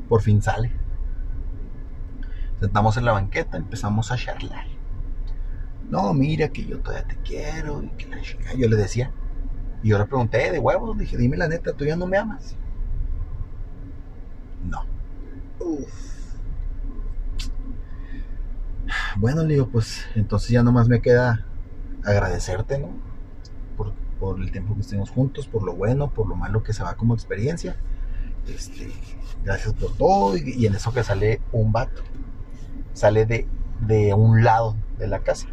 Por 0.07 0.21
fin 0.21 0.41
sale. 0.41 0.71
Sentamos 2.59 2.95
en 2.97 3.05
la 3.05 3.13
banqueta, 3.13 3.57
empezamos 3.57 4.11
a 4.11 4.17
charlar. 4.17 4.67
No, 5.89 6.13
mira 6.13 6.49
que 6.49 6.63
yo 6.65 6.79
todavía 6.79 7.07
te 7.07 7.15
quiero 7.23 7.81
y 7.81 7.87
que 7.89 8.07
la 8.07 8.21
chingada. 8.21 8.53
Yo 8.53 8.69
le 8.69 8.75
decía. 8.75 9.11
Y 9.81 9.89
yo 9.89 9.97
le 9.97 10.05
pregunté, 10.05 10.51
de 10.51 10.59
huevos, 10.59 10.95
le 10.95 11.05
dije, 11.05 11.17
dime 11.17 11.37
la 11.37 11.47
neta, 11.47 11.73
tú 11.73 11.85
ya 11.85 11.95
no 11.95 12.05
me 12.05 12.17
amas. 12.17 12.55
No. 14.63 14.85
Uf. 15.59 16.09
Bueno, 19.15 19.41
le 19.41 19.55
digo, 19.55 19.69
pues 19.69 20.05
entonces 20.13 20.49
ya 20.49 20.61
nomás 20.61 20.87
me 20.87 21.01
queda 21.01 21.48
agradecerte, 22.03 22.79
¿no? 22.79 22.89
Por, 23.77 23.93
por 24.19 24.39
el 24.39 24.51
tiempo 24.51 24.75
que 24.75 24.81
estuvimos 24.81 25.09
juntos, 25.09 25.47
por 25.47 25.63
lo 25.63 25.73
bueno, 25.75 26.11
por 26.11 26.27
lo 26.27 26.35
malo 26.35 26.63
que 26.63 26.73
se 26.73 26.83
va 26.83 26.95
como 26.95 27.13
experiencia. 27.13 27.75
Este, 28.47 28.91
gracias 29.43 29.73
por 29.73 29.95
todo. 29.95 30.37
Y, 30.37 30.65
en 30.65 30.75
eso 30.75 30.91
que 30.93 31.03
sale 31.03 31.41
un 31.51 31.71
vato. 31.71 32.01
Sale 32.93 33.25
de, 33.25 33.47
de 33.81 34.13
un 34.13 34.43
lado 34.43 34.75
de 34.97 35.07
la 35.07 35.19
casa. 35.19 35.47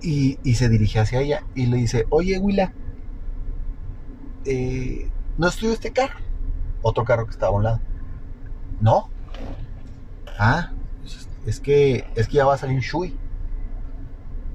Y, 0.00 0.38
y 0.42 0.54
se 0.54 0.68
dirige 0.68 0.98
hacia 0.98 1.20
ella 1.20 1.44
y 1.54 1.66
le 1.66 1.76
dice, 1.76 2.06
oye, 2.10 2.38
Willa, 2.38 2.72
eh, 4.44 5.08
¿no 5.38 5.46
es 5.46 5.56
tuyo 5.56 5.72
este 5.72 5.92
carro? 5.92 6.18
Otro 6.82 7.04
carro 7.04 7.24
que 7.26 7.30
estaba 7.30 7.52
a 7.52 7.56
un 7.56 7.62
lado. 7.62 7.80
No, 8.80 9.12
Ah, 10.38 10.72
es 11.46 11.60
que, 11.60 12.04
es 12.14 12.28
que 12.28 12.34
ya 12.34 12.44
va 12.44 12.54
a 12.54 12.58
salir 12.58 12.80
Shui. 12.80 13.16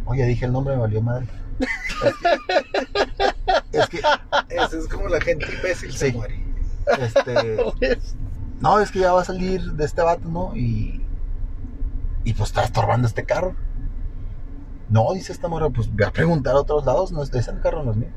Oye, 0.06 0.26
dije 0.26 0.46
el 0.46 0.54
nombre, 0.54 0.76
me 0.76 0.82
valió 0.82 1.02
madre. 1.02 1.28
Es 3.72 3.88
que, 3.90 4.00
Eso 4.50 4.78
es 4.80 4.88
como 4.88 5.08
la 5.10 5.20
gente 5.20 5.46
imbécil 5.54 5.92
se 5.94 6.12
Sí. 6.12 6.16
muere. 6.18 6.40
este, 7.00 7.98
no, 8.62 8.80
es 8.80 8.92
que 8.92 9.00
ya 9.00 9.12
va 9.14 9.22
a 9.22 9.26
salir 9.26 9.62
de 9.74 9.86
este 9.86 10.02
vato, 10.02 10.30
¿no? 10.30 10.56
Y, 10.56 11.02
y 12.24 12.34
pues 12.34 12.50
está 12.50 12.64
estorbando 12.64 13.08
este 13.08 13.26
carro. 13.26 13.56
No, 14.90 15.12
dice 15.14 15.34
esta 15.34 15.50
morra, 15.50 15.70
pues 15.70 15.94
voy 15.94 16.06
a 16.06 16.12
preguntar 16.12 16.56
a 16.56 16.60
otros 16.60 16.86
lados, 16.86 17.12
no, 17.12 17.22
ese 17.24 17.60
carro 17.62 17.84
no 17.84 17.92
es 17.92 17.98
mío. 17.98 18.10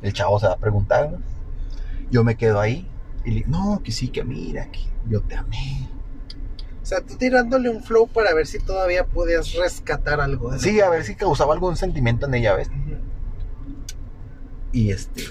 El 0.00 0.14
chavo 0.14 0.40
se 0.40 0.46
va 0.46 0.54
a 0.54 0.58
preguntar, 0.58 1.10
¿no? 1.12 1.18
Yo 2.10 2.24
me 2.24 2.36
quedo 2.36 2.58
ahí 2.58 2.88
y 3.24 3.30
le 3.30 3.36
digo, 3.36 3.48
no, 3.50 3.82
que 3.84 3.92
sí, 3.92 4.08
que 4.08 4.24
mira, 4.24 4.70
que 4.70 4.80
yo 5.08 5.20
te 5.20 5.36
amé. 5.36 5.88
O 6.82 6.86
sea, 6.86 7.00
tú 7.02 7.16
tirándole 7.16 7.68
un 7.68 7.82
flow 7.82 8.08
para 8.08 8.32
ver 8.34 8.46
si 8.46 8.58
todavía 8.58 9.04
podías 9.04 9.52
rescatar 9.54 10.20
algo. 10.20 10.50
de. 10.50 10.58
Sí, 10.58 10.80
a 10.80 10.88
ver 10.88 11.04
si 11.04 11.14
causaba 11.14 11.52
algún 11.52 11.76
sentimiento 11.76 12.26
en 12.26 12.34
ella, 12.34 12.54
¿ves? 12.54 12.70
Y 14.72 14.90
este. 14.90 15.22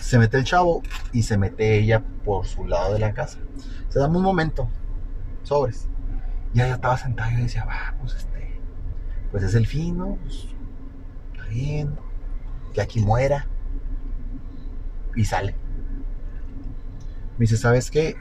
Se 0.00 0.18
mete 0.18 0.38
el 0.38 0.44
chavo 0.44 0.82
y 1.12 1.22
se 1.22 1.36
mete 1.36 1.78
ella 1.78 2.02
por 2.24 2.46
su 2.46 2.66
lado 2.66 2.94
de 2.94 2.98
la 3.00 3.12
casa. 3.12 3.38
Se 3.88 3.98
dame 3.98 4.16
un 4.16 4.22
momento. 4.22 4.68
Sobres. 5.42 5.88
Y 6.54 6.60
ella 6.60 6.74
estaba 6.74 6.96
sentada 6.96 7.30
y 7.32 7.36
yo 7.36 7.42
decía, 7.42 7.64
va, 7.64 7.94
pues 8.00 8.14
este. 8.14 8.60
Pues 9.30 9.42
es 9.42 9.54
el 9.54 9.66
fin, 9.66 9.98
¿no? 9.98 10.16
Pues, 10.22 10.46
está 11.32 11.46
bien. 11.48 11.96
Que 12.72 12.80
aquí 12.80 13.00
muera. 13.00 13.46
Y 15.16 15.24
sale. 15.24 15.54
Me 17.36 17.42
dice, 17.42 17.56
¿sabes 17.56 17.90
qué? 17.90 18.16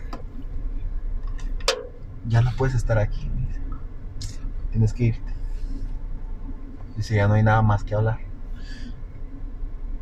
Ya 2.27 2.41
no 2.41 2.51
puedes 2.57 2.75
estar 2.75 2.97
aquí. 2.97 3.29
Tienes 4.71 4.93
que 4.93 5.05
irte. 5.05 5.33
Dice, 6.95 7.15
ya 7.15 7.27
no 7.27 7.33
hay 7.33 7.43
nada 7.43 7.61
más 7.61 7.83
que 7.83 7.95
hablar. 7.95 8.19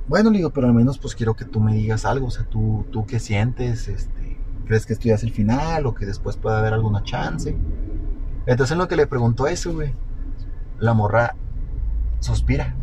Bueno, 0.08 0.30
le 0.30 0.38
digo, 0.38 0.50
pero 0.50 0.68
al 0.68 0.74
menos 0.74 0.98
pues 0.98 1.16
quiero 1.16 1.36
que 1.36 1.46
tú 1.46 1.60
me 1.60 1.74
digas 1.74 2.06
algo. 2.06 2.28
O 2.28 2.32
sea, 2.32 2.44
tú, 2.44 2.86
tú 2.92 3.06
qué 3.06 3.20
sientes, 3.20 3.88
este, 3.88 4.38
¿crees 4.66 4.86
que 4.86 4.94
esto 4.94 5.06
ya 5.06 5.16
es 5.16 5.24
el 5.24 5.32
final 5.32 5.86
o 5.86 5.94
que 5.94 6.06
después 6.06 6.38
puede 6.38 6.58
haber 6.58 6.74
alguna 6.74 7.04
chance? 7.04 7.56
Entonces 8.46 8.72
en 8.72 8.80
lo 8.80 8.88
que 8.88 8.96
le 8.96 9.08
preguntó 9.08 9.48
eso, 9.48 9.74
güey, 9.74 9.94
la 10.80 10.94
morra 10.94 11.36
suspira. 12.20 12.76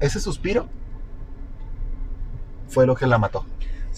Ese 0.00 0.20
suspiro 0.20 0.68
fue 2.68 2.86
lo 2.86 2.94
que 2.96 3.06
la 3.06 3.18
mató. 3.18 3.44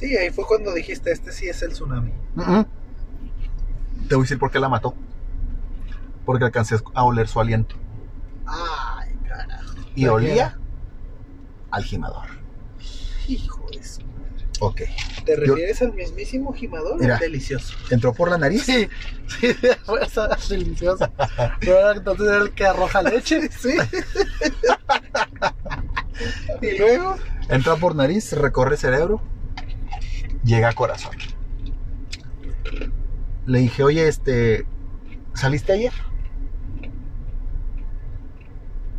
Sí, 0.05 0.17
ahí 0.19 0.31
fue 0.31 0.45
cuando 0.47 0.73
dijiste, 0.75 1.11
este 1.13 1.33
sí 1.33 1.49
es 1.49 1.63
el 1.63 1.73
tsunami. 1.73 2.13
Te 4.09 4.15
voy 4.15 4.23
a 4.23 4.25
decir 4.25 4.39
por 4.39 4.51
qué 4.51 4.61
la 4.61 4.69
mató. 4.69 4.95
Porque 6.27 6.45
alcancé 6.45 6.77
a 6.95 7.05
oler 7.05 7.27
su 7.27 7.41
aliento. 7.41 7.75
Ay, 8.47 9.15
carajo. 9.27 9.75
Y 9.95 10.03
¿De 10.03 10.07
qué 10.07 10.11
olía 10.11 10.59
al 11.71 11.85
gimador. 11.85 12.27
Hijo 13.29 13.67
de 13.73 13.83
su 13.83 14.03
madre. 14.03 14.47
Ok. 14.61 14.83
¿Te 15.25 15.35
Yo- 15.35 15.41
refieres 15.55 15.81
al 15.81 15.95
mismísimo 15.95 16.53
gimador? 16.53 17.01
Mira. 17.01 17.17
Delicioso. 17.19 17.75
Entró 17.91 18.13
por 18.13 18.31
la 18.31 18.37
nariz. 18.37 18.63
Sí, 18.65 18.87
sí, 19.41 19.55
fue 19.87 20.05
esa 20.05 20.29
deliciosa. 20.51 21.11
Pero 21.61 21.93
entonces 21.93 22.27
era 22.27 22.37
el 22.43 22.51
que 22.53 22.67
arroja 22.67 23.01
leche. 23.03 23.49
Sí. 23.59 23.73
y 26.63 26.79
luego, 26.79 27.17
Entra 27.49 27.77
por 27.77 27.95
nariz, 27.95 28.33
recorre 28.33 28.77
cerebro, 28.77 29.21
llega 30.45 30.69
a 30.69 30.73
corazón. 30.75 31.17
Le 33.47 33.59
dije, 33.59 33.83
oye, 33.83 34.09
este, 34.09 34.67
¿saliste 35.35 35.73
ayer? 35.73 35.93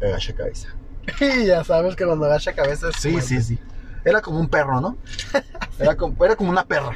Agacha 0.01 0.35
cabeza. 0.35 0.69
Y 1.21 1.45
ya 1.45 1.63
sabes 1.63 1.95
que 1.95 2.05
cuando 2.05 2.25
agacha 2.25 2.53
cabeza 2.53 2.89
es 2.89 2.95
Sí, 2.97 3.21
sí, 3.21 3.41
sí. 3.41 3.59
Era 4.03 4.21
como 4.21 4.39
un 4.39 4.47
perro, 4.49 4.81
¿no? 4.81 4.97
Era 5.79 5.95
como, 5.95 6.23
era 6.23 6.35
como 6.35 6.49
una 6.51 6.65
perra. 6.65 6.95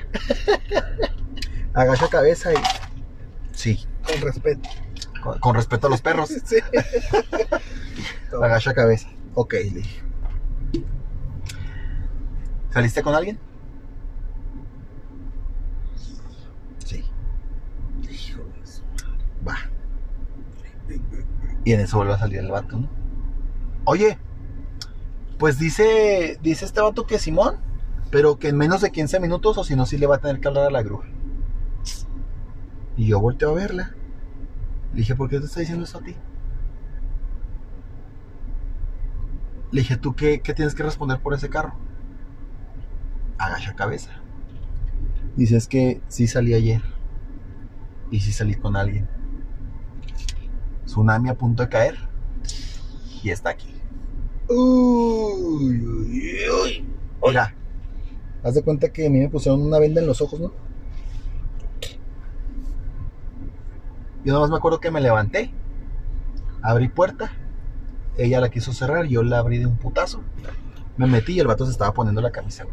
Agacha 1.73 2.07
cabeza 2.07 2.53
y... 2.53 2.57
Sí, 3.51 3.85
con 4.05 4.21
respeto. 4.21 4.69
con, 5.21 5.39
con 5.39 5.55
respeto 5.55 5.87
a 5.87 5.89
los 5.89 6.01
perros. 6.01 6.29
Sí. 6.45 6.57
Agacha 8.41 8.73
cabeza. 8.73 9.09
Ok, 9.33 9.53
le 9.53 9.63
dije. 9.69 10.01
¿Saliste 12.71 13.01
con 13.03 13.15
alguien? 13.15 13.37
Sí. 16.85 17.03
Hijo 18.09 18.43
de 18.43 18.67
su- 18.67 18.83
Va. 19.47 19.57
Y 21.69 21.73
en 21.73 21.81
eso 21.81 21.97
vuelve 21.97 22.13
a 22.13 22.17
salir 22.17 22.39
el 22.39 22.49
vato, 22.49 22.79
¿no? 22.79 22.89
Oye, 23.85 24.17
pues 25.37 25.59
dice, 25.59 26.39
dice 26.41 26.65
este 26.65 26.81
vato 26.81 27.05
que 27.05 27.19
Simón, 27.19 27.57
pero 28.09 28.39
que 28.39 28.47
en 28.47 28.57
menos 28.57 28.81
de 28.81 28.89
15 28.89 29.19
minutos 29.19 29.55
o 29.55 29.63
si 29.63 29.75
no, 29.75 29.85
sí 29.85 29.99
le 29.99 30.07
va 30.07 30.15
a 30.15 30.19
tener 30.19 30.39
que 30.39 30.47
hablar 30.47 30.65
a 30.65 30.71
la 30.71 30.81
grúa. 30.81 31.05
Y 32.97 33.05
yo 33.05 33.19
volteo 33.19 33.51
a 33.51 33.53
verla. 33.53 33.93
Le 34.93 35.01
dije, 35.01 35.13
¿por 35.13 35.29
qué 35.29 35.39
te 35.39 35.45
está 35.45 35.59
diciendo 35.59 35.83
eso 35.83 35.99
a 35.99 36.01
ti? 36.01 36.15
Le 39.69 39.81
dije, 39.81 39.95
¿tú 39.95 40.15
qué, 40.15 40.41
qué 40.41 40.55
tienes 40.55 40.73
que 40.73 40.81
responder 40.81 41.19
por 41.19 41.35
ese 41.35 41.49
carro? 41.49 41.75
Agacha 43.37 43.75
cabeza. 43.75 44.09
Dice, 45.35 45.59
que 45.69 46.01
sí 46.07 46.25
salí 46.25 46.55
ayer. 46.55 46.81
Y 48.09 48.21
sí 48.21 48.31
salí 48.31 48.55
con 48.55 48.75
alguien. 48.75 49.18
Tsunami 50.99 51.29
a 51.29 51.33
punto 51.33 51.63
de 51.63 51.69
caer. 51.69 51.95
Y 53.23 53.29
está 53.29 53.51
aquí. 53.51 53.73
Uy, 54.49 55.81
uy, 55.81 56.41
uy. 56.63 56.85
Mira, 57.25 57.55
haz 58.43 58.55
de 58.55 58.63
cuenta 58.63 58.89
que 58.91 59.07
a 59.07 59.09
mí 59.09 59.19
me 59.19 59.29
pusieron 59.29 59.61
una 59.61 59.79
venda 59.79 60.01
en 60.01 60.07
los 60.07 60.21
ojos, 60.21 60.39
¿no? 60.41 60.51
Yo 64.25 64.33
nada 64.33 64.41
más 64.41 64.49
me 64.49 64.57
acuerdo 64.57 64.81
que 64.81 64.91
me 64.91 64.99
levanté, 64.99 65.53
abrí 66.61 66.89
puerta, 66.89 67.31
ella 68.17 68.41
la 68.41 68.49
quiso 68.49 68.73
cerrar, 68.73 69.05
yo 69.05 69.23
la 69.23 69.37
abrí 69.39 69.59
de 69.59 69.65
un 69.67 69.77
putazo, 69.77 70.21
me 70.97 71.07
metí 71.07 71.33
y 71.35 71.39
el 71.39 71.47
vato 71.47 71.65
se 71.65 71.71
estaba 71.71 71.93
poniendo 71.93 72.19
la 72.21 72.31
camisa. 72.31 72.65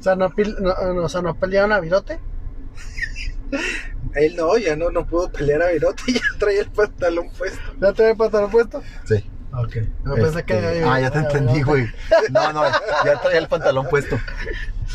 O 0.00 0.02
sea, 0.02 0.16
no, 0.16 0.30
pil- 0.30 0.56
no, 0.58 0.94
no, 0.94 1.02
o 1.04 1.08
sea, 1.10 1.20
no 1.20 1.34
pelearon 1.34 1.72
a 1.72 1.80
virote. 1.80 2.18
Él 4.14 4.36
no, 4.36 4.56
ya 4.56 4.76
no, 4.76 4.90
no 4.90 5.06
pudo 5.06 5.30
pelear 5.30 5.62
a 5.62 5.70
Virote, 5.70 6.02
ya 6.12 6.20
traía 6.38 6.60
el 6.62 6.70
pantalón 6.70 7.28
puesto. 7.36 7.60
¿Ya 7.80 7.92
te 7.92 8.02
había 8.02 8.14
pantalón 8.14 8.50
puesto? 8.50 8.82
Sí. 9.04 9.24
Ok. 9.52 9.76
No 10.04 10.14
pensé 10.14 10.44
que. 10.44 10.54
Este, 10.54 10.84
ah, 10.84 11.00
ya 11.00 11.10
te 11.10 11.18
entendí, 11.18 11.62
güey. 11.62 11.86
No, 12.30 12.52
no, 12.52 12.62
ya 13.04 13.20
traía 13.22 13.38
el 13.38 13.48
pantalón 13.48 13.86
puesto. 13.88 14.18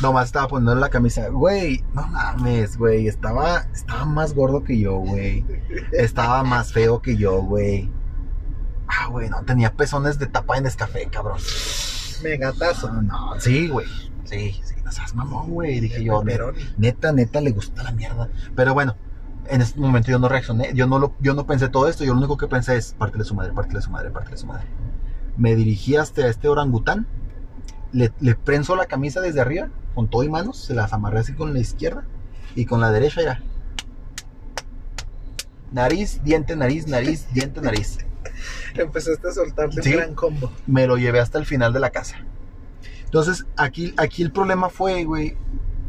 Nomás 0.00 0.26
estaba 0.26 0.48
poniendo 0.48 0.74
la 0.76 0.88
camisa. 0.88 1.28
Güey, 1.28 1.84
no 1.94 2.06
mames, 2.06 2.76
güey. 2.76 3.08
Estaba, 3.08 3.66
estaba 3.72 4.04
más 4.04 4.34
gordo 4.34 4.62
que 4.62 4.78
yo, 4.78 4.96
güey. 4.96 5.44
Estaba 5.92 6.42
más 6.44 6.72
feo 6.72 7.02
que 7.02 7.16
yo, 7.16 7.42
güey. 7.42 7.90
Ah, 8.86 9.08
güey, 9.08 9.28
no, 9.30 9.42
tenía 9.44 9.72
pezones 9.72 10.18
de 10.18 10.26
tapa 10.26 10.58
en 10.58 10.66
escafé, 10.66 11.08
cabrón. 11.10 11.38
Megatazo. 12.22 12.92
No, 12.92 13.02
no, 13.02 13.40
sí, 13.40 13.68
güey. 13.68 13.86
Sí, 14.24 14.60
sí, 14.64 14.71
no 14.92 14.96
seas 14.96 15.14
mamón, 15.14 15.50
güey. 15.50 15.80
Dije 15.80 16.04
yo, 16.04 16.22
neta, 16.76 17.12
neta, 17.12 17.40
le 17.40 17.50
gusta 17.50 17.82
la 17.82 17.92
mierda. 17.92 18.28
Pero 18.54 18.74
bueno, 18.74 18.96
en 19.48 19.60
este 19.62 19.80
momento 19.80 20.10
yo 20.10 20.18
no 20.18 20.28
reaccioné. 20.28 20.72
Yo 20.74 20.86
no, 20.86 20.98
lo, 20.98 21.14
yo 21.20 21.34
no 21.34 21.46
pensé 21.46 21.68
todo 21.68 21.88
esto. 21.88 22.04
Yo 22.04 22.12
lo 22.12 22.18
único 22.18 22.36
que 22.36 22.46
pensé 22.46 22.76
es, 22.76 22.94
pártele 22.98 23.24
su 23.24 23.34
madre, 23.34 23.52
pártele 23.52 23.80
su 23.80 23.90
madre, 23.90 24.10
pártele 24.10 24.36
su 24.36 24.46
madre. 24.46 24.66
Me 25.36 25.54
dirigí 25.56 25.96
hasta 25.96 26.26
este 26.26 26.48
orangután. 26.48 27.06
Le, 27.92 28.12
le 28.20 28.34
prenso 28.34 28.76
la 28.76 28.86
camisa 28.86 29.20
desde 29.20 29.40
arriba, 29.40 29.68
con 29.94 30.08
todo 30.08 30.22
y 30.22 30.28
manos. 30.28 30.58
Se 30.58 30.74
las 30.74 30.92
amarré 30.92 31.20
así 31.20 31.32
con 31.34 31.52
la 31.54 31.60
izquierda. 31.60 32.04
Y 32.54 32.66
con 32.66 32.80
la 32.80 32.90
derecha 32.90 33.22
era... 33.22 33.42
Nariz, 35.72 36.20
diente, 36.22 36.54
nariz, 36.54 36.86
nariz, 36.86 37.26
diente, 37.32 37.60
nariz. 37.62 37.98
Empezaste 38.74 39.28
a 39.28 39.32
soltarle 39.32 39.82
Sí. 39.82 39.90
un 39.90 39.96
gran 39.96 40.14
combo. 40.14 40.52
me 40.66 40.86
lo 40.86 40.96
llevé 40.98 41.20
hasta 41.20 41.38
el 41.38 41.46
final 41.46 41.72
de 41.72 41.80
la 41.80 41.90
casa. 41.90 42.16
Entonces, 43.12 43.44
aquí, 43.58 43.92
aquí 43.98 44.22
el 44.22 44.32
problema 44.32 44.70
fue, 44.70 45.04
güey, 45.04 45.36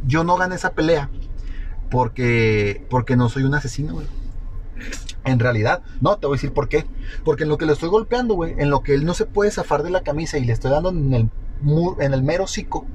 yo 0.06 0.26
no 0.26 0.36
gané 0.36 0.56
esa 0.56 0.74
pelea 0.74 1.10
porque, 1.90 2.86
porque 2.90 3.16
no 3.16 3.30
soy 3.30 3.44
un 3.44 3.56
asesino, 3.56 3.94
güey. 3.94 4.08
En 5.24 5.40
realidad, 5.40 5.84
no, 6.02 6.18
te 6.18 6.28
voy 6.28 6.36
a 6.36 6.38
decir 6.38 6.52
por 6.52 6.68
qué. 6.68 6.86
Porque 7.24 7.44
en 7.44 7.50
lo 7.50 7.58
que 7.58 7.66
le 7.66 7.72
estoy 7.72 7.88
golpeando, 7.88 8.34
güey, 8.34 8.56
en 8.58 8.70
lo 8.70 8.84
que 8.84 8.94
él 8.94 9.06
no 9.06 9.14
se 9.14 9.26
puede 9.26 9.52
zafar 9.52 9.84
de 9.84 9.90
la 9.90 10.04
camisa 10.04 10.38
y 10.38 10.44
le 10.44 10.52
estoy 10.52 10.72
dando 10.72 10.90
en 10.90 11.14
el, 11.14 11.30
en 12.02 12.14
el 12.14 12.24
mero 12.24 12.44
hocico, 12.44 12.86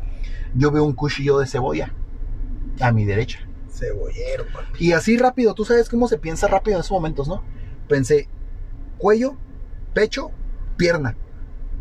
yo 0.54 0.70
veo 0.72 0.84
un 0.84 0.92
cuchillo 0.92 1.38
de 1.38 1.46
cebolla 1.46 1.94
a 2.80 2.92
mi 2.92 3.06
derecha. 3.06 3.48
Cebollero, 3.70 4.44
papi. 4.52 4.88
Y 4.88 4.92
así 4.92 5.16
rápido, 5.16 5.54
tú 5.54 5.64
sabes 5.64 5.88
cómo 5.88 6.06
se 6.06 6.18
piensa 6.18 6.48
rápido 6.48 6.76
en 6.76 6.80
esos 6.80 6.92
momentos, 6.92 7.28
¿no? 7.28 7.42
Pensé, 7.88 8.28
cuello, 8.98 9.38
pecho, 9.94 10.32
pierna. 10.76 11.16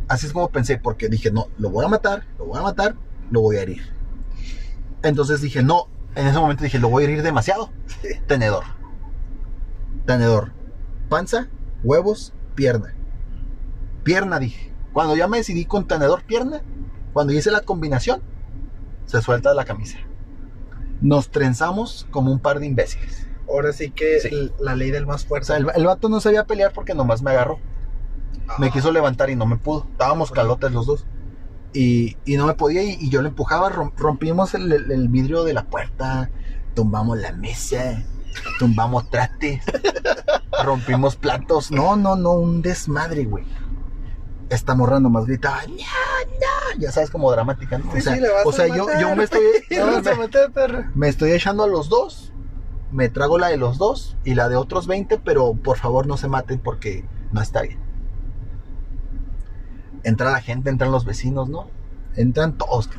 Así 0.07 0.25
es 0.27 0.33
como 0.33 0.49
pensé, 0.49 0.77
porque 0.77 1.09
dije, 1.09 1.31
no, 1.31 1.47
lo 1.57 1.69
voy 1.69 1.85
a 1.85 1.89
matar, 1.89 2.25
lo 2.37 2.45
voy 2.45 2.59
a 2.59 2.61
matar, 2.63 2.95
lo 3.31 3.41
voy 3.41 3.57
a 3.57 3.61
herir. 3.63 3.93
Entonces 5.03 5.41
dije, 5.41 5.63
no, 5.63 5.87
en 6.15 6.27
ese 6.27 6.39
momento 6.39 6.63
dije, 6.63 6.79
lo 6.79 6.89
voy 6.89 7.03
a 7.03 7.07
herir 7.07 7.23
demasiado. 7.23 7.69
Tenedor. 8.27 8.63
Tenedor. 10.05 10.51
Panza, 11.09 11.47
huevos, 11.83 12.33
pierna. 12.55 12.93
Pierna, 14.03 14.39
dije. 14.39 14.73
Cuando 14.93 15.15
ya 15.15 15.27
me 15.27 15.37
decidí 15.37 15.65
con 15.65 15.87
tenedor, 15.87 16.23
pierna, 16.23 16.61
cuando 17.13 17.33
hice 17.33 17.51
la 17.51 17.61
combinación, 17.61 18.21
se 19.05 19.21
suelta 19.21 19.53
la 19.53 19.65
camisa. 19.65 19.99
Nos 21.01 21.29
trenzamos 21.29 22.07
como 22.09 22.31
un 22.31 22.39
par 22.39 22.59
de 22.59 22.65
imbéciles. 22.65 23.27
Ahora 23.49 23.71
sí 23.73 23.91
que 23.91 24.19
Sí. 24.19 24.51
la 24.59 24.75
ley 24.75 24.91
del 24.91 25.05
más 25.05 25.23
O 25.25 25.27
fuerte. 25.27 25.47
sea, 25.47 25.57
el, 25.57 25.67
el 25.75 25.85
vato 25.85 26.09
no 26.09 26.19
sabía 26.19 26.45
pelear 26.45 26.73
porque 26.73 26.93
nomás 26.95 27.21
me 27.21 27.31
agarró. 27.31 27.59
Me 28.59 28.71
quiso 28.71 28.91
levantar 28.91 29.29
y 29.29 29.35
no 29.35 29.45
me 29.45 29.57
pudo. 29.57 29.85
Estábamos 29.91 30.31
calotes 30.31 30.71
los 30.71 30.85
dos. 30.85 31.05
Y, 31.73 32.17
y 32.25 32.37
no 32.37 32.47
me 32.47 32.53
podía 32.53 32.81
y, 32.81 32.97
y 32.99 33.09
yo 33.09 33.21
le 33.21 33.29
empujaba. 33.29 33.69
rom- 33.69 33.91
rompimos 33.97 34.53
el, 34.53 34.71
el- 34.71 34.91
el 34.91 35.09
vidrio 35.09 35.43
de 35.43 35.53
la 35.53 35.65
puerta. 35.65 36.29
Tumbamos 36.73 37.17
la 37.17 37.31
mesa. 37.33 38.03
Tumbamos 38.59 39.09
trastes. 39.09 39.63
rompimos 40.63 41.15
platos. 41.15 41.71
No, 41.71 41.95
no, 41.95 42.15
no. 42.15 42.31
Un 42.33 42.61
desmadre, 42.61 43.25
güey. 43.25 43.45
Esta 44.49 44.75
morra 44.75 44.99
nomás 44.99 45.25
gritaba. 45.25 45.59
Ya 46.79 46.91
sabes, 46.91 47.09
como 47.09 47.31
dramática, 47.31 47.77
¿no? 47.79 47.91
Sí, 47.91 47.97
o 47.97 48.01
sea, 48.01 48.15
sí, 48.15 48.21
o 48.45 48.51
sea 48.51 48.67
yo, 48.67 48.85
yo 48.99 49.15
me 49.15 49.23
estoy... 49.23 49.41
Meter, 50.19 50.51
perro. 50.51 50.85
Me 50.95 51.09
estoy 51.09 51.31
echando 51.31 51.63
a 51.63 51.67
los 51.67 51.89
dos. 51.89 52.31
Me 52.91 53.09
trago 53.09 53.37
la 53.37 53.47
de 53.49 53.57
los 53.57 53.77
dos 53.77 54.15
y 54.23 54.35
la 54.35 54.47
de 54.47 54.55
otros 54.55 54.87
20, 54.87 55.17
pero 55.19 55.53
por 55.53 55.77
favor 55.77 56.07
no 56.07 56.15
se 56.15 56.29
maten 56.29 56.59
porque 56.59 57.03
no 57.33 57.41
está 57.41 57.61
bien. 57.63 57.79
Entra 60.07 60.31
la 60.31 60.39
gente, 60.41 60.69
entran 60.69 60.89
los 60.91 61.03
vecinos, 61.03 61.49
¿no? 61.49 61.69
Entran 62.15 62.57
todos. 62.57 62.89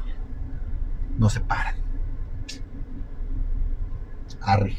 No 1.17 1.31
se 1.31 1.41
paran. 1.41 1.75
Arre. 4.43 4.77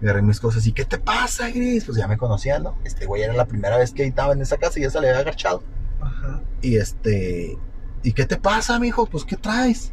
Agarré 0.00 0.22
mis 0.22 0.40
cosas 0.40 0.66
y 0.66 0.72
¿qué 0.72 0.84
te 0.84 0.98
pasa, 0.98 1.50
Gris? 1.50 1.84
Pues 1.84 1.98
ya 1.98 2.06
me 2.08 2.16
conocían, 2.16 2.62
¿no? 2.62 2.78
Este 2.84 3.06
güey 3.06 3.22
era 3.22 3.34
la 3.34 3.44
primera 3.46 3.76
vez 3.76 3.92
que 3.92 4.04
estaba 4.04 4.32
en 4.32 4.40
esa 4.40 4.56
casa 4.56 4.78
y 4.78 4.82
ya 4.82 4.90
se 4.90 5.00
le 5.00 5.08
había 5.10 5.20
agachado. 5.20 5.62
Ajá. 6.00 6.42
Y 6.62 6.76
este, 6.76 7.58
¿y 8.02 8.12
qué 8.12 8.24
te 8.24 8.36
pasa, 8.36 8.78
mijo? 8.78 9.06
Pues 9.06 9.24
¿qué 9.24 9.36
traes? 9.36 9.92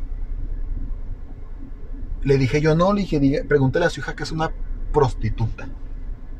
Le 2.23 2.38
dije 2.38 2.61
yo 2.61 2.76
no, 2.76 2.94
le 2.94 3.02
dije, 3.02 3.19
diga- 3.19 3.45
pregúntale 3.48 3.85
a 3.85 3.89
su 3.89 3.99
hija 4.02 4.15
que 4.15 4.23
es 4.23 4.31
una 4.31 4.52
prostituta. 4.94 5.68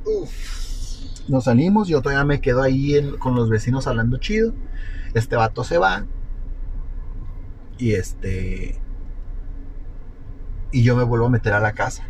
Uf. 0.06 0.67
Nos 1.28 1.46
salimos, 1.46 1.88
yo 1.88 2.02
todavía 2.02 2.24
me 2.24 2.42
quedo 2.42 2.62
ahí 2.62 3.12
con 3.20 3.36
los 3.36 3.50
vecinos 3.50 3.88
hablando 3.88 4.18
chido. 4.18 4.54
Este 5.14 5.36
vato 5.36 5.64
se 5.64 5.78
va. 5.78 6.06
Y 7.78 7.94
este. 7.94 8.80
Y 10.72 10.84
yo 10.84 10.96
me 10.96 11.04
vuelvo 11.04 11.26
a 11.28 11.30
meter 11.30 11.54
a 11.54 11.60
la 11.60 11.74
casa. 11.74 12.08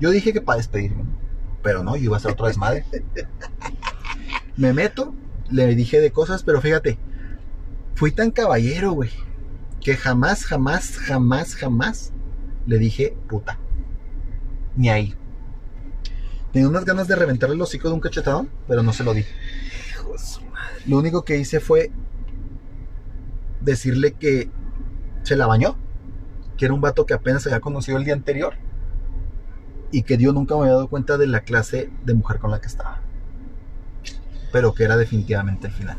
Yo 0.00 0.10
dije 0.10 0.32
que 0.32 0.40
para 0.40 0.58
despedirme. 0.58 1.04
Pero 1.62 1.82
no, 1.82 1.96
yo 1.96 2.04
iba 2.04 2.16
a 2.16 2.18
hacer 2.18 2.32
otra 2.32 2.48
desmadre. 2.48 2.84
me 4.56 4.72
meto, 4.72 5.14
le 5.50 5.74
dije 5.74 6.00
de 6.00 6.10
cosas, 6.10 6.42
pero 6.42 6.60
fíjate, 6.60 6.98
fui 7.94 8.12
tan 8.12 8.30
caballero, 8.30 8.92
güey, 8.92 9.10
que 9.80 9.96
jamás, 9.96 10.44
jamás, 10.44 10.96
jamás, 10.96 11.54
jamás 11.54 12.12
le 12.66 12.78
dije 12.78 13.16
puta. 13.28 13.58
Ni 14.76 14.88
ahí. 14.88 15.14
Tenía 16.52 16.68
unas 16.68 16.84
ganas 16.84 17.06
de 17.06 17.16
reventarle 17.16 17.54
el 17.54 17.62
hocico 17.62 17.88
de 17.88 17.94
un 17.94 18.00
cachetadón, 18.00 18.50
pero 18.66 18.82
no 18.82 18.92
se 18.92 19.04
lo 19.04 19.14
dije. 19.14 19.32
Hijo 19.90 20.12
de 20.12 20.18
su 20.18 20.44
madre. 20.46 20.82
Lo 20.86 20.98
único 20.98 21.24
que 21.24 21.38
hice 21.38 21.60
fue 21.60 21.92
decirle 23.60 24.12
que 24.12 24.50
se 25.22 25.36
la 25.36 25.46
bañó, 25.46 25.76
que 26.56 26.64
era 26.64 26.74
un 26.74 26.80
vato 26.80 27.06
que 27.06 27.14
apenas 27.14 27.46
había 27.46 27.60
conocido 27.60 27.98
el 27.98 28.04
día 28.04 28.14
anterior 28.14 28.54
y 29.92 30.02
que 30.02 30.16
Dios 30.16 30.34
nunca 30.34 30.54
me 30.54 30.62
había 30.62 30.74
dado 30.74 30.88
cuenta 30.88 31.18
de 31.18 31.26
la 31.26 31.40
clase 31.40 31.90
de 32.04 32.14
mujer 32.14 32.38
con 32.38 32.50
la 32.50 32.60
que 32.60 32.66
estaba. 32.66 33.00
Pero 34.52 34.74
que 34.74 34.84
era 34.84 34.96
definitivamente 34.96 35.68
el 35.68 35.72
final. 35.72 35.98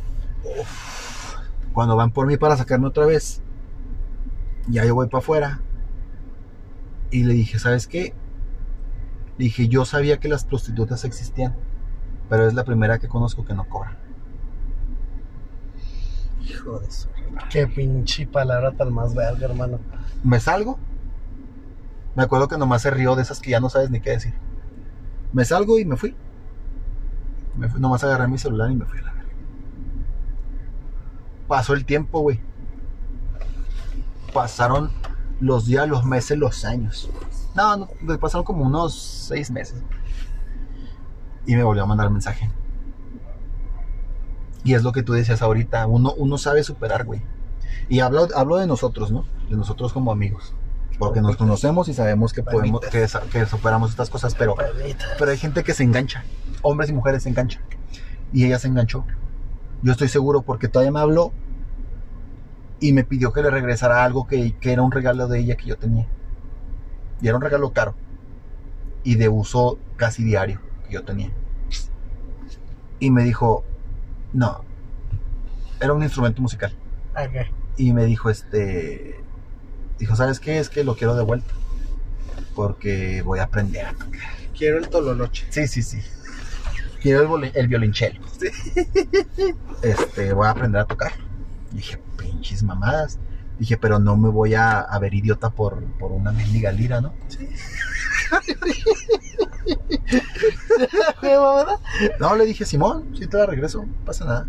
Cuando 1.73 1.95
van 1.95 2.11
por 2.11 2.27
mí 2.27 2.37
para 2.37 2.57
sacarme 2.57 2.87
otra 2.87 3.05
vez, 3.05 3.41
ya 4.67 4.85
yo 4.85 4.95
voy 4.95 5.07
para 5.07 5.19
afuera 5.19 5.61
y 7.11 7.23
le 7.23 7.33
dije, 7.33 7.59
¿sabes 7.59 7.87
qué? 7.87 8.13
Le 9.41 9.45
dije, 9.45 9.67
yo 9.67 9.85
sabía 9.85 10.19
que 10.19 10.27
las 10.27 10.45
prostitutas 10.45 11.03
existían, 11.03 11.55
pero 12.29 12.45
es 12.45 12.53
la 12.53 12.63
primera 12.63 12.99
que 12.99 13.07
conozco 13.07 13.43
que 13.43 13.55
no 13.55 13.67
cobra. 13.67 13.97
Hijo 16.43 16.77
de 16.77 16.91
su. 16.91 17.09
Qué 17.49 17.65
pinche 17.65 18.27
palabra 18.27 18.71
tan 18.73 18.93
más 18.93 19.15
verga, 19.15 19.47
hermano. 19.47 19.79
me 20.23 20.39
salgo. 20.39 20.77
Me 22.13 22.21
acuerdo 22.21 22.47
que 22.47 22.59
nomás 22.59 22.83
se 22.83 22.91
rió 22.91 23.15
de 23.15 23.23
esas 23.23 23.39
que 23.39 23.49
ya 23.49 23.59
no 23.59 23.69
sabes 23.69 23.89
ni 23.89 23.99
qué 23.99 24.11
decir. 24.11 24.35
Me 25.33 25.43
salgo 25.43 25.79
y 25.79 25.85
me 25.85 25.97
fui. 25.97 26.15
Me 27.57 27.67
fui 27.67 27.81
nomás 27.81 28.03
agarré 28.03 28.27
mi 28.27 28.37
celular 28.37 28.69
y 28.69 28.75
me 28.75 28.85
fui 28.85 28.99
a 28.99 29.01
la 29.01 29.13
verga. 29.13 29.31
Pasó 31.47 31.73
el 31.73 31.83
tiempo, 31.83 32.19
güey. 32.19 32.39
Pasaron 34.35 34.91
los 35.39 35.65
días, 35.65 35.89
los 35.89 36.05
meses, 36.05 36.37
los 36.37 36.63
años. 36.63 37.09
No, 37.55 37.77
no, 37.77 37.89
me 38.01 38.17
pasaron 38.17 38.43
como 38.43 38.65
unos 38.65 38.95
seis 39.27 39.51
meses. 39.51 39.81
Y 41.45 41.55
me 41.55 41.63
volvió 41.63 41.83
a 41.83 41.85
mandar 41.85 42.09
mensaje. 42.09 42.51
Y 44.63 44.73
es 44.73 44.83
lo 44.83 44.91
que 44.91 45.03
tú 45.03 45.13
decías 45.13 45.41
ahorita. 45.41 45.87
Uno, 45.87 46.13
uno 46.15 46.37
sabe 46.37 46.63
superar, 46.63 47.05
güey. 47.05 47.21
Y 47.89 47.99
hablo, 47.99 48.27
hablo 48.35 48.57
de 48.57 48.67
nosotros, 48.67 49.11
¿no? 49.11 49.25
De 49.49 49.55
nosotros 49.55 49.91
como 49.91 50.11
amigos. 50.11 50.53
Porque 50.99 51.19
nos 51.19 51.35
conocemos 51.35 51.87
y 51.87 51.95
sabemos 51.95 52.31
que 52.31 52.43
podemos, 52.43 52.79
que, 52.81 53.07
superamos 53.47 53.89
estas 53.89 54.11
cosas, 54.11 54.35
pero, 54.35 54.55
pero 55.17 55.31
hay 55.31 55.37
gente 55.37 55.63
que 55.63 55.73
se 55.73 55.83
engancha. 55.83 56.23
Hombres 56.61 56.91
y 56.91 56.93
mujeres 56.93 57.23
se 57.23 57.29
enganchan. 57.29 57.63
Y 58.31 58.45
ella 58.45 58.59
se 58.59 58.67
enganchó. 58.67 59.03
Yo 59.81 59.93
estoy 59.93 60.09
seguro 60.09 60.43
porque 60.43 60.67
todavía 60.67 60.91
me 60.91 60.99
habló 60.99 61.31
y 62.79 62.93
me 62.93 63.03
pidió 63.03 63.33
que 63.33 63.41
le 63.41 63.49
regresara 63.49 64.03
algo 64.03 64.27
que, 64.27 64.55
que 64.59 64.73
era 64.73 64.83
un 64.83 64.91
regalo 64.91 65.27
de 65.27 65.39
ella 65.39 65.55
que 65.55 65.65
yo 65.65 65.77
tenía. 65.77 66.07
Y 67.21 67.27
era 67.27 67.35
un 67.37 67.41
regalo 67.41 67.71
caro. 67.71 67.95
Y 69.03 69.15
de 69.15 69.29
uso 69.29 69.77
casi 69.95 70.23
diario 70.23 70.59
que 70.87 70.93
yo 70.93 71.03
tenía. 71.03 71.31
Y 72.99 73.11
me 73.11 73.23
dijo, 73.23 73.63
no. 74.33 74.63
Era 75.79 75.93
un 75.93 76.03
instrumento 76.03 76.41
musical. 76.41 76.73
Ok. 77.11 77.47
Y 77.77 77.93
me 77.93 78.05
dijo, 78.05 78.29
este. 78.29 79.19
Dijo, 79.97 80.15
¿sabes 80.15 80.39
qué? 80.39 80.59
Es 80.59 80.69
que 80.69 80.83
lo 80.83 80.95
quiero 80.95 81.15
de 81.15 81.23
vuelta. 81.23 81.53
Porque 82.55 83.21
voy 83.23 83.39
a 83.39 83.43
aprender 83.43 83.85
a 83.85 83.93
tocar. 83.93 84.19
Quiero 84.57 84.77
el 84.77 84.89
tololoche. 84.89 85.47
Sí, 85.49 85.67
sí, 85.67 85.81
sí. 85.81 85.99
Quiero 87.01 87.37
el, 87.37 87.51
el 87.55 87.67
violonchelo. 87.67 88.21
Este, 89.81 90.33
voy 90.33 90.45
a 90.45 90.51
aprender 90.51 90.81
a 90.81 90.85
tocar. 90.85 91.13
Y 91.71 91.77
dije, 91.77 91.99
pinches 92.17 92.61
mamadas. 92.61 93.17
Dije, 93.61 93.77
pero 93.77 93.99
no 93.99 94.17
me 94.17 94.27
voy 94.27 94.55
a, 94.55 94.79
a 94.79 94.97
ver 94.97 95.13
idiota 95.13 95.51
por, 95.51 95.83
por 95.99 96.11
una 96.11 96.31
mendiga 96.31 96.71
lira, 96.71 96.99
¿no? 96.99 97.13
No, 102.19 102.35
le 102.35 102.47
dije, 102.47 102.65
Simón, 102.65 103.15
si 103.15 103.27
te 103.27 103.37
la 103.37 103.45
regreso, 103.45 103.85
no 103.85 103.93
pasa 104.03 104.25
nada. 104.25 104.47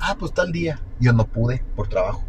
Ah, 0.00 0.16
pues 0.18 0.32
tal 0.32 0.50
día. 0.50 0.80
Yo 0.98 1.12
no 1.12 1.24
pude 1.24 1.62
por 1.76 1.86
trabajo. 1.86 2.24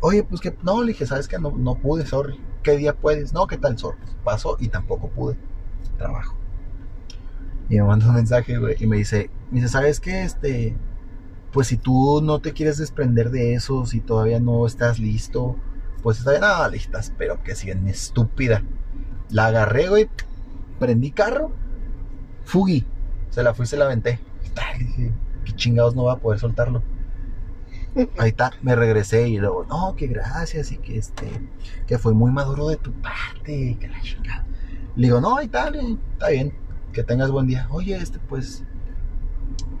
Oye, 0.00 0.22
pues 0.22 0.42
que 0.42 0.54
no, 0.62 0.82
le 0.82 0.88
dije, 0.88 1.06
¿sabes 1.06 1.26
qué? 1.26 1.38
No, 1.38 1.50
no 1.50 1.76
pude, 1.76 2.04
sorry. 2.04 2.38
¿Qué 2.62 2.76
día 2.76 2.94
puedes? 2.94 3.32
No, 3.32 3.46
¿qué 3.46 3.56
tal, 3.56 3.78
sorry? 3.78 3.98
Pasó 4.22 4.58
y 4.60 4.68
tampoco 4.68 5.08
pude. 5.08 5.38
Trabajo. 5.96 6.36
Y 7.70 7.76
me 7.76 7.84
manda 7.84 8.06
un 8.06 8.16
mensaje, 8.16 8.58
güey, 8.58 8.76
y 8.78 8.86
me 8.86 8.98
dice, 8.98 9.30
me 9.50 9.60
dice, 9.60 9.72
¿sabes 9.72 9.98
qué? 9.98 10.24
Este, 10.24 10.76
pues 11.52 11.68
si 11.68 11.76
tú 11.76 12.20
no 12.22 12.40
te 12.40 12.52
quieres 12.52 12.78
desprender 12.78 13.30
de 13.30 13.54
eso, 13.54 13.86
si 13.86 14.00
todavía 14.00 14.40
no 14.40 14.66
estás 14.66 14.98
listo, 14.98 15.56
pues 16.02 16.18
está 16.18 16.32
bien, 16.32 16.42
no, 16.42 16.68
listas, 16.68 17.12
pero 17.16 17.42
que 17.42 17.54
si 17.54 17.66
bien 17.66 17.86
estúpida. 17.88 18.62
La 19.30 19.46
agarré, 19.46 19.88
güey, 19.88 20.08
prendí 20.78 21.10
carro, 21.10 21.52
fugí, 22.44 22.86
se 23.30 23.42
la 23.42 23.54
fui 23.54 23.64
y 23.64 23.66
se 23.66 23.76
la 23.76 23.86
aventé. 23.86 24.20
Ay, 24.56 24.84
dije, 24.84 25.12
qué 25.44 25.52
chingados 25.52 25.94
no 25.96 26.04
va 26.04 26.14
a 26.14 26.18
poder 26.18 26.38
soltarlo. 26.38 26.82
Ahí 28.18 28.30
está, 28.30 28.52
me 28.62 28.76
regresé 28.76 29.28
y 29.28 29.38
luego, 29.38 29.64
no, 29.64 29.96
que 29.96 30.06
gracias 30.06 30.70
y 30.72 30.76
que 30.76 30.98
este, 30.98 31.26
que 31.86 31.98
fue 31.98 32.12
muy 32.12 32.30
maduro 32.30 32.68
de 32.68 32.76
tu 32.76 32.92
parte, 32.92 33.76
que 33.80 33.88
la 33.88 34.00
chingada. 34.02 34.46
Le 34.96 35.08
digo, 35.08 35.20
no, 35.20 35.36
ahí 35.36 35.46
está, 35.46 35.70
está 36.12 36.28
bien, 36.30 36.54
que 36.92 37.02
tengas 37.02 37.30
buen 37.30 37.46
día. 37.46 37.66
Oye, 37.70 37.96
este, 37.96 38.18
pues, 38.18 38.64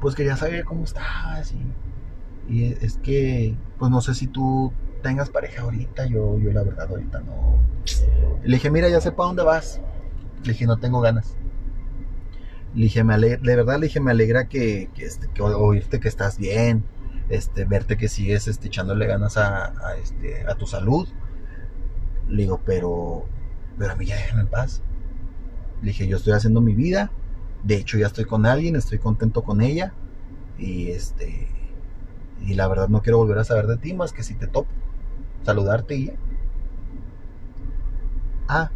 pues 0.00 0.14
quería 0.14 0.36
saber 0.36 0.64
cómo 0.64 0.84
estabas 0.84 1.52
y, 1.52 2.54
y 2.54 2.64
es 2.80 2.98
que, 2.98 3.56
pues 3.78 3.90
no 3.90 4.00
sé 4.00 4.14
si 4.14 4.26
tú 4.26 4.72
tengas 5.02 5.30
pareja 5.30 5.62
ahorita, 5.62 6.06
yo, 6.06 6.38
yo 6.38 6.52
la 6.52 6.62
verdad 6.62 6.88
ahorita 6.90 7.20
no. 7.20 7.58
Le 8.42 8.56
dije, 8.56 8.70
mira, 8.70 8.88
ya 8.88 9.00
sé 9.00 9.12
para 9.12 9.28
dónde 9.28 9.42
vas. 9.42 9.80
Le 10.44 10.52
dije, 10.52 10.66
no 10.66 10.78
tengo 10.78 11.00
ganas. 11.00 11.36
Le 12.74 12.84
dije, 12.84 13.04
me 13.04 13.14
ale- 13.14 13.38
de 13.38 13.56
verdad 13.56 13.78
le 13.78 13.86
dije, 13.86 14.00
me 14.00 14.10
alegra 14.10 14.48
que, 14.48 14.90
que, 14.94 15.04
este, 15.06 15.28
que 15.28 15.42
oírte 15.42 15.98
que 16.00 16.08
estás 16.08 16.38
bien, 16.38 16.84
este, 17.28 17.64
verte 17.64 17.96
que 17.96 18.08
sigues 18.08 18.48
este, 18.48 18.68
echándole 18.68 19.06
ganas 19.06 19.36
a, 19.36 19.72
a, 19.86 19.96
este, 19.96 20.44
a 20.46 20.54
tu 20.56 20.66
salud. 20.66 21.08
Le 22.28 22.42
digo, 22.42 22.60
pero, 22.64 23.24
pero 23.78 23.92
a 23.92 23.96
mí 23.96 24.06
ya 24.06 24.16
déjame 24.16 24.42
en 24.42 24.48
paz. 24.48 24.82
Le 25.80 25.88
dije, 25.88 26.06
yo 26.06 26.16
estoy 26.16 26.32
haciendo 26.34 26.60
mi 26.60 26.74
vida. 26.74 27.10
De 27.66 27.74
hecho, 27.74 27.98
ya 27.98 28.06
estoy 28.06 28.26
con 28.26 28.46
alguien, 28.46 28.76
estoy 28.76 28.98
contento 28.98 29.42
con 29.42 29.60
ella. 29.60 29.92
Y 30.56 30.90
este, 30.90 31.48
y 32.40 32.54
la 32.54 32.68
verdad 32.68 32.88
no 32.88 33.02
quiero 33.02 33.18
volver 33.18 33.38
a 33.38 33.44
saber 33.44 33.66
de 33.66 33.76
ti 33.76 33.92
más 33.92 34.12
que 34.12 34.22
si 34.22 34.34
te 34.34 34.46
topo. 34.46 34.70
Saludarte 35.42 35.96
y. 35.96 36.12
Ah, 38.46 38.70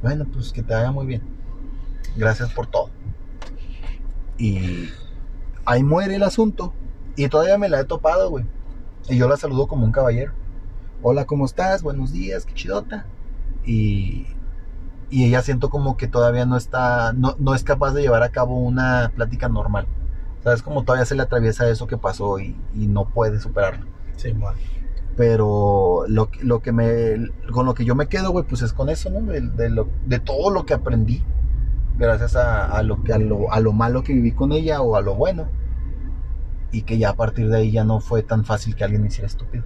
bueno, 0.00 0.26
pues 0.32 0.52
que 0.52 0.62
te 0.62 0.74
vaya 0.74 0.92
muy 0.92 1.06
bien. 1.06 1.22
Gracias 2.16 2.52
por 2.52 2.68
todo. 2.68 2.90
Y 4.38 4.88
ahí 5.64 5.82
muere 5.82 6.14
el 6.14 6.22
asunto. 6.22 6.72
Y 7.16 7.28
todavía 7.28 7.58
me 7.58 7.68
la 7.68 7.80
he 7.80 7.84
topado, 7.84 8.30
güey. 8.30 8.44
Y 9.08 9.16
yo 9.16 9.28
la 9.28 9.36
saludo 9.36 9.66
como 9.66 9.84
un 9.84 9.90
caballero. 9.90 10.32
Hola, 11.02 11.24
¿cómo 11.24 11.46
estás? 11.46 11.82
Buenos 11.82 12.12
días, 12.12 12.46
qué 12.46 12.54
chidota. 12.54 13.06
Y, 13.66 14.28
y 15.10 15.24
ella 15.26 15.42
siento 15.42 15.70
como 15.70 15.96
que 15.96 16.06
todavía 16.08 16.46
no 16.46 16.56
está, 16.56 17.12
no, 17.12 17.34
no 17.38 17.54
es 17.54 17.64
capaz 17.64 17.92
de 17.92 18.02
llevar 18.02 18.22
a 18.22 18.30
cabo 18.30 18.56
una 18.58 19.10
plática 19.14 19.48
normal. 19.48 19.86
¿Sabes? 20.42 20.62
Como 20.62 20.84
todavía 20.84 21.04
se 21.04 21.14
le 21.14 21.22
atraviesa 21.22 21.68
eso 21.68 21.86
que 21.86 21.98
pasó 21.98 22.38
y, 22.38 22.56
y 22.74 22.86
no 22.86 23.04
puede 23.08 23.38
superarlo. 23.40 23.86
Sí, 24.16 24.32
man. 24.32 24.54
Pero 25.16 26.04
lo, 26.08 26.30
que- 26.30 26.42
lo 26.44 26.60
que 26.60 26.72
me, 26.72 27.28
con 27.52 27.66
lo 27.66 27.74
que 27.74 27.84
yo 27.84 27.94
me 27.94 28.06
quedo, 28.06 28.30
güey, 28.30 28.46
pues 28.46 28.62
es 28.62 28.72
con 28.72 28.88
eso, 28.88 29.10
¿no? 29.10 29.20
De, 29.20 29.42
de 29.42 29.68
lo- 29.68 29.88
de 30.06 30.18
todo 30.18 30.50
lo 30.50 30.64
que 30.64 30.72
aprendí, 30.72 31.22
gracias 31.98 32.36
a, 32.36 32.66
a 32.70 32.82
lo, 32.82 32.98
a, 33.12 33.18
lo, 33.18 33.52
a 33.52 33.60
lo 33.60 33.72
malo 33.74 34.02
que 34.02 34.14
viví 34.14 34.32
con 34.32 34.52
ella 34.52 34.80
o 34.80 34.96
a 34.96 35.02
lo 35.02 35.14
bueno. 35.14 35.48
Y 36.72 36.82
que 36.82 36.96
ya 36.96 37.10
a 37.10 37.16
partir 37.16 37.48
de 37.50 37.58
ahí 37.58 37.72
ya 37.72 37.84
no 37.84 38.00
fue 38.00 38.22
tan 38.22 38.44
fácil 38.46 38.74
que 38.76 38.84
alguien 38.84 39.02
me 39.02 39.08
hiciera 39.08 39.26
estúpido. 39.26 39.64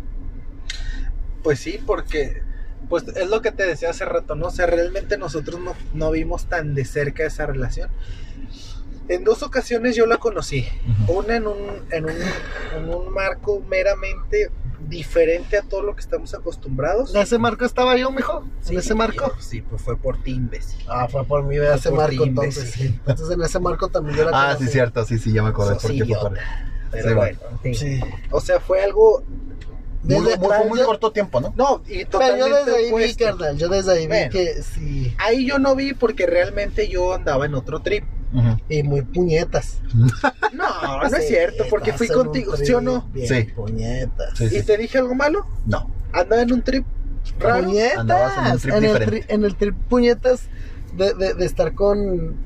Pues 1.45 1.61
sí, 1.61 1.79
porque 1.87 2.43
Pues 2.89 3.05
es 3.09 3.29
lo 3.29 3.41
que 3.43 3.51
te 3.53 3.67
decía 3.67 3.91
hace 3.91 4.05
rato, 4.05 4.35
¿no? 4.35 4.47
O 4.47 4.51
sea, 4.51 4.67
realmente 4.67 5.17
nosotros 5.19 5.61
no, 5.61 5.75
no 5.95 6.11
vimos 6.11 6.47
tan 6.47 6.75
de 6.75 6.85
cerca 6.85 7.25
esa 7.25 7.47
relación. 7.47 7.91
En 9.09 9.25
dos 9.25 9.43
ocasiones 9.43 9.97
yo 9.97 10.07
la 10.07 10.17
conocí. 10.19 10.67
Una 11.09 11.37
en 11.37 11.47
un, 11.47 11.59
en 11.91 12.05
un, 12.07 12.13
en 12.77 12.89
un 12.89 13.13
marco 13.13 13.61
meramente 13.69 14.51
diferente 14.89 15.57
a 15.59 15.63
todo 15.63 15.83
lo 15.83 15.95
que 15.95 16.01
estamos 16.01 16.35
acostumbrados. 16.35 17.15
¿En 17.15 17.21
ese 17.23 17.39
marco 17.39 17.65
estaba 17.65 17.97
yo, 17.97 18.11
mijo? 18.11 18.45
Sí, 18.61 18.75
¿En 18.75 18.81
ese 18.81 18.95
marco? 18.95 19.33
Sí, 19.41 19.63
pues 19.63 19.81
fue 19.83 19.97
por 19.97 20.23
ti, 20.23 20.33
imbécil. 20.33 20.79
Ah, 20.89 21.07
fue 21.11 21.25
por 21.25 21.43
mí, 21.43 21.57
ese 21.57 21.89
por 21.91 21.99
marco 21.99 22.25
entonces. 22.25 22.71
sí. 22.71 22.99
Entonces 23.07 23.31
en 23.31 23.43
ese 23.43 23.59
marco 23.61 23.89
también 23.89 24.17
yo 24.19 24.25
la 24.25 24.31
Ah, 24.35 24.47
conocí. 24.49 24.67
sí, 24.67 24.73
cierto, 24.73 25.05
sí, 25.05 25.19
sí, 25.19 25.33
ya 25.33 25.43
me 25.43 25.49
acordé 25.51 25.75
Sos 25.75 25.83
por 25.83 25.91
qué 25.93 25.97
fue 25.99 26.07
idiota. 26.07 26.29
por- 26.29 26.39
Pero 26.91 27.09
Sí, 27.09 27.15
bueno, 27.15 27.39
sí. 27.63 27.75
Sí. 27.75 28.01
O 28.31 28.41
sea, 28.41 28.61
fue 28.61 28.83
algo. 28.83 29.23
Muy, 30.05 30.17
Desde- 30.25 30.37
muy- 30.39 30.47
fue 30.49 30.65
muy 30.69 30.79
yo- 30.79 30.87
corto 30.87 31.11
tiempo, 31.13 31.41
¿no? 31.41 31.53
No, 31.57 31.83
y 31.87 31.99
Pero 32.05 32.11
totalmente 32.11 32.49
yo 32.51 32.57
desde 32.57 32.77
ahí 32.77 32.93
vi, 33.09 33.15
carnal, 33.15 33.57
yo 33.57 33.69
desde 33.69 33.93
ahí 33.93 34.07
vi 34.07 34.29
que 34.31 34.63
sí. 34.63 35.15
Ahí 35.19 35.47
yo 35.47 35.59
no 35.59 35.75
vi 35.75 35.95
porque 35.95 36.27
realmente 36.27 36.89
yo 36.89 37.15
andaba 37.15 37.47
en 37.47 37.55
otro 37.55 37.81
trip. 37.81 38.05
Y 38.69 38.83
muy 38.83 39.03
puñetas. 39.03 39.79
No, 40.53 41.03
no 41.09 41.17
es 41.17 41.27
cierto, 41.29 41.65
porque 41.71 41.93
fui 41.93 42.09
contigo, 42.09 42.55
trip 42.55 42.67
¿sí 42.67 42.75
o 42.75 42.81
no? 42.81 43.03
bien 43.13 43.29
Sí. 43.29 43.45
Puñetas. 43.55 44.37
Sí, 44.39 44.49
¿Y 44.53 44.63
te 44.63 44.77
dije 44.77 44.99
algo 44.99 45.15
malo? 45.15 45.47
No. 45.67 45.91
Andaba 46.13 46.43
en 46.43 46.53
un 46.53 46.63
trip 46.63 46.85
raro. 47.39 47.71
Andabas 47.99 48.37
en 48.37 48.45
un 48.45 48.59
Puñetas. 48.59 48.63
trip 48.63 48.75
En, 48.75 48.85
el 48.85 48.93
diferente. 48.93 49.27
tri- 49.29 49.35
en 49.35 49.45
el 49.45 49.57
trip 49.57 49.75
puñetas 49.89 50.43
de, 50.95 51.15
de, 51.15 51.35
de 51.35 51.45
estar 51.47 51.75
con 51.75 52.37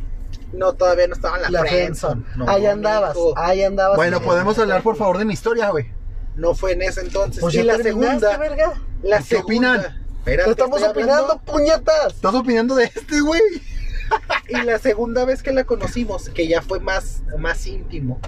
No, 0.53 0.73
todavía 0.75 1.07
no 1.07 1.15
estaba 1.15 1.37
en 1.37 1.43
la, 1.43 1.51
la 1.51 1.65
friendzone. 1.65 2.23
No, 2.37 2.49
ahí 2.49 2.65
andabas, 2.67 3.17
ahí 3.37 3.63
andabas. 3.63 3.97
Bueno, 3.97 4.21
podemos 4.23 4.59
hablar 4.59 4.83
por 4.83 4.97
favor 4.97 5.19
de 5.19 5.25
mi 5.27 5.35
historia, 5.35 5.71
güey. 5.71 5.87
No 6.39 6.55
fue 6.55 6.73
en 6.73 6.83
ese 6.83 7.01
entonces. 7.03 7.41
Pues 7.41 7.55
y 7.55 7.63
la 7.63 7.77
segunda. 7.77 8.37
verga. 8.39 8.81
La 9.03 9.19
¿Qué 9.19 9.25
segunda. 9.25 9.45
opinan? 9.45 10.05
Espérate, 10.19 10.45
Te 10.45 10.51
estamos 10.51 10.83
opinando, 10.83 11.13
hablando. 11.33 11.43
puñetas. 11.45 12.15
¿Estás 12.15 12.35
opinando 12.35 12.75
de 12.77 12.85
este, 12.85 13.21
güey? 13.21 13.41
Y 14.49 14.57
la 14.63 14.79
segunda 14.79 15.27
vez 15.27 15.43
que 15.43 15.53
la 15.53 15.65
conocimos, 15.65 16.31
que 16.31 16.49
ya 16.49 16.63
fue 16.63 16.81
más, 16.81 17.23
más 17.37 17.67
íntimo, 17.67 18.19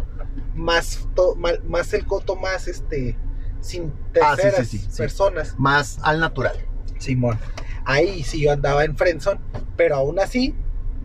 más, 0.54 1.08
to- 1.14 1.34
más, 1.64 1.94
el 1.94 2.04
coto 2.04 2.36
más 2.36 2.68
este 2.68 3.16
sin 3.62 3.90
Ah, 4.22 4.34
sí, 4.36 4.42
terceras 4.42 4.68
sí, 4.68 4.78
sí. 4.78 4.88
personas. 4.98 5.54
Más 5.58 5.98
al 6.02 6.20
natural. 6.20 6.54
Simón. 6.98 7.38
Ahí 7.86 8.22
sí 8.24 8.42
yo 8.42 8.52
andaba 8.52 8.84
en 8.84 8.94
Friendzone, 8.94 9.40
pero 9.78 9.96
aún 9.96 10.18
así 10.18 10.54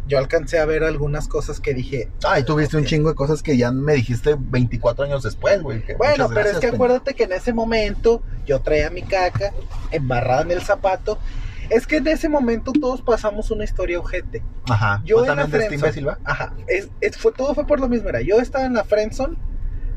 yo 0.08 0.18
alcancé 0.20 0.60
a 0.60 0.66
ver 0.66 0.84
algunas 0.84 1.28
cosas 1.28 1.60
que 1.60 1.74
dije, 1.74 2.10
Ah, 2.28 2.40
y 2.40 2.44
tuviste 2.44 2.78
un 2.78 2.86
chingo 2.86 3.10
de 3.10 3.16
cosas 3.16 3.42
que 3.42 3.58
ya 3.58 3.72
me 3.72 3.94
dijiste 3.94 4.36
24 4.40 5.06
años 5.06 5.24
después, 5.24 5.62
güey. 5.62 5.84
bueno, 5.98 6.28
pero 6.30 6.42
es 6.42 6.46
que 6.56 6.62
pendejo. 6.62 6.76
acuérdate 6.76 7.14
que 7.16 7.24
en 7.24 7.34
ese 7.34 7.54
momento 7.54 8.22
yo 8.46 8.62
traía 8.62 8.90
mi 8.90 9.02
caca 9.02 9.52
embarrada 9.92 10.42
en 10.44 10.52
el 10.52 10.62
zapato. 10.62 11.18
Es 11.72 11.88
que 11.88 11.98
en 11.98 12.08
ese 12.08 12.30
momento 12.30 12.72
todos 12.74 13.02
pasamos 13.02 13.50
una 13.50 13.64
historia 13.64 14.00
ojete. 14.00 14.44
Ajá. 14.70 15.02
Yo 15.04 15.18
¿Fue 15.20 15.30
en 15.30 15.36
la 15.38 15.44
este 15.46 15.58
friendzone. 15.58 15.76
imbécil, 15.78 16.08
va? 16.08 16.20
Ajá. 16.24 16.54
Es, 16.68 16.90
es- 17.02 17.18
fue, 17.18 17.32
todo 17.32 17.56
fue 17.56 17.66
por 17.66 17.80
lo 17.80 17.88
mismo. 17.90 18.08
Era, 18.10 18.22
yo 18.22 18.38
estaba 18.40 18.66
en 18.66 18.76
la 18.76 18.84
friendzone, 18.84 19.36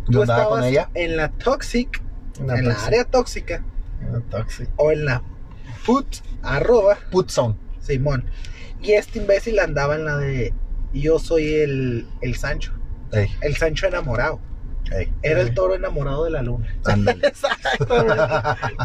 Yo 0.09 0.23
andaba 0.23 0.41
estabas 0.45 0.61
con 0.61 0.65
ella. 0.71 0.89
en 0.95 1.19
la 1.19 1.29
toxic, 1.29 2.03
en 2.41 2.67
la 2.69 2.75
área 2.87 3.05
tóxica, 3.05 3.63
La 4.11 4.21
toxic. 4.21 4.71
o 4.77 4.91
en 4.93 5.05
la 5.05 5.23
Put, 5.85 6.07
arroba 6.43 6.97
put 7.11 7.29
zone. 7.31 7.55
Simón. 7.81 8.25
Y 8.81 8.93
este 8.93 9.19
imbécil 9.19 9.59
andaba 9.59 9.95
en 9.97 10.05
la 10.05 10.17
de 10.17 10.53
yo 10.93 11.19
soy 11.19 11.55
el, 11.55 12.07
el 12.23 12.35
Sancho, 12.37 12.73
Ey, 13.13 13.29
el 13.43 13.57
Sancho 13.57 13.87
enamorado. 13.87 14.41
ey, 14.93 15.13
Era 15.23 15.41
el 15.41 15.53
toro 15.55 15.75
enamorado 15.75 16.25
de 16.25 16.31
la 16.31 16.43
luna. 16.43 16.67
ándale. 16.85 17.21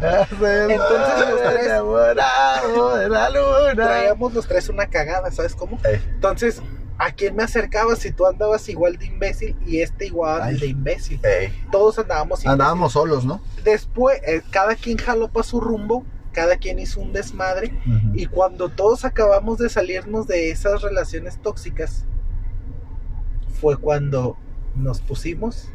Entonces 0.03 1.29
los 1.29 1.41
tres- 1.41 1.65
enamorado 1.65 2.95
de 2.97 3.09
la 3.09 3.29
luna. 3.29 3.73
Traíamos 3.75 4.33
los 4.33 4.47
tres 4.47 4.69
una 4.69 4.87
cagada, 4.87 5.31
¿sabes 5.31 5.55
cómo? 5.55 5.79
Ey, 5.83 6.01
Entonces, 6.15 6.61
¿a 6.97 7.11
quién 7.11 7.35
me 7.35 7.43
acercabas 7.43 7.99
si 7.99 8.11
tú 8.11 8.25
andabas 8.25 8.67
igual 8.69 8.97
de 8.97 9.05
imbécil 9.07 9.55
y 9.65 9.79
este 9.81 10.07
igual 10.07 10.41
Ay. 10.41 10.57
de 10.59 10.67
imbécil? 10.67 11.19
ey. 11.23 11.53
Todos 11.71 11.99
andábamos 11.99 12.39
imbéciles. 12.39 12.51
Andábamos 12.53 12.93
solos, 12.93 13.25
¿no? 13.25 13.41
Después, 13.63 14.19
eh, 14.25 14.41
cada 14.51 14.75
quien 14.75 14.97
jaló 14.97 15.29
para 15.29 15.43
su 15.43 15.59
rumbo, 15.61 16.05
cada 16.33 16.57
quien 16.57 16.79
hizo 16.79 16.99
un 16.99 17.13
desmadre. 17.13 17.71
Y 18.13 18.25
cuando 18.25 18.67
todos 18.69 19.05
acabamos 19.05 19.57
de 19.59 19.69
salirnos 19.69 20.27
de 20.27 20.49
esas 20.51 20.81
relaciones 20.81 21.41
tóxicas, 21.41 22.05
fue 23.61 23.77
cuando 23.77 24.37
nos 24.75 24.99
pusimos 25.01 25.69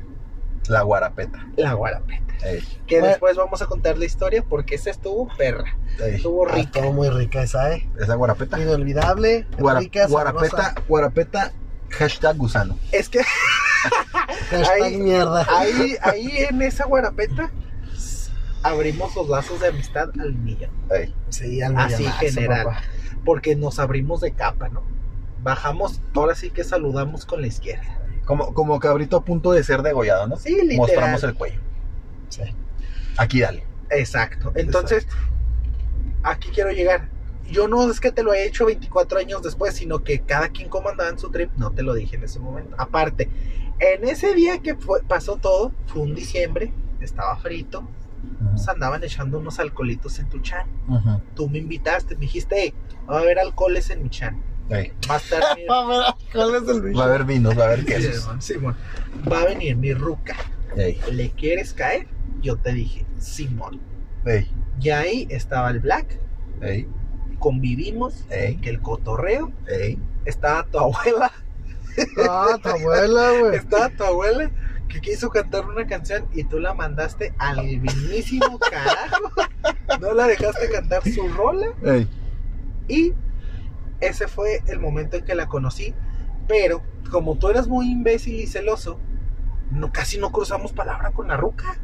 La 0.68 0.82
guarapeta. 0.82 1.46
la 1.56 1.72
guarapeta. 1.72 2.24
Ey, 2.44 2.60
Que 2.86 2.96
Bueno. 2.96 3.08
después 3.08 3.36
vamos 3.36 3.62
a 3.62 3.66
contar 3.66 3.98
la 3.98 4.04
historia 4.04 4.44
porque 4.48 4.74
esa 4.76 4.90
estuvo 4.90 5.28
perra. 5.36 5.76
ey. 6.00 6.16
Estuvo 6.16 6.46
Ah, 6.46 6.52
rica. 6.52 6.78
estuvo 6.78 6.92
muy 6.92 7.08
rica 7.10 7.42
esa, 7.42 7.72
¿eh? 7.72 7.88
Esa 7.98 8.14
guarapeta. 8.14 8.60
Inolvidable, 8.60 9.46
Guara- 9.58 9.80
rica, 9.80 10.06
guarapeta, 10.06 10.48
sabrosa. 10.50 10.74
guarapeta, 10.88 11.52
hashtag 11.90 12.36
gusano. 12.36 12.78
Es 12.92 13.08
que 13.08 13.20
Hashtag 14.50 14.82
Ahí- 14.82 14.96
mierda. 14.98 15.46
ahí, 15.56 15.96
ahí 16.02 16.30
en 16.48 16.62
esa 16.62 16.84
guarapeta 16.84 17.50
abrimos 18.62 19.14
los 19.16 19.28
lazos 19.28 19.60
de 19.60 19.68
amistad 19.68 20.08
al 20.20 20.34
millón. 20.34 20.70
Sí, 21.28 21.60
al 21.62 21.76
Así 21.76 21.98
millonazo, 22.02 22.18
general. 22.20 22.64
papá. 22.64 22.82
Porque 23.24 23.56
nos 23.56 23.78
abrimos 23.78 24.20
de 24.20 24.32
capa, 24.32 24.68
¿no? 24.68 24.82
Bajamos, 25.42 26.00
ahora 26.14 26.34
sí 26.34 26.50
que 26.50 26.64
saludamos 26.64 27.24
con 27.24 27.40
la 27.40 27.46
izquierda. 27.46 28.00
Como, 28.24 28.52
como 28.54 28.78
cabrito 28.80 29.16
a 29.16 29.24
punto 29.24 29.52
de 29.52 29.62
ser 29.64 29.82
degollado, 29.82 30.26
¿no? 30.26 30.36
Sí, 30.36 30.50
literal. 30.54 30.76
Mostramos 30.76 31.22
el 31.24 31.34
cuello. 31.34 31.60
Sí. 32.28 32.42
Aquí 33.16 33.40
dale. 33.40 33.64
Exacto. 33.90 34.52
Entonces, 34.54 35.06
aquí 36.22 36.48
quiero 36.52 36.70
llegar. 36.70 37.08
Yo 37.50 37.66
no 37.68 37.90
es 37.90 38.00
que 38.00 38.12
te 38.12 38.22
lo 38.22 38.34
he 38.34 38.44
hecho 38.46 38.66
24 38.66 39.18
años 39.20 39.42
después, 39.42 39.74
sino 39.74 40.04
que 40.04 40.20
cada 40.20 40.50
quien 40.50 40.68
como 40.68 40.90
andaba 40.90 41.08
en 41.08 41.18
su 41.18 41.30
trip, 41.30 41.50
no 41.56 41.70
te 41.70 41.82
lo 41.82 41.94
dije 41.94 42.16
en 42.16 42.24
ese 42.24 42.38
momento. 42.38 42.74
Aparte, 42.78 43.30
en 43.80 44.06
ese 44.06 44.34
día 44.34 44.58
que 44.58 44.74
fue- 44.74 45.02
pasó 45.02 45.36
todo, 45.36 45.72
fue 45.86 46.02
un 46.02 46.14
diciembre, 46.14 46.72
estaba 47.00 47.36
frito, 47.38 47.88
andaban 48.68 49.02
echando 49.04 49.38
unos 49.38 49.58
alcoholitos 49.58 50.18
en 50.18 50.28
tu 50.28 50.40
chan. 50.40 50.66
Tú 51.34 51.48
me 51.48 51.58
invitaste, 51.58 52.14
me 52.14 52.22
dijiste, 52.22 52.56
hey, 52.58 52.74
va 53.08 53.18
a 53.18 53.20
haber 53.20 53.38
alcoholes 53.38 53.90
en 53.90 54.02
mi 54.02 54.10
chan. 54.10 54.42
Va 54.70 55.14
a 55.14 55.16
estar 55.16 55.42
mi... 55.56 55.62
A 55.68 55.84
ver, 55.86 56.14
¿cuál 56.32 56.54
es 56.56 56.68
el 56.68 56.82
bicho? 56.82 56.98
Va 56.98 57.04
a 57.04 57.08
haber 57.08 57.24
vinos, 57.24 57.58
va 57.58 57.62
a 57.62 57.66
haber 57.68 57.84
quesos. 57.84 58.28
Simón, 58.44 58.76
va 59.30 59.40
a 59.42 59.44
venir 59.46 59.76
mi 59.76 59.94
ruca. 59.94 60.36
¿Le 61.10 61.30
quieres 61.30 61.72
caer? 61.72 62.06
Yo 62.42 62.56
te 62.56 62.72
dije, 62.72 63.06
Simón. 63.18 63.80
Y 64.80 64.90
ahí 64.90 65.26
estaba 65.30 65.70
el 65.70 65.80
Black, 65.80 66.20
convivimos, 67.38 68.24
que 68.28 68.68
el 68.70 68.80
cotorreo, 68.80 69.52
estaba 70.24 70.64
tu 70.64 70.78
abuela, 70.78 71.32
Ah, 72.28 72.58
tu 72.62 72.68
abuela, 72.68 73.32
güey. 73.40 73.56
estaba 73.56 73.88
tu 73.90 74.04
abuela 74.04 74.50
que 74.88 75.00
quiso 75.00 75.30
cantar 75.30 75.66
una 75.66 75.86
canción 75.86 76.26
y 76.32 76.44
tú 76.44 76.58
la 76.58 76.74
mandaste 76.74 77.34
al 77.38 77.62
mismísimo 77.78 78.58
carajo. 78.58 79.32
No 80.00 80.14
la 80.14 80.26
dejaste 80.26 80.70
cantar 80.70 81.02
su 81.08 81.28
rola 81.28 81.68
Ey. 81.84 82.08
y 82.88 83.12
ese 84.00 84.28
fue 84.28 84.62
el 84.66 84.80
momento 84.80 85.16
en 85.16 85.24
que 85.24 85.34
la 85.34 85.46
conocí. 85.46 85.94
Pero 86.46 86.82
como 87.10 87.36
tú 87.36 87.48
eras 87.48 87.68
muy 87.68 87.90
imbécil 87.90 88.40
y 88.40 88.46
celoso, 88.46 88.98
no, 89.70 89.92
casi 89.92 90.18
no 90.18 90.30
cruzamos 90.30 90.72
palabra 90.72 91.12
con 91.12 91.28
la 91.28 91.36
ruca. 91.36 91.78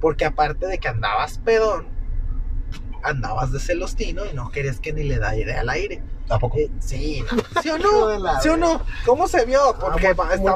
Porque 0.00 0.24
aparte 0.24 0.68
de 0.68 0.78
que 0.78 0.86
andabas 0.86 1.38
pedón, 1.38 1.88
andabas 3.02 3.52
de 3.52 3.60
celostino 3.60 4.22
y 4.30 4.34
no 4.34 4.50
querías 4.50 4.80
que 4.80 4.92
ni 4.92 5.02
le 5.04 5.18
diera 5.34 5.60
al 5.60 5.68
aire. 5.70 6.02
¿A 6.28 6.38
poco? 6.38 6.58
Eh, 6.58 6.70
sí, 6.80 7.22
no. 7.32 7.42
¿sí 7.62 7.70
o 7.70 7.78
no? 7.78 8.40
¿Sí 8.40 8.48
o 8.48 8.56
no? 8.56 8.82
¿Cómo 9.06 9.28
se 9.28 9.44
vio? 9.46 9.74
Porque 9.80 10.08
Ah, 10.08 10.14
muy 10.38 10.50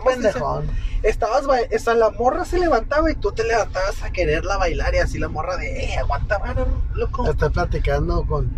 estabas 1.02 1.47
ba- 1.47 1.60
esa, 1.60 1.94
la 1.94 2.10
morra 2.10 2.44
se 2.44 2.59
levantaba 2.59 3.10
y 3.10 3.14
tú 3.14 3.32
te 3.32 3.44
levantabas 3.44 4.02
a 4.02 4.10
quererla 4.12 4.56
bailar 4.59 4.94
y 4.94 4.98
así 4.98 5.19
la 5.19 5.28
morra 5.28 5.56
de, 5.56 5.85
eh, 5.85 5.97
aguanta 5.98 6.39
vara, 6.39 6.66
loco. 6.94 7.28
Estoy 7.28 7.51
platicando 7.51 8.24
con, 8.27 8.51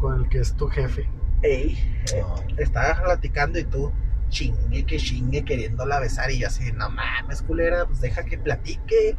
con 0.00 0.22
el 0.22 0.28
que 0.28 0.38
es 0.38 0.54
tu 0.54 0.68
jefe. 0.68 1.08
Ey, 1.42 1.78
eh, 2.14 2.24
estabas 2.56 3.00
platicando 3.00 3.58
y 3.58 3.64
tú 3.64 3.92
chingue 4.30 4.84
que 4.86 4.96
chingue 4.96 5.44
queriéndola 5.44 5.98
besar 6.00 6.30
y 6.30 6.38
yo 6.40 6.46
así, 6.46 6.72
no 6.72 6.88
mames, 6.90 7.42
culera, 7.42 7.84
pues 7.86 8.00
deja 8.00 8.24
que 8.24 8.38
platique. 8.38 9.16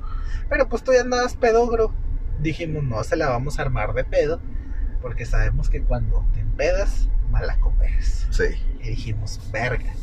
Pero 0.50 0.68
pues 0.70 0.84
tú 0.84 0.92
ya 0.94 1.02
andabas 1.02 1.36
pedogro. 1.36 1.94
Dijimos, 2.42 2.84
no 2.84 3.04
se 3.04 3.16
la 3.16 3.30
vamos 3.30 3.60
a 3.60 3.62
armar 3.64 3.94
de 3.94 4.04
pedo, 4.04 4.42
porque 5.02 5.26
sabemos 5.26 5.70
que 5.70 5.82
cuando 5.82 6.26
te 6.34 6.40
empedas, 6.40 7.08
malacopeas. 7.32 8.28
Sí. 8.32 8.44
Y 8.82 8.90
dijimos, 8.90 9.40
verga, 9.52 9.94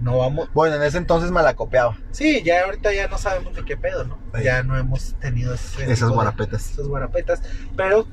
no 0.00 0.18
vamos. 0.18 0.48
Bueno, 0.54 0.76
en 0.76 0.82
ese 0.82 0.98
entonces 0.98 1.30
me 1.30 1.42
la 1.42 1.54
copiaba. 1.54 1.96
Sí, 2.12 2.42
ya 2.44 2.64
ahorita 2.64 2.92
ya 2.92 3.08
no 3.08 3.18
sabemos 3.18 3.54
de 3.54 3.64
qué 3.64 3.76
pedo, 3.76 4.04
¿no? 4.04 4.18
Sí. 4.34 4.44
Ya 4.44 4.62
no 4.62 4.76
hemos 4.76 5.14
tenido 5.20 5.54
ese 5.54 5.90
Esas 5.90 6.08
de- 6.10 6.14
guarapetas. 6.14 6.70
esas 6.70 6.86
guarapetas. 6.86 7.42
Pero 7.76 8.06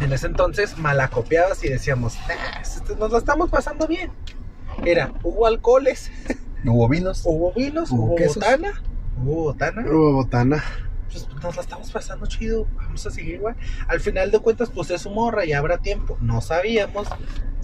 en 0.00 0.12
ese 0.12 0.26
entonces 0.28 0.78
malacopiabas 0.78 1.64
y 1.64 1.68
decíamos, 1.68 2.16
"Nah, 2.28 2.60
esto- 2.60 2.94
nos 2.96 3.10
la 3.10 3.18
estamos 3.18 3.50
pasando 3.50 3.86
bien. 3.88 4.12
Era, 4.84 5.12
hubo 5.24 5.46
alcoholes, 5.46 6.10
Hubo 6.64 6.88
vinos. 6.88 7.22
hubo 7.24 7.52
vinos, 7.52 7.90
Hubo 7.90 8.04
hubo, 8.04 8.14
quesos. 8.16 8.36
botana, 8.36 8.82
hubo 9.20 9.42
botana. 9.44 9.82
Hubo 9.88 10.12
botana. 10.12 10.62
Pues 11.10 11.28
nos 11.42 11.56
la 11.56 11.62
estamos 11.62 11.90
pasando 11.90 12.26
chido, 12.26 12.66
vamos 12.76 13.04
a 13.06 13.10
seguir 13.10 13.36
igual. 13.36 13.56
Al 13.88 14.00
final 14.00 14.30
de 14.30 14.38
cuentas, 14.38 14.70
pues 14.70 14.90
es 14.90 15.02
su 15.02 15.10
morra 15.10 15.44
y 15.44 15.52
habrá 15.52 15.78
tiempo. 15.78 16.16
No 16.20 16.40
sabíamos 16.40 17.08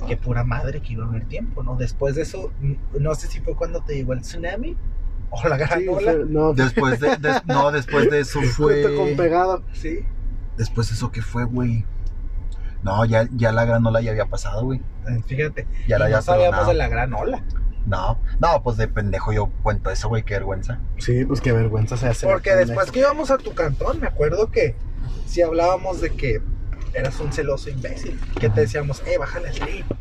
que 0.06 0.16
pura 0.16 0.44
madre 0.44 0.80
que 0.82 0.92
iba 0.92 1.04
a 1.04 1.08
haber 1.08 1.24
tiempo, 1.26 1.62
¿no? 1.62 1.76
Después 1.76 2.14
de 2.16 2.22
eso, 2.22 2.52
n- 2.62 2.78
no 2.98 3.14
sé 3.14 3.28
si 3.28 3.40
fue 3.40 3.54
cuando 3.56 3.82
te 3.82 3.94
llegó 3.94 4.12
el 4.12 4.20
tsunami 4.20 4.76
o 5.30 5.48
la 5.48 5.56
gran 5.56 5.80
Sí, 5.80 5.88
ola. 5.88 6.12
fue- 6.12 6.24
no, 6.26 6.52
Después 6.52 7.00
de, 7.00 7.16
de- 7.16 7.40
no, 7.46 7.70
después 7.72 8.10
de 8.10 8.20
eso 8.20 8.40
fue 8.42 8.82
con 8.82 9.06
fue. 9.08 9.16
pegado. 9.16 9.62
Sí. 9.72 10.00
Después 10.56 10.88
de 10.88 10.94
eso 10.94 11.10
que 11.10 11.22
fue, 11.22 11.44
güey. 11.44 11.84
No, 12.82 13.04
ya, 13.04 13.26
ya 13.34 13.52
la 13.52 13.64
granola 13.64 14.00
ya 14.00 14.10
había 14.12 14.26
pasado, 14.26 14.64
güey. 14.64 14.80
Eh, 15.08 15.20
Fíjate, 15.26 15.66
Ya 15.88 15.98
la 15.98 16.06
y 16.08 16.10
no 16.10 16.16
había 16.16 16.22
sabíamos 16.22 16.50
perdonado. 16.50 16.68
de 16.68 16.74
la 16.74 16.88
gran 16.88 17.14
ola. 17.14 17.44
No, 17.86 18.20
no, 18.40 18.62
pues 18.62 18.76
de 18.76 18.88
pendejo 18.88 19.32
yo 19.32 19.46
cuento 19.62 19.90
eso, 19.90 20.08
güey, 20.08 20.24
qué 20.24 20.34
vergüenza. 20.34 20.80
Sí, 20.98 21.24
pues 21.24 21.40
qué 21.40 21.52
vergüenza 21.52 21.96
se 21.96 22.08
hace. 22.08 22.26
Porque 22.26 22.54
después 22.54 22.90
que 22.90 22.98
íbamos 23.00 23.30
a 23.30 23.38
tu 23.38 23.54
cantón, 23.54 24.00
me 24.00 24.08
acuerdo 24.08 24.50
que 24.50 24.74
si 25.26 25.40
hablábamos 25.42 26.00
de 26.00 26.10
que 26.10 26.42
eras 26.94 27.20
un 27.20 27.32
celoso 27.32 27.70
imbécil, 27.70 28.18
que 28.40 28.48
te 28.50 28.62
decíamos, 28.62 29.02
eh, 29.06 29.18
bájale 29.18 29.50
el 29.50 29.56
ritmo. 29.56 29.96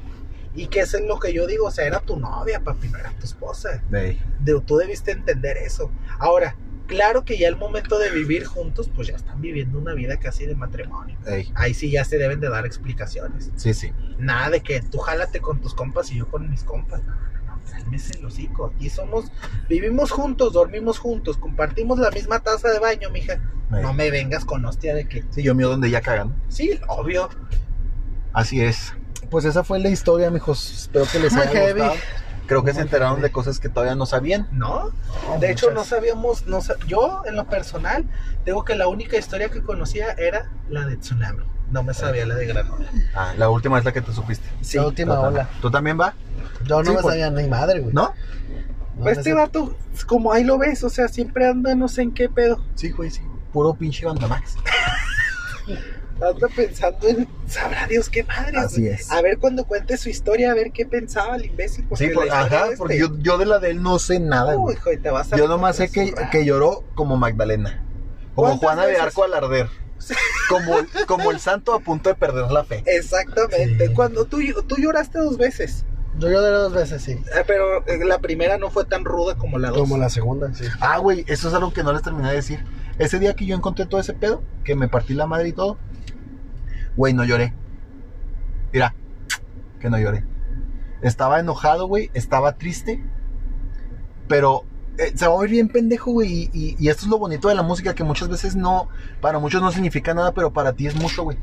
Y 0.55 0.67
que 0.67 0.79
eso 0.79 0.97
es 0.97 1.03
lo 1.05 1.19
que 1.19 1.33
yo 1.33 1.45
digo, 1.47 1.67
o 1.67 1.71
sea, 1.71 1.85
era 1.85 1.99
tu 1.99 2.17
novia, 2.17 2.61
papi, 2.61 2.87
no 2.87 2.97
era 2.97 3.11
tu 3.11 3.25
esposa. 3.25 3.81
De, 3.89 4.17
De, 4.39 4.61
tú 4.61 4.77
debiste 4.77 5.11
entender 5.11 5.57
eso. 5.57 5.91
Ahora, 6.17 6.55
claro 6.87 7.25
que 7.25 7.37
ya 7.37 7.49
el 7.49 7.57
momento 7.57 7.99
de 7.99 8.09
vivir 8.09 8.45
juntos, 8.45 8.89
pues 8.95 9.09
ya 9.09 9.17
están 9.17 9.41
viviendo 9.41 9.77
una 9.77 9.93
vida 9.93 10.17
casi 10.17 10.45
de 10.45 10.55
matrimonio. 10.55 11.17
ey, 11.27 11.51
Ahí 11.55 11.73
sí 11.73 11.91
ya 11.91 12.05
se 12.05 12.17
deben 12.17 12.39
de 12.39 12.49
dar 12.49 12.65
explicaciones. 12.65 13.51
sí, 13.57 13.73
sí. 13.73 13.91
Nada 14.17 14.49
de 14.49 14.61
que 14.61 14.81
tú 14.81 14.99
jálate 14.99 15.41
con 15.41 15.59
tus 15.59 15.73
compas 15.73 16.09
y 16.11 16.19
yo 16.19 16.29
con 16.29 16.49
mis 16.49 16.63
compas. 16.63 17.01
Cálmese 17.75 18.17
el 18.17 18.25
hocico. 18.25 18.71
Aquí 18.73 18.89
somos, 18.89 19.25
vivimos 19.69 20.11
juntos, 20.11 20.53
dormimos 20.53 20.99
juntos, 20.99 21.37
compartimos 21.37 21.99
la 21.99 22.11
misma 22.11 22.39
taza 22.39 22.69
de 22.69 22.79
baño, 22.79 23.09
mija. 23.09 23.39
No 23.69 23.93
me 23.93 24.11
vengas 24.11 24.45
con 24.45 24.63
hostia 24.65 24.93
de 24.93 25.07
que. 25.07 25.23
Sí, 25.31 25.43
yo 25.43 25.55
mío 25.55 25.69
donde 25.69 25.89
ya 25.89 26.01
cagan. 26.01 26.35
Sí, 26.49 26.79
obvio. 26.87 27.29
Así 28.33 28.61
es. 28.61 28.93
Pues 29.29 29.45
esa 29.45 29.63
fue 29.63 29.79
la 29.79 29.89
historia, 29.89 30.29
mijos. 30.29 30.71
Espero 30.71 31.05
que 31.11 31.19
les 31.19 31.35
haya 31.35 31.71
gustado. 31.71 31.93
Creo 32.47 32.63
que 32.63 32.73
se 32.73 32.81
enteraron 32.81 33.21
de 33.21 33.31
cosas 33.31 33.59
que 33.59 33.69
todavía 33.69 33.95
no 33.95 34.05
sabían. 34.05 34.47
No, 34.51 34.91
No, 35.27 35.39
de 35.39 35.51
hecho 35.51 35.71
no 35.71 35.83
sabíamos, 35.83 36.45
no 36.47 36.61
sa- 36.61 36.75
yo 36.87 37.23
en 37.25 37.35
lo 37.35 37.45
personal, 37.47 38.05
digo 38.45 38.63
que 38.63 38.75
la 38.75 38.87
única 38.87 39.17
historia 39.17 39.49
que 39.49 39.61
conocía 39.61 40.11
era 40.13 40.49
la 40.69 40.85
de 40.85 40.97
tsunami. 40.97 41.43
No 41.71 41.81
me 41.81 41.93
sabía 41.95 42.25
la 42.27 42.35
de 42.35 42.45
granola. 42.45 42.85
Ah, 43.15 43.33
la 43.37 43.49
última 43.49 43.79
es 43.79 43.85
la 43.85 43.91
que 43.91 44.01
te 44.01 44.13
supiste. 44.13 44.47
Sí. 44.61 44.77
La 44.77 44.85
última 44.85 45.15
Total. 45.15 45.33
ola. 45.33 45.49
¿Tú 45.61 45.71
también 45.71 45.99
va? 45.99 46.13
Yo 46.65 46.83
no 46.83 46.91
Sí, 46.91 46.95
me 46.95 47.01
por- 47.01 47.11
sabía 47.11 47.29
ni 47.31 47.47
madre, 47.47 47.79
güey. 47.79 47.93
¿No? 47.93 48.13
No, 48.97 49.09
este 49.09 49.31
no 49.31 49.35
sé. 49.37 49.41
vato, 49.41 49.77
como 50.07 50.31
ahí 50.31 50.43
lo 50.43 50.57
ves, 50.57 50.83
o 50.83 50.89
sea, 50.89 51.07
siempre 51.07 51.47
anda 51.47 51.73
no 51.75 51.87
sé 51.87 52.03
en 52.03 52.13
qué 52.13 52.29
pedo. 52.29 52.63
Sí, 52.75 52.91
güey, 52.91 53.09
sí. 53.09 53.21
Puro 53.51 53.73
pinche 53.73 54.05
Bandamax. 54.05 54.55
Anda 56.15 56.47
pensando 56.55 57.07
en, 57.07 57.27
sabrá 57.47 57.87
Dios 57.87 58.09
qué 58.09 58.23
madre. 58.23 58.57
Así 58.57 58.87
es. 58.87 59.11
A 59.11 59.21
ver 59.21 59.37
cuando 59.37 59.65
cuente 59.65 59.97
su 59.97 60.09
historia, 60.09 60.51
a 60.51 60.53
ver 60.55 60.71
qué 60.71 60.85
pensaba 60.85 61.35
el 61.35 61.45
imbécil. 61.45 61.85
porque 61.89 62.07
Sí, 62.07 62.13
por- 62.13 62.29
ajá, 62.31 62.67
porque 62.77 62.95
este- 62.95 63.07
yo, 63.07 63.17
yo 63.19 63.37
de 63.37 63.45
la 63.45 63.59
de 63.59 63.71
él 63.71 63.81
no 63.83 63.99
sé 63.99 64.19
nada, 64.19 64.57
Uy, 64.57 64.73
hijo, 64.73 64.89
te 65.01 65.09
vas 65.09 65.33
a 65.33 65.37
Yo 65.37 65.47
nomás 65.47 65.75
sé 65.75 65.89
que, 65.89 66.13
que 66.31 66.45
lloró 66.45 66.83
como 66.95 67.17
Magdalena. 67.17 67.83
Como 68.33 68.47
¿Cuántas 68.47 68.59
Juana 68.59 68.85
de? 68.85 68.97
Arco 68.97 69.23
al 69.23 69.33
arder. 69.33 69.67
Como, 70.49 70.75
como 71.07 71.31
el 71.31 71.39
santo 71.39 71.73
a 71.73 71.79
punto 71.79 72.09
de 72.09 72.15
perder 72.15 72.51
la 72.51 72.63
fe. 72.63 72.83
Exactamente. 72.85 73.87
Sí. 73.87 73.93
Cuando 73.93 74.25
tú, 74.25 74.39
tú 74.67 74.75
lloraste 74.77 75.17
dos 75.19 75.37
veces, 75.37 75.85
Yo 76.19 76.29
lloré 76.29 76.47
dos 76.49 76.71
veces, 76.73 77.01
sí. 77.01 77.13
eh, 77.13 77.43
pero 77.47 77.85
eh, 77.87 78.03
la 78.05 78.19
primera 78.19 78.57
no 78.57 78.69
fue 78.69 78.85
tan 78.85 79.03
ruda 79.03 79.35
como 79.35 79.57
la 79.57 79.69
dos. 79.69 79.79
Como 79.79 79.97
la 79.97 80.09
segunda, 80.09 80.53
sí. 80.53 80.65
Ah, 80.79 80.97
güey, 80.99 81.25
eso 81.27 81.47
es 81.47 81.53
algo 81.53 81.73
que 81.73 81.83
no 81.83 81.91
les 81.93 82.01
terminé 82.03 82.29
de 82.29 82.35
decir. 82.35 82.63
Ese 82.99 83.19
día 83.19 83.33
que 83.35 83.45
yo 83.45 83.55
encontré 83.55 83.85
todo 83.85 83.99
ese 83.99 84.13
pedo, 84.13 84.43
que 84.63 84.75
me 84.75 84.87
partí 84.87 85.13
la 85.13 85.25
madre 85.27 85.49
y 85.49 85.53
todo, 85.53 85.77
güey, 86.95 87.13
no 87.13 87.23
lloré. 87.23 87.53
Mira, 88.73 88.95
que 89.79 89.89
no 89.89 89.97
lloré. 89.97 90.25
Estaba 91.01 91.39
enojado, 91.39 91.87
güey, 91.87 92.09
estaba 92.13 92.53
triste, 92.53 93.03
pero 94.27 94.63
eh, 94.97 95.11
se 95.15 95.27
va 95.27 95.33
a 95.33 95.37
oír 95.37 95.51
bien 95.51 95.67
pendejo, 95.69 96.11
güey, 96.11 96.49
y, 96.53 96.87
esto 96.87 97.03
es 97.03 97.09
lo 97.09 97.19
bonito 97.19 97.47
de 97.47 97.55
la 97.55 97.63
música, 97.63 97.93
que 97.93 98.03
muchas 98.03 98.29
veces 98.29 98.55
no, 98.55 98.89
para 99.21 99.39
muchos 99.39 99.61
no 99.61 99.71
significa 99.71 100.13
nada, 100.13 100.33
pero 100.33 100.51
para 100.51 100.73
ti 100.73 100.87
es 100.87 100.95
mucho, 100.95 101.23
güey. 101.23 101.37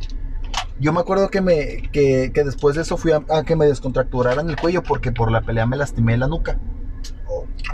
Yo 0.81 0.93
me 0.93 1.01
acuerdo 1.01 1.29
que, 1.29 1.41
me, 1.41 1.91
que, 1.93 2.33
después 2.35 2.75
de 2.75 2.83
eso 2.83 2.97
fui 2.97 3.13
a, 3.13 3.23
a 3.31 3.45
que 3.45 3.55
me 3.55 3.67
descontracturaran 3.67 4.49
el 4.51 4.57
cuello 4.57 4.83
porque 4.83 5.13
por 5.13 5.31
la 5.31 5.43
pelea 5.43 5.67
me 5.67 5.77
lastimé 5.77 6.17
la 6.17 6.27
nuca 6.27 6.59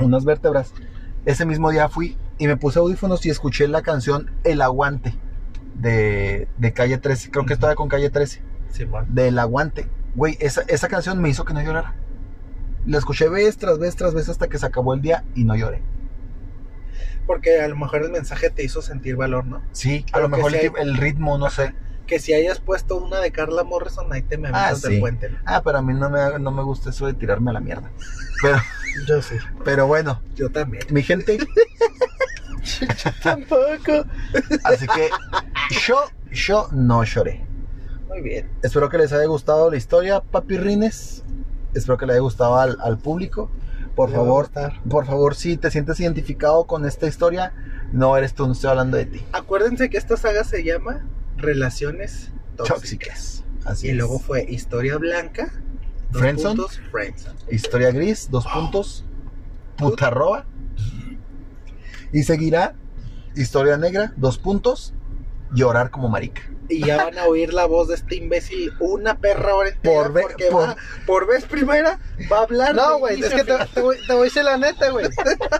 unas 0.00 0.24
vértebras. 0.24 0.72
Ese 1.24 1.44
mismo 1.44 1.70
día 1.70 1.88
fui 1.88 2.16
y 2.38 2.46
me 2.46 2.56
puse 2.56 2.78
audífonos 2.78 3.24
y 3.26 3.30
escuché 3.30 3.68
la 3.68 3.82
canción 3.82 4.30
El 4.44 4.62
Aguante 4.62 5.14
de, 5.78 6.48
de 6.58 6.72
Calle 6.72 6.98
13. 6.98 7.30
Creo 7.30 7.46
que 7.46 7.54
estaba 7.54 7.74
con 7.74 7.88
Calle 7.88 8.10
13. 8.10 8.42
Simón. 8.70 9.06
Del 9.14 9.38
Aguante. 9.38 9.88
Güey, 10.14 10.36
esa, 10.40 10.62
esa 10.68 10.88
canción 10.88 11.20
me 11.20 11.28
hizo 11.28 11.44
que 11.44 11.54
no 11.54 11.62
llorara. 11.62 11.94
La 12.86 12.98
escuché 12.98 13.28
vez 13.28 13.56
tras 13.58 13.78
vez 13.78 13.96
tras 13.96 14.14
vez 14.14 14.28
hasta 14.28 14.48
que 14.48 14.58
se 14.58 14.66
acabó 14.66 14.94
el 14.94 15.00
día 15.02 15.24
y 15.34 15.44
no 15.44 15.54
lloré. 15.56 15.82
Porque 17.26 17.60
a 17.60 17.68
lo 17.68 17.76
mejor 17.76 18.02
el 18.02 18.10
mensaje 18.10 18.50
te 18.50 18.64
hizo 18.64 18.80
sentir 18.80 19.16
valor, 19.16 19.44
¿no? 19.44 19.62
Sí, 19.72 20.04
a 20.12 20.20
lo 20.20 20.28
mejor 20.28 20.50
sí 20.52 20.56
el, 20.58 20.62
hay- 20.62 20.68
tip- 20.70 20.78
el 20.80 20.96
ritmo, 20.96 21.36
no 21.38 21.50
sé. 21.50 21.74
Que 22.06 22.18
si 22.18 22.32
hayas 22.32 22.58
puesto 22.58 22.96
una 22.96 23.20
de 23.20 23.30
Carla 23.32 23.64
Morrison, 23.64 24.10
ahí 24.12 24.22
te 24.22 24.38
me 24.38 24.48
Ah, 24.48 24.68
aventas 24.68 24.82
del 24.82 24.94
sí. 24.94 25.00
puente. 25.00 25.28
¿no? 25.28 25.38
Ah, 25.44 25.60
pero 25.62 25.76
a 25.78 25.82
mí 25.82 25.92
no 25.92 26.08
me, 26.08 26.38
no 26.38 26.50
me 26.50 26.62
gusta 26.62 26.88
eso 26.88 27.06
de 27.06 27.12
tirarme 27.12 27.50
a 27.50 27.54
la 27.54 27.60
mierda. 27.60 27.90
Pero, 28.40 28.56
Yo 29.06 29.20
sí. 29.20 29.34
pero 29.62 29.86
bueno, 29.86 30.22
Yo 30.34 30.48
también. 30.50 30.82
mi 30.90 31.02
gente, 31.02 31.36
Tampoco. 33.22 34.04
así 34.64 34.86
que 34.86 35.08
yo, 35.86 35.96
yo 36.30 36.68
no 36.72 37.04
lloré. 37.04 37.44
Muy 38.08 38.20
bien. 38.22 38.50
Espero 38.62 38.88
que 38.88 38.98
les 38.98 39.12
haya 39.12 39.26
gustado 39.26 39.70
la 39.70 39.76
historia, 39.76 40.20
papirrines. 40.20 41.24
Espero 41.74 41.98
que 41.98 42.06
le 42.06 42.12
haya 42.14 42.20
gustado 42.22 42.56
al, 42.58 42.78
al 42.82 42.98
público. 42.98 43.50
Por 43.94 44.10
favor, 44.12 44.48
por 44.88 45.06
favor, 45.06 45.34
si 45.34 45.56
te 45.56 45.70
sientes 45.72 45.98
identificado 45.98 46.64
con 46.66 46.86
esta 46.86 47.06
historia, 47.08 47.52
no 47.92 48.16
eres 48.16 48.32
tú, 48.32 48.46
no 48.46 48.52
estoy 48.52 48.70
hablando 48.70 48.96
de 48.96 49.06
ti. 49.06 49.24
Acuérdense 49.32 49.90
que 49.90 49.98
esta 49.98 50.16
saga 50.16 50.44
se 50.44 50.62
llama 50.62 51.04
Relaciones 51.36 52.30
Tóxicas. 52.56 52.78
Tóxicas. 52.80 53.44
Así 53.64 53.88
Y 53.88 53.90
es. 53.90 53.96
luego 53.96 54.18
fue 54.20 54.46
Historia 54.48 54.96
Blanca. 54.98 55.52
Dos 56.10 56.20
Friendzone. 56.22 56.56
puntos, 56.56 56.80
Friendzone. 56.92 57.38
Historia 57.50 57.90
gris, 57.90 58.30
dos 58.30 58.46
puntos, 58.46 59.04
putarroa. 59.76 60.46
Y 62.12 62.22
seguirá 62.22 62.74
Historia 63.36 63.76
negra, 63.76 64.12
dos 64.16 64.38
puntos, 64.38 64.94
llorar 65.52 65.90
como 65.90 66.08
marica. 66.08 66.42
Y 66.70 66.84
ya 66.84 67.02
van 67.02 67.16
a 67.18 67.24
oír 67.24 67.54
la 67.54 67.64
voz 67.64 67.88
de 67.88 67.94
este 67.94 68.16
imbécil 68.16 68.74
una 68.78 69.16
perra 69.18 69.54
hora 69.54 69.70
entera 69.70 69.94
Por 70.02 70.12
ve- 70.12 70.20
porque 70.20 70.46
por- 70.50 70.68
va, 70.68 70.76
por 71.06 71.26
vez 71.26 71.46
primera 71.46 71.98
va 72.30 72.40
a 72.40 72.42
hablar. 72.42 72.74
No, 72.74 72.98
güey, 72.98 73.22
es 73.22 73.30
que 73.32 73.42
te, 73.42 73.54
te 73.72 73.80
voy, 73.80 73.96
te 74.06 74.12
voy 74.12 74.20
a 74.20 74.24
decir 74.24 74.44
la 74.44 74.58
neta, 74.58 74.90
güey. 74.90 75.06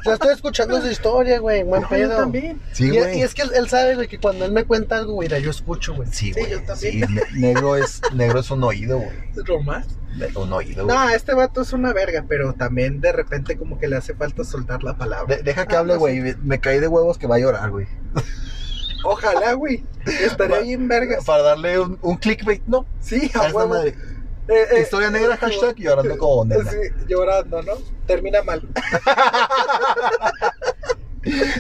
Yo 0.05 0.13
estoy 0.13 0.35
escuchando 0.35 0.79
su 0.83 0.89
historia, 0.89 1.39
güey. 1.39 1.63
Buen 1.63 1.81
No, 1.83 1.89
pedo. 1.89 2.11
yo 2.11 2.17
también. 2.17 2.61
Sí, 2.73 2.89
y, 2.89 2.99
güey. 2.99 3.21
y 3.21 3.23
es 3.23 3.33
que 3.33 3.41
él, 3.41 3.53
él 3.55 3.71
sabe, 3.71 3.95
güey, 3.95 4.07
que 4.07 4.19
cuando 4.19 4.45
él 4.45 4.53
me 4.53 4.65
cuenta 4.65 4.99
algo, 4.99 5.15
güey, 5.15 5.29
yo 5.29 5.51
escucho, 5.51 5.95
güey. 5.95 6.11
Sí, 6.13 6.35
yo 6.35 6.63
también. 6.65 7.07
sí, 7.09 7.15
ne- 7.15 7.23
negro 7.41 7.77
es 7.77 8.03
negro 8.13 8.41
es 8.41 8.51
un 8.51 8.63
oído, 8.65 8.99
güey. 8.99 9.17
Romás. 9.47 9.87
Un 10.35 10.53
oído, 10.53 10.85
güey. 10.85 10.95
No, 10.95 11.09
este 11.09 11.33
vato 11.33 11.63
es 11.63 11.73
una 11.73 11.95
verga, 11.95 12.27
pero 12.29 12.53
también 12.53 13.01
de 13.01 13.13
repente 13.13 13.57
como 13.57 13.79
que 13.79 13.89
le 13.89 13.97
hace 13.97 14.15
falta 14.15 14.45
soltar 14.45 14.83
la 14.83 14.99
palabra. 14.99 15.37
De- 15.37 15.43
deja 15.43 15.65
que 15.67 15.77
Ah, 15.77 15.79
hable, 15.79 15.95
no, 15.95 16.01
güey. 16.01 16.35
Me 16.43 16.61
caí 16.61 16.81
de 16.81 16.89
huevos 16.89 17.17
que 17.17 17.27
va 17.27 17.37
a 17.37 17.39
llorar, 17.39 17.71
güey. 17.71 17.87
Ojalá, 19.05 19.53
güey. 19.55 19.85
Estaría 20.07 20.61
bien 20.61 20.89
vergas. 20.89 21.25
Para 21.25 21.43
darle 21.43 21.79
un, 21.81 21.99
un 22.03 22.17
clickbait, 22.17 22.63
¿no? 22.67 22.87
Sí, 23.01 23.31
A 23.35 23.43
a 23.43 23.47
esta 23.49 23.67
madre. 23.67 23.95
Eh, 24.49 24.65
eh, 24.73 24.81
Historia 24.83 25.11
negra, 25.11 25.37
hashtag 25.37 25.77
llorando 25.77 26.17
como 26.17 26.45
nena. 26.47 26.71
Sí, 26.71 26.79
llorando, 27.07 27.63
¿no? 27.63 27.73
Termina 28.07 28.43
mal. 28.43 28.67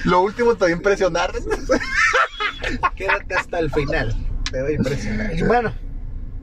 Lo 0.04 0.22
último 0.22 0.54
te 0.54 0.64
va 0.64 0.68
a 0.68 0.72
impresionar. 0.72 1.32
Quédate 2.96 3.34
hasta 3.34 3.58
el 3.58 3.70
final. 3.70 4.16
Te 4.50 4.62
voy 4.62 4.72
a 4.72 4.74
impresionar. 4.76 5.34
Y 5.36 5.42
bueno, 5.42 5.72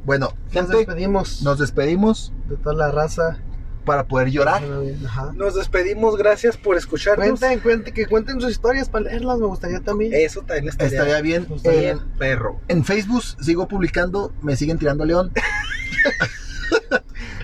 Bueno, 0.05 0.30
nos 0.53 0.69
despedimos 0.69 1.41
nos 1.41 1.57
despedimos 1.59 2.31
de 2.47 2.57
toda 2.57 2.76
la 2.76 2.91
raza. 2.91 3.38
Para 3.86 4.07
poder 4.07 4.30
llorar. 4.32 4.64
Ajá. 5.06 5.32
Nos 5.36 5.56
despedimos, 5.56 6.18
gracias 6.18 6.57
por 6.57 6.76
escucharnos. 6.76 7.40
Cuenten, 7.40 7.60
cuenten, 7.60 7.94
que 7.94 8.07
cuenten 8.07 8.41
sus 8.41 8.52
historias 8.52 8.90
para 8.90 9.06
leerlas, 9.06 9.38
me 9.40 9.45
gustaría 9.45 9.80
también. 9.80 10.12
Eso 10.14 10.41
también 10.41 10.70
estaría, 10.70 10.98
Estaría 10.99 11.22
bien. 11.22 11.48
estaría 11.56 11.91
Eh, 11.94 11.98
perro. 12.18 12.60
en 12.68 12.84
Facebook 12.84 13.24
sigo 13.41 13.68
publicando, 13.68 14.34
me 14.41 14.56
siguen 14.56 14.80
tirando 14.80 15.06
león. 15.06 15.32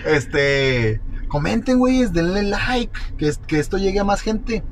este, 0.05 1.01
comenten, 1.27 1.79
güeyes, 1.79 2.13
denle 2.13 2.43
like, 2.43 2.91
que, 3.17 3.31
que 3.47 3.59
esto 3.59 3.77
llegue 3.77 3.99
a 3.99 4.03
más 4.03 4.21
gente. 4.21 4.63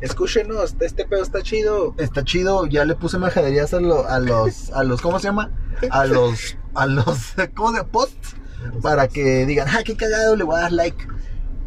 Escúchenos, 0.00 0.74
este 0.80 1.04
pedo 1.04 1.22
está 1.22 1.42
chido. 1.42 1.94
Está 1.96 2.24
chido, 2.24 2.66
ya 2.66 2.84
le 2.84 2.96
puse 2.96 3.18
majaderías 3.18 3.72
a, 3.72 3.80
lo- 3.80 4.08
a 4.08 4.18
los, 4.18 4.70
a 4.72 4.82
los, 4.82 5.00
¿cómo 5.00 5.20
se 5.20 5.28
llama? 5.28 5.52
A 5.90 6.06
los, 6.06 6.56
a 6.74 6.86
los, 6.86 7.34
¿cómo 7.54 7.72
se 7.76 7.84
Posts, 7.84 8.34
para 8.82 9.08
que 9.08 9.46
digan, 9.46 9.68
ah, 9.70 9.82
qué 9.84 9.96
cagado, 9.96 10.36
le 10.36 10.44
voy 10.44 10.56
a 10.56 10.62
dar 10.62 10.72
like. 10.72 11.06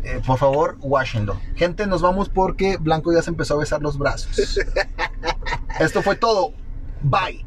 Eh, 0.04 0.22
por 0.26 0.38
favor, 0.38 0.78
wáchenlo. 0.82 1.40
Gente, 1.56 1.88
nos 1.88 2.02
vamos 2.02 2.30
porque 2.30 2.78
Blanco 2.78 3.12
ya 3.12 3.24
se 3.24 3.32
empezó 3.32 3.56
a 3.56 3.58
besar 3.58 3.82
los 3.82 3.98
brazos. 3.98 4.60
Esto 5.80 6.02
fue 6.02 6.16
todo. 6.16 6.54
Bye. 7.02 7.46